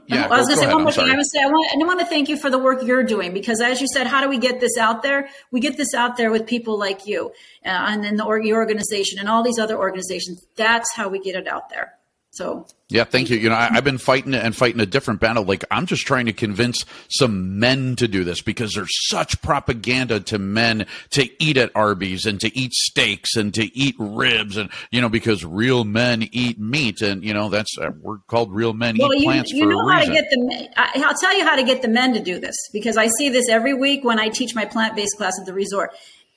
yeah, 0.07 0.25
I 0.25 0.37
was 0.37 0.47
going 0.47 0.59
to 0.59 0.65
say 0.65 0.73
one 0.73 0.83
more 0.83 0.91
thing. 0.91 1.09
I 1.09 1.15
would 1.15 1.25
say 1.25 1.39
I 1.41 1.47
want, 1.47 1.71
I 1.73 1.85
want 1.85 1.99
to 1.99 2.05
thank 2.05 2.29
you 2.29 2.37
for 2.37 2.49
the 2.49 2.57
work 2.57 2.83
you're 2.83 3.03
doing 3.03 3.33
because, 3.33 3.61
as 3.61 3.81
you 3.81 3.87
said, 3.87 4.07
how 4.07 4.21
do 4.21 4.29
we 4.29 4.37
get 4.37 4.59
this 4.59 4.77
out 4.77 5.03
there? 5.03 5.29
We 5.51 5.59
get 5.59 5.77
this 5.77 5.93
out 5.93 6.17
there 6.17 6.31
with 6.31 6.45
people 6.45 6.77
like 6.77 7.05
you, 7.05 7.31
uh, 7.65 7.69
and 7.69 8.03
then 8.03 8.15
the 8.15 8.25
your 8.43 8.57
organization 8.57 9.19
and 9.19 9.27
all 9.27 9.43
these 9.43 9.59
other 9.59 9.77
organizations. 9.77 10.45
That's 10.55 10.93
how 10.93 11.09
we 11.09 11.19
get 11.19 11.35
it 11.35 11.47
out 11.47 11.69
there. 11.69 11.96
So 12.37 12.67
Yeah, 12.89 13.03
thank 13.03 13.31
you. 13.31 13.37
You 13.37 13.49
know, 13.49 13.55
I, 13.55 13.69
I've 13.71 13.83
been 13.83 13.97
fighting 13.97 14.35
and 14.35 14.55
fighting 14.55 14.79
a 14.79 14.85
different 14.85 15.19
battle. 15.19 15.43
Like, 15.43 15.65
I'm 15.71 15.87
just 15.87 16.05
trying 16.05 16.27
to 16.27 16.33
convince 16.33 16.85
some 17.09 17.57
men 17.57 17.95
to 17.95 18.07
do 18.07 18.23
this 18.23 18.41
because 18.41 18.75
there's 18.75 18.91
such 19.09 19.41
propaganda 19.41 20.19
to 20.19 20.37
men 20.37 20.85
to 21.11 21.27
eat 21.43 21.57
at 21.57 21.71
Arby's 21.73 22.27
and 22.27 22.39
to 22.41 22.55
eat 22.55 22.73
steaks 22.73 23.35
and 23.35 23.51
to 23.55 23.75
eat 23.75 23.95
ribs 23.97 24.55
and 24.55 24.69
you 24.91 25.01
know 25.01 25.09
because 25.09 25.43
real 25.43 25.83
men 25.83 26.29
eat 26.31 26.59
meat 26.59 27.01
and 27.01 27.23
you 27.23 27.33
know 27.33 27.49
that's 27.49 27.75
uh, 27.79 27.89
we're 28.01 28.19
called 28.27 28.53
real 28.53 28.73
men 28.73 28.97
well, 28.99 29.11
eat 29.15 29.21
you, 29.21 29.25
plants 29.25 29.51
you 29.51 29.63
for 29.63 29.69
know 29.71 29.89
a 29.89 29.91
how 29.91 29.99
reason. 29.99 30.13
to 30.13 30.21
get 30.21 30.29
the. 30.29 30.45
men- 30.45 30.67
I, 30.77 31.03
I'll 31.07 31.17
tell 31.17 31.35
you 31.35 31.43
how 31.43 31.55
to 31.55 31.63
get 31.63 31.81
the 31.81 31.87
men 31.87 32.13
to 32.13 32.19
do 32.19 32.39
this 32.39 32.55
because 32.71 32.97
I 32.97 33.07
see 33.07 33.29
this 33.29 33.49
every 33.49 33.73
week 33.73 34.03
when 34.03 34.19
I 34.19 34.29
teach 34.29 34.53
my 34.53 34.65
plant 34.65 34.95
based 34.95 35.17
class 35.17 35.33
at 35.39 35.47
the 35.47 35.53
resort. 35.53 35.89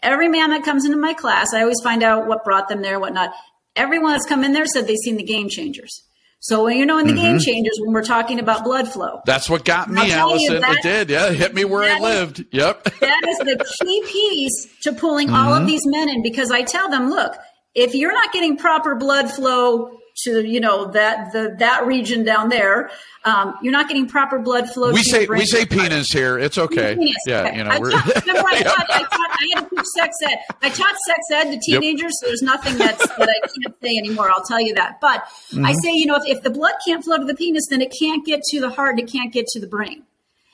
Every 0.03 0.29
man 0.29 0.49
that 0.49 0.65
comes 0.65 0.87
into 0.87 0.97
my 0.97 1.13
class, 1.13 1.53
I 1.53 1.61
always 1.61 1.83
find 1.85 2.03
out 2.03 2.27
what 2.27 2.43
brought 2.43 2.71
them 2.71 2.81
there, 2.81 2.99
whatnot. 2.99 3.35
Everyone 3.77 4.13
that's 4.13 4.27
come 4.27 4.45
in 4.45 4.53
there 4.53 4.67
said 4.67 4.87
they've 4.87 4.97
seen 5.05 5.17
the 5.17 5.23
game 5.23 5.49
changers. 5.49 6.03
So 6.43 6.65
when 6.65 6.79
you 6.79 6.87
know 6.87 6.97
in 6.99 7.07
the 7.07 7.13
game 7.13 7.39
changers, 7.39 7.79
when 7.81 7.93
we're 7.93 8.03
talking 8.03 8.39
about 8.39 8.65
blood 8.65 8.89
flow, 8.89 9.21
that's 9.27 9.51
what 9.51 9.63
got 9.65 9.91
me, 9.91 10.11
Alison. 10.11 10.61
that- 10.63 10.77
it 10.79 10.83
did. 10.83 11.11
Yeah, 11.11 11.29
it 11.31 11.35
hit 11.37 11.55
me 11.55 11.65
where 11.67 11.83
I 11.83 11.97
is- 11.97 12.01
lived. 12.01 12.45
Yep. 12.51 12.85
that 13.01 13.21
is 13.29 13.39
the 13.39 13.65
key 13.83 14.03
piece 14.07 14.67
to 14.85 14.93
pulling 14.95 15.29
all 15.31 15.53
Mm-hmm. 15.53 15.61
of 15.63 15.67
these 15.67 15.83
men 15.85 16.09
in 16.09 16.23
because 16.23 16.51
I 16.51 16.63
tell 16.63 16.89
them, 16.91 17.11
look, 17.11 17.37
if 17.75 17.95
you're 17.95 18.13
not 18.15 18.33
getting 18.33 18.57
proper 18.57 18.95
blood 18.95 19.31
flow 19.31 19.91
to 20.25 20.47
you 20.47 20.61
know 20.61 20.87
that 20.93 21.33
the 21.33 21.55
that 21.59 21.87
region 21.87 22.25
down 22.25 22.49
there, 22.49 22.91
um, 23.25 23.55
you're 23.63 23.73
not 23.73 23.89
getting 23.89 24.07
proper 24.09 24.39
blood 24.39 24.69
flow. 24.71 24.93
we 24.93 25.03
say 25.03 25.27
we 25.27 25.45
say 25.47 25.65
penis 25.67 26.09
here. 26.13 26.39
It's 26.39 26.59
okay. 26.59 26.95
Penis. 26.97 27.17
Yeah, 27.27 27.41
Okay. 27.49 27.57
you 27.59 27.65
know 27.65 27.71
I 27.71 27.79
taught, 27.79 27.95
I 28.17 28.21
taught, 28.63 28.91
I 28.91 29.03
taught, 29.03 29.31
I 29.31 29.51
had 29.55 29.69
to 29.69 29.77
teach 29.77 29.85
sex 29.97 30.17
ed. 30.25 30.39
I 30.63 30.69
taught 30.69 30.97
sex 31.07 31.19
ed 31.33 31.51
to 31.53 31.59
teenagers, 31.65 32.13
so 32.21 32.27
there's 32.29 32.43
nothing 32.43 32.77
that's 32.79 33.07
that 33.07 33.29
I 33.29 33.41
can't 33.47 33.77
say 33.83 33.97
anymore. 33.99 34.31
I'll 34.31 34.45
tell 34.45 34.61
you 34.61 34.75
that. 34.75 35.01
But 35.01 35.25
Mm-hmm. 35.53 35.67
I 35.67 35.73
say, 35.73 35.93
you 35.93 36.07
know, 36.07 36.15
if, 36.17 36.23
if 36.27 36.43
the 36.45 36.51
blood 36.51 36.75
can't 36.87 37.03
flow 37.05 37.19
to 37.19 37.25
the 37.25 37.35
penis, 37.35 37.65
then 37.71 37.81
it 37.81 37.93
can't 38.01 38.25
get 38.25 38.41
to 38.51 38.61
the 38.61 38.71
heart 38.71 38.91
and 38.91 39.01
it 39.01 39.11
can't 39.13 39.33
get 39.33 39.47
to 39.49 39.61
the 39.61 39.67
brain. 39.67 40.05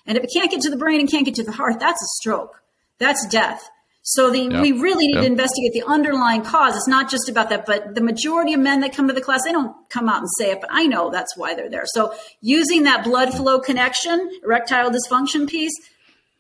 And 0.07 0.17
if 0.17 0.25
it 0.25 0.31
can't 0.33 0.51
get 0.51 0.63
to 0.63 0.71
the 0.71 0.77
brain 0.77 1.01
and 1.01 1.11
can't 1.11 1.25
get 1.27 1.35
to 1.35 1.43
the 1.45 1.53
heart, 1.53 1.79
that's 1.81 2.01
a 2.03 2.07
stroke. 2.19 2.63
That's 2.99 3.27
death. 3.27 3.69
So 4.09 4.31
the, 4.31 4.43
Yep. 4.43 4.63
we 4.63 4.71
really 4.71 5.09
need 5.09 5.17
Yep. 5.17 5.23
to 5.25 5.27
investigate 5.27 5.73
the 5.73 5.83
underlying 5.83 6.43
cause. 6.43 6.77
It's 6.77 6.87
not 6.87 7.11
just 7.11 7.29
about 7.29 7.49
that, 7.51 7.67
but 7.67 7.97
the 7.97 8.01
majority 8.01 8.53
of 8.53 8.61
men 8.61 8.79
that 8.81 8.95
come 8.95 9.09
to 9.09 9.13
the 9.13 9.21
class, 9.21 9.43
they 9.45 9.51
don't 9.51 9.75
come 9.91 10.09
out 10.09 10.21
and 10.21 10.29
say 10.39 10.53
it, 10.53 10.61
but 10.61 10.71
I 10.73 10.87
know 10.87 11.11
that's 11.11 11.37
why 11.37 11.55
they're 11.55 11.69
there. 11.69 11.87
So 11.87 12.15
using 12.41 12.85
that 12.85 13.03
blood 13.03 13.35
flow 13.35 13.59
connection, 13.59 14.31
erectile 14.45 14.93
dysfunction 14.93 15.49
piece, 15.49 15.73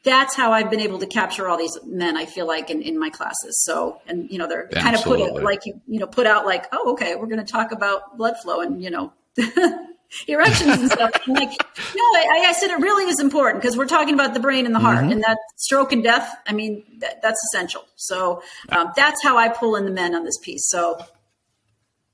that's 0.04 0.36
how 0.36 0.52
I've 0.52 0.70
been 0.70 0.78
able 0.78 1.00
to 1.00 1.06
capture 1.06 1.48
all 1.48 1.58
these 1.58 1.76
men. 1.84 2.16
I 2.16 2.24
feel 2.26 2.46
like 2.46 2.70
in, 2.70 2.82
in 2.82 3.00
my 3.00 3.10
classes. 3.10 3.64
So, 3.64 4.00
and 4.06 4.30
you 4.30 4.38
know, 4.38 4.46
they're 4.46 4.68
kind 4.68 4.94
of 4.94 5.02
put 5.02 5.18
it 5.18 5.42
like 5.42 5.66
you, 5.66 5.80
you 5.88 5.98
know, 5.98 6.06
put 6.06 6.28
out 6.28 6.46
like, 6.46 6.66
oh, 6.70 6.92
okay, 6.92 7.16
we're 7.16 7.26
going 7.26 7.44
to 7.44 7.52
talk 7.52 7.72
about 7.72 8.16
blood 8.16 8.36
flow 8.40 8.60
and 8.60 8.80
you 8.80 8.90
know, 8.90 9.12
erections 10.26 10.78
and 10.78 10.90
stuff. 10.90 11.10
I'm 11.26 11.34
like, 11.34 11.50
no, 11.50 12.02
I, 12.02 12.46
I 12.48 12.52
said 12.52 12.70
it 12.70 12.80
really 12.80 13.10
is 13.10 13.20
important 13.20 13.62
because 13.62 13.76
we're 13.76 13.86
talking 13.86 14.14
about 14.14 14.34
the 14.34 14.40
brain 14.40 14.66
and 14.66 14.74
the 14.74 14.78
heart, 14.80 15.04
and 15.04 15.22
that 15.22 15.38
stroke 15.56 15.92
and 15.92 16.02
death. 16.02 16.34
I 16.46 16.52
mean, 16.52 16.84
that, 16.98 17.22
that's 17.22 17.42
essential. 17.44 17.84
So 17.96 18.42
um, 18.70 18.92
that's 18.96 19.22
how 19.22 19.36
I 19.36 19.48
pull 19.48 19.76
in 19.76 19.84
the 19.84 19.90
men 19.90 20.14
on 20.14 20.24
this 20.24 20.38
piece. 20.38 20.68
So 20.68 20.98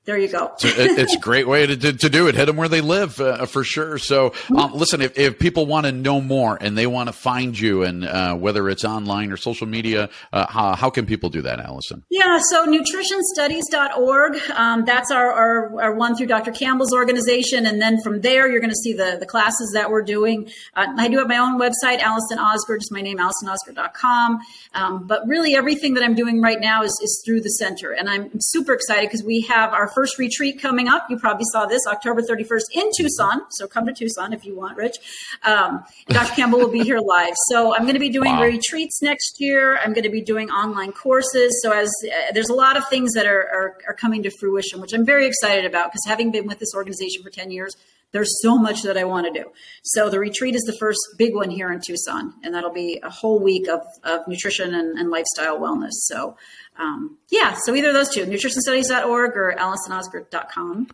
there 0.05 0.17
you 0.17 0.27
go. 0.27 0.51
it, 0.61 0.99
it's 0.99 1.15
a 1.15 1.19
great 1.19 1.47
way 1.47 1.65
to, 1.65 1.77
to, 1.77 1.93
to 1.93 2.09
do 2.09 2.27
it. 2.27 2.35
Hit 2.35 2.47
them 2.47 2.57
where 2.57 2.67
they 2.67 2.81
live, 2.81 3.21
uh, 3.21 3.45
for 3.45 3.63
sure. 3.63 3.97
So, 3.97 4.33
um, 4.57 4.73
listen, 4.73 5.01
if, 5.01 5.17
if 5.17 5.39
people 5.39 5.65
want 5.65 5.85
to 5.85 5.93
know 5.93 6.19
more 6.19 6.57
and 6.59 6.77
they 6.77 6.87
want 6.87 7.07
to 7.07 7.13
find 7.13 7.57
you, 7.57 7.83
and 7.83 8.03
uh, 8.03 8.35
whether 8.35 8.67
it's 8.69 8.83
online 8.83 9.31
or 9.31 9.37
social 9.37 9.65
media, 9.65 10.09
uh, 10.33 10.45
how, 10.47 10.75
how 10.75 10.89
can 10.89 11.05
people 11.05 11.29
do 11.29 11.41
that, 11.43 11.61
Alison? 11.61 12.03
Yeah, 12.09 12.39
so 12.49 12.67
nutritionstudies.org. 12.67 14.51
Um, 14.51 14.83
that's 14.83 15.09
our, 15.09 15.31
our, 15.31 15.81
our 15.81 15.95
one 15.95 16.17
through 16.17 16.27
Dr. 16.27 16.51
Campbell's 16.51 16.93
organization. 16.93 17.65
And 17.65 17.81
then 17.81 18.01
from 18.01 18.19
there, 18.19 18.51
you're 18.51 18.59
going 18.59 18.71
to 18.71 18.75
see 18.75 18.91
the, 18.91 19.15
the 19.17 19.25
classes 19.25 19.71
that 19.73 19.89
we're 19.89 20.01
doing. 20.03 20.49
Uh, 20.75 20.87
I 20.97 21.07
do 21.07 21.19
have 21.19 21.29
my 21.29 21.37
own 21.37 21.57
website, 21.57 21.99
Alison 21.99 22.39
Ozgur, 22.39 22.77
just 22.77 22.91
my 22.91 23.01
name, 23.01 23.19
AlisonOzgur.com. 23.19 24.39
Um, 24.73 25.05
but 25.05 25.21
really, 25.27 25.55
everything 25.55 25.93
that 25.93 26.03
I'm 26.03 26.15
doing 26.15 26.41
right 26.41 26.59
now 26.59 26.81
is, 26.83 26.91
is 27.03 27.21
through 27.25 27.41
the 27.41 27.49
center. 27.49 27.91
And 27.91 28.09
I'm 28.09 28.31
super 28.39 28.73
excited 28.73 29.09
because 29.09 29.23
we 29.23 29.41
have 29.41 29.71
our 29.71 29.87
first 29.93 30.17
retreat 30.17 30.59
coming 30.59 30.87
up. 30.87 31.05
You 31.09 31.17
probably 31.19 31.45
saw 31.51 31.65
this 31.65 31.81
October 31.87 32.21
31st 32.21 32.61
in 32.73 32.89
Tucson. 32.97 33.41
So 33.51 33.67
come 33.67 33.85
to 33.85 33.93
Tucson 33.93 34.33
if 34.33 34.45
you 34.45 34.55
want, 34.55 34.77
Rich. 34.77 34.97
Um, 35.43 35.83
Dr. 36.07 36.33
Campbell 36.33 36.59
will 36.59 36.71
be 36.71 36.83
here 36.83 36.99
live. 37.05 37.33
So 37.49 37.75
I'm 37.75 37.83
going 37.83 37.93
to 37.93 37.99
be 37.99 38.09
doing 38.09 38.31
Wow. 38.31 38.43
retreats 38.43 39.01
next 39.01 39.35
year. 39.39 39.77
I'm 39.77 39.93
going 39.93 40.03
to 40.05 40.09
be 40.09 40.21
doing 40.21 40.49
online 40.49 40.91
courses. 40.91 41.59
So 41.61 41.71
as 41.71 41.89
uh, 42.05 42.31
there's 42.33 42.49
a 42.49 42.55
lot 42.55 42.75
of 42.77 42.87
things 42.89 43.13
that 43.13 43.25
are, 43.27 43.41
are, 43.41 43.77
are 43.89 43.93
coming 43.93 44.23
to 44.23 44.31
fruition, 44.39 44.81
which 44.81 44.93
I'm 44.93 45.05
very 45.05 45.27
excited 45.27 45.65
about 45.65 45.91
because 45.91 46.03
having 46.07 46.31
been 46.31 46.47
with 46.47 46.59
this 46.59 46.73
organization 46.73 47.21
for 47.21 47.29
10 47.29 47.51
years, 47.51 47.75
there's 48.13 48.41
so 48.41 48.57
much 48.57 48.83
that 48.83 48.97
I 48.97 49.03
want 49.03 49.27
to 49.27 49.43
do. 49.43 49.51
So 49.83 50.09
the 50.09 50.19
retreat 50.19 50.55
is 50.55 50.61
the 50.61 50.77
first 50.79 50.99
big 51.17 51.35
one 51.35 51.49
here 51.49 51.71
in 51.71 51.81
Tucson, 51.81 52.33
and 52.43 52.55
that'll 52.55 52.71
be 52.71 52.99
a 53.03 53.09
whole 53.09 53.39
week 53.39 53.67
of, 53.67 53.81
of 54.03 54.21
nutrition 54.27 54.73
and, 54.73 54.97
and 54.97 55.09
lifestyle 55.09 55.59
wellness. 55.59 55.91
So 55.91 56.37
um, 56.77 57.17
yeah, 57.29 57.57
so 57.65 57.75
either 57.75 57.89
of 57.89 57.93
those 57.93 58.09
two, 58.09 58.25
nutritionstudies.org 58.25 59.31
or 59.35 59.55
AlisonOzgur.com. 59.57 60.87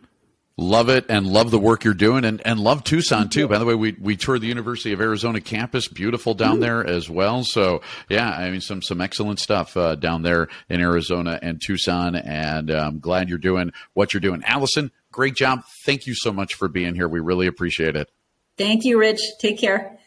Love 0.58 0.90
it 0.90 1.06
and 1.08 1.26
love 1.26 1.52
the 1.52 1.60
work 1.60 1.86
you're 1.86 1.94
doing 1.94 2.26
and, 2.26 2.42
and 2.46 2.60
love 2.60 2.84
Tucson 2.84 3.30
too. 3.30 3.48
By 3.48 3.60
the 3.60 3.66
way, 3.66 3.76
we, 3.76 3.94
we 3.94 4.18
toured 4.18 4.42
the 4.42 4.48
University 4.48 4.92
of 4.92 5.00
Arizona 5.00 5.40
campus, 5.40 5.88
beautiful 5.88 6.34
down 6.34 6.60
there 6.60 6.86
as 6.86 7.10
well. 7.10 7.46
So 7.46 7.82
yeah, 8.10 8.30
I 8.30 8.52
mean, 8.52 8.60
some, 8.60 8.82
some 8.82 9.00
excellent 9.00 9.40
stuff 9.40 9.78
uh, 9.78 9.96
down 9.96 10.22
there 10.22 10.50
in 10.68 10.82
Arizona 10.82 11.40
and 11.42 11.62
Tucson. 11.66 12.14
And 12.16 12.70
I'm 12.72 13.00
glad 13.00 13.30
you're 13.30 13.38
doing 13.38 13.72
what 13.94 14.14
you're 14.14 14.20
doing. 14.20 14.44
Alison, 14.46 14.92
great 15.20 15.36
job. 15.36 15.66
Thank 15.86 16.08
you 16.08 16.16
so 16.16 16.32
much 16.32 16.56
for 16.56 16.70
being 16.70 16.96
here. 16.96 17.10
We 17.10 17.20
really 17.20 17.46
appreciate 17.46 17.98
it. 17.98 18.10
Thank 18.58 18.86
you, 18.86 18.98
Rich. 18.98 19.20
Take 19.42 19.60
care. 19.60 20.00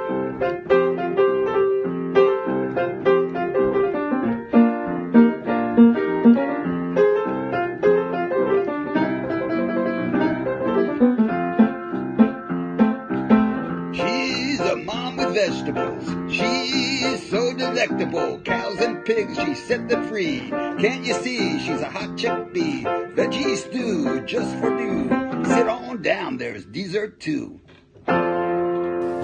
a 14.71 14.77
mom 14.77 15.17
with 15.17 15.35
vegetables. 15.35 16.33
She's 16.33 17.29
so 17.31 17.53
delectable. 17.55 18.41
Cows 18.41 18.81
and 18.81 19.05
pigs, 19.05 19.39
she 19.39 19.55
set 19.55 19.89
them 19.89 20.09
free. 20.09 20.49
Can't 20.51 21.05
you 21.05 21.15
see? 21.15 21.59
She's 21.59 21.81
a 21.81 21.91
hot 21.91 22.11
chickpea. 22.17 23.15
Veggie 23.15 23.57
stew 23.57 24.23
just 24.23 24.57
for 24.57 24.71
you. 24.81 25.09
Sit 25.45 25.69
on 25.69 26.01
down, 26.03 26.39
there's 26.39 26.65
dessert 26.65 27.21
too. 27.21 27.61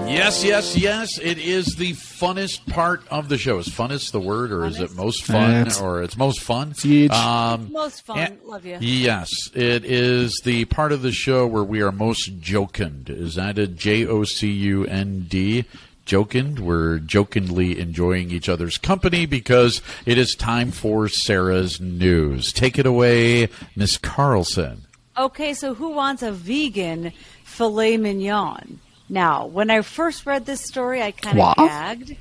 Yes, 0.09 0.45
yes, 0.45 0.77
yes. 0.77 1.19
It 1.19 1.39
is 1.39 1.77
the 1.77 1.93
funnest 1.95 2.67
part 2.73 3.03
of 3.11 3.29
the 3.29 3.39
show. 3.39 3.59
Is 3.59 3.69
funnest 3.69 4.13
the 4.13 4.21
word, 4.21 4.53
or 4.53 4.65
is 4.65 4.81
it 4.81 4.95
most 4.95 5.25
fun, 5.25 5.53
It's- 5.63 5.81
or 5.81 6.03
it's 6.03 6.17
most 6.17 6.41
fun? 6.41 6.71
It's 6.71 6.83
huge. 6.83 7.11
Um, 7.13 7.71
Most 7.73 8.05
fun. 8.07 8.19
and- 8.19 8.39
Love 8.45 8.65
you. 8.65 8.79
Yes, 8.81 9.31
it 9.55 9.85
is 9.85 10.41
the 10.45 10.65
part 10.67 10.93
of 10.93 11.03
the 11.03 11.13
show 11.13 11.47
where 11.47 11.65
we 11.65 11.81
are 11.83 11.93
most 11.93 12.41
jocund. 12.41 13.11
Is 13.11 13.35
that 13.35 13.59
a 13.59 13.67
J 13.67 14.07
O 14.07 14.25
C 14.25 14.49
U 14.51 14.85
N 14.87 15.27
D? 15.29 15.65
Jocund. 16.07 16.61
We're 16.61 16.99
jokingly 17.01 17.79
enjoying 17.81 18.31
each 18.31 18.49
other's 18.49 18.79
company 18.79 19.27
because 19.27 19.83
it 20.07 20.19
is 20.19 20.37
time 20.37 20.71
for 20.71 21.09
Sarah's 21.09 21.81
news. 21.81 22.53
Take 22.53 22.79
it 22.79 22.87
away, 22.87 23.49
Miss 23.75 23.99
Carlson. 23.99 24.83
Okay, 25.19 25.53
so 25.53 25.75
who 25.75 25.89
wants 25.91 26.23
a 26.23 26.31
vegan 26.31 27.13
filet 27.43 27.97
mignon? 27.97 28.79
Now, 29.09 29.47
when 29.47 29.71
I 29.71 29.83
first 29.83 30.27
read 30.27 30.47
this 30.47 30.63
story, 30.63 31.03
I 31.03 31.13
kind 31.13 31.39
of 31.39 31.57
gagged, 31.57 32.17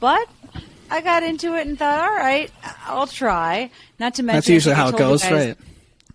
but 0.00 0.28
I 0.90 1.00
got 1.00 1.22
into 1.22 1.54
it 1.56 1.66
and 1.66 1.78
thought, 1.78 2.00
all 2.00 2.14
right, 2.16 2.50
I'll 2.86 3.06
try. 3.06 3.70
Not 3.98 4.14
to 4.14 4.22
mention, 4.22 4.36
That's 4.36 4.48
usually 4.48 4.74
I 4.74 4.76
think 4.76 4.86
I 4.86 4.90
how 4.90 4.96
it 4.96 4.98
goes, 5.10 5.22
guys- 5.22 5.32
right? 5.32 5.56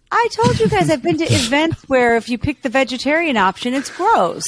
I 0.10 0.30
told 0.32 0.58
you 0.60 0.70
guys 0.70 0.90
I've 0.90 1.04
been 1.04 1.18
to 1.18 1.26
events 1.30 1.84
where 1.90 2.16
if 2.16 2.30
you 2.30 2.38
pick 2.38 2.62
the 2.62 2.70
vegetarian 2.70 3.36
option, 3.36 3.74
it's 3.74 3.90
gross. 3.90 4.46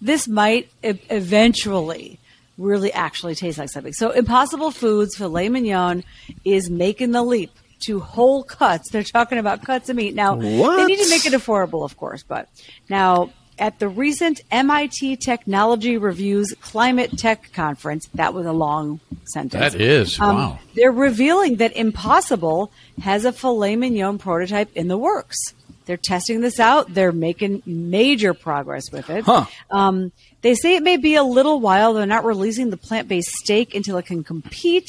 This 0.00 0.28
might 0.28 0.68
e- 0.84 0.94
eventually 1.10 2.20
really 2.56 2.92
actually 2.92 3.34
taste 3.34 3.58
like 3.58 3.68
something. 3.70 3.92
So, 3.92 4.10
Impossible 4.10 4.70
Foods 4.70 5.16
filet 5.16 5.48
mignon 5.48 6.04
is 6.44 6.70
making 6.70 7.10
the 7.10 7.22
leap 7.22 7.50
to 7.86 7.98
whole 7.98 8.44
cuts. 8.44 8.90
They're 8.90 9.02
talking 9.02 9.38
about 9.38 9.64
cuts 9.64 9.88
of 9.88 9.96
meat. 9.96 10.14
Now, 10.14 10.36
what? 10.36 10.76
they 10.76 10.86
need 10.86 11.02
to 11.02 11.10
make 11.10 11.26
it 11.26 11.32
affordable, 11.32 11.84
of 11.84 11.96
course, 11.96 12.22
but 12.22 12.48
now 12.88 13.32
at 13.58 13.78
the 13.78 13.88
recent 13.88 14.40
MIT 14.50 15.16
Technology 15.16 15.96
Reviews 15.98 16.54
Climate 16.60 17.16
Tech 17.18 17.52
Conference, 17.52 18.08
that 18.14 18.34
was 18.34 18.46
a 18.46 18.52
long 18.52 19.00
sentence. 19.24 19.72
That 19.72 19.80
is 19.80 20.18
Um, 20.20 20.36
wow. 20.36 20.58
They're 20.74 20.90
revealing 20.92 21.56
that 21.56 21.76
Impossible 21.76 22.72
has 23.02 23.24
a 23.24 23.32
filet 23.32 23.76
mignon 23.76 24.18
prototype 24.18 24.70
in 24.74 24.88
the 24.88 24.98
works. 24.98 25.38
They're 25.86 25.96
testing 25.96 26.40
this 26.40 26.60
out. 26.60 26.94
They're 26.94 27.12
making 27.12 27.62
major 27.66 28.34
progress 28.34 28.90
with 28.92 29.10
it. 29.10 29.24
Huh. 29.24 29.46
Um, 29.70 30.12
they 30.42 30.54
say 30.54 30.76
it 30.76 30.82
may 30.82 30.96
be 30.96 31.14
a 31.16 31.24
little 31.24 31.60
while. 31.60 31.92
They're 31.94 32.06
not 32.06 32.24
releasing 32.24 32.70
the 32.70 32.76
plant 32.76 33.08
based 33.08 33.30
steak 33.30 33.74
until 33.74 33.96
it 33.98 34.06
can 34.06 34.22
compete 34.24 34.88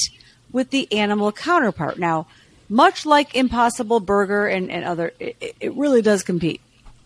with 0.52 0.70
the 0.70 0.92
animal 0.94 1.32
counterpart. 1.32 1.98
Now, 1.98 2.28
much 2.70 3.06
like 3.06 3.36
Impossible 3.36 4.00
Burger 4.00 4.48
and, 4.48 4.70
and 4.72 4.86
other, 4.86 5.14
it, 5.20 5.36
it- 5.42 5.56
it 5.60 5.74
really 5.76 6.02
does 6.02 6.22
compete 6.24 6.62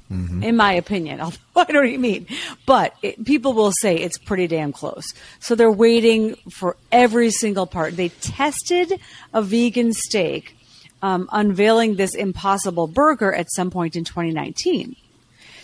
in 0.09 0.55
my 0.55 0.73
opinion. 0.73 1.19
Although 1.21 1.37
I 1.55 1.65
don't 1.65 1.87
even 1.87 2.01
mean, 2.01 2.27
but 2.65 2.95
it, 3.01 3.23
people 3.25 3.53
will 3.53 3.71
say 3.71 3.95
it's 3.95 4.17
pretty 4.17 4.47
damn 4.47 4.71
close. 4.71 5.05
So 5.39 5.55
they're 5.55 5.71
waiting 5.71 6.35
for 6.49 6.77
every 6.91 7.31
single 7.31 7.67
part. 7.67 7.95
They 7.95 8.09
tested 8.09 8.99
a 9.33 9.41
vegan 9.41 9.93
steak, 9.93 10.55
um, 11.01 11.29
unveiling 11.31 11.95
this 11.95 12.15
impossible 12.15 12.87
burger 12.87 13.33
at 13.33 13.47
some 13.51 13.69
point 13.69 13.95
in 13.95 14.03
2019. 14.03 14.95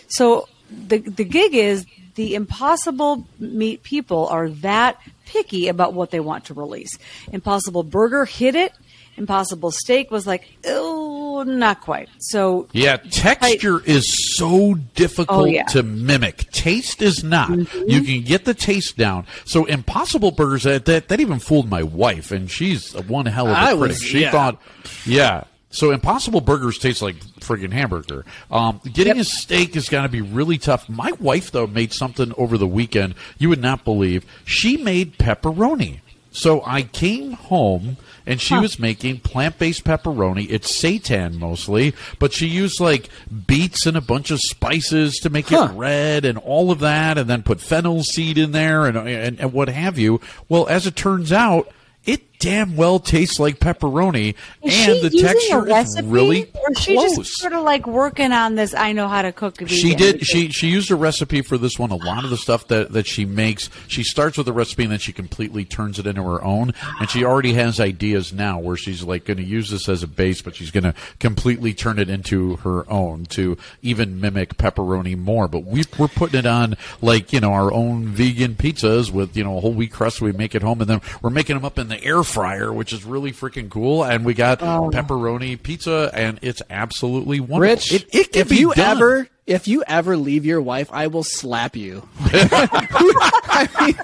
So 0.08 0.48
the 0.70 0.98
the 0.98 1.24
gig 1.24 1.54
is 1.54 1.86
the 2.14 2.34
impossible 2.34 3.26
meat 3.38 3.82
people 3.82 4.28
are 4.28 4.48
that 4.48 5.00
picky 5.26 5.68
about 5.68 5.94
what 5.94 6.10
they 6.10 6.20
want 6.20 6.46
to 6.46 6.54
release. 6.54 6.98
Impossible 7.32 7.82
Burger 7.82 8.24
hit 8.24 8.54
it. 8.54 8.72
Impossible 9.16 9.70
Steak 9.70 10.10
was 10.10 10.26
like, 10.26 10.48
oh, 10.66 11.44
not 11.46 11.80
quite. 11.80 12.08
So 12.18 12.68
Yeah, 12.72 12.96
texture 12.96 13.82
is 13.84 14.36
so 14.36 14.74
difficult 14.94 15.42
Oh, 15.42 15.44
yeah. 15.44 15.64
to 15.66 15.82
mimic. 15.82 16.50
Taste 16.52 17.02
is 17.02 17.22
not. 17.24 17.50
You 17.50 18.02
can 18.02 18.22
get 18.22 18.44
the 18.44 18.54
taste 18.54 18.96
down. 18.96 19.26
So 19.44 19.64
Impossible 19.66 20.30
Burgers 20.30 20.62
that 20.64 20.84
that, 20.86 21.08
that 21.08 21.20
even 21.20 21.38
fooled 21.38 21.68
my 21.68 21.82
wife, 21.82 22.30
and 22.32 22.50
she's 22.50 22.92
one 23.06 23.26
hell 23.26 23.46
of 23.46 23.52
a 23.52 23.58
I 23.58 23.64
critic. 23.76 23.80
was- 23.88 24.02
she 24.02 24.20
yeah. 24.22 24.30
thought, 24.30 24.60
yeah. 25.06 25.44
So 25.70 25.90
Impossible 25.90 26.40
Burgers 26.40 26.78
taste 26.78 27.02
like 27.02 27.16
friggin' 27.40 27.72
hamburger. 27.72 28.24
Um, 28.48 28.80
getting 28.92 29.18
a 29.18 29.24
steak 29.24 29.74
is 29.74 29.88
going 29.88 30.04
to 30.04 30.08
be 30.08 30.20
really 30.20 30.56
tough. 30.56 30.88
My 30.88 31.10
wife 31.18 31.50
though 31.50 31.66
made 31.66 31.92
something 31.92 32.32
over 32.38 32.56
the 32.56 32.66
weekend 32.66 33.16
you 33.38 33.48
would 33.48 33.60
not 33.60 33.84
believe. 33.84 34.24
She 34.44 34.76
made 34.76 35.18
pepperoni. 35.18 35.98
So 36.30 36.62
I 36.64 36.82
came 36.82 37.32
home 37.32 37.96
and 38.26 38.40
she 38.40 38.56
was 38.58 38.78
making 38.78 39.20
plant-based 39.20 39.84
pepperoni. 39.84 40.46
It's 40.50 40.70
seitan 40.72 41.34
mostly, 41.38 41.94
but 42.18 42.32
she 42.32 42.46
used 42.46 42.80
like 42.80 43.08
beets 43.46 43.86
and 43.86 43.96
a 43.96 44.00
bunch 44.00 44.30
of 44.30 44.40
spices 44.40 45.16
to 45.18 45.30
make 45.30 45.48
Huh. 45.48 45.68
it 45.70 45.76
red 45.76 46.24
and 46.24 46.38
all 46.38 46.70
of 46.70 46.80
that, 46.80 47.18
and 47.18 47.28
then 47.28 47.42
put 47.42 47.60
fennel 47.60 48.02
seed 48.02 48.38
in 48.38 48.52
there 48.52 48.86
and, 48.86 48.96
and 48.96 49.38
and 49.40 49.52
what 49.52 49.68
have 49.68 49.98
you. 49.98 50.20
Well, 50.48 50.66
as 50.68 50.86
it 50.86 50.96
turns 50.96 51.32
out, 51.32 51.70
it 52.06 52.33
damn 52.44 52.76
well 52.76 52.98
tastes 52.98 53.40
like 53.40 53.58
pepperoni, 53.58 54.34
Is 54.62 54.86
and 54.86 55.02
the 55.02 55.10
texture 55.10 55.66
is 55.66 56.02
really 56.02 56.50
or 56.54 56.74
she 56.74 56.94
close. 56.94 57.16
just 57.16 57.38
sort 57.38 57.54
of 57.54 57.62
like 57.62 57.86
working 57.86 58.32
on 58.32 58.54
this? 58.54 58.74
I 58.74 58.92
know 58.92 59.08
how 59.08 59.22
to 59.22 59.32
cook. 59.32 59.54
Vegan 59.54 59.68
She 59.68 59.94
did. 59.94 60.26
She 60.26 60.50
she 60.50 60.68
used 60.68 60.90
a 60.90 60.96
recipe 60.96 61.40
for 61.40 61.56
this 61.56 61.78
one. 61.78 61.90
A 61.90 61.96
lot 61.96 62.24
of 62.24 62.30
the 62.30 62.36
stuff 62.36 62.68
that, 62.68 62.92
that 62.92 63.06
she 63.06 63.24
makes, 63.24 63.70
she 63.88 64.02
starts 64.02 64.36
with 64.36 64.46
a 64.48 64.52
recipe 64.52 64.82
and 64.82 64.92
then 64.92 64.98
she 64.98 65.12
completely 65.12 65.64
turns 65.64 65.98
it 65.98 66.06
into 66.06 66.22
her 66.22 66.44
own. 66.44 66.72
And 67.00 67.08
she 67.08 67.24
already 67.24 67.54
has 67.54 67.80
ideas 67.80 68.32
now 68.32 68.58
where 68.58 68.76
she's 68.76 69.02
like 69.02 69.24
going 69.24 69.38
to 69.38 69.44
use 69.44 69.70
this 69.70 69.88
as 69.88 70.02
a 70.02 70.06
base, 70.06 70.42
but 70.42 70.54
she's 70.54 70.70
going 70.70 70.84
to 70.84 70.94
completely 71.18 71.72
turn 71.72 71.98
it 71.98 72.10
into 72.10 72.56
her 72.56 72.90
own 72.90 73.24
to 73.26 73.56
even 73.80 74.20
mimic 74.20 74.56
pepperoni 74.58 75.16
more. 75.16 75.48
But 75.48 75.64
we 75.64 75.84
we're 75.98 76.08
putting 76.08 76.40
it 76.40 76.46
on 76.46 76.76
like 77.00 77.32
you 77.32 77.40
know 77.40 77.52
our 77.52 77.72
own 77.72 78.06
vegan 78.08 78.54
pizzas 78.54 79.10
with 79.10 79.36
you 79.36 79.44
know 79.44 79.56
a 79.56 79.60
whole 79.60 79.72
wheat 79.72 79.92
crust. 79.92 80.20
We 80.20 80.32
make 80.32 80.54
at 80.54 80.62
home, 80.62 80.80
and 80.80 80.90
then 80.90 81.00
we're 81.22 81.30
making 81.30 81.56
them 81.56 81.64
up 81.64 81.78
in 81.78 81.88
the 81.88 82.02
air 82.04 82.22
fryer, 82.34 82.72
which 82.72 82.92
is 82.92 83.04
really 83.04 83.32
freaking 83.32 83.70
cool. 83.70 84.04
And 84.04 84.24
we 84.24 84.34
got 84.34 84.58
pepperoni 84.60 85.62
pizza, 85.62 86.10
and 86.12 86.38
it's 86.42 86.62
absolutely 86.68 87.40
wonderful. 87.40 87.60
Rich, 87.60 87.92
it, 87.92 88.14
it 88.14 88.32
can 88.32 88.42
if 88.42 88.48
be 88.48 88.56
you 88.56 88.74
done. 88.74 88.96
ever 88.96 89.28
if 89.46 89.68
you 89.68 89.84
ever 89.86 90.16
leave 90.16 90.44
your 90.46 90.60
wife, 90.62 90.88
I 90.92 91.08
will 91.08 91.22
slap 91.22 91.76
you. 91.76 92.08
I 92.20 93.68
mean, 93.80 93.94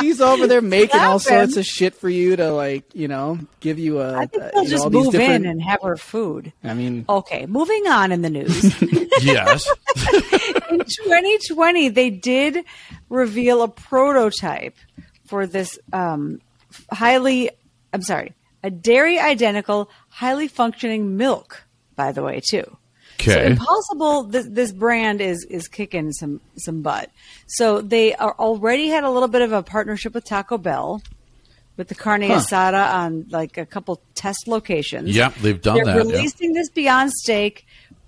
she's 0.00 0.20
over 0.20 0.46
there 0.46 0.62
making 0.62 1.00
all 1.00 1.18
sorts 1.18 1.56
of 1.56 1.66
shit 1.66 1.94
for 1.94 2.08
you 2.08 2.36
to 2.36 2.50
like, 2.52 2.84
you 2.94 3.08
know, 3.08 3.38
give 3.60 3.78
you 3.78 4.00
a. 4.00 4.16
I 4.16 4.26
think 4.26 4.42
they'll 4.44 4.64
you 4.64 4.68
know, 4.68 4.70
just 4.70 4.84
all 4.84 4.90
move 4.90 5.12
different- 5.12 5.44
in 5.44 5.50
and 5.50 5.62
have 5.62 5.82
her 5.82 5.96
food. 5.96 6.52
I 6.64 6.74
mean, 6.74 7.04
Okay, 7.08 7.46
moving 7.46 7.86
on 7.88 8.10
in 8.12 8.22
the 8.22 8.30
news. 8.30 8.64
yes. 9.22 9.68
in 10.70 10.78
2020, 10.78 11.88
they 11.90 12.10
did 12.10 12.64
reveal 13.10 13.62
a 13.62 13.68
prototype 13.68 14.76
for 15.26 15.46
this 15.46 15.78
um, 15.92 16.40
highly, 16.90 17.50
I'm 17.92 18.02
sorry, 18.02 18.34
a 18.62 18.70
dairy 18.70 19.18
identical, 19.18 19.90
highly 20.08 20.48
functioning 20.48 21.16
milk, 21.16 21.64
by 21.96 22.12
the 22.12 22.22
way, 22.22 22.40
too. 22.40 22.76
So 23.20 23.30
Okay. 23.30 23.46
Impossible, 23.46 24.24
this, 24.24 24.46
this 24.48 24.72
brand 24.72 25.20
is 25.20 25.44
is 25.44 25.68
kicking 25.68 26.12
some 26.12 26.40
some 26.56 26.82
butt. 26.82 27.10
So 27.46 27.80
they 27.80 28.14
are 28.14 28.34
already 28.38 28.88
had 28.88 29.04
a 29.04 29.10
little 29.10 29.28
bit 29.28 29.42
of 29.42 29.52
a 29.52 29.62
partnership 29.62 30.14
with 30.14 30.24
Taco 30.24 30.58
Bell, 30.58 31.02
with 31.76 31.88
the 31.88 31.94
carne 31.94 32.22
asada 32.22 32.92
on 32.92 33.26
like 33.30 33.58
a 33.58 33.66
couple 33.66 34.02
test 34.14 34.48
locations. 34.48 35.14
Yep, 35.14 35.34
they've 35.36 35.60
done 35.60 35.76
that. 35.76 35.84
They're 35.84 35.94
that, 35.94 36.06
yeah. 36.06 36.16
releasing 36.16 36.52
this 36.52 36.68
Beyond 36.70 37.12
Steak, 37.12 37.64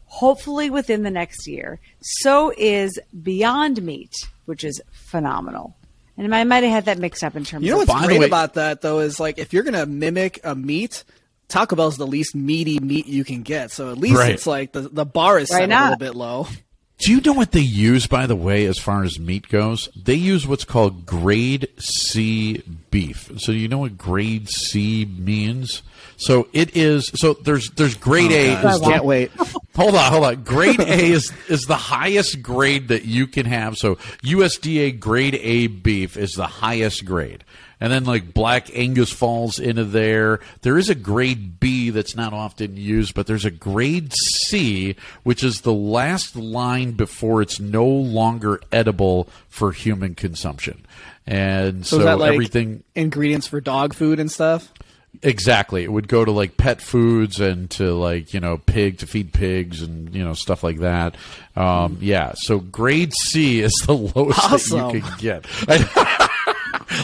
hopefully 0.07 0.71
within 0.71 1.03
the 1.03 1.11
next 1.11 1.47
year. 1.47 1.79
So 2.01 2.53
is 2.57 2.99
Beyond 3.23 3.83
Meat, 3.83 4.15
which 4.47 4.65
is 4.65 4.83
phenomenal. 4.91 5.77
And 6.17 6.35
I 6.35 6.45
might 6.45 6.63
have 6.63 6.73
had 6.73 6.85
that 6.87 6.99
mixed 6.99 7.25
up 7.25 7.35
in 7.37 7.45
terms 7.45 7.65
you 7.65 7.73
know 7.73 7.83
of 7.83 7.89
what's 7.89 8.07
great 8.07 8.21
way- 8.21 8.27
about 8.27 8.55
that 8.55 8.81
though 8.83 9.01
is 9.01 9.19
like 9.19 9.39
if 9.39 9.53
you're 9.53 9.63
gonna 9.65 9.87
mimic 9.87 10.41
a 10.45 10.55
meat. 10.55 11.05
Taco 11.47 11.77
Bell's 11.77 11.99
the 11.99 12.07
least 12.07 12.35
meaty 12.35 12.79
meat 12.81 13.07
you 13.07 13.23
can 13.23 13.43
get, 13.43 13.71
so 13.71 13.91
at 13.93 13.99
least 13.99 14.17
Right. 14.17 14.33
it's 14.33 14.47
like 14.47 14.73
the, 14.73 14.81
the 14.81 15.05
bar 15.05 15.39
is 15.39 15.51
Why 15.51 15.59
set 15.59 15.71
a 15.71 15.83
little 15.83 15.99
bit 15.99 16.15
low. 16.15 16.49
Do 16.99 17.11
you 17.13 17.21
know 17.21 17.33
what 17.33 17.53
they 17.53 17.61
use, 17.61 18.07
by 18.07 18.27
the 18.27 18.37
way, 18.37 18.67
as 18.67 18.79
far 18.79 19.03
as 19.03 19.19
meat 19.19 19.49
goes? 19.49 19.89
They 19.97 20.15
use 20.15 20.47
what's 20.47 20.65
called 20.65 21.05
grade 21.05 21.69
C 21.79 22.63
beef. 22.91 23.31
So 23.39 23.53
you 23.53 23.69
know 23.69 23.79
what 23.79 23.99
grade 23.99 24.49
C 24.49 25.05
means? 25.05 25.83
So 26.17 26.49
it 26.53 26.77
is. 26.77 27.11
So 27.17 27.35
there's 27.35 27.71
there's 27.71 27.97
grade 27.97 28.31
oh, 28.31 28.35
A. 28.35 28.57
Oh, 28.59 28.63
God, 28.63 28.75
is 28.75 28.83
I 28.83 28.85
can't 28.85 29.03
the- 29.03 29.07
wait. 29.07 29.33
Hold 29.77 29.97
on, 29.97 30.13
hold 30.13 30.25
on. 30.25 30.45
Grade 30.45 30.79
A 30.79 31.11
is 31.11 31.33
is 31.49 31.63
the 31.67 31.75
highest 31.77 32.41
grade 32.43 32.89
that 32.89 33.05
you 33.05 33.27
can 33.27 33.45
have. 33.45 33.77
So 33.77 33.97
USDA 34.23 35.01
grade 35.01 35.35
A 35.35 35.67
beef 35.67 36.17
is 36.17 36.35
the 36.35 36.47
highest 36.47 37.05
grade. 37.05 37.43
And 37.81 37.93
then 37.93 38.05
like 38.05 38.33
black 38.33 38.75
Angus 38.77 39.11
falls 39.11 39.59
into 39.59 39.85
there. 39.85 40.41
There 40.63 40.79
is 40.79 40.89
a 40.89 40.95
grade 40.95 41.61
B 41.61 41.91
that's 41.91 42.17
not 42.17 42.33
often 42.33 42.77
used, 42.77 43.15
but 43.15 43.27
there's 43.27 43.45
a 43.45 43.51
grade 43.51 44.13
C, 44.15 44.97
which 45.23 45.43
is 45.43 45.63
the 45.63 45.73
last 45.73 46.37
line 46.37 46.93
before 46.93 47.43
it's 47.43 47.61
no 47.61 47.87
longer 47.87 48.61
edible 48.73 49.29
for 49.49 49.73
human 49.73 50.15
consumption. 50.15 50.85
And 51.27 51.87
so, 51.87 51.99
So, 51.99 52.17
like 52.17 52.33
everything 52.33 52.85
ingredients 52.95 53.47
for 53.47 53.61
dog 53.61 53.95
food 53.95 54.21
and 54.21 54.31
stuff? 54.31 54.73
Exactly. 55.23 55.85
It 55.85 55.93
would 55.93 56.09
go 56.09 56.25
to 56.25 56.31
like 56.33 56.57
pet 56.57 56.81
foods 56.81 57.41
and 57.41 57.71
to 57.73 57.95
like, 57.95 58.35
you 58.35 58.41
know, 58.41 58.59
pig 58.59 58.99
to 58.99 59.07
feed 59.07 59.33
pigs 59.33 59.81
and, 59.81 60.15
you 60.15 60.25
know, 60.25 60.35
stuff 60.35 60.65
like 60.65 60.81
that. 60.81 61.17
Um, 61.57 61.99
yeah. 62.01 62.33
So 62.37 62.59
grade 62.59 63.13
C 63.23 63.61
is 63.61 63.73
the 63.87 63.95
lowest 64.15 64.71
that 64.71 64.95
you 64.95 65.01
can 65.01 65.19
get. 65.19 65.47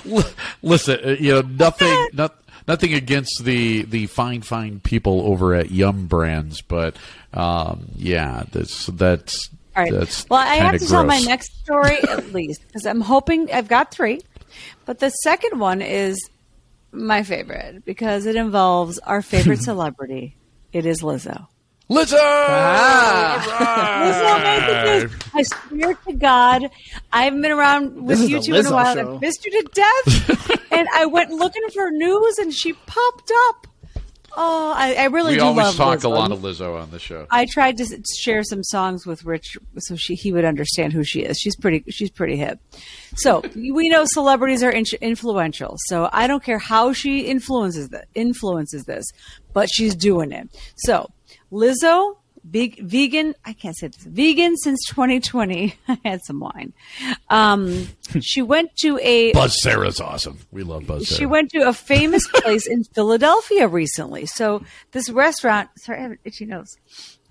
Listen, 0.63 0.99
uh, 1.05 1.11
you 1.11 1.33
know, 1.35 1.41
nothing, 1.41 2.09
not, 2.13 2.37
nothing 2.69 2.95
against 2.95 3.45
the, 3.45 3.83
the 3.83 4.07
fine, 4.07 4.43
fine 4.43 4.81
people 4.81 5.23
over 5.23 5.55
at 5.55 5.71
Yum 5.71 6.07
Brands, 6.07 6.61
but, 6.63 6.97
um, 7.33 7.87
yeah, 7.97 8.45
that's, 8.53 8.87
that's, 8.87 9.51
All 9.77 9.83
right. 9.85 9.93
that's 9.93 10.29
well, 10.29 10.41
I 10.41 10.57
have 10.57 10.81
to 10.81 10.87
tell 10.87 11.05
my 11.05 11.21
next 11.21 11.53
story 11.65 11.99
at 12.09 12.33
least 12.33 12.63
because 12.67 12.87
I'm 12.87 13.01
hoping 13.01 13.53
I've 13.53 13.69
got 13.69 13.91
three, 13.91 14.21
but 14.85 14.99
the 14.99 15.11
second 15.11 15.59
one 15.59 15.83
is 15.83 16.19
my 16.93 17.23
favorite 17.23 17.85
because 17.85 18.27
it 18.27 18.37
involves 18.37 18.99
our 18.99 19.23
favorite 19.23 19.63
celebrity. 19.63 20.37
It 20.73 20.87
is 20.87 21.03
Lizzo. 21.03 21.47
Lizzo! 21.91 22.17
Ah. 22.21 24.03
Lizzo 24.05 24.43
made. 24.45 25.11
I 25.35 25.43
swear 25.43 25.95
to 26.07 26.13
God, 26.13 26.71
I 27.13 27.25
haven't 27.25 27.43
been 27.43 27.51
around 27.51 27.97
with 28.07 28.19
This 28.19 28.31
is 28.31 28.47
you 28.49 28.55
in 28.55 28.67
a 28.67 28.71
while. 28.73 28.95
show. 28.95 29.15
I've 29.17 29.21
missed 29.21 29.45
you 29.45 29.51
to 29.51 29.69
death, 29.75 30.51
and 30.73 30.89
I 30.95 31.07
went 31.07 31.31
looking 31.31 31.63
for 31.75 31.91
news, 31.91 32.39
and 32.39 32.53
she 32.55 32.73
popped 32.75 33.33
up. 33.49 33.67
Oh, 34.37 34.73
I, 34.77 34.95
I 34.95 35.05
really 35.07 35.33
We 35.33 35.39
do 35.39 35.45
always 35.47 35.67
love 35.67 35.75
talk 35.77 35.99
Lizzo. 35.99 36.05
a 36.05 36.09
lot 36.09 36.31
of 36.31 36.39
Lizzo 36.39 36.81
on 36.81 36.93
the 36.93 37.01
show. 37.01 37.27
I 37.33 37.47
tried 37.47 37.77
to 37.79 38.03
share 38.21 38.45
some 38.45 38.63
songs 38.63 39.05
with 39.05 39.25
Rich 39.25 39.59
so 39.79 39.97
she 39.97 40.15
he 40.15 40.33
would 40.33 40.45
understand 40.45 40.93
who 40.93 41.03
she 41.03 41.23
is. 41.23 41.37
She's 41.37 41.57
pretty 41.57 41.83
she's 41.91 42.11
pretty 42.13 42.37
hip. 42.37 42.61
So 43.17 43.43
we 43.57 43.89
know 43.89 44.05
celebrities 44.05 44.63
are 44.63 44.71
in- 44.71 44.85
influential. 45.01 45.75
So 45.89 46.09
I 46.13 46.29
don't 46.29 46.45
care 46.45 46.61
how 46.61 46.93
she 46.93 47.23
influences 47.23 47.89
that 47.89 48.07
influences 48.15 48.85
this, 48.85 49.05
but 49.53 49.69
she's 49.69 49.97
doing 49.97 50.31
it. 50.31 50.49
So 50.77 51.11
Lizzo, 51.53 52.17
big 52.49 52.79
vegan. 52.81 53.35
I 53.45 53.53
can't 53.53 53.77
say 53.77 53.89
this. 53.89 54.03
Vegan 54.03 54.57
since 54.57 54.85
2020. 54.89 55.75
I 55.89 55.99
had 56.05 56.21
some 56.25 56.41
wine. 56.41 56.73
Um, 57.29 57.89
she 58.21 58.43
went 58.43 58.75
to 58.79 58.99
a 59.03 59.33
Buzz 59.33 59.61
Sarah's 59.63 60.01
awesome. 60.01 60.39
We 60.51 60.63
love 60.63 60.87
Buzz 60.87 61.09
Sarah. 61.09 61.19
she 61.19 61.27
went 61.27 61.51
to 61.51 61.69
a 61.69 61.73
famous 61.73 62.27
place 62.35 62.67
in 62.67 62.85
Philadelphia 62.85 63.69
recently. 63.69 64.27
So 64.27 64.65
this 64.93 65.11
restaurant, 65.11 65.71
sorry, 65.79 65.99
I 65.99 66.03
have 66.03 66.11
an 66.13 66.19
itchy 66.25 66.47
nose. 66.47 66.77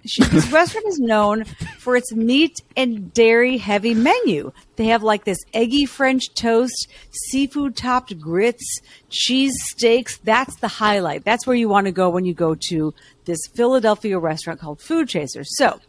This 0.03 0.51
restaurant 0.51 0.87
is 0.87 0.99
known 0.99 1.43
for 1.77 1.95
its 1.95 2.13
meat 2.13 2.61
and 2.77 3.13
dairy 3.13 3.57
heavy 3.57 3.93
menu. 3.93 4.51
They 4.77 4.85
have 4.85 5.03
like 5.03 5.25
this 5.25 5.39
eggy 5.53 5.85
French 5.85 6.33
toast, 6.33 6.87
seafood 7.11 7.75
topped 7.75 8.17
grits, 8.19 8.79
cheese 9.09 9.53
steaks. 9.61 10.17
That's 10.17 10.55
the 10.57 10.67
highlight. 10.67 11.25
That's 11.25 11.45
where 11.45 11.55
you 11.55 11.67
want 11.67 11.85
to 11.87 11.91
go 11.91 12.09
when 12.09 12.25
you 12.25 12.33
go 12.33 12.55
to 12.69 12.93
this 13.25 13.39
Philadelphia 13.53 14.17
restaurant 14.17 14.59
called 14.59 14.81
Food 14.81 15.09
Chaser. 15.09 15.43
So 15.43 15.79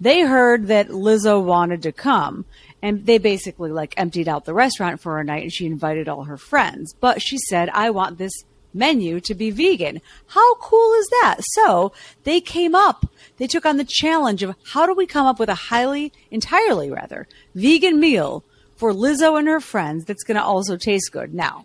they 0.00 0.22
heard 0.22 0.68
that 0.68 0.88
Lizzo 0.88 1.44
wanted 1.44 1.82
to 1.82 1.92
come 1.92 2.46
and 2.82 3.04
they 3.04 3.18
basically 3.18 3.70
like 3.70 3.94
emptied 3.98 4.28
out 4.28 4.46
the 4.46 4.54
restaurant 4.54 5.00
for 5.00 5.20
a 5.20 5.24
night 5.24 5.42
and 5.42 5.52
she 5.52 5.66
invited 5.66 6.08
all 6.08 6.24
her 6.24 6.38
friends. 6.38 6.94
But 6.98 7.20
she 7.20 7.36
said, 7.36 7.68
I 7.70 7.90
want 7.90 8.16
this 8.16 8.32
menu 8.72 9.20
to 9.20 9.34
be 9.34 9.50
vegan. 9.50 10.00
How 10.28 10.54
cool 10.56 10.92
is 10.94 11.08
that? 11.08 11.36
So 11.52 11.92
they 12.24 12.40
came 12.40 12.74
up, 12.74 13.06
they 13.40 13.46
took 13.46 13.64
on 13.64 13.78
the 13.78 13.86
challenge 13.88 14.42
of 14.42 14.54
how 14.66 14.84
do 14.84 14.92
we 14.92 15.06
come 15.06 15.24
up 15.24 15.38
with 15.38 15.48
a 15.48 15.54
highly, 15.54 16.12
entirely 16.30 16.90
rather, 16.90 17.26
vegan 17.54 17.98
meal 17.98 18.44
for 18.76 18.92
Lizzo 18.92 19.38
and 19.38 19.48
her 19.48 19.60
friends 19.60 20.04
that's 20.04 20.24
going 20.24 20.36
to 20.36 20.44
also 20.44 20.76
taste 20.76 21.10
good. 21.10 21.32
Now, 21.32 21.64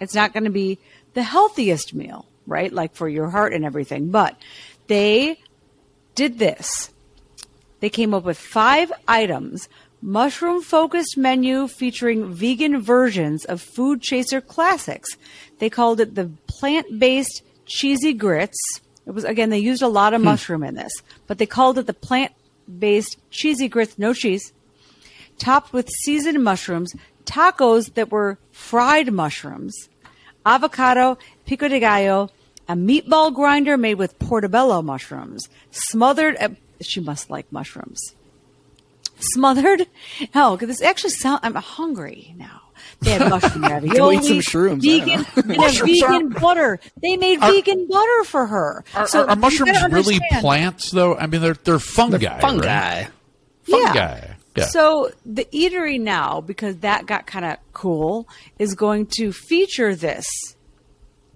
it's 0.00 0.14
not 0.14 0.34
going 0.34 0.44
to 0.44 0.50
be 0.50 0.78
the 1.14 1.22
healthiest 1.22 1.94
meal, 1.94 2.26
right? 2.46 2.70
Like 2.70 2.94
for 2.94 3.08
your 3.08 3.30
heart 3.30 3.54
and 3.54 3.64
everything, 3.64 4.10
but 4.10 4.36
they 4.86 5.40
did 6.14 6.38
this. 6.38 6.92
They 7.80 7.88
came 7.88 8.12
up 8.12 8.24
with 8.24 8.36
five 8.36 8.92
items, 9.08 9.70
mushroom 10.02 10.60
focused 10.60 11.16
menu 11.16 11.68
featuring 11.68 12.34
vegan 12.34 12.82
versions 12.82 13.46
of 13.46 13.62
Food 13.62 14.02
Chaser 14.02 14.42
classics. 14.42 15.16
They 15.58 15.70
called 15.70 16.00
it 16.00 16.16
the 16.16 16.32
plant 16.48 16.98
based 16.98 17.42
cheesy 17.64 18.12
grits. 18.12 18.58
It 19.06 19.12
was 19.12 19.24
again 19.24 19.50
they 19.50 19.58
used 19.58 19.82
a 19.82 19.88
lot 19.88 20.14
of 20.14 20.22
mushroom 20.22 20.62
in 20.62 20.74
this, 20.74 20.92
but 21.26 21.38
they 21.38 21.46
called 21.46 21.78
it 21.78 21.86
the 21.86 21.94
plant 21.94 22.32
based 22.78 23.18
cheesy 23.30 23.68
grits, 23.68 23.98
no 23.98 24.14
cheese, 24.14 24.52
topped 25.38 25.72
with 25.72 25.88
seasoned 26.02 26.42
mushrooms, 26.42 26.94
tacos 27.26 27.94
that 27.94 28.10
were 28.10 28.38
fried 28.50 29.12
mushrooms, 29.12 29.88
avocado, 30.46 31.18
pico 31.46 31.68
de 31.68 31.80
gallo, 31.80 32.30
a 32.68 32.74
meatball 32.74 33.34
grinder 33.34 33.76
made 33.76 33.94
with 33.94 34.18
portobello 34.18 34.82
mushrooms, 34.82 35.48
smothered. 35.70 36.36
Uh, 36.40 36.50
she 36.80 37.00
must 37.00 37.30
like 37.30 37.50
mushrooms. 37.52 38.14
Smothered. 39.18 39.86
Oh, 40.34 40.56
this 40.56 40.82
actually 40.82 41.10
sounds. 41.10 41.40
I'm 41.42 41.54
hungry 41.54 42.34
now. 42.36 42.63
They 43.00 43.10
had 43.12 43.28
mushroom 43.28 43.64
ravioli, 43.70 44.16
eat 44.16 44.24
some 44.24 44.38
shrooms, 44.38 44.82
vegan, 44.82 45.26
and 45.36 45.50
a 45.52 45.56
Mushrooms 45.56 46.00
vegan 46.00 46.28
butter. 46.30 46.80
They 47.02 47.16
made 47.16 47.40
vegan 47.40 47.86
butter 47.88 48.24
for 48.24 48.46
her. 48.46 48.84
Are, 48.94 49.06
So 49.06 49.22
are, 49.24 49.30
are 49.30 49.36
mushrooms 49.36 49.78
really 49.90 50.20
plants, 50.40 50.90
though? 50.90 51.16
I 51.16 51.26
mean, 51.26 51.40
they're 51.40 51.54
they're 51.54 51.78
fungi. 51.78 52.18
right? 52.26 52.40
Fungi. 52.40 53.04
Fungi. 53.64 54.20
Yeah. 54.56 54.64
So 54.66 55.10
the 55.26 55.46
eatery 55.46 56.00
now, 56.00 56.40
because 56.40 56.76
that 56.78 57.06
got 57.06 57.26
kind 57.26 57.44
of 57.44 57.56
cool, 57.72 58.28
is 58.58 58.74
going 58.74 59.06
to 59.18 59.32
feature 59.32 59.96
this 59.96 60.26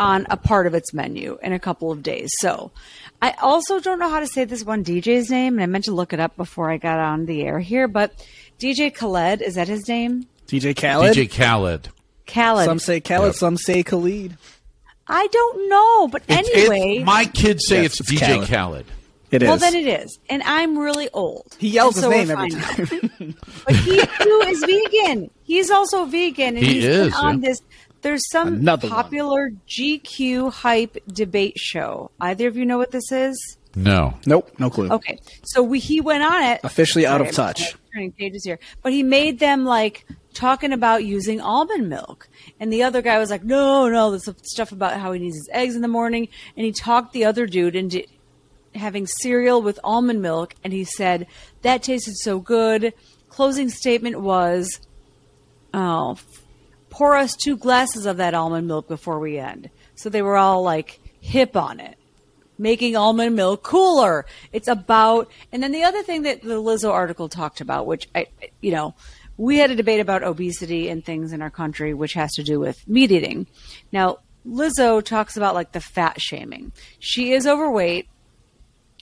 on 0.00 0.24
a 0.30 0.36
part 0.36 0.68
of 0.68 0.74
its 0.74 0.94
menu 0.94 1.36
in 1.42 1.52
a 1.52 1.58
couple 1.58 1.90
of 1.90 2.04
days. 2.04 2.30
So 2.38 2.70
I 3.20 3.32
also 3.42 3.80
don't 3.80 3.98
know 3.98 4.08
how 4.08 4.20
to 4.20 4.28
say 4.28 4.44
this 4.44 4.62
one 4.64 4.84
DJ's 4.84 5.30
name, 5.30 5.54
and 5.54 5.62
I 5.62 5.66
meant 5.66 5.86
to 5.86 5.92
look 5.92 6.12
it 6.12 6.20
up 6.20 6.36
before 6.36 6.70
I 6.70 6.76
got 6.76 7.00
on 7.00 7.26
the 7.26 7.42
air 7.42 7.58
here, 7.58 7.88
but 7.88 8.12
DJ 8.60 8.94
Khaled, 8.94 9.42
is 9.42 9.56
that 9.56 9.66
his 9.66 9.88
name? 9.88 10.28
DJ 10.48 10.74
Khaled. 10.76 11.14
DJ 11.16 11.30
Khaled. 11.30 11.88
Khaled. 12.26 12.64
Some 12.64 12.78
say 12.78 13.00
Khaled, 13.00 13.28
Yep. 13.28 13.34
some 13.36 13.56
say 13.56 13.82
Khalid. 13.82 14.36
I 15.06 15.26
don't 15.28 15.68
know, 15.68 16.08
but 16.08 16.22
It's- 16.28 16.48
anyway. 16.54 16.90
it's- 16.96 17.06
my 17.06 17.24
kids 17.24 17.66
say 17.66 17.82
Yes, 17.82 17.98
it's, 17.98 18.00
it's 18.00 18.10
DJ 18.20 18.34
Khaled. 18.36 18.48
Khaled. 18.48 18.86
It 19.30 19.42
is. 19.42 19.48
well, 19.48 19.58
then 19.58 19.74
it 19.74 19.86
is, 19.86 20.18
and 20.30 20.42
I'm 20.44 20.78
really 20.78 21.10
old. 21.12 21.54
he 21.58 21.68
yells 21.68 21.96
his 21.96 22.04
so 22.04 22.10
name 22.10 22.30
every 22.30 22.48
time. 22.50 23.04
But 23.66 23.76
he 23.76 24.00
too 24.00 24.42
is 24.46 24.60
vegan. 24.64 25.30
He's 25.44 25.70
also 25.70 26.06
vegan, 26.06 26.56
and 26.56 26.64
He 26.64 26.74
he's 26.74 26.84
is, 26.86 27.06
been 27.08 27.12
on 27.14 27.42
yeah. 27.42 27.48
this. 27.50 27.58
There's 28.00 28.22
some 28.30 28.48
Another 28.48 28.88
one. 28.88 28.96
popular 28.96 29.50
GQ 29.68 30.50
hype 30.52 30.96
debate 31.12 31.58
show. 31.58 32.10
Either 32.20 32.48
of 32.48 32.56
you 32.56 32.64
know 32.64 32.78
what 32.78 32.90
this 32.90 33.12
is? 33.12 33.57
No. 33.78 34.14
nope, 34.26 34.50
no 34.58 34.70
clue. 34.70 34.90
Okay, 34.90 35.18
so 35.44 35.62
we, 35.62 35.78
he 35.78 36.00
went 36.00 36.22
on 36.24 36.42
it. 36.42 36.60
Officially 36.64 37.06
out 37.06 37.20
of 37.20 37.32
Sorry, 37.32 37.48
I'm 37.48 37.54
touch. 37.54 37.74
Turning 37.94 38.12
pages 38.12 38.44
here, 38.44 38.58
but 38.82 38.92
he 38.92 39.02
made 39.02 39.38
them 39.38 39.64
like 39.64 40.04
talking 40.34 40.72
about 40.72 41.04
using 41.04 41.40
almond 41.40 41.88
milk, 41.88 42.28
and 42.58 42.72
the 42.72 42.82
other 42.82 43.02
guy 43.02 43.18
was 43.18 43.30
like, 43.30 43.44
"No, 43.44 43.88
no, 43.88 44.10
this 44.10 44.28
stuff 44.42 44.72
about 44.72 44.98
how 44.98 45.12
he 45.12 45.20
needs 45.20 45.36
his 45.36 45.48
eggs 45.52 45.76
in 45.76 45.82
the 45.82 45.88
morning," 45.88 46.28
and 46.56 46.66
he 46.66 46.72
talked 46.72 47.12
the 47.12 47.24
other 47.24 47.46
dude 47.46 47.76
into 47.76 48.04
having 48.74 49.06
cereal 49.06 49.62
with 49.62 49.78
almond 49.84 50.22
milk, 50.22 50.54
and 50.64 50.72
he 50.72 50.84
said 50.84 51.26
that 51.62 51.82
tasted 51.82 52.16
so 52.16 52.40
good. 52.40 52.92
Closing 53.28 53.68
statement 53.68 54.20
was, 54.20 54.80
"Oh, 55.72 56.12
f- 56.12 56.24
pour 56.90 57.14
us 57.14 57.36
two 57.36 57.56
glasses 57.56 58.06
of 58.06 58.16
that 58.16 58.34
almond 58.34 58.66
milk 58.66 58.88
before 58.88 59.20
we 59.20 59.38
end." 59.38 59.70
So 59.94 60.08
they 60.08 60.22
were 60.22 60.36
all 60.36 60.62
like 60.62 61.00
hip 61.20 61.56
on 61.56 61.80
it 61.80 61.97
making 62.58 62.96
almond 62.96 63.36
milk 63.36 63.62
cooler. 63.62 64.26
It's 64.52 64.68
about, 64.68 65.30
and 65.52 65.62
then 65.62 65.72
the 65.72 65.84
other 65.84 66.02
thing 66.02 66.22
that 66.22 66.42
the 66.42 66.60
Lizzo 66.60 66.90
article 66.90 67.28
talked 67.28 67.60
about, 67.60 67.86
which 67.86 68.08
I, 68.14 68.26
you 68.60 68.72
know, 68.72 68.94
we 69.36 69.58
had 69.58 69.70
a 69.70 69.76
debate 69.76 70.00
about 70.00 70.24
obesity 70.24 70.88
and 70.88 71.04
things 71.04 71.32
in 71.32 71.42
our 71.42 71.50
country, 71.50 71.94
which 71.94 72.14
has 72.14 72.32
to 72.34 72.42
do 72.42 72.58
with 72.58 72.86
meat 72.88 73.12
eating. 73.12 73.46
Now, 73.92 74.18
Lizzo 74.46 75.02
talks 75.02 75.36
about 75.36 75.54
like 75.54 75.72
the 75.72 75.80
fat 75.80 76.20
shaming. 76.20 76.72
She 76.98 77.32
is 77.32 77.46
overweight, 77.46 78.08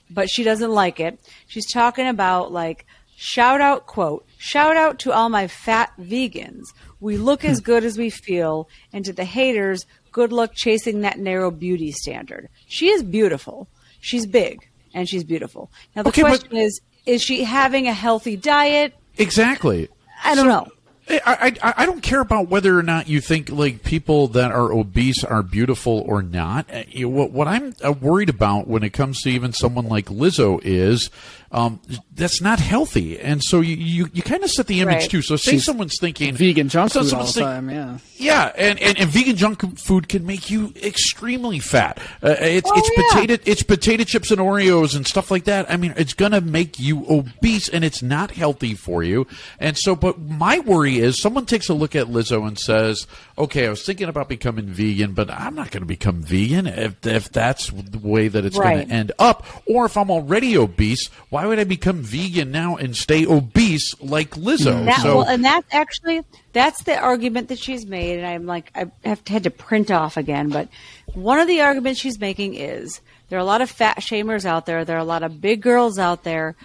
but 0.09 0.29
she 0.29 0.43
doesn't 0.43 0.71
like 0.71 0.99
it. 0.99 1.19
She's 1.47 1.71
talking 1.71 2.07
about 2.07 2.51
like 2.51 2.85
Shout 3.19 3.61
out, 3.61 3.87
quote, 3.87 4.27
shout 4.37 4.77
out 4.77 4.99
to 4.99 5.11
all 5.11 5.27
my 5.29 5.47
fat 5.47 5.91
vegans. 5.99 6.65
We 6.99 7.17
look 7.17 7.43
as 7.43 7.57
hmm. 7.57 7.63
good 7.63 7.83
as 7.83 7.97
we 7.97 8.11
feel. 8.11 8.69
And 8.93 9.03
to 9.05 9.11
the 9.11 9.25
haters, 9.25 9.87
good 10.17 10.31
luck 10.31 10.51
chasing 10.55 11.01
that 11.01 11.19
narrow 11.19 11.51
beauty 11.51 11.91
standard. 11.91 12.49
She 12.67 12.89
is 12.89 13.03
beautiful. 13.03 13.67
She's 14.01 14.25
big 14.25 14.67
and 14.95 15.07
she's 15.07 15.23
beautiful. 15.23 15.69
Now, 15.95 16.01
the 16.01 16.09
Okay, 16.09 16.23
but- 16.23 16.29
question 16.39 16.57
is, 16.57 16.81
is 17.05 17.21
she 17.21 17.43
having 17.43 17.87
a 17.87 17.93
healthy 17.93 18.35
diet? 18.35 18.93
Exactly. 19.19 19.89
I 20.23 20.33
don't 20.35 20.47
know. 20.47 20.67
I, 21.09 21.55
I 21.63 21.73
I 21.83 21.85
don't 21.85 22.01
care 22.03 22.19
about 22.19 22.49
whether 22.49 22.77
or 22.77 22.83
not 22.83 23.07
you 23.07 23.21
think 23.21 23.49
like 23.49 23.81
people 23.83 24.27
that 24.29 24.51
are 24.51 24.73
obese 24.73 25.23
are 25.23 25.41
beautiful 25.41 26.03
or 26.05 26.21
not. 26.21 26.65
Uh, 26.69 26.83
What 27.07 27.31
what 27.31 27.47
I'm 27.47 27.73
uh, 27.81 27.93
worried 27.93 28.27
about 28.29 28.67
when 28.67 28.83
it 28.83 28.89
comes 28.91 29.21
to 29.21 29.29
even 29.29 29.53
someone 29.53 29.87
like 29.87 30.07
Lizzo 30.07 30.59
is 30.63 31.09
um, 31.51 31.79
that's 32.13 32.41
not 32.41 32.59
healthy, 32.59 33.19
and 33.19 33.41
so 33.43 33.61
you 33.61 33.75
you, 33.75 34.09
you 34.13 34.21
kind 34.21 34.43
of 34.43 34.49
set 34.51 34.67
the 34.67 34.81
image 34.81 34.95
Right. 34.95 35.09
too. 35.09 35.21
So 35.21 35.35
say 35.37 35.51
She's 35.51 35.65
someone's 35.65 35.97
thinking 35.99 36.35
Vegan 36.35 36.69
junk 36.69 36.91
food 36.91 37.13
all 37.13 37.25
the 37.25 37.31
think- 37.31 37.45
time. 37.45 37.69
Yeah. 37.69 37.97
Yeah, 38.19 38.51
and, 38.57 38.79
and, 38.81 38.97
and 38.97 39.09
vegan 39.11 39.35
junk 39.35 39.77
food 39.77 40.09
can 40.09 40.25
make 40.25 40.49
you 40.49 40.73
extremely 40.83 41.59
fat. 41.59 41.99
Uh, 42.23 42.35
it's 42.39 42.67
Oh, 42.69 42.73
it's 42.75 42.89
yeah. 42.97 43.03
potato 43.21 43.43
it's 43.45 43.61
potato 43.61 44.03
chips 44.05 44.31
and 44.31 44.39
Oreos 44.41 44.95
and 44.95 45.05
stuff 45.05 45.29
like 45.29 45.43
that. 45.43 45.69
I 45.71 45.77
mean, 45.77 45.93
it's 45.97 46.15
gonna 46.15 46.41
make 46.41 46.79
you 46.79 47.05
obese, 47.07 47.69
and 47.69 47.83
it's 47.85 48.01
not 48.01 48.31
healthy 48.31 48.73
for 48.73 49.03
you. 49.03 49.27
And 49.59 49.77
so, 49.77 49.95
but 49.95 50.19
my 50.19 50.57
worry 50.59 50.97
is 50.97 51.21
someone 51.21 51.45
takes 51.45 51.69
a 51.69 51.75
look 51.75 51.95
at 51.95 52.07
Lizzo 52.07 52.47
and 52.47 52.57
says, 52.57 53.05
"Okay, 53.37 53.67
I 53.67 53.69
was 53.69 53.83
thinking 53.83 54.09
about 54.09 54.29
becoming 54.29 54.65
vegan, 54.65 55.13
but 55.13 55.29
I'm 55.29 55.53
not 55.53 55.69
going 55.69 55.81
to 55.83 55.87
become 55.87 56.23
vegan 56.23 56.65
if 56.65 57.05
if 57.05 57.31
that's 57.31 57.69
the 57.69 57.99
way 57.99 58.27
that 58.29 58.45
it's 58.45 58.57
going 58.57 58.87
to 58.87 58.91
end 58.93 59.11
up. 59.19 59.45
Or 59.67 59.85
if 59.85 59.95
I'm 59.95 60.09
already 60.09 60.57
obese, 60.57 61.07
why 61.37 61.45
would 61.45 61.59
I 61.59 61.65
become 61.65 62.01
vegan 62.01 62.49
now 62.49 62.77
and 62.77 62.97
stay 62.97 63.23
obese 63.23 63.93
like 64.01 64.31
Lizzo?" 64.31 64.85
That, 64.85 65.01
so 65.01 65.17
well, 65.17 65.27
and 65.27 65.45
that's 65.45 65.71
actually 65.71 66.23
that's 66.51 66.81
the 66.81 66.97
argument 66.97 67.49
that 67.49 67.59
she's 67.59 67.85
made, 67.85 68.17
and 68.17 68.25
I'm 68.25 68.47
like 68.47 68.71
I 68.73 68.87
have 69.05 69.21
had 69.27 69.43
to 69.43 69.51
print 69.51 69.91
off 69.91 70.17
again. 70.17 70.49
But 70.49 70.67
one 71.13 71.39
of 71.39 71.47
the 71.47 71.61
arguments 71.61 71.99
she's 71.99 72.19
making 72.19 72.55
is 72.55 73.01
there 73.29 73.37
are 73.37 73.41
a 73.43 73.45
lot 73.45 73.61
of 73.61 73.69
fat 73.69 73.97
shamers 73.99 74.45
out 74.45 74.65
there. 74.65 74.83
There 74.83 74.95
are 74.95 74.99
a 74.99 75.03
lot 75.03 75.21
of 75.21 75.39
big 75.39 75.61
girls 75.61 75.99
out 75.99 76.23
there. 76.23 76.55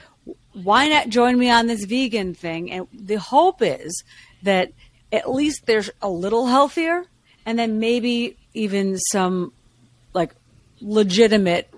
Why 0.54 0.88
not 0.88 1.10
join 1.10 1.38
me 1.38 1.50
on 1.50 1.66
this 1.66 1.84
vegan 1.84 2.32
thing? 2.32 2.72
And 2.72 2.86
the 2.94 3.18
hope 3.18 3.60
is 3.60 4.04
that 4.42 4.72
at 5.12 5.30
least 5.30 5.66
there's 5.66 5.90
a 6.00 6.08
little 6.08 6.46
healthier, 6.46 7.04
and 7.44 7.58
then 7.58 7.78
maybe 7.78 8.38
even 8.54 8.96
some 8.96 9.52
like 10.14 10.34
legitimate 10.80 11.68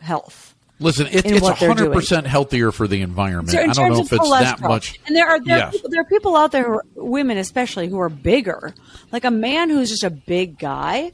health. 0.00 0.49
Listen, 0.80 1.06
it, 1.08 1.26
in 1.26 1.34
it's 1.34 1.48
hundred 1.48 1.92
percent 1.92 2.26
healthier 2.26 2.72
for 2.72 2.88
the 2.88 3.02
environment. 3.02 3.50
So 3.50 3.60
I 3.60 3.66
don't 3.66 3.90
know 3.92 4.00
if 4.00 4.12
it's 4.12 4.30
that 4.30 4.60
much. 4.60 4.98
And 5.06 5.14
there 5.14 5.28
are 5.28 5.38
there, 5.38 5.58
Yes. 5.58 5.68
are 5.68 5.72
people, 5.72 5.90
there 5.90 6.00
are 6.00 6.04
people 6.04 6.36
out 6.36 6.52
there, 6.52 6.74
are, 6.74 6.84
women 6.94 7.36
especially, 7.36 7.88
who 7.88 8.00
are 8.00 8.08
bigger. 8.08 8.74
Like 9.12 9.24
a 9.24 9.30
man 9.30 9.68
who's 9.68 9.90
just 9.90 10.04
a 10.04 10.10
big 10.10 10.58
guy, 10.58 11.12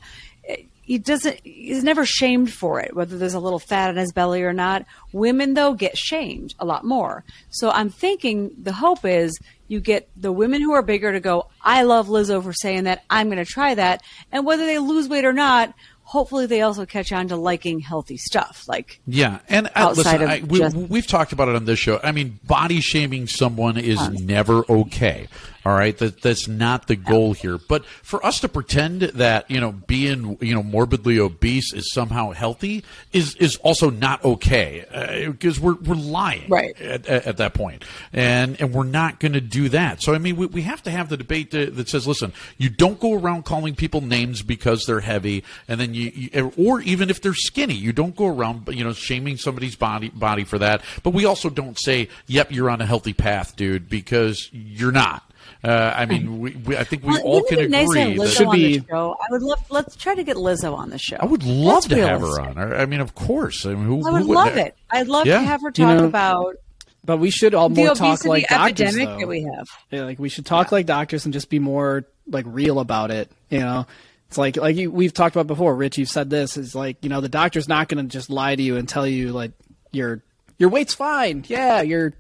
eh, 0.48 0.56
he 0.82 0.98
doesn't. 0.98 1.40
He's 1.42 1.82
never 1.82 2.04
shamed 2.06 2.52
for 2.52 2.78
it, 2.80 2.94
whether 2.94 3.18
there's 3.18 3.34
a 3.34 3.40
little 3.40 3.58
fat 3.58 3.90
on 3.90 3.96
his 3.96 4.12
belly 4.12 4.42
or 4.44 4.52
not. 4.52 4.86
Women 5.12 5.54
though 5.54 5.74
get 5.74 5.98
shamed 5.98 6.54
a 6.60 6.64
lot 6.64 6.84
more. 6.84 7.24
So 7.50 7.70
I'm 7.70 7.90
thinking 7.90 8.52
the 8.62 8.72
hope 8.72 9.04
is 9.04 9.36
you 9.66 9.80
get 9.80 10.08
the 10.16 10.30
women 10.30 10.62
who 10.62 10.74
are 10.74 10.82
bigger 10.82 11.10
to 11.10 11.18
go. 11.18 11.48
I 11.60 11.82
love 11.82 12.06
Lizzo 12.06 12.40
for 12.40 12.52
saying 12.52 12.84
that. 12.84 13.02
I'm 13.10 13.26
going 13.26 13.44
to 13.44 13.44
try 13.44 13.74
that, 13.74 14.02
and 14.30 14.46
whether 14.46 14.64
they 14.64 14.78
lose 14.78 15.08
weight 15.08 15.24
or 15.24 15.32
not. 15.32 15.74
Hopefully, 16.06 16.46
they 16.46 16.60
also 16.62 16.86
catch 16.86 17.10
on 17.12 17.26
to 17.28 17.36
liking 17.36 17.80
healthy 17.80 18.16
stuff. 18.16 18.64
Like 18.68 19.00
Yeah, 19.06 19.40
and 19.48 19.66
uh, 19.66 19.70
outside 19.74 20.20
listen, 20.20 20.22
of 20.22 20.30
I, 20.30 20.40
we, 20.46 20.58
just- 20.60 20.76
we've 20.76 21.06
talked 21.06 21.32
about 21.32 21.48
it 21.48 21.56
on 21.56 21.64
this 21.64 21.80
show. 21.80 21.98
I 22.02 22.12
mean, 22.12 22.38
body 22.44 22.80
shaming 22.80 23.26
someone 23.26 23.76
is 23.76 24.08
never 24.10 24.64
okay. 24.70 25.26
All 25.66 25.74
right, 25.74 25.98
that 25.98 26.22
that's 26.22 26.46
not 26.46 26.86
the 26.86 26.94
goal 26.94 27.32
here. 27.32 27.58
But 27.58 27.84
for 27.84 28.24
us 28.24 28.38
to 28.38 28.48
pretend 28.48 29.02
that 29.02 29.50
you 29.50 29.58
know 29.60 29.72
being 29.72 30.38
you 30.40 30.54
know 30.54 30.62
morbidly 30.62 31.18
obese 31.18 31.72
is 31.72 31.92
somehow 31.92 32.30
healthy 32.30 32.84
is 33.12 33.34
is 33.34 33.56
also 33.56 33.90
not 33.90 34.24
okay 34.24 34.84
uh, 34.94 35.32
because 35.32 35.58
we're 35.58 35.74
we're 35.74 35.96
lying 35.96 36.48
Right. 36.48 36.80
at, 36.80 37.06
at, 37.08 37.26
at 37.26 37.36
that 37.38 37.54
point, 37.54 37.84
and 38.12 38.60
and 38.60 38.72
we're 38.72 38.84
not 38.84 39.18
going 39.18 39.32
to 39.32 39.40
do 39.40 39.68
that. 39.70 40.02
So 40.02 40.14
I 40.14 40.18
mean, 40.18 40.36
we, 40.36 40.46
we 40.46 40.62
have 40.62 40.84
to 40.84 40.90
have 40.92 41.08
the 41.08 41.16
debate 41.16 41.50
that, 41.50 41.74
that 41.74 41.88
says, 41.88 42.06
listen, 42.06 42.32
you 42.58 42.70
don't 42.70 43.00
go 43.00 43.14
around 43.14 43.44
calling 43.44 43.74
people 43.74 44.02
names 44.02 44.42
because 44.42 44.84
they're 44.84 45.00
heavy, 45.00 45.42
and 45.66 45.80
then 45.80 45.94
you, 45.94 46.12
you 46.14 46.52
or 46.56 46.80
even 46.82 47.10
if 47.10 47.20
they're 47.20 47.34
skinny, 47.34 47.74
you 47.74 47.92
don't 47.92 48.14
go 48.14 48.28
around 48.28 48.68
you 48.68 48.84
know 48.84 48.92
shaming 48.92 49.36
somebody's 49.36 49.74
body 49.74 50.10
body 50.10 50.44
for 50.44 50.60
that. 50.60 50.82
But 51.02 51.12
we 51.12 51.24
also 51.24 51.50
don't 51.50 51.76
say, 51.76 52.08
yep, 52.28 52.52
you're 52.52 52.70
on 52.70 52.80
a 52.80 52.86
healthy 52.86 53.14
path, 53.14 53.56
dude, 53.56 53.88
because 53.88 54.48
you're 54.52 54.92
not. 54.92 55.24
Uh, 55.64 55.92
I 55.96 56.06
mean, 56.06 56.38
we, 56.40 56.50
we, 56.56 56.76
I 56.76 56.84
think 56.84 57.02
we 57.02 57.12
Well, 57.14 57.22
all 57.22 57.42
can 57.42 57.58
it 57.58 57.70
nice 57.70 57.88
agree 57.88 58.02
Lizzo 58.16 58.18
that 58.24 58.30
Should 58.30 58.50
be- 58.50 58.84
show. 58.88 59.16
I 59.20 59.32
would 59.32 59.42
love. 59.42 59.64
Let's 59.70 59.96
try 59.96 60.14
to 60.14 60.22
get 60.24 60.36
Lizzo 60.36 60.74
on 60.76 60.90
the 60.90 60.98
show. 60.98 61.16
I 61.18 61.26
would 61.26 61.42
love 61.44 61.88
That's 61.88 62.00
to 62.00 62.06
have 62.06 62.20
her 62.20 62.40
on. 62.40 62.58
I 62.74 62.86
mean, 62.86 63.00
of 63.00 63.14
course. 63.14 63.66
I, 63.66 63.70
mean, 63.74 63.84
who, 63.86 63.98
I 63.98 63.98
who 63.98 64.04
would 64.04 64.12
wouldn't 64.12 64.28
love 64.28 64.48
have- 64.48 64.56
it. 64.58 64.76
I'd 64.90 65.08
love 65.08 65.26
Yeah. 65.26 65.40
to 65.40 65.46
have 65.46 65.60
her 65.62 65.68
You 65.68 65.72
talk 65.72 65.98
know, 65.98 66.04
about 66.04 66.56
But 67.04 67.16
we 67.18 67.30
should 67.30 67.54
all 67.54 67.68
more 67.68 67.94
talk 67.94 68.24
like 68.24 68.48
doctors, 68.48 68.88
epidemic 68.94 69.08
though. 69.08 69.18
that 69.20 69.28
we 69.28 69.42
have. 69.42 69.66
Yeah, 69.90 70.04
like 70.04 70.18
we 70.18 70.28
should 70.28 70.46
talk 70.46 70.70
like 70.72 70.86
doctors 70.86 71.24
and 71.24 71.32
just 71.34 71.48
be 71.50 71.58
more 71.58 72.04
like 72.28 72.44
real 72.48 72.78
about 72.80 73.10
it. 73.10 73.30
You 73.50 73.60
know, 73.60 73.86
it's 74.28 74.38
like 74.38 74.56
like 74.56 74.76
you, 74.76 74.90
we've 74.90 75.12
talked 75.14 75.36
about 75.36 75.46
before. 75.46 75.74
Rich, 75.76 75.98
you've 75.98 76.08
said 76.08 76.30
this 76.30 76.56
is 76.56 76.74
like 76.74 76.96
you 77.02 77.08
know 77.08 77.20
the 77.20 77.28
doctor's 77.28 77.68
not 77.68 77.88
going 77.88 78.04
to 78.04 78.10
just 78.12 78.28
lie 78.30 78.54
to 78.56 78.62
you 78.62 78.76
and 78.76 78.88
tell 78.88 79.06
you 79.06 79.30
like 79.32 79.52
your 79.92 80.22
your 80.58 80.68
weight's 80.68 80.94
fine. 80.94 81.44
Yeah, 81.46 81.82
you're 81.82 82.12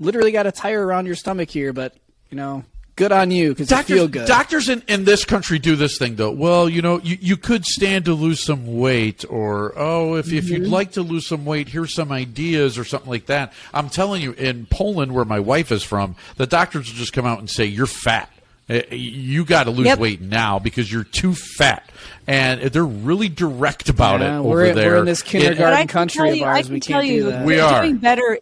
literally 0.00 0.32
got 0.32 0.46
a 0.48 0.52
tire 0.52 0.84
around 0.84 1.06
your 1.06 1.14
stomach 1.14 1.48
here, 1.50 1.72
but 1.72 1.94
you 2.34 2.40
know, 2.40 2.64
good 2.96 3.12
on 3.12 3.30
you 3.30 3.50
because 3.50 3.70
you 3.70 3.76
Doctors, 3.76 3.96
feel 3.96 4.08
good. 4.08 4.26
doctors 4.26 4.68
in, 4.68 4.82
in 4.88 5.04
this 5.04 5.24
country 5.24 5.60
do 5.60 5.76
this 5.76 5.96
thing 5.98 6.16
though. 6.16 6.32
Well, 6.32 6.68
you 6.68 6.82
know, 6.82 6.98
you, 7.00 7.16
you 7.20 7.36
could 7.36 7.64
stand 7.64 8.06
to 8.06 8.14
lose 8.14 8.42
some 8.42 8.76
weight, 8.76 9.24
or 9.30 9.72
oh, 9.76 10.16
if, 10.16 10.32
if 10.32 10.46
Mm-hmm. 10.46 10.54
you'd 10.64 10.68
like 10.68 10.92
to 10.92 11.02
lose 11.02 11.28
some 11.28 11.44
weight, 11.44 11.68
here's 11.68 11.94
some 11.94 12.10
ideas 12.10 12.76
or 12.76 12.82
something 12.84 13.08
like 13.08 13.26
that. 13.26 13.52
I'm 13.72 13.88
telling 13.88 14.20
you, 14.20 14.32
in 14.32 14.66
Poland, 14.66 15.12
where 15.14 15.24
my 15.24 15.38
wife 15.38 15.70
is 15.70 15.84
from, 15.84 16.16
the 16.36 16.46
doctors 16.48 16.88
will 16.90 16.96
just 16.98 17.12
come 17.12 17.24
out 17.24 17.38
and 17.38 17.48
say 17.48 17.66
you're 17.66 17.86
fat. 17.86 18.30
Uh, 18.68 18.80
You 18.90 19.44
got 19.44 19.64
to 19.64 19.70
lose 19.70 19.86
Yep. 19.86 19.98
weight 20.00 20.20
now 20.20 20.58
because 20.58 20.90
you're 20.90 21.04
too 21.04 21.34
fat, 21.34 21.88
and 22.26 22.62
they're 22.62 22.84
really 22.84 23.28
direct 23.28 23.88
about 23.90 24.22
Yeah, 24.22 24.38
it 24.38 24.42
we're- 24.42 24.70
over 24.70 24.74
there. 24.74 24.90
we're 24.94 24.98
in 24.98 25.04
this 25.04 25.22
kindergarten 25.22 25.62
But 25.62 25.72
I 25.72 25.76
can 25.82 25.88
country 25.88 26.30
tell 26.30 26.48
of 26.48 26.48
ours, 26.48 26.58
I 26.58 26.62
can 26.62 26.72
we 26.72 26.80
tell 26.80 27.00
can't 27.00 27.08
do 27.08 27.14
you, 27.14 27.30
that. 27.30 27.46
We 27.46 27.54
they're 27.54 27.64
are. 27.64 27.82
doing 27.82 27.96
better. 27.98 28.38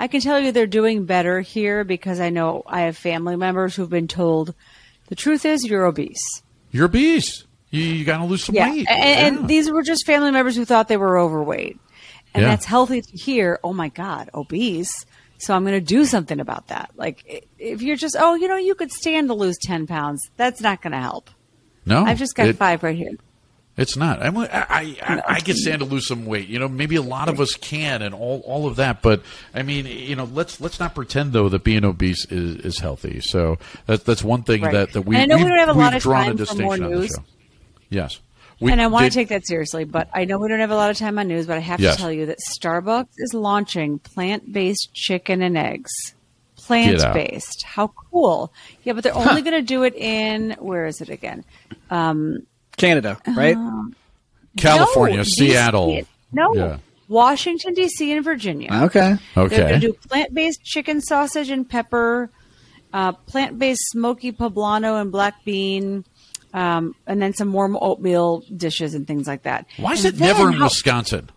I 0.00 0.06
can 0.08 0.20
tell 0.20 0.40
you 0.40 0.50
they're 0.50 0.66
doing 0.66 1.04
better 1.04 1.40
here 1.40 1.84
because 1.84 2.20
I 2.20 2.30
know 2.30 2.62
I 2.66 2.82
have 2.82 2.96
family 2.96 3.36
members 3.36 3.76
who've 3.76 3.88
been 3.90 4.08
told 4.08 4.54
the 5.08 5.14
truth 5.14 5.44
is 5.44 5.64
you're 5.64 5.84
obese. 5.84 6.42
you're 6.70 6.86
obese. 6.86 7.44
You, 7.70 7.82
you 7.82 8.04
got 8.04 8.18
to 8.18 8.24
lose 8.24 8.44
some 8.44 8.54
Yeah, 8.54 8.70
weight. 8.70 8.86
and, 8.88 8.98
Yeah. 8.98 9.26
and 9.40 9.48
these 9.48 9.70
were 9.70 9.82
just 9.82 10.06
family 10.06 10.30
members 10.30 10.56
who 10.56 10.64
thought 10.64 10.88
they 10.88 10.96
were 10.96 11.18
overweight, 11.18 11.78
and 12.34 12.42
Yeah. 12.42 12.48
that's 12.48 12.64
healthy 12.64 13.02
to 13.02 13.12
hear. 13.16 13.60
Oh 13.62 13.72
my 13.72 13.88
God, 13.90 14.30
obese. 14.34 14.90
So 15.38 15.54
I'm 15.54 15.62
going 15.64 15.74
to 15.78 15.80
do 15.80 16.04
something 16.04 16.40
about 16.40 16.68
that. 16.68 16.90
Like 16.96 17.48
if 17.58 17.80
you're 17.82 17.96
just, 17.96 18.16
oh, 18.18 18.34
you 18.34 18.48
know, 18.48 18.56
you 18.56 18.74
could 18.74 18.90
stand 18.90 19.28
to 19.28 19.34
lose 19.34 19.56
ten 19.58 19.86
pounds. 19.86 20.20
That's 20.36 20.60
not 20.60 20.82
going 20.82 20.92
to 20.92 20.98
help. 21.00 21.30
no, 21.86 22.02
I've 22.04 22.18
just 22.18 22.34
got 22.34 22.48
it- 22.48 22.56
five 22.56 22.82
right 22.82 22.96
here. 22.96 23.12
It's 23.76 23.96
not. 23.96 24.20
I'm, 24.22 24.36
I, 24.36 24.48
I, 24.52 24.96
I, 25.02 25.22
I 25.26 25.40
can 25.40 25.54
stand 25.56 25.78
to 25.78 25.86
lose 25.86 26.06
some 26.06 26.26
weight. 26.26 26.48
You 26.48 26.58
know, 26.58 26.68
maybe 26.68 26.96
a 26.96 27.02
lot 27.02 27.28
of 27.30 27.40
us 27.40 27.54
can, 27.54 28.02
and 28.02 28.14
all, 28.14 28.40
all 28.44 28.66
of 28.66 28.76
that. 28.76 29.00
But 29.00 29.22
I 29.54 29.62
mean, 29.62 29.86
you 29.86 30.16
know, 30.16 30.24
let's 30.24 30.60
let's 30.60 30.78
not 30.78 30.94
pretend 30.94 31.32
though 31.32 31.48
that 31.48 31.64
being 31.64 31.84
obese 31.84 32.26
is, 32.30 32.56
is 32.56 32.78
healthy. 32.78 33.20
So 33.20 33.56
that's 33.86 34.02
that's 34.02 34.22
one 34.22 34.42
thing 34.42 34.62
Right. 34.62 34.72
that, 34.72 34.92
that 34.92 35.02
we 35.02 35.16
And 35.16 35.32
I 35.32 35.36
know 35.36 35.42
we 35.42 35.48
don't 35.48 35.58
have 35.58 35.68
a 35.70 35.78
lot 35.78 35.94
of 35.94 36.02
time 36.02 36.36
for 36.36 36.44
more 36.44 36.46
distinction 36.46 36.84
on 36.84 36.90
the 36.90 36.96
news. 36.98 37.16
Yes, 37.88 38.20
we 38.60 38.70
and 38.72 38.82
I 38.82 38.88
want 38.88 39.04
did- 39.04 39.12
to 39.12 39.18
take 39.20 39.28
that 39.28 39.46
seriously, 39.46 39.84
but 39.84 40.10
I 40.12 40.26
know 40.26 40.38
we 40.38 40.48
don't 40.48 40.60
have 40.60 40.70
a 40.72 40.76
lot 40.76 40.90
of 40.90 40.98
time 40.98 41.18
on 41.18 41.28
news, 41.28 41.46
but 41.46 41.56
I 41.56 41.60
have 41.60 41.80
Yes. 41.80 41.94
to 41.96 42.00
tell 42.02 42.12
you 42.12 42.26
that 42.26 42.38
Starbucks 42.50 43.08
is 43.18 43.32
launching 43.32 43.98
plant-based 44.00 44.90
chicken 44.92 45.40
and 45.42 45.56
eggs. 45.56 45.90
Plant-based. 46.56 47.64
How 47.64 47.88
cool. 47.88 48.52
Yeah, 48.84 48.92
but 48.92 49.02
they're 49.04 49.14
only 49.16 49.42
going 49.42 49.54
to 49.56 49.62
do 49.62 49.82
it 49.84 49.94
in 49.96 50.52
where 50.58 50.86
is 50.86 51.00
it 51.00 51.08
again? 51.08 51.44
Um, 51.90 52.46
Canada, 52.80 53.18
right? 53.36 53.56
California, 54.56 55.18
No, 55.18 55.22
Seattle. 55.24 55.86
DC. 55.88 56.06
No. 56.32 56.54
Yeah. 56.54 56.78
Washington 57.08 57.74
D.C. 57.74 58.12
and 58.12 58.24
Virginia. 58.24 58.70
okay. 58.84 59.12
Okay. 59.12 59.18
They're 59.34 59.44
Okay. 59.44 59.56
going 59.56 59.80
to 59.80 59.86
do 59.88 59.92
plant-based 60.08 60.62
chicken 60.64 61.00
sausage 61.00 61.50
and 61.50 61.68
pepper, 61.68 62.30
uh, 62.92 63.12
plant-based 63.12 63.82
smoky 63.90 64.30
poblano 64.32 65.00
and 65.00 65.10
black 65.10 65.44
bean, 65.44 66.04
um, 66.54 66.94
and 67.08 67.20
then 67.20 67.32
some 67.34 67.52
warm 67.52 67.76
oatmeal 67.80 68.44
dishes 68.56 68.94
and 68.94 69.06
things 69.08 69.26
like 69.26 69.42
that. 69.42 69.66
Why 69.76 69.92
is 69.94 70.04
And 70.04 70.14
it 70.14 70.20
never 70.20 70.48
in 70.48 70.54
how- 70.54 70.64
Wisconsin? 70.64 71.30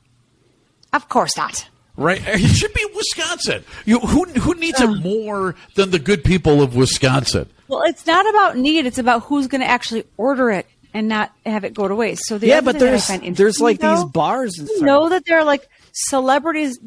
Of 0.92 1.10
course 1.10 1.36
not. 1.38 1.68
Right? 1.98 2.22
It 2.28 2.40
should 2.50 2.74
be 2.74 2.86
Wisconsin. 2.96 3.64
You, 3.86 4.00
who 4.00 4.26
who 4.26 4.54
needs 4.56 4.80
it 4.82 4.88
more 4.88 5.56
than 5.76 5.90
the 5.92 6.00
good 6.00 6.24
people 6.24 6.62
of 6.62 6.76
Wisconsin? 6.76 7.50
Well, 7.68 7.82
it's 7.84 8.06
not 8.06 8.28
about 8.30 8.58
need; 8.58 8.86
it's 8.86 8.98
about 9.00 9.24
who's 9.24 9.48
going 9.48 9.62
to 9.62 9.68
actually 9.68 10.04
order 10.18 10.50
it 10.52 10.68
and 10.94 11.08
not 11.08 11.32
have 11.46 11.64
it 11.64 11.74
go 11.74 11.88
to 11.88 11.96
waste. 11.96 12.26
So 12.26 12.38
the 12.38 12.48
Yeah, 12.48 12.62
but 12.62 12.74
thing 12.74 12.80
that 12.82 13.10
I 13.10 13.18
there's 13.18 13.38
there's 13.38 13.60
like 13.62 13.76
interesting, 13.82 14.06
these 14.06 14.12
bars. 14.12 14.60
And 14.60 14.68
you 14.70 14.76
stuff. 14.78 14.86
know 14.86 15.10
that 15.10 15.26
there 15.26 15.40
are 15.40 15.44
like 15.44 15.68
celebrities 15.92 16.78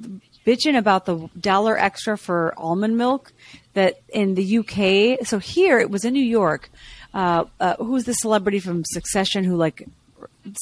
bitching 0.47 0.77
about 0.79 1.07
the 1.07 1.29
dollar 1.39 1.77
extra 1.79 2.17
for 2.17 2.55
almond 2.57 2.97
milk 2.97 3.33
that 3.75 4.01
in 4.09 4.35
the 4.35 4.59
UK. 4.59 5.27
So 5.27 5.39
here 5.39 5.79
it 5.79 5.91
was 5.91 6.05
in 6.05 6.13
New 6.13 6.25
York. 6.25 6.71
Uh, 7.15 7.45
uh, 7.61 7.77
who's 7.77 8.05
the 8.05 8.13
celebrity 8.13 8.61
from 8.61 8.85
Succession 8.85 9.43
who 9.43 9.57
like 9.57 9.89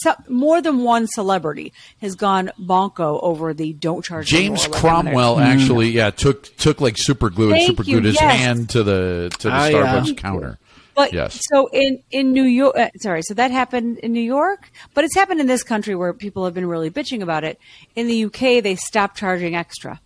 so, 0.02 0.14
more 0.28 0.62
than 0.62 0.82
one 0.82 1.06
celebrity 1.06 1.72
has 2.00 2.14
gone 2.14 2.50
bonko 2.58 3.20
over 3.22 3.52
the 3.52 3.72
don't 3.72 4.04
charge 4.04 4.28
James 4.28 4.68
more, 4.68 4.76
Cromwell 4.78 5.38
actually, 5.38 5.90
yeah, 5.90 6.10
took 6.10 6.56
took 6.56 6.80
like 6.80 6.96
super 6.96 7.28
glue 7.28 7.48
and 7.48 7.56
Thank 7.56 7.66
super 7.66 7.82
you, 7.82 8.00
his 8.00 8.14
yes. 8.14 8.36
hand 8.38 8.70
to 8.70 8.82
the 8.82 9.34
to 9.40 9.48
the 9.48 9.54
Ah, 9.54 9.66
yeah. 9.66 10.00
Starbucks 10.00 10.16
counter. 10.16 10.58
But 10.94 11.12
Yes. 11.12 11.40
so 11.50 11.68
in 11.72 12.02
in 12.10 12.32
New 12.32 12.44
York, 12.44 12.76
uh, 12.76 12.88
sorry, 13.00 13.22
so 13.22 13.34
that 13.34 13.50
happened 13.50 13.98
in 13.98 14.12
New 14.12 14.20
York, 14.22 14.70
but 14.94 15.04
it's 15.04 15.14
happened 15.14 15.40
in 15.40 15.46
this 15.46 15.62
country 15.62 15.94
where 15.94 16.12
people 16.12 16.44
have 16.44 16.54
been 16.54 16.66
really 16.66 16.90
bitching 16.90 17.22
about 17.22 17.44
it. 17.44 17.58
In 17.96 18.06
the 18.06 18.24
UK, 18.26 18.60
they 18.60 18.76
stopped 18.76 19.16
charging 19.18 19.56
extra. 19.56 20.00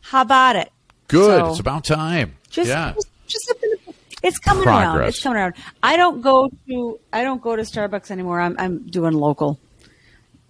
How 0.00 0.22
about 0.22 0.56
it? 0.56 0.70
Good. 1.08 1.40
So- 1.40 1.50
it's 1.50 1.60
about 1.60 1.84
time. 1.84 2.36
Just, 2.48 2.68
yeah. 2.68 2.94
just, 2.94 3.08
just 3.28 3.54
it's 4.22 4.38
coming 4.38 4.66
around. 4.66 5.02
It's 5.02 5.22
coming 5.22 5.36
around. 5.38 5.54
I 5.82 5.96
don't 5.96 6.20
go 6.20 6.50
to 6.68 7.00
I 7.12 7.22
don't 7.22 7.40
go 7.40 7.54
to 7.56 7.62
Starbucks 7.62 8.10
anymore. 8.10 8.40
I'm 8.40 8.56
I'm 8.58 8.86
doing 8.88 9.12
local. 9.14 9.58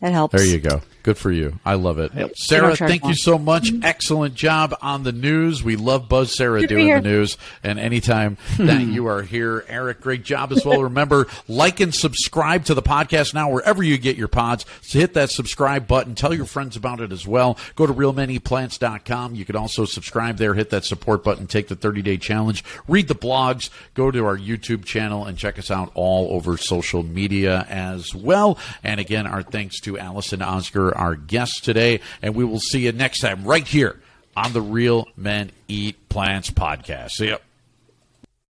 That 0.01 0.13
helps. 0.13 0.35
There 0.35 0.47
you 0.47 0.59
go. 0.59 0.81
Good 1.03 1.17
for 1.17 1.31
you. 1.31 1.59
I 1.65 1.75
love 1.75 1.99
it. 1.99 2.15
They 2.15 2.31
Sarah, 2.37 2.77
thank 2.77 3.05
you 3.05 3.15
so 3.15 3.39
much. 3.39 3.71
Excellent 3.83 4.35
job 4.35 4.77
on 4.83 5.03
the 5.03 5.13
news. 5.13 5.63
We 5.63 5.77
love 5.77 6.09
Buzz 6.09 6.37
Sarah 6.37 6.61
Good 6.61 6.69
doing 6.69 6.89
the 6.89 7.01
news. 7.01 7.39
And 7.63 7.79
anytime 7.79 8.37
that 8.59 8.83
you 8.83 9.07
are 9.07 9.23
here, 9.23 9.65
Eric, 9.69 10.01
great 10.01 10.25
job 10.25 10.53
as 10.53 10.65
well. 10.65 10.83
Remember, 10.83 11.27
like 11.49 11.81
and 11.81 11.95
subscribe 11.95 12.67
to 12.67 12.75
the 12.75 12.83
podcast 12.83 13.33
now 13.33 13.51
wherever 13.51 13.83
you 13.83 13.97
get 13.99 14.17
your 14.17 14.29
pods. 14.29 14.67
So 14.83 14.99
hit 14.99 15.15
that 15.15 15.31
subscribe 15.31 15.87
button. 15.87 16.15
Tell 16.15 16.35
your 16.35 16.45
friends 16.45 16.77
about 16.77 17.01
it 17.01 17.13
as 17.13 17.27
well. 17.27 17.59
Go 17.75 17.87
to 17.87 17.95
realmenplants.com. 17.95 19.35
You 19.35 19.45
can 19.45 19.57
also 19.57 19.85
subscribe 19.85 20.37
there, 20.37 20.55
hit 20.55 20.71
that 20.71 20.85
support 20.85 21.25
button, 21.25 21.47
take 21.47 21.69
the 21.69 21.77
30 21.77 22.03
day 22.03 22.17
challenge, 22.19 22.63
read 22.89 23.09
the 23.09 23.15
blogs, 23.15 23.71
go 23.95 24.11
to 24.11 24.25
our 24.27 24.37
YouTube 24.37 24.85
channel, 24.85 25.25
and 25.25 25.39
check 25.39 25.59
us 25.59 25.71
out 25.71 25.91
all 25.95 26.33
over 26.35 26.57
social 26.57 27.03
media 27.03 27.67
as 27.69 28.15
well. 28.15 28.59
And 28.85 29.01
again, 29.01 29.27
our 29.27 29.43
thanks 29.43 29.81
to 29.81 29.99
Alison 29.99 30.41
Ozgur, 30.41 30.95
our 31.01 31.17
guest 31.17 31.65
today. 31.65 32.01
And 32.23 32.35
we 32.37 32.45
will 32.45 32.61
see 32.61 32.81
you 32.81 32.93
next 32.93 33.21
time 33.21 33.45
right 33.45 33.67
here 33.67 34.01
on 34.37 34.53
the 34.53 34.63
Real 34.63 35.09
Men 35.17 35.51
Eat 35.67 36.09
Plants 36.09 36.51
podcast. 36.51 37.11
See 37.13 37.29
ya. 37.29 37.39